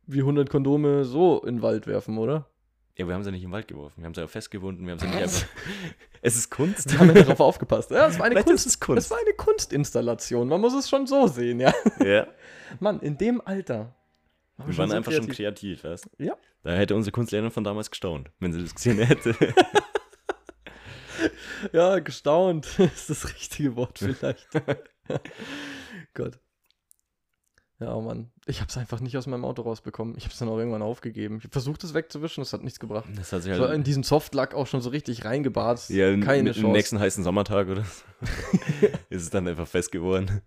wie 0.07 0.19
100 0.21 0.49
Kondome 0.49 1.05
so 1.05 1.43
in 1.43 1.57
den 1.57 1.61
Wald 1.61 1.85
werfen, 1.85 2.17
oder? 2.17 2.49
Ja, 2.97 3.07
wir 3.07 3.13
haben 3.13 3.23
sie 3.23 3.31
nicht 3.31 3.43
im 3.43 3.51
Wald 3.51 3.67
geworfen. 3.67 4.01
Wir 4.01 4.05
haben 4.05 4.15
sie 4.15 4.21
ja 4.21 4.27
festgebunden. 4.27 4.85
Wir 4.85 4.93
haben 4.93 4.99
sie 4.99 5.07
nicht 5.07 5.21
einfach. 5.21 5.47
es 6.23 6.35
ist 6.35 6.49
Kunst. 6.49 6.91
Wir 6.91 6.99
haben 6.99 7.15
ja 7.15 7.21
darauf 7.21 7.39
aufgepasst. 7.39 7.91
Ja, 7.91 8.07
es 8.07 8.17
war 8.17 8.25
eine 8.25 8.33
Vielleicht 8.33 8.47
Kunst. 8.47 8.65
ist 8.65 8.79
Kunst. 8.79 9.05
Es 9.05 9.11
war 9.11 9.19
eine 9.19 9.33
Kunstinstallation. 9.33 10.47
Man 10.47 10.59
muss 10.59 10.73
es 10.73 10.89
schon 10.89 11.05
so 11.05 11.27
sehen, 11.27 11.59
ja. 11.59 11.71
ja. 12.03 12.27
Mann, 12.79 12.99
in 13.01 13.17
dem 13.17 13.39
Alter. 13.45 13.95
Wir 14.65 14.77
waren 14.77 14.89
so 14.89 14.95
einfach 14.95 15.11
schon 15.11 15.27
kreativ. 15.27 15.81
kreativ, 15.81 15.83
weißt 15.83 16.05
du? 16.17 16.23
Ja. 16.23 16.33
Da 16.63 16.71
hätte 16.71 16.95
unsere 16.95 17.11
Kunstlehrerin 17.11 17.51
von 17.51 17.63
damals 17.63 17.91
gestaunt, 17.91 18.31
wenn 18.39 18.51
sie 18.51 18.63
das 18.63 18.73
gesehen 18.73 18.97
hätte. 18.97 19.35
Ja, 21.73 21.99
gestaunt 21.99 22.79
ist 22.95 23.09
das 23.09 23.27
richtige 23.33 23.75
Wort 23.75 23.99
vielleicht. 23.99 24.47
Gott. 26.13 26.39
Ja, 27.79 27.93
oh 27.93 28.01
Mann. 28.01 28.31
Ich 28.47 28.59
habe 28.59 28.69
es 28.69 28.77
einfach 28.77 29.01
nicht 29.01 29.15
aus 29.17 29.27
meinem 29.27 29.45
Auto 29.45 29.61
rausbekommen. 29.61 30.15
Ich 30.17 30.23
habe 30.23 30.33
es 30.33 30.39
dann 30.39 30.49
auch 30.49 30.57
irgendwann 30.57 30.81
aufgegeben. 30.81 31.37
Ich 31.37 31.43
habe 31.43 31.51
versucht, 31.51 31.83
es 31.83 31.93
wegzuwischen, 31.93 32.41
das 32.41 32.51
hat 32.53 32.63
nichts 32.63 32.79
gebracht. 32.79 33.07
Das 33.15 33.31
hat 33.31 33.43
sich 33.43 33.53
Ich 33.53 33.59
war 33.59 33.67
in 33.67 33.77
halt. 33.77 33.87
diesen 33.87 34.01
Softlack 34.01 34.55
auch 34.55 34.65
schon 34.65 34.81
so 34.81 34.89
richtig 34.89 35.25
reingebart. 35.25 35.87
Ja, 35.89 36.15
Keine 36.17 36.53
Chance. 36.53 36.67
nächsten 36.69 36.99
heißen 36.99 37.23
Sommertag 37.23 37.67
oder 37.67 37.83
so. 37.83 38.03
ist 39.09 39.21
es 39.21 39.29
dann 39.29 39.47
einfach 39.47 39.67
fest 39.67 39.91
geworden. 39.91 40.41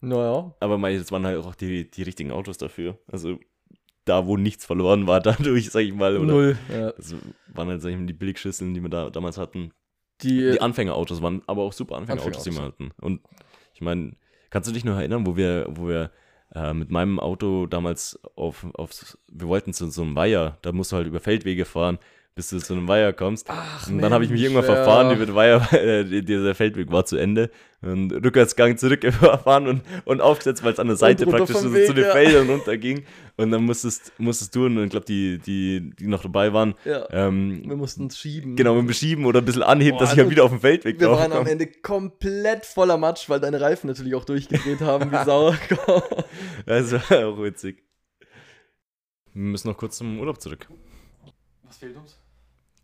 Naja, 0.00 0.54
Aber 0.60 0.78
mei, 0.78 0.96
das 0.96 1.10
waren 1.12 1.26
halt 1.26 1.44
auch 1.44 1.54
die, 1.54 1.90
die 1.90 2.02
richtigen 2.02 2.30
Autos 2.30 2.58
dafür. 2.58 2.98
Also 3.10 3.38
da, 4.04 4.26
wo 4.26 4.36
nichts 4.36 4.64
verloren 4.64 5.06
war, 5.06 5.20
dadurch, 5.20 5.70
sag 5.70 5.80
ich 5.82 5.92
mal. 5.92 6.16
Oder 6.16 6.26
null. 6.32 6.58
Ja. 6.72 6.92
Das 6.92 7.14
waren 7.48 7.68
halt, 7.68 7.82
sag 7.82 7.90
ich 7.90 7.96
mal, 7.98 8.06
die 8.06 8.12
Billigschüsseln, 8.12 8.72
die 8.72 8.82
wir 8.82 8.88
da 8.88 9.10
damals 9.10 9.36
hatten. 9.36 9.72
Die, 10.22 10.52
Die 10.52 10.60
Anfängerautos 10.60 11.22
waren 11.22 11.42
aber 11.46 11.62
auch 11.62 11.72
super 11.72 11.96
Anfängerautos, 11.96 12.44
die 12.44 12.52
wir 12.52 12.62
hatten. 12.62 12.90
Und 13.00 13.20
ich 13.74 13.80
meine, 13.80 14.12
kannst 14.50 14.68
du 14.68 14.74
dich 14.74 14.84
noch 14.84 14.96
erinnern, 14.96 15.26
wo 15.26 15.36
wir, 15.36 15.66
wo 15.70 15.88
wir 15.88 16.10
äh, 16.54 16.72
mit 16.74 16.90
meinem 16.90 17.18
Auto 17.18 17.66
damals 17.66 18.18
auf, 18.36 18.66
auf, 18.74 19.16
wir 19.28 19.48
wollten 19.48 19.72
zu 19.72 19.88
so 19.90 20.02
einem 20.02 20.16
Weiher, 20.16 20.58
da 20.62 20.72
musst 20.72 20.92
du 20.92 20.96
halt 20.96 21.06
über 21.06 21.20
Feldwege 21.20 21.64
fahren 21.64 21.98
bis 22.34 22.50
du 22.50 22.58
zu 22.58 22.72
einem 22.72 22.88
Weiher 22.88 23.12
kommst. 23.12 23.46
Ach, 23.50 23.86
und 23.88 23.98
dann 23.98 24.12
habe 24.12 24.24
ich 24.24 24.30
mich 24.30 24.40
irgendwann 24.40 24.64
ja. 24.64 24.74
verfahren 24.74 25.14
über 25.14 25.26
den 25.26 25.34
Weiher, 25.34 25.72
äh, 25.72 26.22
dieser 26.22 26.54
Feldweg 26.54 26.90
war 26.90 27.04
zu 27.04 27.16
Ende. 27.16 27.50
Und 27.82 28.12
Rückwärtsgang 28.12 28.76
zurückgefahren 28.76 29.66
und, 29.66 29.82
und 30.04 30.20
aufgesetzt, 30.20 30.62
weil 30.62 30.72
es 30.72 30.78
an 30.78 30.86
der 30.86 30.96
Seite 30.96 31.26
praktisch 31.26 31.56
so 31.56 31.72
Weg, 31.72 31.86
zu 31.86 31.94
den 31.94 32.04
ja. 32.04 32.12
Feldern 32.12 32.48
runterging. 32.48 33.04
Und 33.36 33.50
dann 33.50 33.64
musstest, 33.64 34.12
musstest 34.18 34.54
du, 34.54 34.66
und 34.66 34.84
ich 34.84 34.90
glaube, 34.90 35.06
die, 35.06 35.38
die, 35.38 35.90
die 35.98 36.06
noch 36.06 36.22
dabei 36.22 36.52
waren, 36.52 36.74
ja. 36.84 37.06
ähm, 37.10 37.62
wir 37.66 37.76
mussten 37.76 38.04
uns 38.04 38.18
schieben. 38.18 38.54
Genau, 38.54 38.74
wir 38.76 38.82
beschieben 38.82 39.24
oder 39.24 39.40
ein 39.40 39.44
bisschen 39.46 39.62
anheben, 39.62 39.98
Boah, 39.98 40.04
dass 40.04 40.12
ich 40.12 40.18
halt 40.18 40.30
wieder 40.30 40.44
auf 40.44 40.50
dem 40.50 40.60
Feldweg 40.60 41.00
Wir 41.00 41.10
waren 41.10 41.32
am 41.32 41.46
Ende 41.46 41.66
komplett 41.66 42.66
voller 42.66 42.98
Matsch, 42.98 43.28
weil 43.28 43.40
deine 43.40 43.60
Reifen 43.60 43.86
natürlich 43.86 44.14
auch 44.14 44.24
durchgedreht 44.24 44.80
haben, 44.80 45.10
wie 45.10 45.24
Sau. 45.24 45.54
das 46.66 46.92
war 46.92 47.26
auch 47.26 47.42
witzig. 47.42 47.82
Wir 49.32 49.42
müssen 49.42 49.68
noch 49.68 49.76
kurz 49.76 49.96
zum 49.96 50.20
Urlaub 50.20 50.40
zurück. 50.40 50.68
Was 51.62 51.78
fehlt 51.78 51.96
uns? 51.96 52.19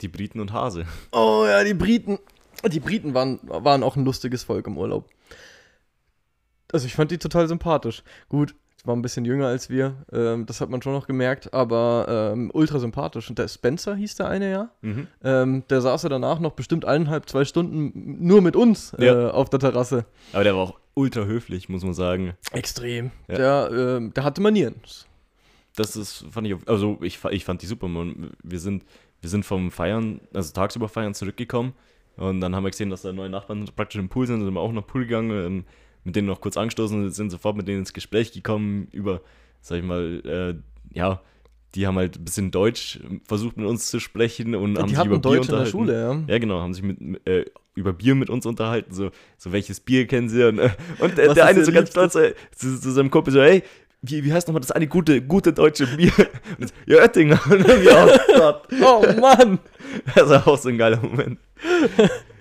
Die 0.00 0.08
Briten 0.08 0.40
und 0.40 0.52
Hase. 0.52 0.84
Oh 1.12 1.44
ja, 1.46 1.64
die 1.64 1.74
Briten. 1.74 2.18
Die 2.70 2.80
Briten 2.80 3.14
waren, 3.14 3.40
waren 3.42 3.82
auch 3.82 3.96
ein 3.96 4.04
lustiges 4.04 4.44
Volk 4.44 4.66
im 4.66 4.78
Urlaub. 4.78 5.08
Also 6.72 6.86
ich 6.86 6.94
fand 6.94 7.10
die 7.10 7.18
total 7.18 7.46
sympathisch. 7.48 8.02
Gut, 8.28 8.54
war 8.86 8.94
ein 8.94 9.02
bisschen 9.02 9.24
jünger 9.24 9.46
als 9.46 9.68
wir, 9.68 10.04
ähm, 10.12 10.46
das 10.46 10.60
hat 10.60 10.70
man 10.70 10.80
schon 10.80 10.92
noch 10.92 11.06
gemerkt, 11.06 11.52
aber 11.52 12.32
ähm, 12.32 12.50
ultra 12.54 12.78
sympathisch. 12.78 13.28
Und 13.28 13.38
der 13.38 13.48
Spencer 13.48 13.94
hieß 13.96 14.16
der 14.16 14.28
eine 14.28 14.50
ja. 14.50 14.70
Mhm. 14.80 15.06
Ähm, 15.22 15.64
der 15.68 15.80
saß 15.80 16.04
ja 16.04 16.08
danach 16.08 16.38
noch 16.40 16.52
bestimmt 16.52 16.84
eineinhalb, 16.84 17.28
zwei 17.28 17.44
Stunden 17.44 18.24
nur 18.26 18.42
mit 18.42 18.56
uns 18.56 18.94
äh, 18.94 19.06
ja. 19.06 19.30
auf 19.30 19.50
der 19.50 19.60
Terrasse. 19.60 20.06
Aber 20.32 20.44
der 20.44 20.54
war 20.54 20.62
auch 20.62 20.78
ultra 20.94 21.24
höflich, 21.24 21.68
muss 21.68 21.84
man 21.84 21.94
sagen. 21.94 22.34
Extrem. 22.52 23.10
Ja. 23.28 23.36
Der, 23.36 23.70
ähm, 23.72 24.14
der 24.14 24.24
hatte 24.24 24.40
Manieren. 24.40 24.76
Das 25.76 25.94
ist, 25.94 26.24
fand 26.30 26.46
ich, 26.46 26.56
also 26.66 26.98
ich, 27.02 27.22
ich 27.30 27.44
fand 27.44 27.60
die 27.60 27.66
super. 27.66 27.88
Wir 28.42 28.58
sind 28.58 28.84
wir 29.26 29.30
sind 29.30 29.44
vom 29.44 29.72
Feiern, 29.72 30.20
also 30.32 30.52
tagsüber 30.52 30.88
Feiern 30.88 31.12
zurückgekommen 31.12 31.72
und 32.16 32.40
dann 32.40 32.54
haben 32.54 32.62
wir 32.62 32.70
gesehen, 32.70 32.90
dass 32.90 33.02
da 33.02 33.12
neue 33.12 33.28
Nachbarn 33.28 33.64
praktisch 33.74 33.98
im 33.98 34.08
Pool 34.08 34.24
sind, 34.24 34.40
sind 34.40 34.54
wir 34.54 34.60
auch 34.60 34.70
noch 34.70 34.86
Pool 34.86 35.02
gegangen, 35.02 35.30
ähm, 35.30 35.64
mit 36.04 36.14
denen 36.14 36.28
noch 36.28 36.40
kurz 36.40 36.56
angestoßen 36.56 37.10
sind 37.10 37.30
sofort 37.30 37.56
mit 37.56 37.66
denen 37.66 37.80
ins 37.80 37.92
Gespräch 37.92 38.30
gekommen 38.30 38.86
über, 38.92 39.22
sag 39.60 39.78
ich 39.78 39.84
mal, 39.84 40.22
äh, 40.24 40.96
ja, 40.96 41.20
die 41.74 41.88
haben 41.88 41.96
halt 41.96 42.18
ein 42.18 42.24
bisschen 42.24 42.52
Deutsch 42.52 43.00
versucht 43.24 43.56
mit 43.56 43.66
uns 43.66 43.88
zu 43.88 43.98
sprechen 43.98 44.54
und 44.54 44.76
ja, 44.76 44.82
haben 44.82 44.88
sich 44.90 44.98
über 44.98 45.18
Bier 45.18 45.18
Deutsch 45.18 45.40
unterhalten. 45.40 45.70
Schule, 45.72 46.00
ja. 46.00 46.22
Ja, 46.28 46.38
genau, 46.38 46.60
haben 46.60 46.72
sich 46.72 46.84
mit, 46.84 47.26
äh, 47.26 47.46
über 47.74 47.92
Bier 47.92 48.14
mit 48.14 48.30
uns 48.30 48.46
unterhalten, 48.46 48.94
so, 48.94 49.10
so 49.38 49.50
welches 49.50 49.80
Bier 49.80 50.06
kennen 50.06 50.28
sie 50.28 50.46
und, 50.46 50.60
äh, 50.60 50.70
und 51.00 51.18
der, 51.18 51.34
der 51.34 51.46
eine 51.46 51.64
so 51.64 51.72
ganz 51.72 51.90
stolz 51.90 52.14
äh, 52.14 52.34
zu, 52.54 52.80
zu, 52.80 52.92
seinem 52.92 53.10
Kumpel 53.10 53.32
so, 53.32 53.42
hey, 53.42 53.64
wie, 54.08 54.24
wie 54.24 54.32
heißt 54.32 54.48
nochmal 54.48 54.60
das 54.60 54.70
eine 54.70 54.86
gute, 54.86 55.22
gute 55.22 55.52
deutsche 55.52 55.86
Bier? 55.86 56.12
Das, 56.58 56.72
ja, 56.86 56.98
Oettinger. 56.98 57.40
oh 58.82 59.20
Mann! 59.20 59.58
Das 60.14 60.28
war 60.28 60.48
auch 60.48 60.58
so 60.58 60.68
ein 60.68 60.78
geiler 60.78 61.00
Moment. 61.00 61.38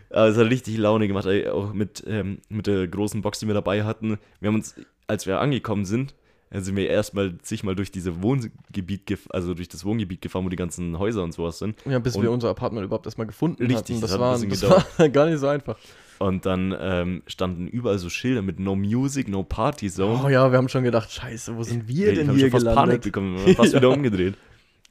Aber 0.09 0.27
es 0.27 0.37
hat 0.37 0.49
richtig 0.49 0.77
Laune 0.77 1.07
gemacht, 1.07 1.25
ey, 1.25 1.47
auch 1.47 1.73
mit, 1.73 2.03
ähm, 2.07 2.39
mit 2.49 2.67
der 2.67 2.87
großen 2.87 3.21
Box, 3.21 3.39
die 3.39 3.47
wir 3.47 3.53
dabei 3.53 3.83
hatten. 3.83 4.17
Wir 4.39 4.47
haben 4.47 4.55
uns, 4.55 4.75
als 5.07 5.25
wir 5.25 5.39
angekommen 5.39 5.85
sind, 5.85 6.15
sind 6.51 6.75
wir 6.75 6.89
erstmal 6.89 7.35
sich 7.41 7.63
mal 7.63 7.75
durch 7.75 7.91
diese 7.91 8.21
Wohngebiet, 8.21 9.17
also 9.29 9.53
durch 9.53 9.67
das 9.67 9.83
Wohngebiet 9.83 10.21
gefahren, 10.21 10.45
wo 10.45 10.49
die 10.49 10.55
ganzen 10.55 10.97
Häuser 10.97 11.23
und 11.23 11.33
sowas 11.33 11.59
sind. 11.59 11.75
Ja, 11.85 11.99
bis 11.99 12.15
und 12.15 12.23
wir 12.23 12.31
unser 12.31 12.49
Apartment 12.49 12.85
überhaupt 12.85 13.05
erstmal 13.05 13.27
gefunden 13.27 13.65
richtig, 13.65 13.77
hatten. 13.77 14.01
Das, 14.01 14.11
das, 14.11 14.19
war, 14.19 14.37
das 14.39 14.97
war 14.99 15.09
gar 15.09 15.25
nicht 15.25 15.39
so 15.39 15.47
einfach. 15.47 15.77
Und 16.19 16.45
dann 16.45 16.75
ähm, 16.79 17.23
standen 17.27 17.67
überall 17.67 17.97
so 17.97 18.09
Schilder 18.09 18.41
mit 18.41 18.59
No 18.59 18.75
Music, 18.75 19.27
No 19.27 19.43
Party 19.43 19.89
Zone. 19.89 20.21
Oh 20.23 20.29
ja, 20.29 20.49
wir 20.51 20.57
haben 20.57 20.69
schon 20.69 20.83
gedacht, 20.83 21.11
scheiße, 21.11 21.57
wo 21.57 21.63
sind 21.63 21.87
wir 21.87 22.15
denn 22.15 22.31
hier 22.31 22.49
fast 22.49 22.65
gelandet? 22.65 22.85
Panik 22.85 23.01
bekommen, 23.01 23.35
wir 23.37 23.45
haben 23.45 23.55
fast 23.55 23.73
ja. 23.73 23.79
wieder 23.79 23.89
umgedreht. 23.91 24.35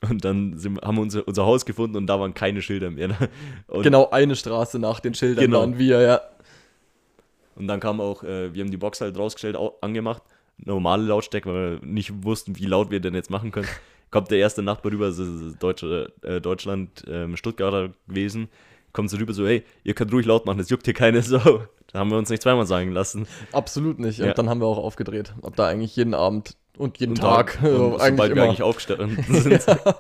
Und 0.08 0.24
dann 0.24 0.58
sind, 0.58 0.82
haben 0.82 0.96
wir 0.96 1.02
unser, 1.02 1.26
unser 1.26 1.46
Haus 1.46 1.64
gefunden 1.64 1.96
und 1.96 2.06
da 2.06 2.20
waren 2.20 2.34
keine 2.34 2.60
Schilder 2.60 2.90
mehr. 2.90 3.08
Ne? 3.08 3.16
genau 3.82 4.10
eine 4.10 4.36
Straße 4.36 4.78
nach 4.78 5.00
den 5.00 5.14
Schildern 5.14 5.46
genau. 5.46 5.60
waren 5.60 5.78
wir, 5.78 6.00
ja. 6.00 6.20
Und 7.56 7.68
dann 7.68 7.80
kam 7.80 8.00
auch, 8.00 8.22
äh, 8.22 8.52
wir 8.52 8.62
haben 8.62 8.70
die 8.70 8.76
Box 8.76 9.00
halt 9.00 9.16
rausgestellt, 9.16 9.56
angemacht, 9.80 10.22
normale 10.58 11.04
Lautstärke, 11.04 11.48
weil 11.48 11.80
wir 11.80 11.86
nicht 11.86 12.24
wussten, 12.24 12.58
wie 12.58 12.66
laut 12.66 12.90
wir 12.90 13.00
denn 13.00 13.14
jetzt 13.14 13.30
machen 13.30 13.50
können. 13.50 13.68
Kommt 14.10 14.30
der 14.30 14.38
erste 14.38 14.62
Nachbar 14.62 14.92
rüber, 14.92 15.06
das 15.06 15.18
ist 15.18 15.62
Deutsche, 15.62 16.12
äh, 16.22 16.40
Deutschland, 16.40 17.06
äh, 17.08 17.34
Stuttgarter 17.36 17.90
gewesen, 18.06 18.48
kommt 18.94 19.10
so 19.10 19.18
rüber 19.18 19.34
so, 19.34 19.46
hey, 19.46 19.62
ihr 19.82 19.92
könnt 19.92 20.10
ruhig 20.12 20.24
laut 20.24 20.46
machen, 20.46 20.56
das 20.56 20.70
juckt 20.70 20.86
hier 20.86 20.94
keine 20.94 21.20
Sau. 21.20 21.64
Da 21.92 22.00
haben 22.00 22.10
wir 22.10 22.18
uns 22.18 22.28
nicht 22.28 22.42
zweimal 22.42 22.66
sagen 22.66 22.90
lassen. 22.90 23.28
Absolut 23.52 24.00
nicht. 24.00 24.18
Und 24.18 24.26
ja. 24.26 24.34
dann 24.34 24.48
haben 24.48 24.60
wir 24.60 24.66
auch 24.66 24.78
aufgedreht. 24.78 25.32
Ab 25.42 25.52
da 25.54 25.68
eigentlich 25.68 25.94
jeden 25.94 26.12
Abend 26.12 26.56
und 26.76 26.98
jeden 26.98 27.12
und 27.12 27.20
Tag. 27.20 27.60
Und 27.62 27.70
so 27.70 27.96
eigentlich 27.98 28.10
sobald 28.10 28.32
immer. 28.32 28.34
wir 28.34 28.42
eigentlich 28.42 28.62
aufgestanden 28.62 29.22
sind. 29.28 29.64
ja. 29.64 29.94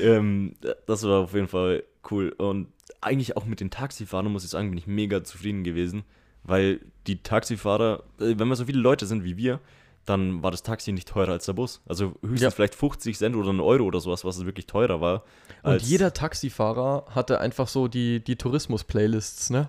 ähm, 0.00 0.54
das 0.86 1.02
war 1.02 1.24
auf 1.24 1.34
jeden 1.34 1.48
Fall 1.48 1.84
cool. 2.10 2.30
Und 2.30 2.68
eigentlich 3.02 3.36
auch 3.36 3.44
mit 3.44 3.60
den 3.60 3.68
Taxifahrern, 3.68 4.32
muss 4.32 4.44
ich 4.44 4.48
sagen, 4.48 4.70
bin 4.70 4.78
ich 4.78 4.86
mega 4.86 5.22
zufrieden 5.22 5.64
gewesen. 5.64 6.04
Weil 6.44 6.80
die 7.06 7.22
Taxifahrer, 7.22 8.04
äh, 8.18 8.38
wenn 8.38 8.48
wir 8.48 8.56
so 8.56 8.64
viele 8.64 8.80
Leute 8.80 9.04
sind 9.04 9.22
wie 9.22 9.36
wir, 9.36 9.60
dann 10.04 10.42
war 10.42 10.50
das 10.50 10.62
Taxi 10.62 10.92
nicht 10.92 11.08
teurer 11.08 11.32
als 11.32 11.46
der 11.46 11.52
Bus. 11.52 11.80
Also 11.86 12.14
höchstens 12.22 12.40
ja. 12.40 12.50
vielleicht 12.50 12.74
50 12.74 13.16
Cent 13.16 13.36
oder 13.36 13.50
ein 13.50 13.60
Euro 13.60 13.84
oder 13.84 14.00
sowas, 14.00 14.24
was 14.24 14.44
wirklich 14.44 14.66
teurer 14.66 15.00
war. 15.00 15.22
Und 15.62 15.82
jeder 15.82 16.12
Taxifahrer 16.12 17.06
hatte 17.14 17.40
einfach 17.40 17.68
so 17.68 17.86
die, 17.86 18.22
die 18.22 18.36
Tourismus-Playlists, 18.36 19.50
ne? 19.50 19.68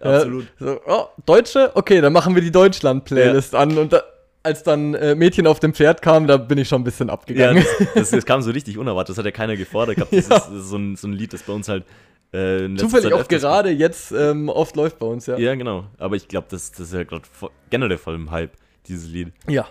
Absolut. 0.00 0.44
Äh, 0.44 0.64
so, 0.64 0.80
oh, 0.86 1.06
Deutsche? 1.24 1.72
Okay, 1.74 2.00
dann 2.00 2.12
machen 2.12 2.34
wir 2.34 2.42
die 2.42 2.50
Deutschland-Playlist 2.50 3.54
ja. 3.54 3.60
an. 3.60 3.78
Und 3.78 3.92
da, 3.94 4.02
als 4.42 4.62
dann 4.62 4.94
äh, 4.94 5.14
Mädchen 5.14 5.46
auf 5.46 5.60
dem 5.60 5.74
Pferd 5.74 6.02
kam, 6.02 6.26
da 6.26 6.36
bin 6.36 6.58
ich 6.58 6.68
schon 6.68 6.82
ein 6.82 6.84
bisschen 6.84 7.08
abgegangen. 7.10 7.62
Ja, 7.62 7.78
das, 7.78 7.94
das, 7.94 8.10
das 8.10 8.26
kam 8.26 8.42
so 8.42 8.50
richtig 8.50 8.78
unerwartet. 8.78 9.10
Das 9.10 9.18
hat 9.18 9.24
ja 9.24 9.30
keiner 9.30 9.56
gefordert 9.56 9.96
gehabt. 9.96 10.12
Das, 10.12 10.28
ja. 10.28 10.36
ist, 10.36 10.46
das 10.46 10.54
ist 10.54 10.68
so, 10.68 10.76
ein, 10.76 10.96
so 10.96 11.08
ein 11.08 11.12
Lied, 11.12 11.32
das 11.32 11.42
bei 11.42 11.52
uns 11.52 11.68
halt 11.68 11.84
äh, 12.32 12.74
Zufällig 12.76 13.12
auch 13.12 13.26
gerade 13.26 13.70
jetzt 13.70 14.12
ähm, 14.12 14.48
oft 14.48 14.76
läuft 14.76 14.98
bei 14.98 15.06
uns, 15.06 15.26
ja. 15.26 15.36
Ja, 15.36 15.54
genau. 15.54 15.86
Aber 15.98 16.14
ich 16.14 16.28
glaube, 16.28 16.46
das, 16.50 16.70
das 16.70 16.80
ist 16.80 16.94
ja 16.94 17.02
gerade 17.02 17.24
generell 17.70 17.98
voll 17.98 18.14
im 18.14 18.30
Hype 18.30 18.52
dieses 18.86 19.08
Lied. 19.08 19.32
Ja. 19.48 19.68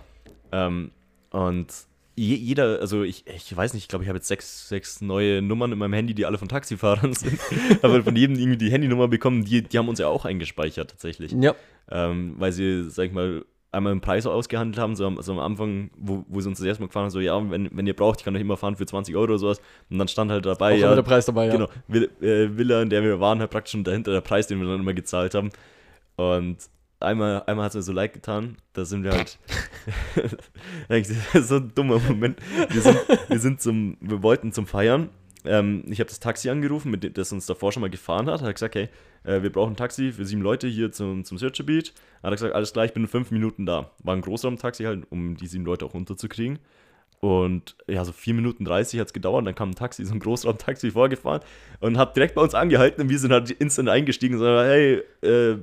Ähm, 0.51 0.91
und 1.31 1.67
je, 2.15 2.35
jeder, 2.35 2.79
also 2.79 3.03
ich, 3.03 3.25
ich 3.27 3.55
weiß 3.55 3.73
nicht, 3.73 3.83
ich 3.83 3.87
glaube, 3.87 4.03
ich 4.03 4.09
habe 4.09 4.17
jetzt 4.17 4.27
sechs, 4.27 4.67
sechs 4.67 5.01
neue 5.01 5.41
Nummern 5.41 5.71
in 5.71 5.77
meinem 5.77 5.93
Handy, 5.93 6.13
die 6.13 6.25
alle 6.25 6.37
von 6.37 6.49
Taxifahrern 6.49 7.13
sind. 7.15 7.39
Aber 7.81 8.03
von 8.03 8.15
jedem 8.15 8.37
irgendwie 8.37 8.57
die 8.57 8.71
Handynummer 8.71 9.07
bekommen, 9.07 9.45
die, 9.45 9.61
die 9.61 9.77
haben 9.77 9.89
uns 9.89 9.99
ja 9.99 10.07
auch 10.07 10.25
eingespeichert 10.25 10.91
tatsächlich. 10.91 11.31
Ja. 11.31 11.55
Ähm, 11.89 12.35
weil 12.37 12.51
sie, 12.51 12.89
sag 12.89 13.05
ich 13.05 13.11
mal, 13.13 13.45
einmal 13.71 13.91
einen 13.91 14.01
Preis 14.01 14.25
ausgehandelt 14.25 14.79
haben, 14.79 14.95
so 14.95 15.05
am, 15.05 15.21
so 15.21 15.31
am 15.31 15.39
Anfang, 15.39 15.91
wo, 15.95 16.25
wo 16.27 16.41
sie 16.41 16.49
uns 16.49 16.57
das 16.57 16.67
erste 16.67 16.81
Mal 16.81 16.87
gefahren 16.87 17.03
haben, 17.03 17.11
so, 17.11 17.19
ja, 17.19 17.51
wenn, 17.51 17.69
wenn 17.71 17.85
ihr 17.85 17.95
braucht, 17.95 18.19
ich 18.19 18.25
kann 18.25 18.35
euch 18.35 18.41
immer 18.41 18.57
fahren 18.57 18.75
für 18.75 18.85
20 18.85 19.15
Euro 19.15 19.25
oder 19.25 19.37
sowas. 19.37 19.61
Und 19.89 19.99
dann 19.99 20.07
stand 20.07 20.31
halt 20.31 20.45
dabei, 20.45 20.75
auch 20.75 20.79
ja. 20.79 20.95
der 20.95 21.03
Preis 21.03 21.25
dabei, 21.25 21.47
ja. 21.47 21.51
Genau, 21.51 21.67
äh, 22.21 22.57
Villa, 22.57 22.81
in 22.81 22.89
der 22.89 23.03
wir 23.03 23.19
waren, 23.19 23.39
halt 23.39 23.51
praktisch 23.51 23.71
schon 23.71 23.83
dahinter 23.83 24.11
der 24.11 24.21
Preis, 24.21 24.47
den 24.47 24.59
wir 24.59 24.67
dann 24.67 24.81
immer 24.81 24.93
gezahlt 24.93 25.35
haben. 25.35 25.51
Und 26.15 26.57
einmal, 26.99 27.43
einmal 27.45 27.65
hat 27.65 27.71
es 27.71 27.75
mir 27.75 27.81
so 27.81 27.91
leid 27.91 28.13
getan, 28.13 28.57
da 28.73 28.85
sind 28.85 29.03
wir 29.03 29.11
halt, 29.11 29.37
so 31.47 31.55
ein 31.57 31.71
dummer 31.75 31.99
Moment, 31.99 32.39
wir 32.69 32.81
sind, 32.81 32.97
wir 33.27 33.39
sind 33.39 33.61
zum, 33.61 33.97
wir 34.01 34.21
wollten 34.21 34.51
zum 34.51 34.67
Feiern, 34.67 35.09
ähm, 35.45 35.83
ich 35.87 35.99
habe 35.99 36.09
das 36.09 36.19
Taxi 36.19 36.49
angerufen, 36.49 36.91
mit 36.91 37.03
dem, 37.03 37.13
das 37.13 37.31
uns 37.31 37.45
davor 37.45 37.71
schon 37.71 37.81
mal 37.81 37.89
gefahren 37.89 38.29
hat, 38.29 38.41
hat 38.41 38.53
gesagt, 38.53 38.75
hey, 38.75 38.89
äh, 39.23 39.41
wir 39.41 39.51
brauchen 39.51 39.73
ein 39.73 39.77
Taxi 39.77 40.11
für 40.11 40.25
sieben 40.25 40.41
Leute 40.41 40.67
hier 40.67 40.91
zum, 40.91 41.23
zum 41.23 41.37
Search 41.37 41.65
Beach, 41.65 41.93
hat 42.23 42.31
gesagt, 42.31 42.53
alles 42.53 42.73
klar, 42.73 42.85
ich 42.85 42.93
bin 42.93 43.03
in 43.03 43.09
fünf 43.09 43.31
Minuten 43.31 43.65
da, 43.65 43.91
war 44.03 44.15
ein 44.15 44.21
Großraumtaxi 44.21 44.83
halt, 44.83 45.07
um 45.09 45.37
die 45.37 45.47
sieben 45.47 45.65
Leute 45.65 45.85
auch 45.85 45.93
runterzukriegen. 45.93 46.59
Und 47.21 47.75
ja, 47.87 48.05
so 48.05 48.13
vier 48.13 48.33
Minuten 48.33 48.63
30 48.63 48.97
hat 48.99 49.07
es 49.07 49.13
gedauert. 49.13 49.45
Dann 49.45 49.55
kam 49.55 49.71
ein 49.71 49.75
Taxi, 49.75 50.05
so 50.05 50.13
ein 50.13 50.19
Großraumtaxi 50.19 50.91
vorgefahren 50.91 51.41
und 51.81 51.97
hat 51.97 52.15
direkt 52.15 52.35
bei 52.35 52.41
uns 52.41 52.55
angehalten 52.55 53.01
und 53.01 53.09
wir 53.09 53.19
sind 53.19 53.33
halt 53.33 53.51
instant 53.51 53.89
eingestiegen 53.89 54.35
und 54.35 54.39
so, 54.39 54.45
hey, 54.45 55.03
äh, 55.21 55.57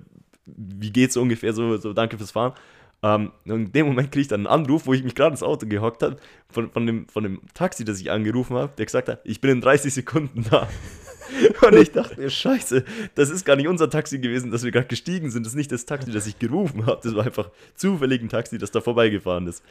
wie 0.46 0.90
geht's 0.90 1.16
ungefähr, 1.16 1.52
so, 1.52 1.76
so 1.76 1.92
danke 1.92 2.16
fürs 2.16 2.30
Fahren. 2.30 2.54
Ähm, 3.02 3.32
in 3.44 3.72
dem 3.72 3.86
Moment 3.86 4.10
kriege 4.10 4.22
ich 4.22 4.28
dann 4.28 4.46
einen 4.46 4.62
Anruf, 4.62 4.86
wo 4.86 4.94
ich 4.94 5.04
mich 5.04 5.14
gerade 5.14 5.32
ins 5.32 5.42
Auto 5.42 5.66
gehockt 5.66 6.02
habe, 6.02 6.16
von, 6.48 6.70
von, 6.70 6.86
dem, 6.86 7.08
von 7.08 7.22
dem 7.22 7.40
Taxi, 7.52 7.84
das 7.84 8.00
ich 8.00 8.10
angerufen 8.10 8.56
habe, 8.56 8.72
der 8.76 8.86
gesagt 8.86 9.08
hat, 9.08 9.20
ich 9.24 9.40
bin 9.40 9.50
in 9.50 9.60
30 9.60 9.92
Sekunden 9.92 10.44
da. 10.50 10.68
Und 11.66 11.74
ich 11.74 11.90
dachte 11.90 12.20
mir, 12.20 12.30
scheiße, 12.30 12.84
das 13.16 13.30
ist 13.30 13.44
gar 13.44 13.56
nicht 13.56 13.68
unser 13.68 13.90
Taxi 13.90 14.18
gewesen, 14.18 14.50
dass 14.50 14.62
wir 14.62 14.70
gerade 14.70 14.86
gestiegen 14.86 15.30
sind. 15.30 15.44
Das 15.44 15.52
ist 15.52 15.56
nicht 15.56 15.72
das 15.72 15.84
Taxi, 15.84 16.12
das 16.12 16.26
ich 16.26 16.38
gerufen 16.38 16.86
habe. 16.86 17.00
Das 17.02 17.14
war 17.14 17.24
einfach 17.24 17.50
zufällig 17.74 18.22
ein 18.22 18.28
Taxi, 18.28 18.58
das 18.58 18.70
da 18.70 18.80
vorbeigefahren 18.80 19.46
ist. 19.46 19.62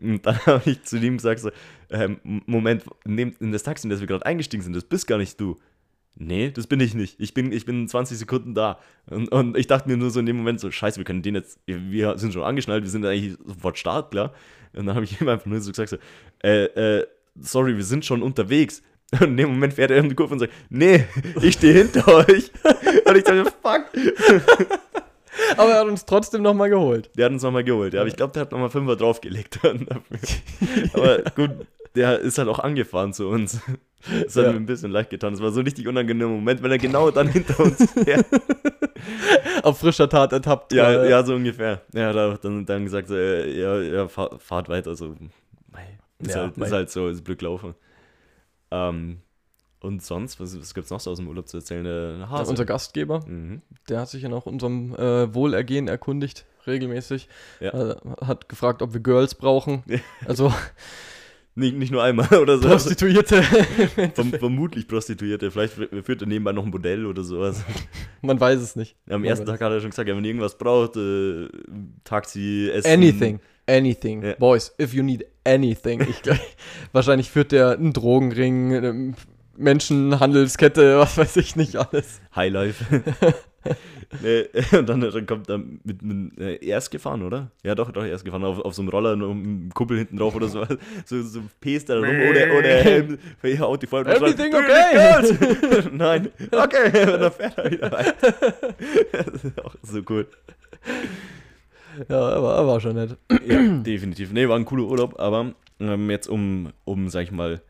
Und 0.00 0.24
dann 0.24 0.38
habe 0.46 0.70
ich 0.70 0.82
zu 0.84 0.96
ihm 0.98 1.16
gesagt, 1.16 1.40
so, 1.40 1.50
ähm, 1.90 2.20
Moment, 2.22 2.84
in 3.04 3.52
das 3.52 3.64
Taxi, 3.64 3.86
in 3.86 3.90
das 3.90 4.00
wir 4.00 4.06
gerade 4.06 4.24
eingestiegen 4.24 4.62
sind, 4.62 4.74
das 4.74 4.84
bist 4.84 5.06
gar 5.06 5.18
nicht 5.18 5.40
du 5.40 5.56
nee, 6.14 6.50
das 6.50 6.66
bin 6.66 6.80
ich 6.80 6.94
nicht. 6.94 7.18
Ich 7.18 7.34
bin, 7.34 7.52
ich 7.52 7.64
bin 7.64 7.88
20 7.88 8.18
Sekunden 8.18 8.54
da. 8.54 8.78
Und, 9.08 9.30
und 9.32 9.56
ich 9.56 9.66
dachte 9.66 9.88
mir 9.88 9.96
nur 9.96 10.10
so 10.10 10.20
in 10.20 10.26
dem 10.26 10.36
Moment 10.36 10.60
so, 10.60 10.70
scheiße, 10.70 10.98
wir 10.98 11.04
können 11.04 11.22
den 11.22 11.34
jetzt, 11.34 11.58
wir 11.66 12.18
sind 12.18 12.32
schon 12.32 12.42
angeschnallt, 12.42 12.84
wir 12.84 12.90
sind 12.90 13.04
eigentlich 13.04 13.36
sofort 13.44 13.78
startklar. 13.78 14.32
Und 14.72 14.86
dann 14.86 14.94
habe 14.94 15.04
ich 15.04 15.20
ihm 15.20 15.28
einfach 15.28 15.46
nur 15.46 15.60
so 15.60 15.70
gesagt, 15.70 15.90
so, 15.90 15.96
äh, 16.42 16.64
äh, 16.98 17.06
sorry, 17.40 17.76
wir 17.76 17.84
sind 17.84 18.04
schon 18.04 18.22
unterwegs. 18.22 18.82
Und 19.12 19.22
in 19.22 19.36
dem 19.36 19.48
Moment 19.50 19.74
fährt 19.74 19.90
er 19.90 19.98
in 19.98 20.08
die 20.08 20.14
Kurve 20.14 20.34
und 20.34 20.38
sagt, 20.38 20.52
nee, 20.68 21.04
ich 21.42 21.54
stehe 21.54 21.74
hinter 21.74 22.06
euch. 22.28 22.50
Und 23.04 23.16
ich 23.16 23.24
dachte, 23.24 23.44
fuck. 23.62 23.86
Aber 25.56 25.70
er 25.70 25.80
hat 25.80 25.86
uns 25.86 26.04
trotzdem 26.04 26.42
nochmal 26.42 26.70
geholt. 26.70 27.10
Der 27.16 27.26
hat 27.26 27.32
uns 27.32 27.42
nochmal 27.42 27.64
geholt, 27.64 27.94
ja. 27.94 28.00
Aber 28.00 28.08
ich 28.08 28.16
glaube, 28.16 28.32
der 28.32 28.42
hat 28.42 28.52
nochmal 28.52 28.70
Fünfer 28.70 28.96
draufgelegt. 28.96 29.58
Aber 30.92 31.22
gut, 31.34 31.50
der 31.94 32.18
ist 32.20 32.38
halt 32.38 32.48
auch 32.48 32.58
angefahren 32.58 33.12
zu 33.12 33.28
uns. 33.28 33.60
Das 34.24 34.34
hat 34.34 34.44
Ja. 34.46 34.52
mir 34.52 34.56
ein 34.56 34.64
bisschen 34.64 34.90
leicht 34.90 35.10
getan. 35.10 35.34
Das 35.34 35.42
war 35.42 35.50
so 35.52 35.60
ein 35.60 35.66
richtig 35.66 35.86
unangenehmer 35.86 36.30
Moment, 36.30 36.62
wenn 36.62 36.70
er 36.70 36.78
genau 36.78 37.10
dann 37.10 37.28
hinter 37.32 37.60
uns 37.60 37.92
fährt. 37.92 38.24
Auf 39.62 39.78
frischer 39.78 40.08
Tat 40.08 40.32
ertappt. 40.32 40.72
Ja, 40.72 41.04
ja, 41.04 41.22
so 41.22 41.34
ungefähr. 41.34 41.82
Ja, 41.92 42.06
hat 42.08 42.16
er 42.16 42.38
dann, 42.38 42.64
dann 42.64 42.84
gesagt, 42.84 43.08
so, 43.08 43.14
äh, 43.14 43.50
ja, 43.60 43.78
ja, 43.78 44.08
fahr, 44.08 44.38
fahrt 44.38 44.70
weiter. 44.70 44.94
So, 44.96 45.14
ist, 46.18 46.34
Ja, 46.34 46.42
halt, 46.44 46.56
ist 46.56 46.72
halt 46.72 46.90
so, 46.90 47.08
ist 47.08 47.22
blöd 47.24 47.40
gelaufen. 47.40 47.74
Ähm, 48.70 49.18
und 49.80 50.02
sonst, 50.02 50.40
was, 50.40 50.58
was 50.58 50.74
gibt 50.74 50.86
es 50.86 50.90
noch 50.90 51.00
so 51.00 51.10
aus 51.10 51.18
dem 51.18 51.28
Urlaub 51.28 51.48
zu 51.48 51.58
erzählen? 51.58 51.84
Der 51.84 52.30
Hase. 52.30 52.50
Unser 52.50 52.64
Gastgeber, 52.64 53.20
mhm. 53.26 53.62
der 53.88 54.00
hat 54.00 54.08
sich 54.08 54.22
ja 54.22 54.28
nach 54.28 54.46
unserem 54.46 54.94
äh, 54.94 55.34
Wohlergehen 55.34 55.88
erkundigt, 55.88 56.46
regelmäßig. 56.66 57.28
Ja. 57.60 57.90
Äh, 57.90 57.96
hat 58.24 58.48
gefragt, 58.48 58.80
ob 58.82 58.92
wir 58.92 59.00
Girls 59.00 59.34
brauchen. 59.34 59.82
Ja. 59.86 59.98
Also 60.26 60.52
nicht, 61.60 61.76
nicht 61.76 61.92
nur 61.92 62.02
einmal 62.02 62.26
oder 62.40 62.58
so. 62.58 62.68
Prostituierte. 62.68 63.42
Verm 64.14 64.32
vermutlich 64.32 64.88
Prostituierte. 64.88 65.50
Vielleicht 65.50 65.74
führt 65.74 66.22
er 66.22 66.26
nebenbei 66.26 66.52
noch 66.52 66.64
ein 66.64 66.70
Bordell 66.70 67.06
oder 67.06 67.22
sowas. 67.22 67.64
Man 68.22 68.40
weiß 68.40 68.60
es 68.60 68.74
nicht. 68.74 68.96
Am 69.08 69.20
Man 69.20 69.30
ersten 69.30 69.46
Tag 69.46 69.60
hat 69.60 69.70
er 69.70 69.80
schon 69.80 69.90
gesagt, 69.90 70.08
ja, 70.08 70.16
wenn 70.16 70.24
ihr 70.24 70.30
irgendwas 70.30 70.58
braucht, 70.58 70.96
äh, 70.96 71.48
Taxi, 72.04 72.70
Essen. 72.72 72.90
Anything. 72.90 73.40
Anything. 73.68 74.22
Ja. 74.24 74.34
Boys, 74.34 74.74
if 74.80 74.92
you 74.92 75.02
need 75.04 75.24
anything. 75.44 76.00
Ich 76.00 76.22
wahrscheinlich 76.92 77.30
führt 77.30 77.52
der 77.52 77.70
einen 77.70 77.92
Drogenring, 77.92 78.74
eine 78.74 79.14
Menschenhandelskette, 79.56 80.98
was 80.98 81.16
weiß 81.16 81.36
ich 81.36 81.54
nicht 81.54 81.76
alles. 81.76 82.20
Highlife. 82.34 83.02
nee, 84.22 84.46
und 84.78 84.88
dann, 84.88 85.00
dann 85.00 85.26
kommt 85.26 85.48
er 85.48 85.58
mit, 85.58 86.02
mit 86.02 86.38
äh, 86.38 86.56
er 86.66 86.78
ist 86.78 86.90
gefahren, 86.90 87.22
oder? 87.22 87.50
Ja, 87.62 87.74
doch, 87.74 87.90
doch, 87.92 88.04
er 88.04 88.14
ist 88.14 88.24
gefahren. 88.24 88.44
Auf, 88.44 88.58
auf 88.60 88.74
so 88.74 88.82
einem 88.82 88.88
Roller, 88.88 89.12
einem 89.12 89.70
Kuppel 89.74 89.98
hinten 89.98 90.16
drauf 90.16 90.34
oder 90.34 90.48
so. 90.48 90.64
So, 91.04 91.22
so 91.22 91.42
pest 91.60 91.90
er 91.90 91.98
rum, 91.98 92.08
ohne, 92.08 92.52
ohne 92.56 92.68
Helm. 92.68 93.18
Haut 93.58 93.82
die 93.82 93.86
und 93.86 94.06
Everything 94.06 94.54
okay? 94.54 95.22
"Du 95.22 95.76
nicht 95.76 95.92
Nein, 95.92 96.28
okay. 96.52 97.12
Und 97.12 97.20
dann 97.20 97.32
fährt 97.32 97.58
er 97.58 97.70
wieder 97.70 97.92
weiter. 97.92 98.34
Das 99.12 99.44
ist 99.44 99.64
auch 99.64 99.74
so 99.82 100.00
cool. 100.08 100.26
Ja, 102.08 102.20
aber, 102.20 102.54
aber 102.54 102.66
war 102.68 102.80
schon 102.80 102.94
nett. 102.94 103.16
Ja, 103.46 103.78
definitiv. 103.78 104.32
Nee, 104.32 104.48
war 104.48 104.56
ein 104.56 104.64
cooler 104.64 104.84
Urlaub, 104.84 105.18
aber 105.18 105.54
ähm, 105.80 106.10
jetzt 106.10 106.28
um, 106.28 106.72
um, 106.84 107.08
sag 107.08 107.24
ich 107.24 107.32
mal, 107.32 107.60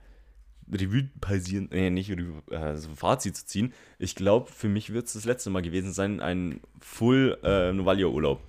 Revue 0.73 1.09
passieren, 1.21 1.69
nee, 1.73 1.91
nicht 1.91 2.11
Revue, 2.11 2.43
so 2.77 2.89
ein 2.89 2.97
Fazit 2.97 3.37
zu 3.37 3.47
ziehen. 3.47 3.73
Ich 3.99 4.15
glaube, 4.15 4.51
für 4.51 4.69
mich 4.69 4.93
wird 4.93 5.07
es 5.07 5.15
das 5.15 5.25
letzte 5.25 5.51
Mal 5.51 5.63
gewesen 5.63 5.93
sein, 5.93 6.21
ein 6.21 6.61
Full 6.81 7.39
äh, 7.43 7.73
Novalia-Urlaub. 7.73 8.41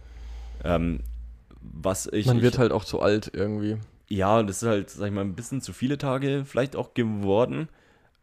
Ähm, 0.63 0.99
was 1.61 2.07
ich. 2.07 2.25
Man 2.27 2.37
ich, 2.37 2.43
wird 2.43 2.57
halt 2.57 2.71
auch 2.71 2.85
zu 2.85 3.01
alt 3.01 3.31
irgendwie. 3.33 3.77
Ja, 4.07 4.43
das 4.43 4.61
ist 4.61 4.67
halt, 4.67 4.89
sag 4.89 5.07
ich 5.07 5.13
mal, 5.13 5.21
ein 5.21 5.35
bisschen 5.35 5.61
zu 5.61 5.73
viele 5.73 5.97
Tage 5.97 6.43
vielleicht 6.45 6.75
auch 6.75 6.93
geworden. 6.93 7.69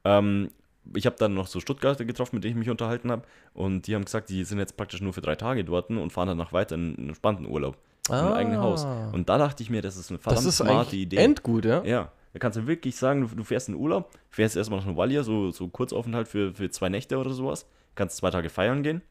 Ähm, 0.04 0.50
ich 0.94 1.06
habe 1.06 1.16
dann 1.18 1.34
noch 1.34 1.46
so 1.46 1.60
Stuttgarter 1.60 2.04
getroffen, 2.04 2.36
mit 2.36 2.44
denen 2.44 2.52
ich 2.52 2.58
mich 2.58 2.70
unterhalten 2.70 3.10
habe. 3.10 3.22
Und 3.54 3.86
die 3.86 3.94
haben 3.94 4.04
gesagt, 4.04 4.30
die 4.30 4.44
sind 4.44 4.58
jetzt 4.58 4.76
praktisch 4.76 5.00
nur 5.00 5.12
für 5.12 5.20
drei 5.20 5.34
Tage 5.34 5.64
dort 5.64 5.90
und 5.90 6.10
fahren 6.10 6.28
danach 6.28 6.52
weiter 6.52 6.76
in 6.76 6.96
einen 6.96 7.08
entspannten 7.08 7.46
Urlaub. 7.46 7.76
Im 8.08 8.14
eigenen 8.14 8.60
Haus. 8.60 8.86
Und 9.12 9.28
da 9.28 9.36
dachte 9.36 9.62
ich 9.62 9.68
mir, 9.68 9.82
das 9.82 9.96
ist 9.98 10.10
eine 10.10 10.18
verdammt 10.18 10.44
Ah. 10.44 10.46
das 10.46 10.54
ist 10.54 10.56
smarte 10.64 10.96
Idee. 10.96 11.16
endgut, 11.16 11.66
ja? 11.66 11.84
Ja, 11.84 12.10
da 12.38 12.40
kannst 12.40 12.56
du 12.56 12.66
wirklich 12.68 12.94
sagen, 12.94 13.28
du, 13.34 13.42
fährst 13.42 13.68
in 13.68 13.74
Urlaub, 13.74 14.16
fährst 14.30 14.56
erstmal 14.56 14.78
nach 14.78 14.86
Novalia, 14.86 15.24
so, 15.24 15.50
so 15.50 15.66
Kurzaufenthalt 15.66 16.28
für, 16.28 16.54
für 16.54 16.70
zwei 16.70 16.88
Nächte 16.88 17.18
oder 17.18 17.30
sowas, 17.30 17.66
kannst 17.96 18.16
zwei 18.16 18.30
Tage 18.30 18.48
feiern 18.48 18.84
gehen 18.84 19.02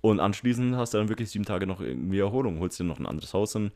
und 0.00 0.18
anschließend 0.18 0.74
hast 0.74 0.92
du 0.92 0.98
dann 0.98 1.08
wirklich 1.08 1.30
sieben 1.30 1.44
Tage 1.44 1.66
noch 1.66 1.80
irgendwie 1.80 2.18
Erholung, 2.18 2.58
holst 2.58 2.80
dir 2.80 2.84
noch 2.84 2.98
ein 2.98 3.06
anderes 3.06 3.32
Haus 3.34 3.52
hin. 3.52 3.70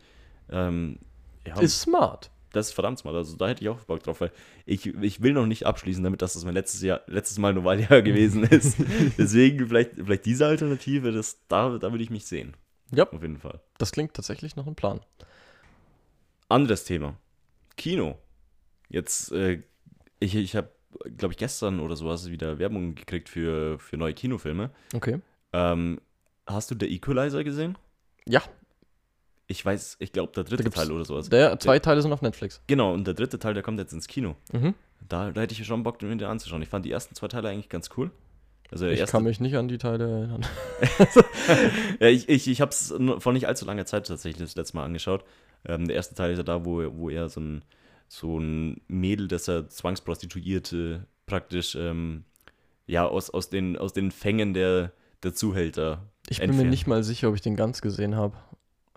Ähm, 0.50 0.98
ja, 1.46 1.60
Ist 1.60 1.80
smart. 1.82 2.30
das 2.52 2.68
ist 2.68 2.72
verdammt 2.72 2.98
smart, 2.98 3.14
also 3.14 3.36
da 3.36 3.46
hätte 3.46 3.62
ich 3.62 3.68
auch 3.68 3.78
Bock 3.84 4.02
drauf, 4.02 4.20
weil 4.20 4.32
ich, 4.66 4.86
ich 4.86 5.22
will 5.22 5.34
noch 5.34 5.46
nicht 5.46 5.66
abschließen 5.66 6.02
damit, 6.02 6.20
dass 6.20 6.32
das 6.32 6.44
mein 6.44 6.54
letztes 6.54 6.82
Jahr, 6.82 7.02
letztes 7.06 7.38
Mal 7.38 7.54
Novalia 7.54 8.00
gewesen 8.00 8.42
ist. 8.50 8.76
Deswegen 9.16 9.68
vielleicht, 9.68 9.92
vielleicht 9.94 10.26
diese 10.26 10.46
Alternative, 10.46 11.12
das, 11.12 11.38
da, 11.46 11.78
da 11.78 11.92
würde 11.92 12.02
ich 12.02 12.10
mich 12.10 12.26
sehen, 12.26 12.56
Ja, 12.90 13.04
auf 13.08 13.22
jeden 13.22 13.38
Fall. 13.38 13.60
das 13.78 13.92
klingt 13.92 14.14
tatsächlich 14.14 14.56
nach 14.56 14.66
einem 14.66 14.74
Plan. 14.74 14.98
Anderes 16.48 16.82
Thema. 16.84 17.14
Kino. 17.76 18.18
Jetzt, 18.90 19.32
äh, 19.32 19.62
ich, 20.18 20.34
ich 20.34 20.56
habe, 20.56 20.68
glaube 21.16 21.32
ich, 21.32 21.38
gestern 21.38 21.80
oder 21.80 21.96
sowas 21.96 22.30
wieder 22.30 22.58
Werbung 22.58 22.94
gekriegt 22.94 23.28
für, 23.28 23.78
für 23.78 23.96
neue 23.96 24.12
Kinofilme. 24.12 24.70
Okay. 24.94 25.20
Ähm, 25.52 26.00
hast 26.46 26.70
du 26.70 26.74
The 26.78 26.92
Equalizer 26.94 27.44
gesehen? 27.44 27.78
Ja, 28.26 28.42
Ich 29.46 29.64
weiß, 29.64 29.96
ich 30.00 30.12
glaube, 30.12 30.32
der 30.32 30.44
dritte 30.44 30.70
Teil 30.70 30.92
oder 30.92 31.04
sowas. 31.04 31.28
der, 31.28 31.58
zwei 31.58 31.78
Teile 31.78 32.02
sind 32.02 32.12
auf 32.12 32.22
Netflix. 32.22 32.62
Genau, 32.66 32.92
und 32.92 33.06
der 33.06 33.14
dritte 33.14 33.38
Teil, 33.38 33.54
der 33.54 33.62
kommt 33.62 33.78
jetzt 33.78 33.92
ins 33.92 34.06
Kino. 34.06 34.36
Mhm. 34.52 34.74
Da, 35.08 35.30
da 35.30 35.40
hätte 35.40 35.54
ich 35.54 35.66
schon 35.66 35.82
Bock, 35.82 35.98
den 35.98 36.22
anzuschauen. 36.22 36.62
Ich 36.62 36.68
fand 36.68 36.84
die 36.84 36.92
ersten 36.92 37.14
zwei 37.14 37.28
Teile 37.28 37.48
eigentlich 37.48 37.68
ganz 37.68 37.88
cool. 37.96 38.10
Also 38.70 38.84
der 38.84 38.94
Ich 38.94 39.06
kann 39.06 39.24
mich 39.24 39.40
nicht 39.40 39.56
an 39.56 39.66
die 39.66 39.78
Teile 39.78 40.08
erinnern. 40.08 40.46
ja, 42.00 42.06
ich, 42.06 42.28
ich, 42.28 42.46
ich 42.46 42.60
habe 42.60 42.70
es 42.70 42.94
vor 43.18 43.32
nicht 43.32 43.48
allzu 43.48 43.64
langer 43.64 43.86
Zeit 43.86 44.06
tatsächlich 44.06 44.42
das 44.46 44.54
letzte 44.54 44.76
Mal 44.76 44.84
angeschaut. 44.84 45.24
Ähm, 45.66 45.86
der 45.86 45.96
erste 45.96 46.14
Teil 46.14 46.30
ist 46.30 46.38
ja 46.38 46.44
da, 46.44 46.64
wo, 46.64 46.84
wo 46.96 47.10
er 47.10 47.28
so 47.28 47.40
ein, 47.40 47.62
so 48.12 48.40
ein 48.40 48.80
Mädel, 48.88 49.28
das 49.28 49.46
er 49.46 49.68
zwangsprostituierte, 49.68 51.06
praktisch 51.26 51.76
ähm, 51.76 52.24
ja, 52.86 53.06
aus, 53.06 53.30
aus, 53.30 53.50
den, 53.50 53.76
aus 53.78 53.92
den 53.92 54.10
Fängen 54.10 54.52
der, 54.52 54.92
der 55.22 55.32
Zuhälter 55.32 56.08
Ich 56.28 56.38
bin 56.38 56.48
mir 56.48 56.52
entfernt. 56.54 56.70
nicht 56.70 56.86
mal 56.88 57.04
sicher, 57.04 57.28
ob 57.28 57.36
ich 57.36 57.40
den 57.40 57.54
ganz 57.54 57.80
gesehen 57.80 58.16
habe. 58.16 58.36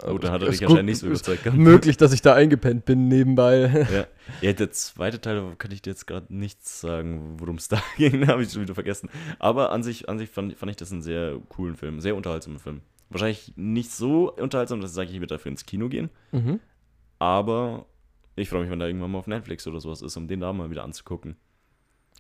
Oh, 0.04 0.18
dann 0.18 0.32
hat 0.32 0.42
er 0.42 0.48
Es 0.50 0.58
dich 0.58 0.68
anscheinend 0.68 0.88
nicht 0.90 0.98
so 0.98 1.06
überzeugt. 1.08 1.44
gehabt. 1.44 1.60
Möglich, 1.62 1.96
dass 1.98 2.12
ich 2.12 2.24
da 2.24 2.34
eingepennt 2.34 2.86
bin 2.86 3.08
nebenbei. 3.08 3.86
Ja. 3.94 4.08
ja, 4.42 4.54
der 4.54 4.72
zweite 4.72 5.22
Teil 5.22 5.56
kann 5.60 5.70
ich 5.72 5.84
dir 5.84 5.92
jetzt 5.92 6.08
gerade 6.08 6.34
nichts 6.36 6.82
sagen, 6.82 7.36
worum 7.40 7.58
es 7.58 7.68
da 7.68 7.80
ging, 7.98 8.26
habe 8.28 8.42
ich 8.42 8.52
schon 8.52 8.64
wieder 8.64 8.74
vergessen. 8.74 9.10
Aber 9.38 9.72
an 9.72 9.84
sich, 9.84 10.10
an 10.10 10.18
sich 10.18 10.30
fand, 10.32 10.58
fand 10.58 10.72
ich 10.72 10.76
das 10.78 10.92
einen 10.92 11.04
sehr 11.04 11.38
coolen 11.50 11.76
Film, 11.76 12.02
sehr 12.02 12.16
unterhaltsamen 12.16 12.58
Film. 12.58 12.82
Wahrscheinlich 13.12 13.54
nicht 13.56 13.92
so 13.92 14.34
unterhaltsam, 14.34 14.82
dass 14.82 14.90
ich 14.90 14.96
sage, 14.96 15.10
ich 15.12 15.18
würde 15.18 15.28
dafür 15.28 15.52
ins 15.52 15.68
Kino 15.68 15.88
gehen, 15.88 16.10
Mhm. 16.32 16.60
aber 17.20 17.86
ich 18.36 18.50
freue 18.50 18.62
mich, 18.62 18.72
wenn 18.72 18.80
da 18.80 18.88
irgendwann 18.88 19.12
mal 19.12 19.20
auf 19.20 19.28
Netflix 19.28 19.68
oder 19.68 19.80
sowas 19.80 20.02
ist, 20.02 20.18
um 20.18 20.28
den 20.28 20.40
da 20.40 20.52
mal 20.54 20.70
wieder 20.70 20.84
anzugucken. 20.84 21.36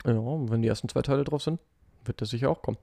Ja, 0.05 0.13
und 0.13 0.51
wenn 0.51 0.61
die 0.61 0.67
ersten 0.67 0.89
zwei 0.89 1.01
Teile 1.01 1.23
drauf 1.23 1.41
sind, 1.41 1.59
wird 2.05 2.19
der 2.19 2.27
sicher 2.27 2.49
auch 2.49 2.61
kommen. 2.61 2.77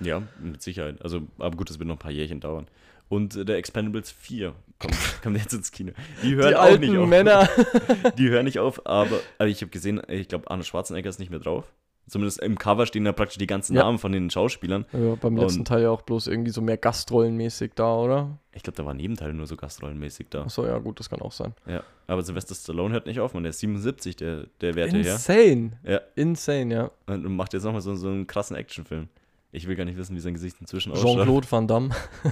Ja, 0.00 0.22
mit 0.40 0.62
Sicherheit. 0.62 1.00
Also, 1.02 1.22
aber 1.38 1.56
gut, 1.56 1.70
das 1.70 1.78
wird 1.78 1.88
noch 1.88 1.96
ein 1.96 2.00
paar 2.00 2.10
Jährchen 2.10 2.40
dauern. 2.40 2.66
Und 3.08 3.36
äh, 3.36 3.44
der 3.44 3.56
Expendables 3.56 4.10
4 4.10 4.54
kommt, 4.78 4.96
kommt 5.22 5.36
jetzt 5.38 5.54
ins 5.54 5.70
Kino. 5.70 5.92
Die 6.22 6.34
hören 6.34 6.48
die 6.48 6.56
auch 6.56 6.62
alten 6.62 6.80
nicht 6.80 6.98
auf. 6.98 7.08
Männer. 7.08 7.48
Die 8.18 8.28
hören 8.28 8.44
nicht 8.44 8.58
auf, 8.58 8.84
aber, 8.84 9.20
aber 9.38 9.48
ich 9.48 9.60
habe 9.62 9.70
gesehen, 9.70 10.02
ich 10.08 10.28
glaube, 10.28 10.50
Arne 10.50 10.64
Schwarzenegger 10.64 11.08
ist 11.08 11.18
nicht 11.20 11.30
mehr 11.30 11.38
drauf. 11.38 11.72
Zumindest 12.08 12.40
im 12.40 12.56
Cover 12.56 12.86
stehen 12.86 13.04
da 13.04 13.10
praktisch 13.12 13.38
die 13.38 13.48
ganzen 13.48 13.74
Ja. 13.74 13.82
Namen 13.82 13.98
von 13.98 14.12
den 14.12 14.30
Schauspielern. 14.30 14.84
ja, 14.92 15.16
beim 15.16 15.36
letzten 15.36 15.60
Und- 15.60 15.64
Teil 15.68 15.82
ja 15.82 15.90
auch 15.90 16.02
bloß 16.02 16.28
irgendwie 16.28 16.52
so 16.52 16.60
mehr 16.62 16.76
Gastrollenmäßig 16.76 17.72
da, 17.74 17.96
oder? 17.96 18.38
Ich 18.52 18.62
glaube, 18.62 18.76
da 18.76 18.86
waren 18.86 18.96
Nebenteile 18.96 19.34
nur 19.34 19.46
so 19.46 19.56
gastrollenmäßig 19.56 20.28
da. 20.30 20.42
Achso, 20.42 20.64
ja, 20.64 20.78
gut, 20.78 21.00
das 21.00 21.10
kann 21.10 21.20
auch 21.20 21.32
sein. 21.32 21.52
Ja. 21.66 21.82
Aber 22.06 22.22
Sylvester 22.22 22.54
Stallone 22.54 22.94
hört 22.94 23.06
nicht 23.06 23.18
auf, 23.18 23.34
man. 23.34 23.42
Der 23.42 23.50
ist 23.50 23.58
77, 23.58 24.14
der, 24.16 24.44
der 24.60 24.74
Werte 24.76 24.96
her. 24.98 25.12
Insane. 25.14 25.72
Ja. 25.82 26.00
Insane, 26.14 26.72
ja. 26.74 26.90
Und 27.06 27.24
macht 27.34 27.52
jetzt 27.52 27.64
nochmal 27.64 27.80
so, 27.80 27.94
so 27.96 28.08
einen 28.08 28.26
krassen 28.28 28.56
Actionfilm. 28.56 29.08
Ich 29.50 29.66
will 29.66 29.74
gar 29.74 29.84
nicht 29.84 29.96
wissen, 29.98 30.14
wie 30.14 30.20
sein 30.20 30.34
Gesicht 30.34 30.56
inzwischen 30.60 30.92
ausschaut. 30.92 31.16
Jean-Claude 31.16 31.50
Van 31.50 31.66
Damme. 31.66 31.90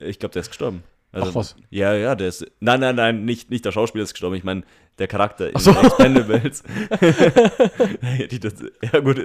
Ich 0.00 0.18
glaube, 0.20 0.32
der 0.32 0.42
ist 0.42 0.48
gestorben. 0.48 0.82
Also, 1.10 1.30
Ach 1.30 1.34
was. 1.36 1.56
Ja, 1.70 1.94
ja, 1.94 2.14
der 2.14 2.28
ist. 2.28 2.46
Nein, 2.60 2.80
nein, 2.80 2.96
nein, 2.96 3.24
nicht, 3.24 3.50
nicht 3.50 3.64
der 3.64 3.72
Schauspieler 3.72 4.04
ist 4.04 4.12
gestorben. 4.12 4.36
Ich 4.36 4.44
meine, 4.44 4.62
der 4.98 5.08
Charakter 5.08 5.50
in 5.50 5.58
so. 5.58 5.70
Expendables. 5.70 6.62
hätte 7.00 8.34
ich 8.34 8.40
dazu, 8.40 8.66
ja, 8.82 9.00
gut, 9.00 9.18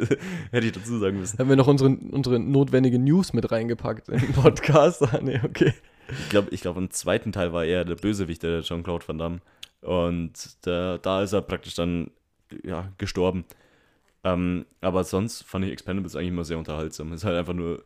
hätte 0.52 0.66
ich 0.66 0.72
dazu 0.72 0.98
sagen 0.98 1.20
müssen. 1.20 1.40
Haben 1.40 1.50
wir 1.50 1.56
noch 1.56 1.68
unsere, 1.68 1.90
unsere 1.90 2.40
notwendige 2.40 3.00
News 3.00 3.34
mit 3.34 3.52
reingepackt 3.52 4.10
in 4.10 4.20
den 4.20 4.34
Podcast? 4.34 5.02
Ah, 5.04 5.20
nee, 5.22 5.40
okay. 5.44 5.74
Ich 6.08 6.30
glaube, 6.30 6.50
ich 6.52 6.62
glaub, 6.62 6.78
im 6.78 6.92
zweiten 6.92 7.32
Teil 7.32 7.54
war 7.54 7.66
er 7.66 7.86
der 7.86 7.96
Bösewicht, 7.96 8.44
der 8.44 8.62
Jean-Claude 8.62 9.08
Van 9.08 9.18
Damme. 9.18 9.40
Und 9.82 10.34
da, 10.66 10.98
da 10.98 11.24
ist 11.24 11.34
er 11.34 11.42
praktisch 11.42 11.76
dann 11.76 12.12
ja, 12.64 12.90
gestorben. 12.98 13.46
Ähm, 14.24 14.66
aber 14.80 15.04
sonst 15.04 15.44
fand 15.44 15.66
ich 15.66 15.72
Expendables 15.72 16.16
eigentlich 16.16 16.30
immer 16.30 16.46
sehr 16.46 16.58
unterhaltsam. 16.58 17.12
Ist 17.12 17.26
halt 17.26 17.38
einfach 17.38 17.54
nur 17.54 17.84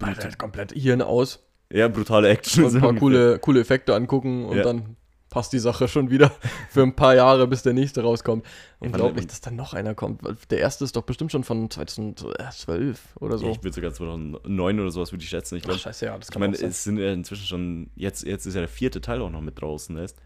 Alter, 0.00 0.30
komplett 0.36 0.72
Hirn 0.72 1.02
aus. 1.02 1.43
Ja, 1.72 1.88
brutale 1.88 2.28
Action. 2.28 2.64
Und 2.64 2.74
ein 2.76 2.80
paar 2.80 2.94
coole, 2.98 3.38
coole 3.38 3.60
Effekte 3.60 3.94
angucken 3.94 4.44
und 4.46 4.56
Ja. 4.58 4.62
dann 4.64 4.96
passt 5.30 5.52
die 5.52 5.58
Sache 5.58 5.88
schon 5.88 6.10
wieder 6.10 6.30
für 6.70 6.82
ein 6.82 6.94
paar 6.94 7.16
Jahre, 7.16 7.48
bis 7.48 7.62
der 7.64 7.72
nächste 7.72 8.02
rauskommt. 8.02 8.46
Unglaublich, 8.78 9.26
dass 9.26 9.40
dann 9.40 9.56
noch 9.56 9.74
einer 9.74 9.94
kommt. 9.96 10.20
Der 10.50 10.60
erste 10.60 10.84
ist 10.84 10.94
doch 10.94 11.02
bestimmt 11.02 11.32
schon 11.32 11.42
von 11.42 11.68
2012 11.68 13.00
oder 13.18 13.36
so. 13.38 13.48
Ich 13.50 13.58
würde 13.64 13.74
sogar 13.74 13.92
2009 13.92 14.78
oder 14.80 14.90
sowas 14.92 15.10
würde 15.10 15.24
ich 15.24 15.30
schätzen. 15.30 15.56
Ich 15.56 15.62
Ach, 15.64 15.66
glaube, 15.68 15.80
scheiße, 15.80 16.04
ja, 16.06 16.16
das 16.16 16.28
ich 16.28 16.32
kann 16.32 16.38
meine, 16.40 16.54
auch 16.54 16.60
sein. 16.60 16.68
es 16.70 16.84
sind 16.84 16.98
ja 16.98 17.12
inzwischen 17.12 17.46
schon, 17.46 17.90
jetzt, 17.96 18.24
jetzt 18.24 18.46
ist 18.46 18.54
ja 18.54 18.60
der 18.60 18.68
vierte 18.68 19.00
Teil 19.00 19.20
auch 19.22 19.30
noch 19.30 19.40
mit 19.40 19.60
draußen. 19.60 19.96
Ist. 19.96 20.16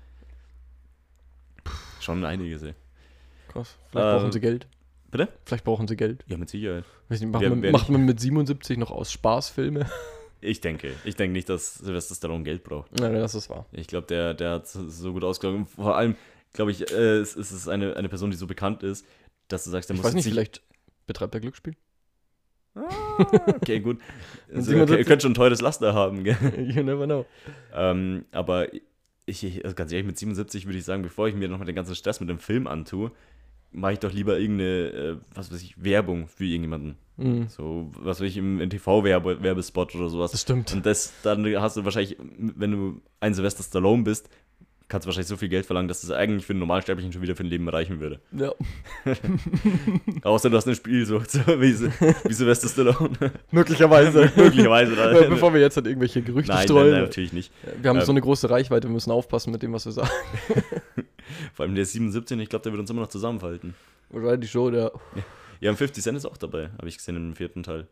Schon 2.00 2.24
einiges, 2.24 2.62
ey. 2.62 2.74
Krass. 3.48 3.76
Vielleicht 3.90 4.06
Ähm, 4.06 4.18
brauchen 4.18 4.32
sie 4.32 4.40
Geld. 4.40 4.66
bitte? 5.10 5.28
Vielleicht 5.44 5.64
brauchen 5.64 5.88
sie 5.88 5.96
Geld. 5.96 6.22
Ja, 6.26 6.36
mit 6.36 6.50
Sicherheit. 6.50 6.84
Weiß 7.08 7.20
nicht, 7.20 7.30
macht, 7.32 7.42
Wer- 7.42 7.50
man, 7.50 7.62
wer 7.62 7.72
macht 7.72 7.88
man 7.88 8.04
mit 8.04 8.20
77 8.20 8.76
noch 8.76 8.90
aus 8.90 9.10
Spaß 9.10 9.48
Filme? 9.50 9.86
Ich 10.40 10.60
denke. 10.60 10.92
Ich 11.04 11.16
denke 11.16 11.32
nicht, 11.32 11.48
dass 11.48 11.74
Sylvester 11.74 12.14
Stallone 12.14 12.44
Geld 12.44 12.62
braucht. 12.64 12.92
Nein, 12.98 13.12
das 13.14 13.34
ist 13.34 13.50
wahr. 13.50 13.66
Ich 13.72 13.86
glaube, 13.88 14.06
der, 14.06 14.34
der 14.34 14.50
hat 14.52 14.68
so 14.68 15.12
gut 15.12 15.24
ausgegangen. 15.24 15.66
Vor 15.66 15.96
allem, 15.96 16.14
glaube 16.52 16.70
ich, 16.70 16.90
äh, 16.92 17.16
es, 17.18 17.34
es 17.36 17.50
ist 17.52 17.68
eine, 17.68 17.96
eine 17.96 18.08
Person, 18.08 18.30
die 18.30 18.36
so 18.36 18.46
bekannt 18.46 18.82
ist, 18.82 19.04
dass 19.48 19.64
du 19.64 19.70
sagst, 19.70 19.88
der 19.88 19.94
Ich 19.94 19.98
muss 20.02 20.08
weiß 20.08 20.14
nicht, 20.14 20.24
sich- 20.24 20.32
vielleicht 20.32 20.62
betreibt 21.06 21.34
er 21.34 21.40
Glücksspiel? 21.40 21.74
Ah, 22.74 22.84
okay, 23.56 23.80
gut. 23.80 23.98
Also, 24.48 24.70
77 24.70 24.82
okay, 24.92 24.98
ihr 25.00 25.04
könnt 25.04 25.22
schon 25.22 25.32
ein 25.32 25.34
teures 25.34 25.60
Laster 25.60 25.94
haben, 25.94 26.22
gell? 26.24 26.36
you 26.74 26.82
never 26.82 27.06
know. 27.06 27.26
Ähm, 27.74 28.24
aber 28.30 28.72
ich, 29.26 29.42
ich, 29.42 29.64
also 29.64 29.74
ganz 29.74 29.90
ehrlich, 29.92 30.06
mit 30.06 30.18
77 30.18 30.66
würde 30.66 30.78
ich 30.78 30.84
sagen, 30.84 31.02
bevor 31.02 31.26
ich 31.28 31.34
mir 31.34 31.48
nochmal 31.48 31.66
den 31.66 31.74
ganzen 31.74 31.94
Stress 31.96 32.20
mit 32.20 32.28
dem 32.28 32.38
Film 32.38 32.66
antue, 32.66 33.10
mache 33.72 33.94
ich 33.94 33.98
doch 33.98 34.12
lieber 34.12 34.38
irgendeine, 34.38 34.88
äh, 34.88 35.16
was 35.34 35.52
weiß 35.52 35.62
ich, 35.62 35.82
Werbung 35.82 36.28
für 36.28 36.44
irgendjemanden. 36.44 36.96
Mhm. 37.16 37.48
So, 37.48 37.90
was 37.98 38.20
weiß 38.20 38.28
ich, 38.28 38.36
im, 38.36 38.60
im 38.60 38.70
TV-Werbespot 38.70 39.94
oder 39.94 40.08
sowas. 40.08 40.30
Das 40.32 40.42
stimmt. 40.42 40.72
Und 40.72 40.86
das, 40.86 41.12
dann 41.22 41.44
hast 41.60 41.76
du 41.76 41.84
wahrscheinlich, 41.84 42.16
wenn 42.38 42.70
du 42.70 43.00
ein 43.20 43.34
Sylvester 43.34 43.62
Stallone 43.62 44.04
bist, 44.04 44.28
kannst 44.88 45.04
du 45.04 45.08
wahrscheinlich 45.08 45.28
so 45.28 45.36
viel 45.36 45.48
Geld 45.48 45.66
verlangen, 45.66 45.88
dass 45.88 46.00
das 46.00 46.10
eigentlich 46.10 46.46
für 46.46 46.54
einen 46.54 46.60
Normalsterblichen 46.60 47.12
schon 47.12 47.20
wieder 47.22 47.36
für 47.36 47.44
ein 47.44 47.48
Leben 47.48 47.68
reichen 47.68 48.00
würde. 48.00 48.20
Ja. 48.32 48.52
Außer 50.22 50.48
du 50.48 50.56
hast 50.56 50.66
ein 50.66 50.74
Spiel 50.74 51.04
so, 51.04 51.20
wie, 51.20 51.78
wie 51.78 52.32
Sylvester 52.32 52.68
Stallone. 52.68 53.32
Möglicherweise. 53.50 54.32
Möglicherweise. 54.36 54.94
Äh, 54.94 55.28
Bevor 55.28 55.52
wir 55.52 55.60
jetzt 55.60 55.76
halt 55.76 55.86
irgendwelche 55.86 56.22
Gerüchte 56.22 56.52
nein, 56.52 56.58
nein, 56.60 56.66
streuen. 56.66 56.90
nein, 56.92 57.02
natürlich 57.02 57.32
nicht. 57.32 57.52
wir 57.80 57.90
haben 57.90 57.98
Ähm, 57.98 58.04
so 58.04 58.12
eine 58.12 58.20
große 58.22 58.48
Reichweite, 58.48 58.88
wir 58.88 58.92
müssen 58.92 59.10
aufpassen 59.10 59.52
mit 59.52 59.62
dem, 59.62 59.72
was 59.72 59.84
wir 59.84 59.92
sagen. 59.92 60.10
Vor 61.54 61.64
allem 61.64 61.74
der 61.74 61.82
ist 61.82 61.92
77, 61.92 62.38
ich 62.40 62.48
glaube, 62.48 62.62
der 62.62 62.72
wird 62.72 62.80
uns 62.80 62.90
immer 62.90 63.02
noch 63.02 63.08
zusammenfalten. 63.08 63.74
Wahrscheinlich 64.10 64.50
schon, 64.50 64.72
der, 64.72 64.92
Ja, 65.60 65.70
und 65.70 65.76
50 65.76 66.02
Cent 66.02 66.16
ist 66.16 66.24
auch 66.24 66.36
dabei, 66.36 66.70
habe 66.78 66.88
ich 66.88 66.96
gesehen 66.96 67.16
im 67.16 67.34
vierten 67.34 67.62
Teil. 67.62 67.88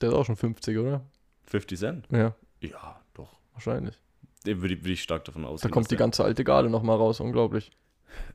der 0.00 0.10
ist 0.10 0.14
auch 0.14 0.24
schon 0.26 0.36
50, 0.36 0.76
oder? 0.78 1.04
50 1.46 1.78
Cent? 1.78 2.06
Ja, 2.10 2.34
Ja, 2.60 3.00
doch. 3.14 3.38
wahrscheinlich. 3.52 3.98
Den 4.46 4.60
würde 4.60 4.74
ich, 4.74 4.80
würde 4.80 4.92
ich 4.92 5.02
stark 5.02 5.24
davon 5.24 5.42
Da 5.42 5.48
ausgehen. 5.48 5.70
kommt 5.72 5.90
die 5.90 5.96
ganze 5.96 6.24
alte 6.24 6.44
Garde 6.44 6.68
nochmal 6.68 6.96
raus, 6.98 7.20
unglaublich. 7.20 7.70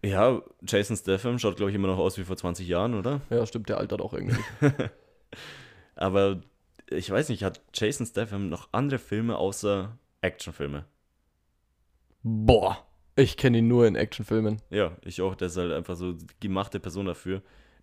Ja, 0.03 0.41
Jason 0.67 0.97
Statham 0.97 1.37
schaut, 1.39 1.55
glaube 1.57 1.69
ich, 1.71 1.75
immer 1.75 1.87
noch 1.87 1.99
aus 1.99 2.17
wie 2.17 2.23
vor 2.23 2.35
20 2.35 2.67
Jahren, 2.67 2.95
oder? 2.95 3.21
Ja, 3.29 3.45
stimmt, 3.45 3.69
der 3.69 3.77
altert 3.77 4.01
auch 4.01 4.13
irgendwie. 4.13 4.39
Aber 5.95 6.41
ich 6.89 7.09
weiß 7.09 7.29
nicht, 7.29 7.43
hat 7.43 7.61
Jason 7.73 8.05
Statham 8.05 8.49
noch 8.49 8.69
andere 8.71 8.99
Filme 8.99 9.37
außer 9.37 9.97
Actionfilme? 10.21 10.85
Boah, 12.23 12.85
ich 13.19 13.37
kenne 13.37 13.59
ihn 13.59 13.67
nur 13.67 13.85
in 13.87 13.95
Actionfilmen. 13.95 14.61
Ja, 14.69 14.91
ich 15.03 15.21
auch. 15.21 15.35
Der 15.35 15.47
ist 15.47 15.57
halt 15.57 15.71
einfach 15.71 15.95
so 15.95 16.13
die 16.13 16.25
gemachte 16.39 16.79
Person 16.79 17.05
dafür, 17.05 17.41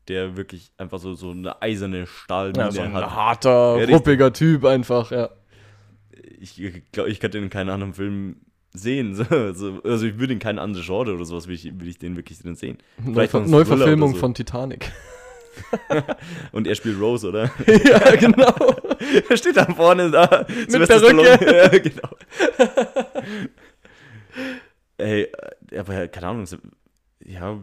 der 0.09 0.37
wirklich 0.37 0.71
einfach 0.79 0.99
so, 0.99 1.15
so 1.15 1.31
eine 1.31 1.61
eiserne 1.63 2.07
Stahlmine 2.07 2.65
Ja, 2.67 2.71
so 2.71 2.81
ein 2.81 2.93
hat. 2.93 3.11
harter, 3.11 3.79
Ja, 3.81 3.95
ruppiger 3.95 4.33
Typ 4.33 4.65
einfach, 4.65 5.11
ja. 5.11 5.31
Ich 6.41 6.61
glaube, 6.93 7.11
ich 7.11 7.21
könnte 7.21 7.39
ihn 7.39 7.45
in 7.45 7.51
keinen 7.51 7.71
anderen 7.71 7.95
Film 7.95 8.37
sehen. 8.73 9.15
So, 9.31 9.53
so, 9.53 9.83
also 9.85 10.07
ich 10.07 10.19
würde 10.19 10.33
in 10.35 10.39
keinen 10.39 10.59
anderen 10.59 10.85
Genre 10.85 11.15
oder 11.15 11.25
sowas, 11.25 11.47
würde 11.47 11.55
ich, 11.55 11.65
würde 11.65 11.87
ich 11.89 11.99
den 11.99 12.17
wirklich 12.17 12.39
drin 12.39 12.55
sehen. 12.57 12.79
Vielleicht 13.03 13.33
Neuver 13.35 13.47
Neuverfilmung 13.49 14.13
so. 14.13 14.19
von 14.19 14.35
Titanic. 14.35 14.93
Und 16.53 16.67
er 16.67 16.75
spielt 16.75 17.01
Rose, 17.01 17.29
oder? 17.29 17.51
ja, 17.67 18.15
genau. 18.17 18.55
er 19.29 19.37
steht 19.37 19.57
da 19.57 19.65
vorne 19.67 20.11
da. 20.11 20.47
Mit 20.49 20.87
Perücke. 20.87 21.47
ja, 21.57 21.69
genau. 21.79 22.09
Ey, 24.99 25.29
äh, 25.71 25.79
aber 25.79 26.09
keine 26.09 26.27
Ahnung. 26.29 26.47
so- 26.47 26.57
Ja, 27.25 27.59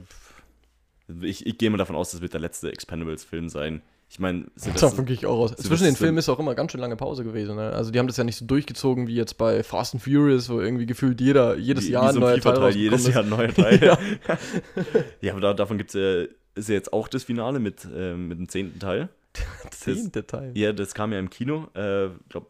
ich, 1.22 1.46
ich 1.46 1.58
gehe 1.58 1.70
mal 1.70 1.78
davon 1.78 1.96
aus, 1.96 2.12
das 2.12 2.22
wird 2.22 2.34
der 2.34 2.42
letzte 2.42 2.72
Expendables-Film 2.72 3.50
sein. 3.50 3.82
Ich 4.10 4.20
meine, 4.20 4.46
Davon 4.80 5.06
gehe 5.06 5.16
ich 5.16 5.26
auch 5.26 5.40
aus. 5.40 5.52
so 5.52 5.56
Zwischen 5.70 5.86
den 5.86 5.96
Filmen 5.96 6.20
ist 6.20 6.30
auch 6.30 6.38
immer 6.38 6.54
ganz 6.54 6.72
schön 6.72 6.82
lange 6.82 6.96
Pause 6.96 7.24
gewesen. 7.24 7.56
Ne? 7.56 7.72
Also 7.72 7.90
die 7.90 7.98
haben 7.98 8.06
das 8.06 8.18
ja 8.18 8.24
nicht 8.24 8.36
so 8.38 8.46
durchgezogen 8.46 9.08
wie 9.08 9.16
jetzt 9.16 9.40
bei 9.40 9.64
Fast 9.64 9.96
and 9.96 10.04
Furious, 10.04 10.50
wo 10.50 10.62
irgendwie 10.62 10.86
gefühlt 10.86 11.20
jeder, 11.20 11.56
jedes 11.58 11.90
Jahr 11.90 12.04
ein 12.04 12.10
ein 12.16 12.20
neuer 12.22 12.40
Teil 12.40 12.54
FIFA-Teil, 12.54 12.76
jedes 12.76 13.08
Jahr 13.08 13.24
ein 13.24 13.30
neuer 13.30 13.54
Teil. 13.54 13.80
Ja. 13.82 13.98
ja, 15.22 15.32
aber 15.32 15.42
da, 15.42 15.54
davon 15.56 15.80
gibt 15.80 15.96
es 15.96 15.96
ja, 15.96 16.32
ist 16.54 16.70
ja 16.70 16.76
jetzt 16.76 16.94
auch 16.94 17.08
das 17.08 17.24
Finale 17.24 17.58
mit, 17.60 17.88
ähm, 17.92 18.28
mit 18.28 18.38
dem 18.38 18.48
zehnten 18.50 18.78
Teil. 18.80 19.10
Zehnte 19.72 20.28
Teil. 20.28 20.52
Ja, 20.56 20.74
das 20.74 20.94
kam 20.94 21.12
ja 21.12 21.18
im 21.18 21.32
Kino, 21.32 21.68
äh, 21.74 22.10
glaube 22.30 22.48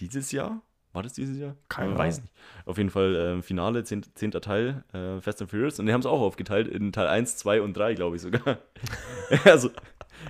dieses 0.00 0.32
Jahr. 0.32 0.62
War 0.94 1.02
das 1.02 1.12
dieses 1.12 1.36
Jahr? 1.36 1.56
Keine 1.68 1.92
Ich 1.92 1.98
weiß 1.98 2.18
Ahnung. 2.18 2.30
nicht. 2.32 2.66
Auf 2.68 2.78
jeden 2.78 2.90
Fall 2.90 3.16
ähm, 3.16 3.42
Finale, 3.42 3.82
zehn, 3.82 4.02
zehnter 4.14 4.40
Teil, 4.40 4.84
äh, 4.92 5.20
Fast 5.20 5.42
and 5.42 5.50
Furious. 5.50 5.80
Und 5.80 5.86
die 5.86 5.92
haben 5.92 6.00
es 6.00 6.06
auch 6.06 6.20
aufgeteilt 6.20 6.68
in 6.68 6.92
Teil 6.92 7.08
1, 7.08 7.36
2 7.36 7.62
und 7.62 7.76
3, 7.76 7.94
glaube 7.94 8.14
ich 8.14 8.22
sogar. 8.22 8.58
also, 9.44 9.70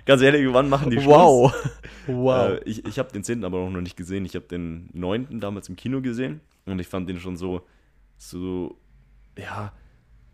ganz 0.07 0.23
ehrlich, 0.23 0.51
wann 0.55 0.71
machen 0.71 0.91
die 0.91 1.01
Schluss? 1.01 1.15
Wow. 1.15 1.55
Wow. 2.07 2.51
Äh, 2.51 2.61
ich 2.65 2.85
ich 2.85 2.99
habe 2.99 3.11
den 3.13 3.25
zehnten 3.25 3.45
aber 3.47 3.59
auch 3.59 3.71
noch 3.71 3.81
nicht 3.81 3.97
gesehen. 3.97 4.27
Ich 4.27 4.35
habe 4.35 4.45
den 4.47 4.91
neunten 4.93 5.41
damals 5.41 5.71
im 5.71 5.77
Kino 5.77 6.03
gesehen. 6.03 6.41
Und 6.67 6.79
ich 6.79 6.87
fand 6.87 7.09
den 7.09 7.19
schon 7.19 7.37
so, 7.39 7.63
so, 8.19 8.79
ja, 9.39 9.73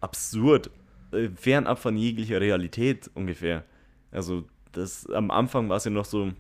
absurd. 0.01 0.71
Äh, 1.13 1.29
fernab 1.29 1.79
von 1.79 1.97
jeglicher 1.97 2.41
Realität 2.41 3.11
ungefähr. 3.15 3.65
Also, 4.11 4.45
das, 4.73 5.07
am 5.11 5.31
Anfang 5.31 5.69
war 5.69 5.77
es 5.77 5.85
ja 5.85 5.91
noch 5.93 6.05
so, 6.05 6.31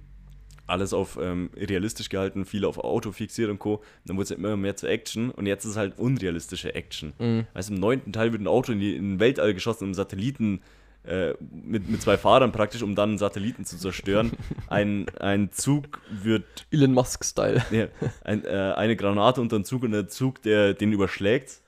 alles 0.70 0.92
auf 0.92 1.18
ähm, 1.20 1.50
realistisch 1.56 2.08
gehalten, 2.08 2.44
viel 2.44 2.64
auf 2.64 2.78
Auto 2.78 3.12
fixiert 3.12 3.50
und 3.50 3.58
Co. 3.58 3.82
Dann 4.06 4.16
wurde 4.16 4.24
es 4.24 4.30
immer 4.30 4.56
mehr 4.56 4.76
zur 4.76 4.88
Action 4.88 5.30
und 5.30 5.46
jetzt 5.46 5.64
ist 5.64 5.72
es 5.72 5.76
halt 5.76 5.98
unrealistische 5.98 6.74
Action. 6.74 7.12
Mhm. 7.18 7.46
Also 7.54 7.74
im 7.74 7.80
neunten 7.80 8.12
Teil 8.12 8.32
wird 8.32 8.42
ein 8.42 8.46
Auto 8.46 8.72
in, 8.72 8.80
die, 8.80 8.96
in 8.96 9.12
den 9.12 9.20
Weltall 9.20 9.54
geschossen, 9.54 9.84
um 9.84 9.94
Satelliten 9.94 10.60
äh, 11.04 11.34
mit, 11.40 11.88
mit 11.88 12.02
zwei 12.02 12.18
Fahrern 12.18 12.52
praktisch, 12.52 12.82
um 12.82 12.94
dann 12.94 13.10
einen 13.10 13.18
Satelliten 13.18 13.64
zu 13.64 13.78
zerstören. 13.78 14.32
ein, 14.68 15.06
ein 15.18 15.50
Zug 15.52 16.00
wird, 16.10 16.66
Elon 16.70 16.92
Musk-Style. 16.92 17.64
ja, 17.70 17.86
ein, 18.22 18.44
äh, 18.44 18.74
eine 18.76 18.96
Granate 18.96 19.40
unter 19.40 19.58
den 19.58 19.64
Zug 19.64 19.82
und 19.82 19.92
der 19.92 20.08
Zug, 20.08 20.42
der 20.42 20.74
den 20.74 20.92
überschlägt. 20.92 21.60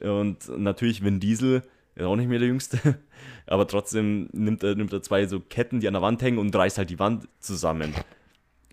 Und 0.00 0.48
natürlich 0.56 1.04
Vin 1.04 1.20
Diesel, 1.20 1.62
ist 1.94 2.04
auch 2.04 2.16
nicht 2.16 2.28
mehr 2.28 2.38
der 2.38 2.48
Jüngste, 2.48 2.78
aber 3.46 3.66
trotzdem 3.66 4.28
nimmt 4.32 4.62
er, 4.62 4.74
nimmt 4.74 4.92
er 4.92 5.02
zwei 5.02 5.26
so 5.26 5.40
Ketten, 5.40 5.80
die 5.80 5.88
an 5.88 5.94
der 5.94 6.02
Wand 6.02 6.22
hängen 6.22 6.38
und 6.38 6.54
reißt 6.54 6.78
halt 6.78 6.90
die 6.90 6.98
Wand 6.98 7.28
zusammen. 7.40 7.94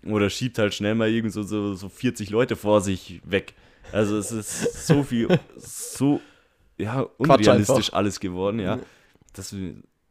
Oder 0.08 0.30
schiebt 0.30 0.58
halt 0.58 0.74
schnell 0.74 0.94
mal 0.94 1.10
irgend 1.10 1.32
so, 1.32 1.42
so, 1.42 1.74
so 1.74 1.88
40 1.88 2.30
Leute 2.30 2.56
vor 2.56 2.80
sich 2.80 3.20
weg. 3.24 3.54
Also 3.92 4.16
es 4.18 4.32
ist 4.32 4.86
so 4.86 5.02
viel, 5.02 5.38
so 5.56 6.20
ja, 6.78 7.00
unrealistisch 7.18 7.92
alles 7.92 8.20
geworden, 8.20 8.60
ja. 8.60 8.78
Das, 9.32 9.54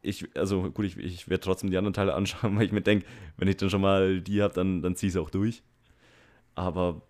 ich, 0.02 0.36
also 0.36 0.70
gut, 0.70 0.84
ich, 0.84 0.96
ich 0.98 1.28
werde 1.28 1.40
trotzdem 1.40 1.70
die 1.70 1.76
anderen 1.76 1.94
Teile 1.94 2.14
anschauen, 2.14 2.56
weil 2.56 2.66
ich 2.66 2.72
mir 2.72 2.80
denke, 2.80 3.06
wenn 3.36 3.48
ich 3.48 3.56
dann 3.56 3.70
schon 3.70 3.80
mal 3.80 4.20
die 4.20 4.42
habe, 4.42 4.54
dann, 4.54 4.82
dann 4.82 4.94
ziehe 4.96 5.08
ich 5.08 5.16
es 5.16 5.20
auch 5.20 5.30
durch. 5.30 5.62
Aber, 6.54 7.02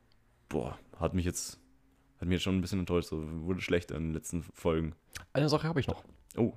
boah, 0.49 0.79
hat 0.99 1.15
mich 1.15 1.25
jetzt, 1.25 1.59
hat 2.21 2.29
mich 2.29 2.37
jetzt 2.37 2.43
schon 2.43 2.57
ein 2.57 2.61
bisschen 2.61 2.81
enttäuscht, 2.81 3.09
so 3.09 3.23
wurde 3.43 3.61
schlechter 3.61 3.97
in 3.97 4.09
den 4.09 4.15
letzten 4.15 4.43
Folgen. 4.55 4.95
Eine 5.33 5.49
Sache 5.49 5.67
habe 5.67 5.81
ich 5.81 5.89
noch. 5.89 6.05
Oh, 6.37 6.53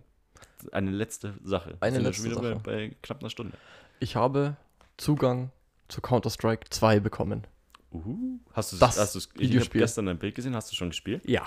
eine 0.72 0.92
letzte 0.92 1.36
Sache. 1.44 1.78
Eine 1.80 1.96
Sind 1.96 2.04
letzte 2.04 2.22
schon 2.22 2.32
wieder 2.32 2.42
Sache. 2.42 2.62
Bei, 2.64 2.72
bei 2.90 2.96
knapp 3.02 3.20
einer 3.22 3.30
Stunde. 3.30 3.58
Ich 4.00 4.16
habe 4.16 4.58
Zugang 4.98 5.52
zu 5.92 6.02
Counter-Strike 6.02 6.70
2 6.70 7.00
bekommen. 7.00 7.46
Uhu. 7.92 8.39
Hast 8.54 8.74
du 8.74 8.78
Das 8.78 8.98
hast 8.98 9.16
du's, 9.16 9.30
ich 9.38 9.56
habe 9.56 9.70
gestern 9.70 10.08
ein 10.08 10.18
Bild 10.18 10.36
gesehen, 10.36 10.56
hast 10.56 10.72
du 10.72 10.76
schon 10.76 10.89
gespielt? 10.89 11.22
Ja. 11.26 11.44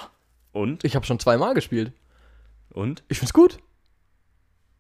Und? 0.53 0.85
Ich 0.85 0.95
habe 0.95 1.07
schon 1.07 1.19
zweimal 1.19 1.55
gespielt. 1.55 1.93
Und? 2.71 3.03
Ich 3.09 3.19
find's 3.19 3.33
gut. 3.33 3.59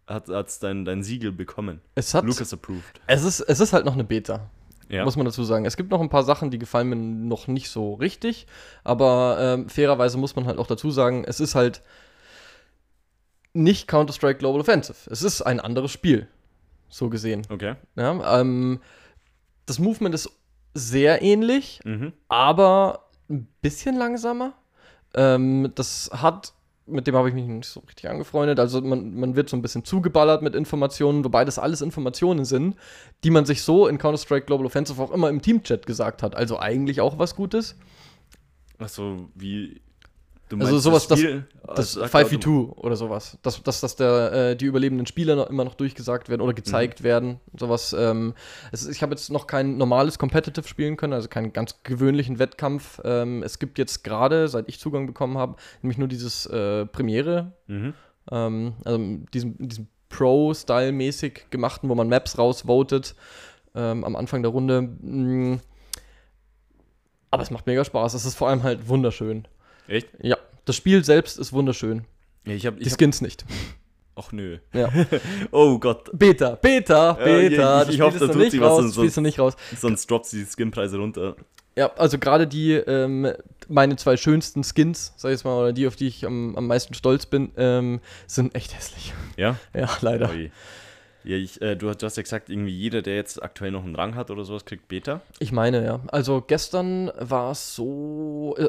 Hat 0.06 0.28
es 0.28 0.58
dein, 0.58 0.84
dein 0.84 1.02
Siegel 1.02 1.32
bekommen? 1.32 1.80
Es 1.94 2.12
hat. 2.12 2.24
Lucas 2.24 2.52
approved. 2.52 3.00
Es 3.06 3.24
ist, 3.24 3.40
es 3.40 3.60
ist 3.60 3.72
halt 3.72 3.86
noch 3.86 3.94
eine 3.94 4.04
Beta. 4.04 4.50
Ja. 4.90 5.04
Muss 5.04 5.16
man 5.16 5.24
dazu 5.24 5.44
sagen. 5.44 5.64
Es 5.64 5.78
gibt 5.78 5.90
noch 5.90 6.00
ein 6.00 6.10
paar 6.10 6.24
Sachen, 6.24 6.50
die 6.50 6.58
gefallen 6.58 6.88
mir 6.88 6.96
noch 6.96 7.46
nicht 7.48 7.70
so 7.70 7.94
richtig. 7.94 8.46
Aber 8.84 9.38
ähm, 9.40 9.68
fairerweise 9.70 10.18
muss 10.18 10.36
man 10.36 10.46
halt 10.46 10.58
auch 10.58 10.66
dazu 10.66 10.90
sagen, 10.90 11.24
es 11.24 11.40
ist 11.40 11.54
halt 11.54 11.82
nicht 13.54 13.88
Counter-Strike 13.88 14.38
Global 14.38 14.60
Offensive. 14.60 15.10
Es 15.10 15.22
ist 15.22 15.40
ein 15.40 15.58
anderes 15.58 15.90
Spiel. 15.90 16.28
So 16.88 17.08
gesehen. 17.08 17.46
Okay. 17.48 17.76
Ja, 17.96 18.40
ähm, 18.40 18.80
das 19.66 19.78
Movement 19.78 20.14
ist 20.14 20.30
sehr 20.74 21.22
ähnlich, 21.22 21.80
Mhm. 21.84 22.12
aber 22.28 23.06
ein 23.30 23.46
bisschen 23.62 23.96
langsamer. 23.96 24.52
Ähm, 25.14 25.70
das 25.76 26.10
hat, 26.12 26.52
mit 26.86 27.06
dem 27.06 27.14
habe 27.14 27.28
ich 27.28 27.34
mich 27.34 27.46
nicht 27.46 27.68
so 27.68 27.80
richtig 27.80 28.08
angefreundet. 28.10 28.58
Also 28.58 28.80
man, 28.82 29.14
man 29.14 29.36
wird 29.36 29.48
so 29.48 29.56
ein 29.56 29.62
bisschen 29.62 29.84
zugeballert 29.84 30.42
mit 30.42 30.54
Informationen, 30.54 31.24
wobei 31.24 31.44
das 31.44 31.58
alles 31.58 31.80
Informationen 31.80 32.44
sind, 32.44 32.76
die 33.22 33.30
man 33.30 33.46
sich 33.46 33.62
so 33.62 33.86
in 33.86 33.98
Counter-Strike 33.98 34.46
Global 34.46 34.66
Offensive 34.66 35.00
auch 35.00 35.12
immer 35.12 35.28
im 35.30 35.40
Teamchat 35.40 35.86
gesagt 35.86 36.22
hat. 36.22 36.34
Also 36.34 36.58
eigentlich 36.58 37.00
auch 37.00 37.18
was 37.18 37.36
Gutes. 37.36 37.76
Achso, 38.78 39.28
wie. 39.34 39.80
Also 40.56 40.78
sowas, 40.78 41.06
das- 41.08 41.18
Spiel, 41.18 41.46
Das 41.74 41.92
sagt 41.92 42.12
5v2 42.14 42.76
oder 42.76 42.96
sowas. 42.96 43.38
Dass, 43.42 43.62
dass, 43.62 43.80
dass 43.80 43.96
der, 43.96 44.32
äh, 44.32 44.56
die 44.56 44.66
überlebenden 44.66 45.06
Spieler 45.06 45.36
noch, 45.36 45.48
immer 45.48 45.64
noch 45.64 45.74
durchgesagt 45.74 46.28
werden 46.28 46.42
oder 46.42 46.52
gezeigt 46.52 47.02
werden. 47.02 47.40
Sowas. 47.58 47.94
Ähm, 47.98 48.34
es 48.70 48.86
ich 48.86 49.02
habe 49.02 49.12
jetzt 49.14 49.30
noch 49.30 49.46
kein 49.46 49.76
normales 49.78 50.18
Competitive 50.18 50.68
spielen 50.68 50.96
können, 50.96 51.12
also 51.14 51.28
keinen 51.28 51.52
ganz 51.52 51.82
gewöhnlichen 51.82 52.38
Wettkampf. 52.38 53.00
Ähm, 53.04 53.42
es 53.42 53.58
gibt 53.58 53.78
jetzt 53.78 54.04
gerade, 54.04 54.48
seit 54.48 54.68
ich 54.68 54.78
Zugang 54.78 55.06
bekommen 55.06 55.38
habe, 55.38 55.56
nämlich 55.82 55.98
nur 55.98 56.08
dieses 56.08 56.46
äh, 56.46 56.84
Premiere, 56.86 57.52
Mhm. 57.66 57.94
ähm, 58.30 58.74
also 58.84 58.98
diesen, 59.32 59.56
diesen 59.66 59.88
Pro-Style-mäßig 60.10 61.46
gemachten, 61.50 61.88
wo 61.88 61.94
man 61.94 62.08
Maps 62.08 62.38
rausvotet 62.38 63.14
ähm, 63.74 64.04
am 64.04 64.14
Anfang 64.14 64.42
der 64.42 64.52
Runde. 64.52 64.82
Mm, 64.82 65.58
Aber 67.30 67.42
es 67.42 67.50
macht 67.50 67.66
mega 67.66 67.84
Spaß. 67.84 68.14
Es 68.14 68.24
ist 68.24 68.36
vor 68.36 68.48
allem 68.48 68.62
halt 68.62 68.88
wunderschön. 68.88 69.48
Echt? 69.88 70.08
Ja, 70.22 70.36
das 70.64 70.76
Spiel 70.76 71.04
selbst 71.04 71.38
ist 71.38 71.52
wunderschön. 71.52 72.04
Ich 72.44 72.66
hab, 72.66 72.76
Die 72.76 72.82
ich 72.84 72.92
hab, 72.92 72.98
Skins 72.98 73.20
nicht. 73.20 73.44
ach 74.16 74.32
nö. 74.32 74.58
Ja. 74.72 74.90
Oh 75.50 75.78
Gott, 75.78 76.10
Beta, 76.12 76.54
Beta, 76.56 77.12
Beta. 77.14 77.82
ich- 77.82 77.88
ich 77.90 77.96
Das 77.98 78.06
hoffe, 78.06 78.18
da 78.20 78.26
tut 78.28 78.36
nicht 78.36 78.50
sie 78.52 78.60
was, 78.60 78.70
raus, 78.70 78.80
sonst- 78.82 78.94
spielst 78.96 79.16
du 79.16 79.20
nicht 79.20 79.38
raus. 79.38 79.54
sonst 79.76 80.10
droppt 80.10 80.26
sie 80.26 80.44
die 80.44 80.50
Skinpreise 80.50 80.98
runter. 80.98 81.36
Ja, 81.76 81.90
also 81.96 82.18
gerade 82.18 82.46
die, 82.46 82.72
ähm, 82.74 83.32
meine 83.68 83.96
zwei 83.96 84.16
schönsten 84.16 84.62
Skins, 84.62 85.12
sag 85.16 85.30
ich 85.30 85.34
jetzt 85.38 85.44
mal, 85.44 85.58
oder 85.58 85.72
die, 85.72 85.86
auf 85.88 85.96
die 85.96 86.06
ich 86.06 86.24
am, 86.24 86.54
am 86.56 86.66
meisten 86.68 86.94
stolz 86.94 87.26
bin, 87.26 87.50
ähm, 87.56 88.00
sind 88.28 88.54
echt 88.54 88.74
hässlich. 88.76 89.12
Ja? 89.36 89.56
Ja, 89.74 89.88
leider. 90.00 90.30
Ui. 90.30 90.52
Ja, 91.24 91.36
ich, 91.36 91.60
äh, 91.62 91.74
du, 91.74 91.90
du 91.92 92.04
hast 92.06 92.16
ja 92.18 92.22
gesagt, 92.22 92.50
irgendwie 92.50 92.70
jeder, 92.76 93.00
der 93.02 93.16
jetzt 93.16 93.42
aktuell 93.42 93.70
noch 93.72 93.82
einen 93.82 93.96
Rang 93.96 94.14
hat 94.14 94.30
oder 94.30 94.44
sowas, 94.44 94.66
kriegt 94.66 94.86
Beta. 94.88 95.22
Ich 95.40 95.50
meine, 95.52 95.82
ja. 95.84 96.00
Also 96.08 96.42
gestern 96.46 97.10
war 97.18 97.52
es 97.52 97.74
so. 97.74 98.54
Äh, 98.58 98.68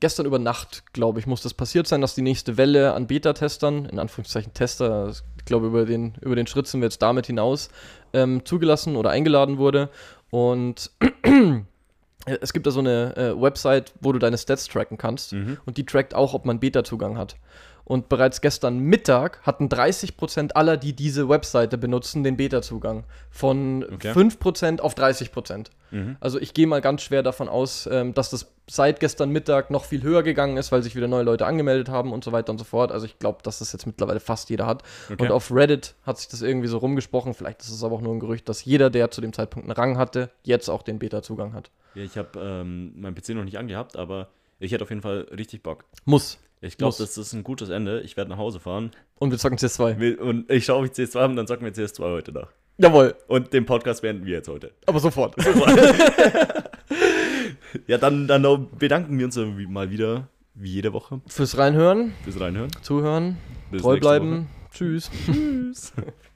gestern 0.00 0.26
über 0.26 0.38
Nacht, 0.38 0.92
glaube 0.92 1.20
ich, 1.20 1.26
muss 1.26 1.42
das 1.42 1.54
passiert 1.54 1.86
sein, 1.86 2.00
dass 2.00 2.14
die 2.14 2.22
nächste 2.22 2.56
Welle 2.56 2.94
an 2.94 3.06
Beta-Testern, 3.06 3.84
in 3.86 3.98
Anführungszeichen 3.98 4.52
Tester, 4.54 5.12
ich 5.38 5.44
glaube, 5.44 5.68
über 5.68 5.84
den, 5.84 6.14
über 6.20 6.36
den 6.36 6.46
Schritt 6.46 6.66
sind 6.66 6.80
wir 6.80 6.86
jetzt 6.86 7.02
damit 7.02 7.26
hinaus, 7.26 7.68
ähm, 8.12 8.44
zugelassen 8.44 8.96
oder 8.96 9.10
eingeladen 9.10 9.58
wurde. 9.58 9.90
Und 10.30 10.90
es 12.26 12.52
gibt 12.52 12.66
da 12.66 12.70
so 12.70 12.80
eine 12.80 13.16
äh, 13.16 13.40
Website, 13.40 13.92
wo 14.00 14.12
du 14.12 14.18
deine 14.18 14.38
Stats 14.38 14.68
tracken 14.68 14.98
kannst. 14.98 15.32
Mhm. 15.32 15.58
Und 15.64 15.76
die 15.76 15.84
trackt 15.84 16.14
auch, 16.14 16.34
ob 16.34 16.44
man 16.44 16.60
Beta-Zugang 16.60 17.18
hat. 17.18 17.36
Und 17.90 18.08
bereits 18.08 18.40
gestern 18.40 18.78
Mittag 18.78 19.40
hatten 19.42 19.66
30% 19.66 20.52
aller, 20.52 20.76
die 20.76 20.92
diese 20.92 21.28
Webseite 21.28 21.76
benutzen, 21.76 22.22
den 22.22 22.36
Beta-Zugang. 22.36 23.02
Von 23.32 23.84
Okay. 23.94 24.12
5% 24.12 24.80
auf 24.80 24.94
30%. 24.94 25.70
Mhm. 25.90 26.16
Also 26.20 26.38
ich 26.40 26.54
gehe 26.54 26.68
mal 26.68 26.80
ganz 26.80 27.02
schwer 27.02 27.24
davon 27.24 27.48
aus, 27.48 27.88
ähm, 27.90 28.14
dass 28.14 28.30
das 28.30 28.46
seit 28.68 29.00
gestern 29.00 29.30
Mittag 29.30 29.72
noch 29.72 29.84
viel 29.86 30.04
höher 30.04 30.22
gegangen 30.22 30.56
ist, 30.56 30.70
weil 30.70 30.84
sich 30.84 30.94
wieder 30.94 31.08
neue 31.08 31.24
Leute 31.24 31.46
angemeldet 31.46 31.88
haben 31.88 32.12
und 32.12 32.22
so 32.22 32.30
weiter 32.30 32.52
und 32.52 32.58
so 32.58 32.64
fort. 32.64 32.92
Also 32.92 33.06
ich 33.06 33.18
glaube, 33.18 33.40
dass 33.42 33.58
das 33.58 33.72
jetzt 33.72 33.86
mittlerweile 33.86 34.20
fast 34.20 34.50
jeder 34.50 34.66
hat. 34.66 34.84
Okay. 35.10 35.20
Und 35.24 35.32
auf 35.32 35.50
Reddit 35.52 35.96
hat 36.04 36.16
sich 36.18 36.28
das 36.28 36.42
irgendwie 36.42 36.68
so 36.68 36.78
rumgesprochen. 36.78 37.34
Vielleicht 37.34 37.60
ist 37.62 37.70
es 37.70 37.82
aber 37.82 37.96
auch 37.96 38.02
nur 38.02 38.14
ein 38.14 38.20
Gerücht, 38.20 38.48
dass 38.48 38.64
jeder, 38.64 38.90
der 38.90 39.10
zu 39.10 39.20
dem 39.20 39.32
Zeitpunkt 39.32 39.68
einen 39.68 39.76
Rang 39.76 39.98
hatte, 39.98 40.30
jetzt 40.44 40.68
auch 40.68 40.82
den 40.82 41.00
Beta-Zugang 41.00 41.54
hat. 41.54 41.72
Ja, 41.96 42.04
ich 42.04 42.16
habe 42.16 42.38
ähm, 42.40 42.92
meinen 43.00 43.16
PC 43.16 43.30
noch 43.30 43.42
nicht 43.42 43.58
angehabt, 43.58 43.96
aber 43.96 44.28
ich 44.60 44.70
hätte 44.70 44.84
auf 44.84 44.90
jeden 44.90 45.02
Fall 45.02 45.26
richtig 45.36 45.64
Bock. 45.64 45.86
Muss. 46.04 46.38
Ich 46.62 46.76
glaube, 46.76 46.94
das 46.98 47.16
ist 47.16 47.32
ein 47.32 47.42
gutes 47.42 47.70
Ende. 47.70 48.00
Ich 48.02 48.16
werde 48.16 48.30
nach 48.30 48.36
Hause 48.38 48.60
fahren 48.60 48.90
Und 49.18 49.30
wir 49.30 49.38
zocken 49.38 49.56
CS2. 49.58 49.98
Will- 49.98 50.16
und 50.16 50.50
ich 50.50 50.64
schaue, 50.66 50.80
ob 50.80 50.84
ich 50.84 50.92
CS2 50.92 51.14
habe 51.20 51.30
und 51.30 51.36
dann 51.36 51.46
zocken 51.46 51.64
wir 51.64 51.72
CS2 51.72 52.00
heute 52.02 52.32
nach. 52.32 52.48
Jawohl, 52.78 53.14
Und 53.28 53.52
den 53.52 53.64
Podcast 53.66 54.02
beenden 54.02 54.24
wir 54.26 54.34
jetzt 54.34 54.48
heute. 54.48 54.72
aber 54.86 55.00
sofort. 55.00 55.34
Ja, 57.86 57.98
dann, 57.98 58.26
dann 58.26 58.42
noch 58.42 58.58
bedanken 58.58 59.18
wir 59.18 59.26
uns 59.26 59.38
mal 59.68 59.90
wieder, 59.90 60.28
wie 60.54 60.70
jede 60.70 60.92
Woche, 60.92 61.20
Fürs 61.28 61.56
Reinhören, 61.56 62.12
fürs 62.24 62.40
Reinhören. 62.40 62.70
Zuhören, 62.82 63.38
Bis 63.70 63.82
treu 63.82 63.98
bleiben. 63.98 64.48
Tschüss. 64.72 65.10
Woche. 65.10 65.32
Tschüss. 65.32 65.92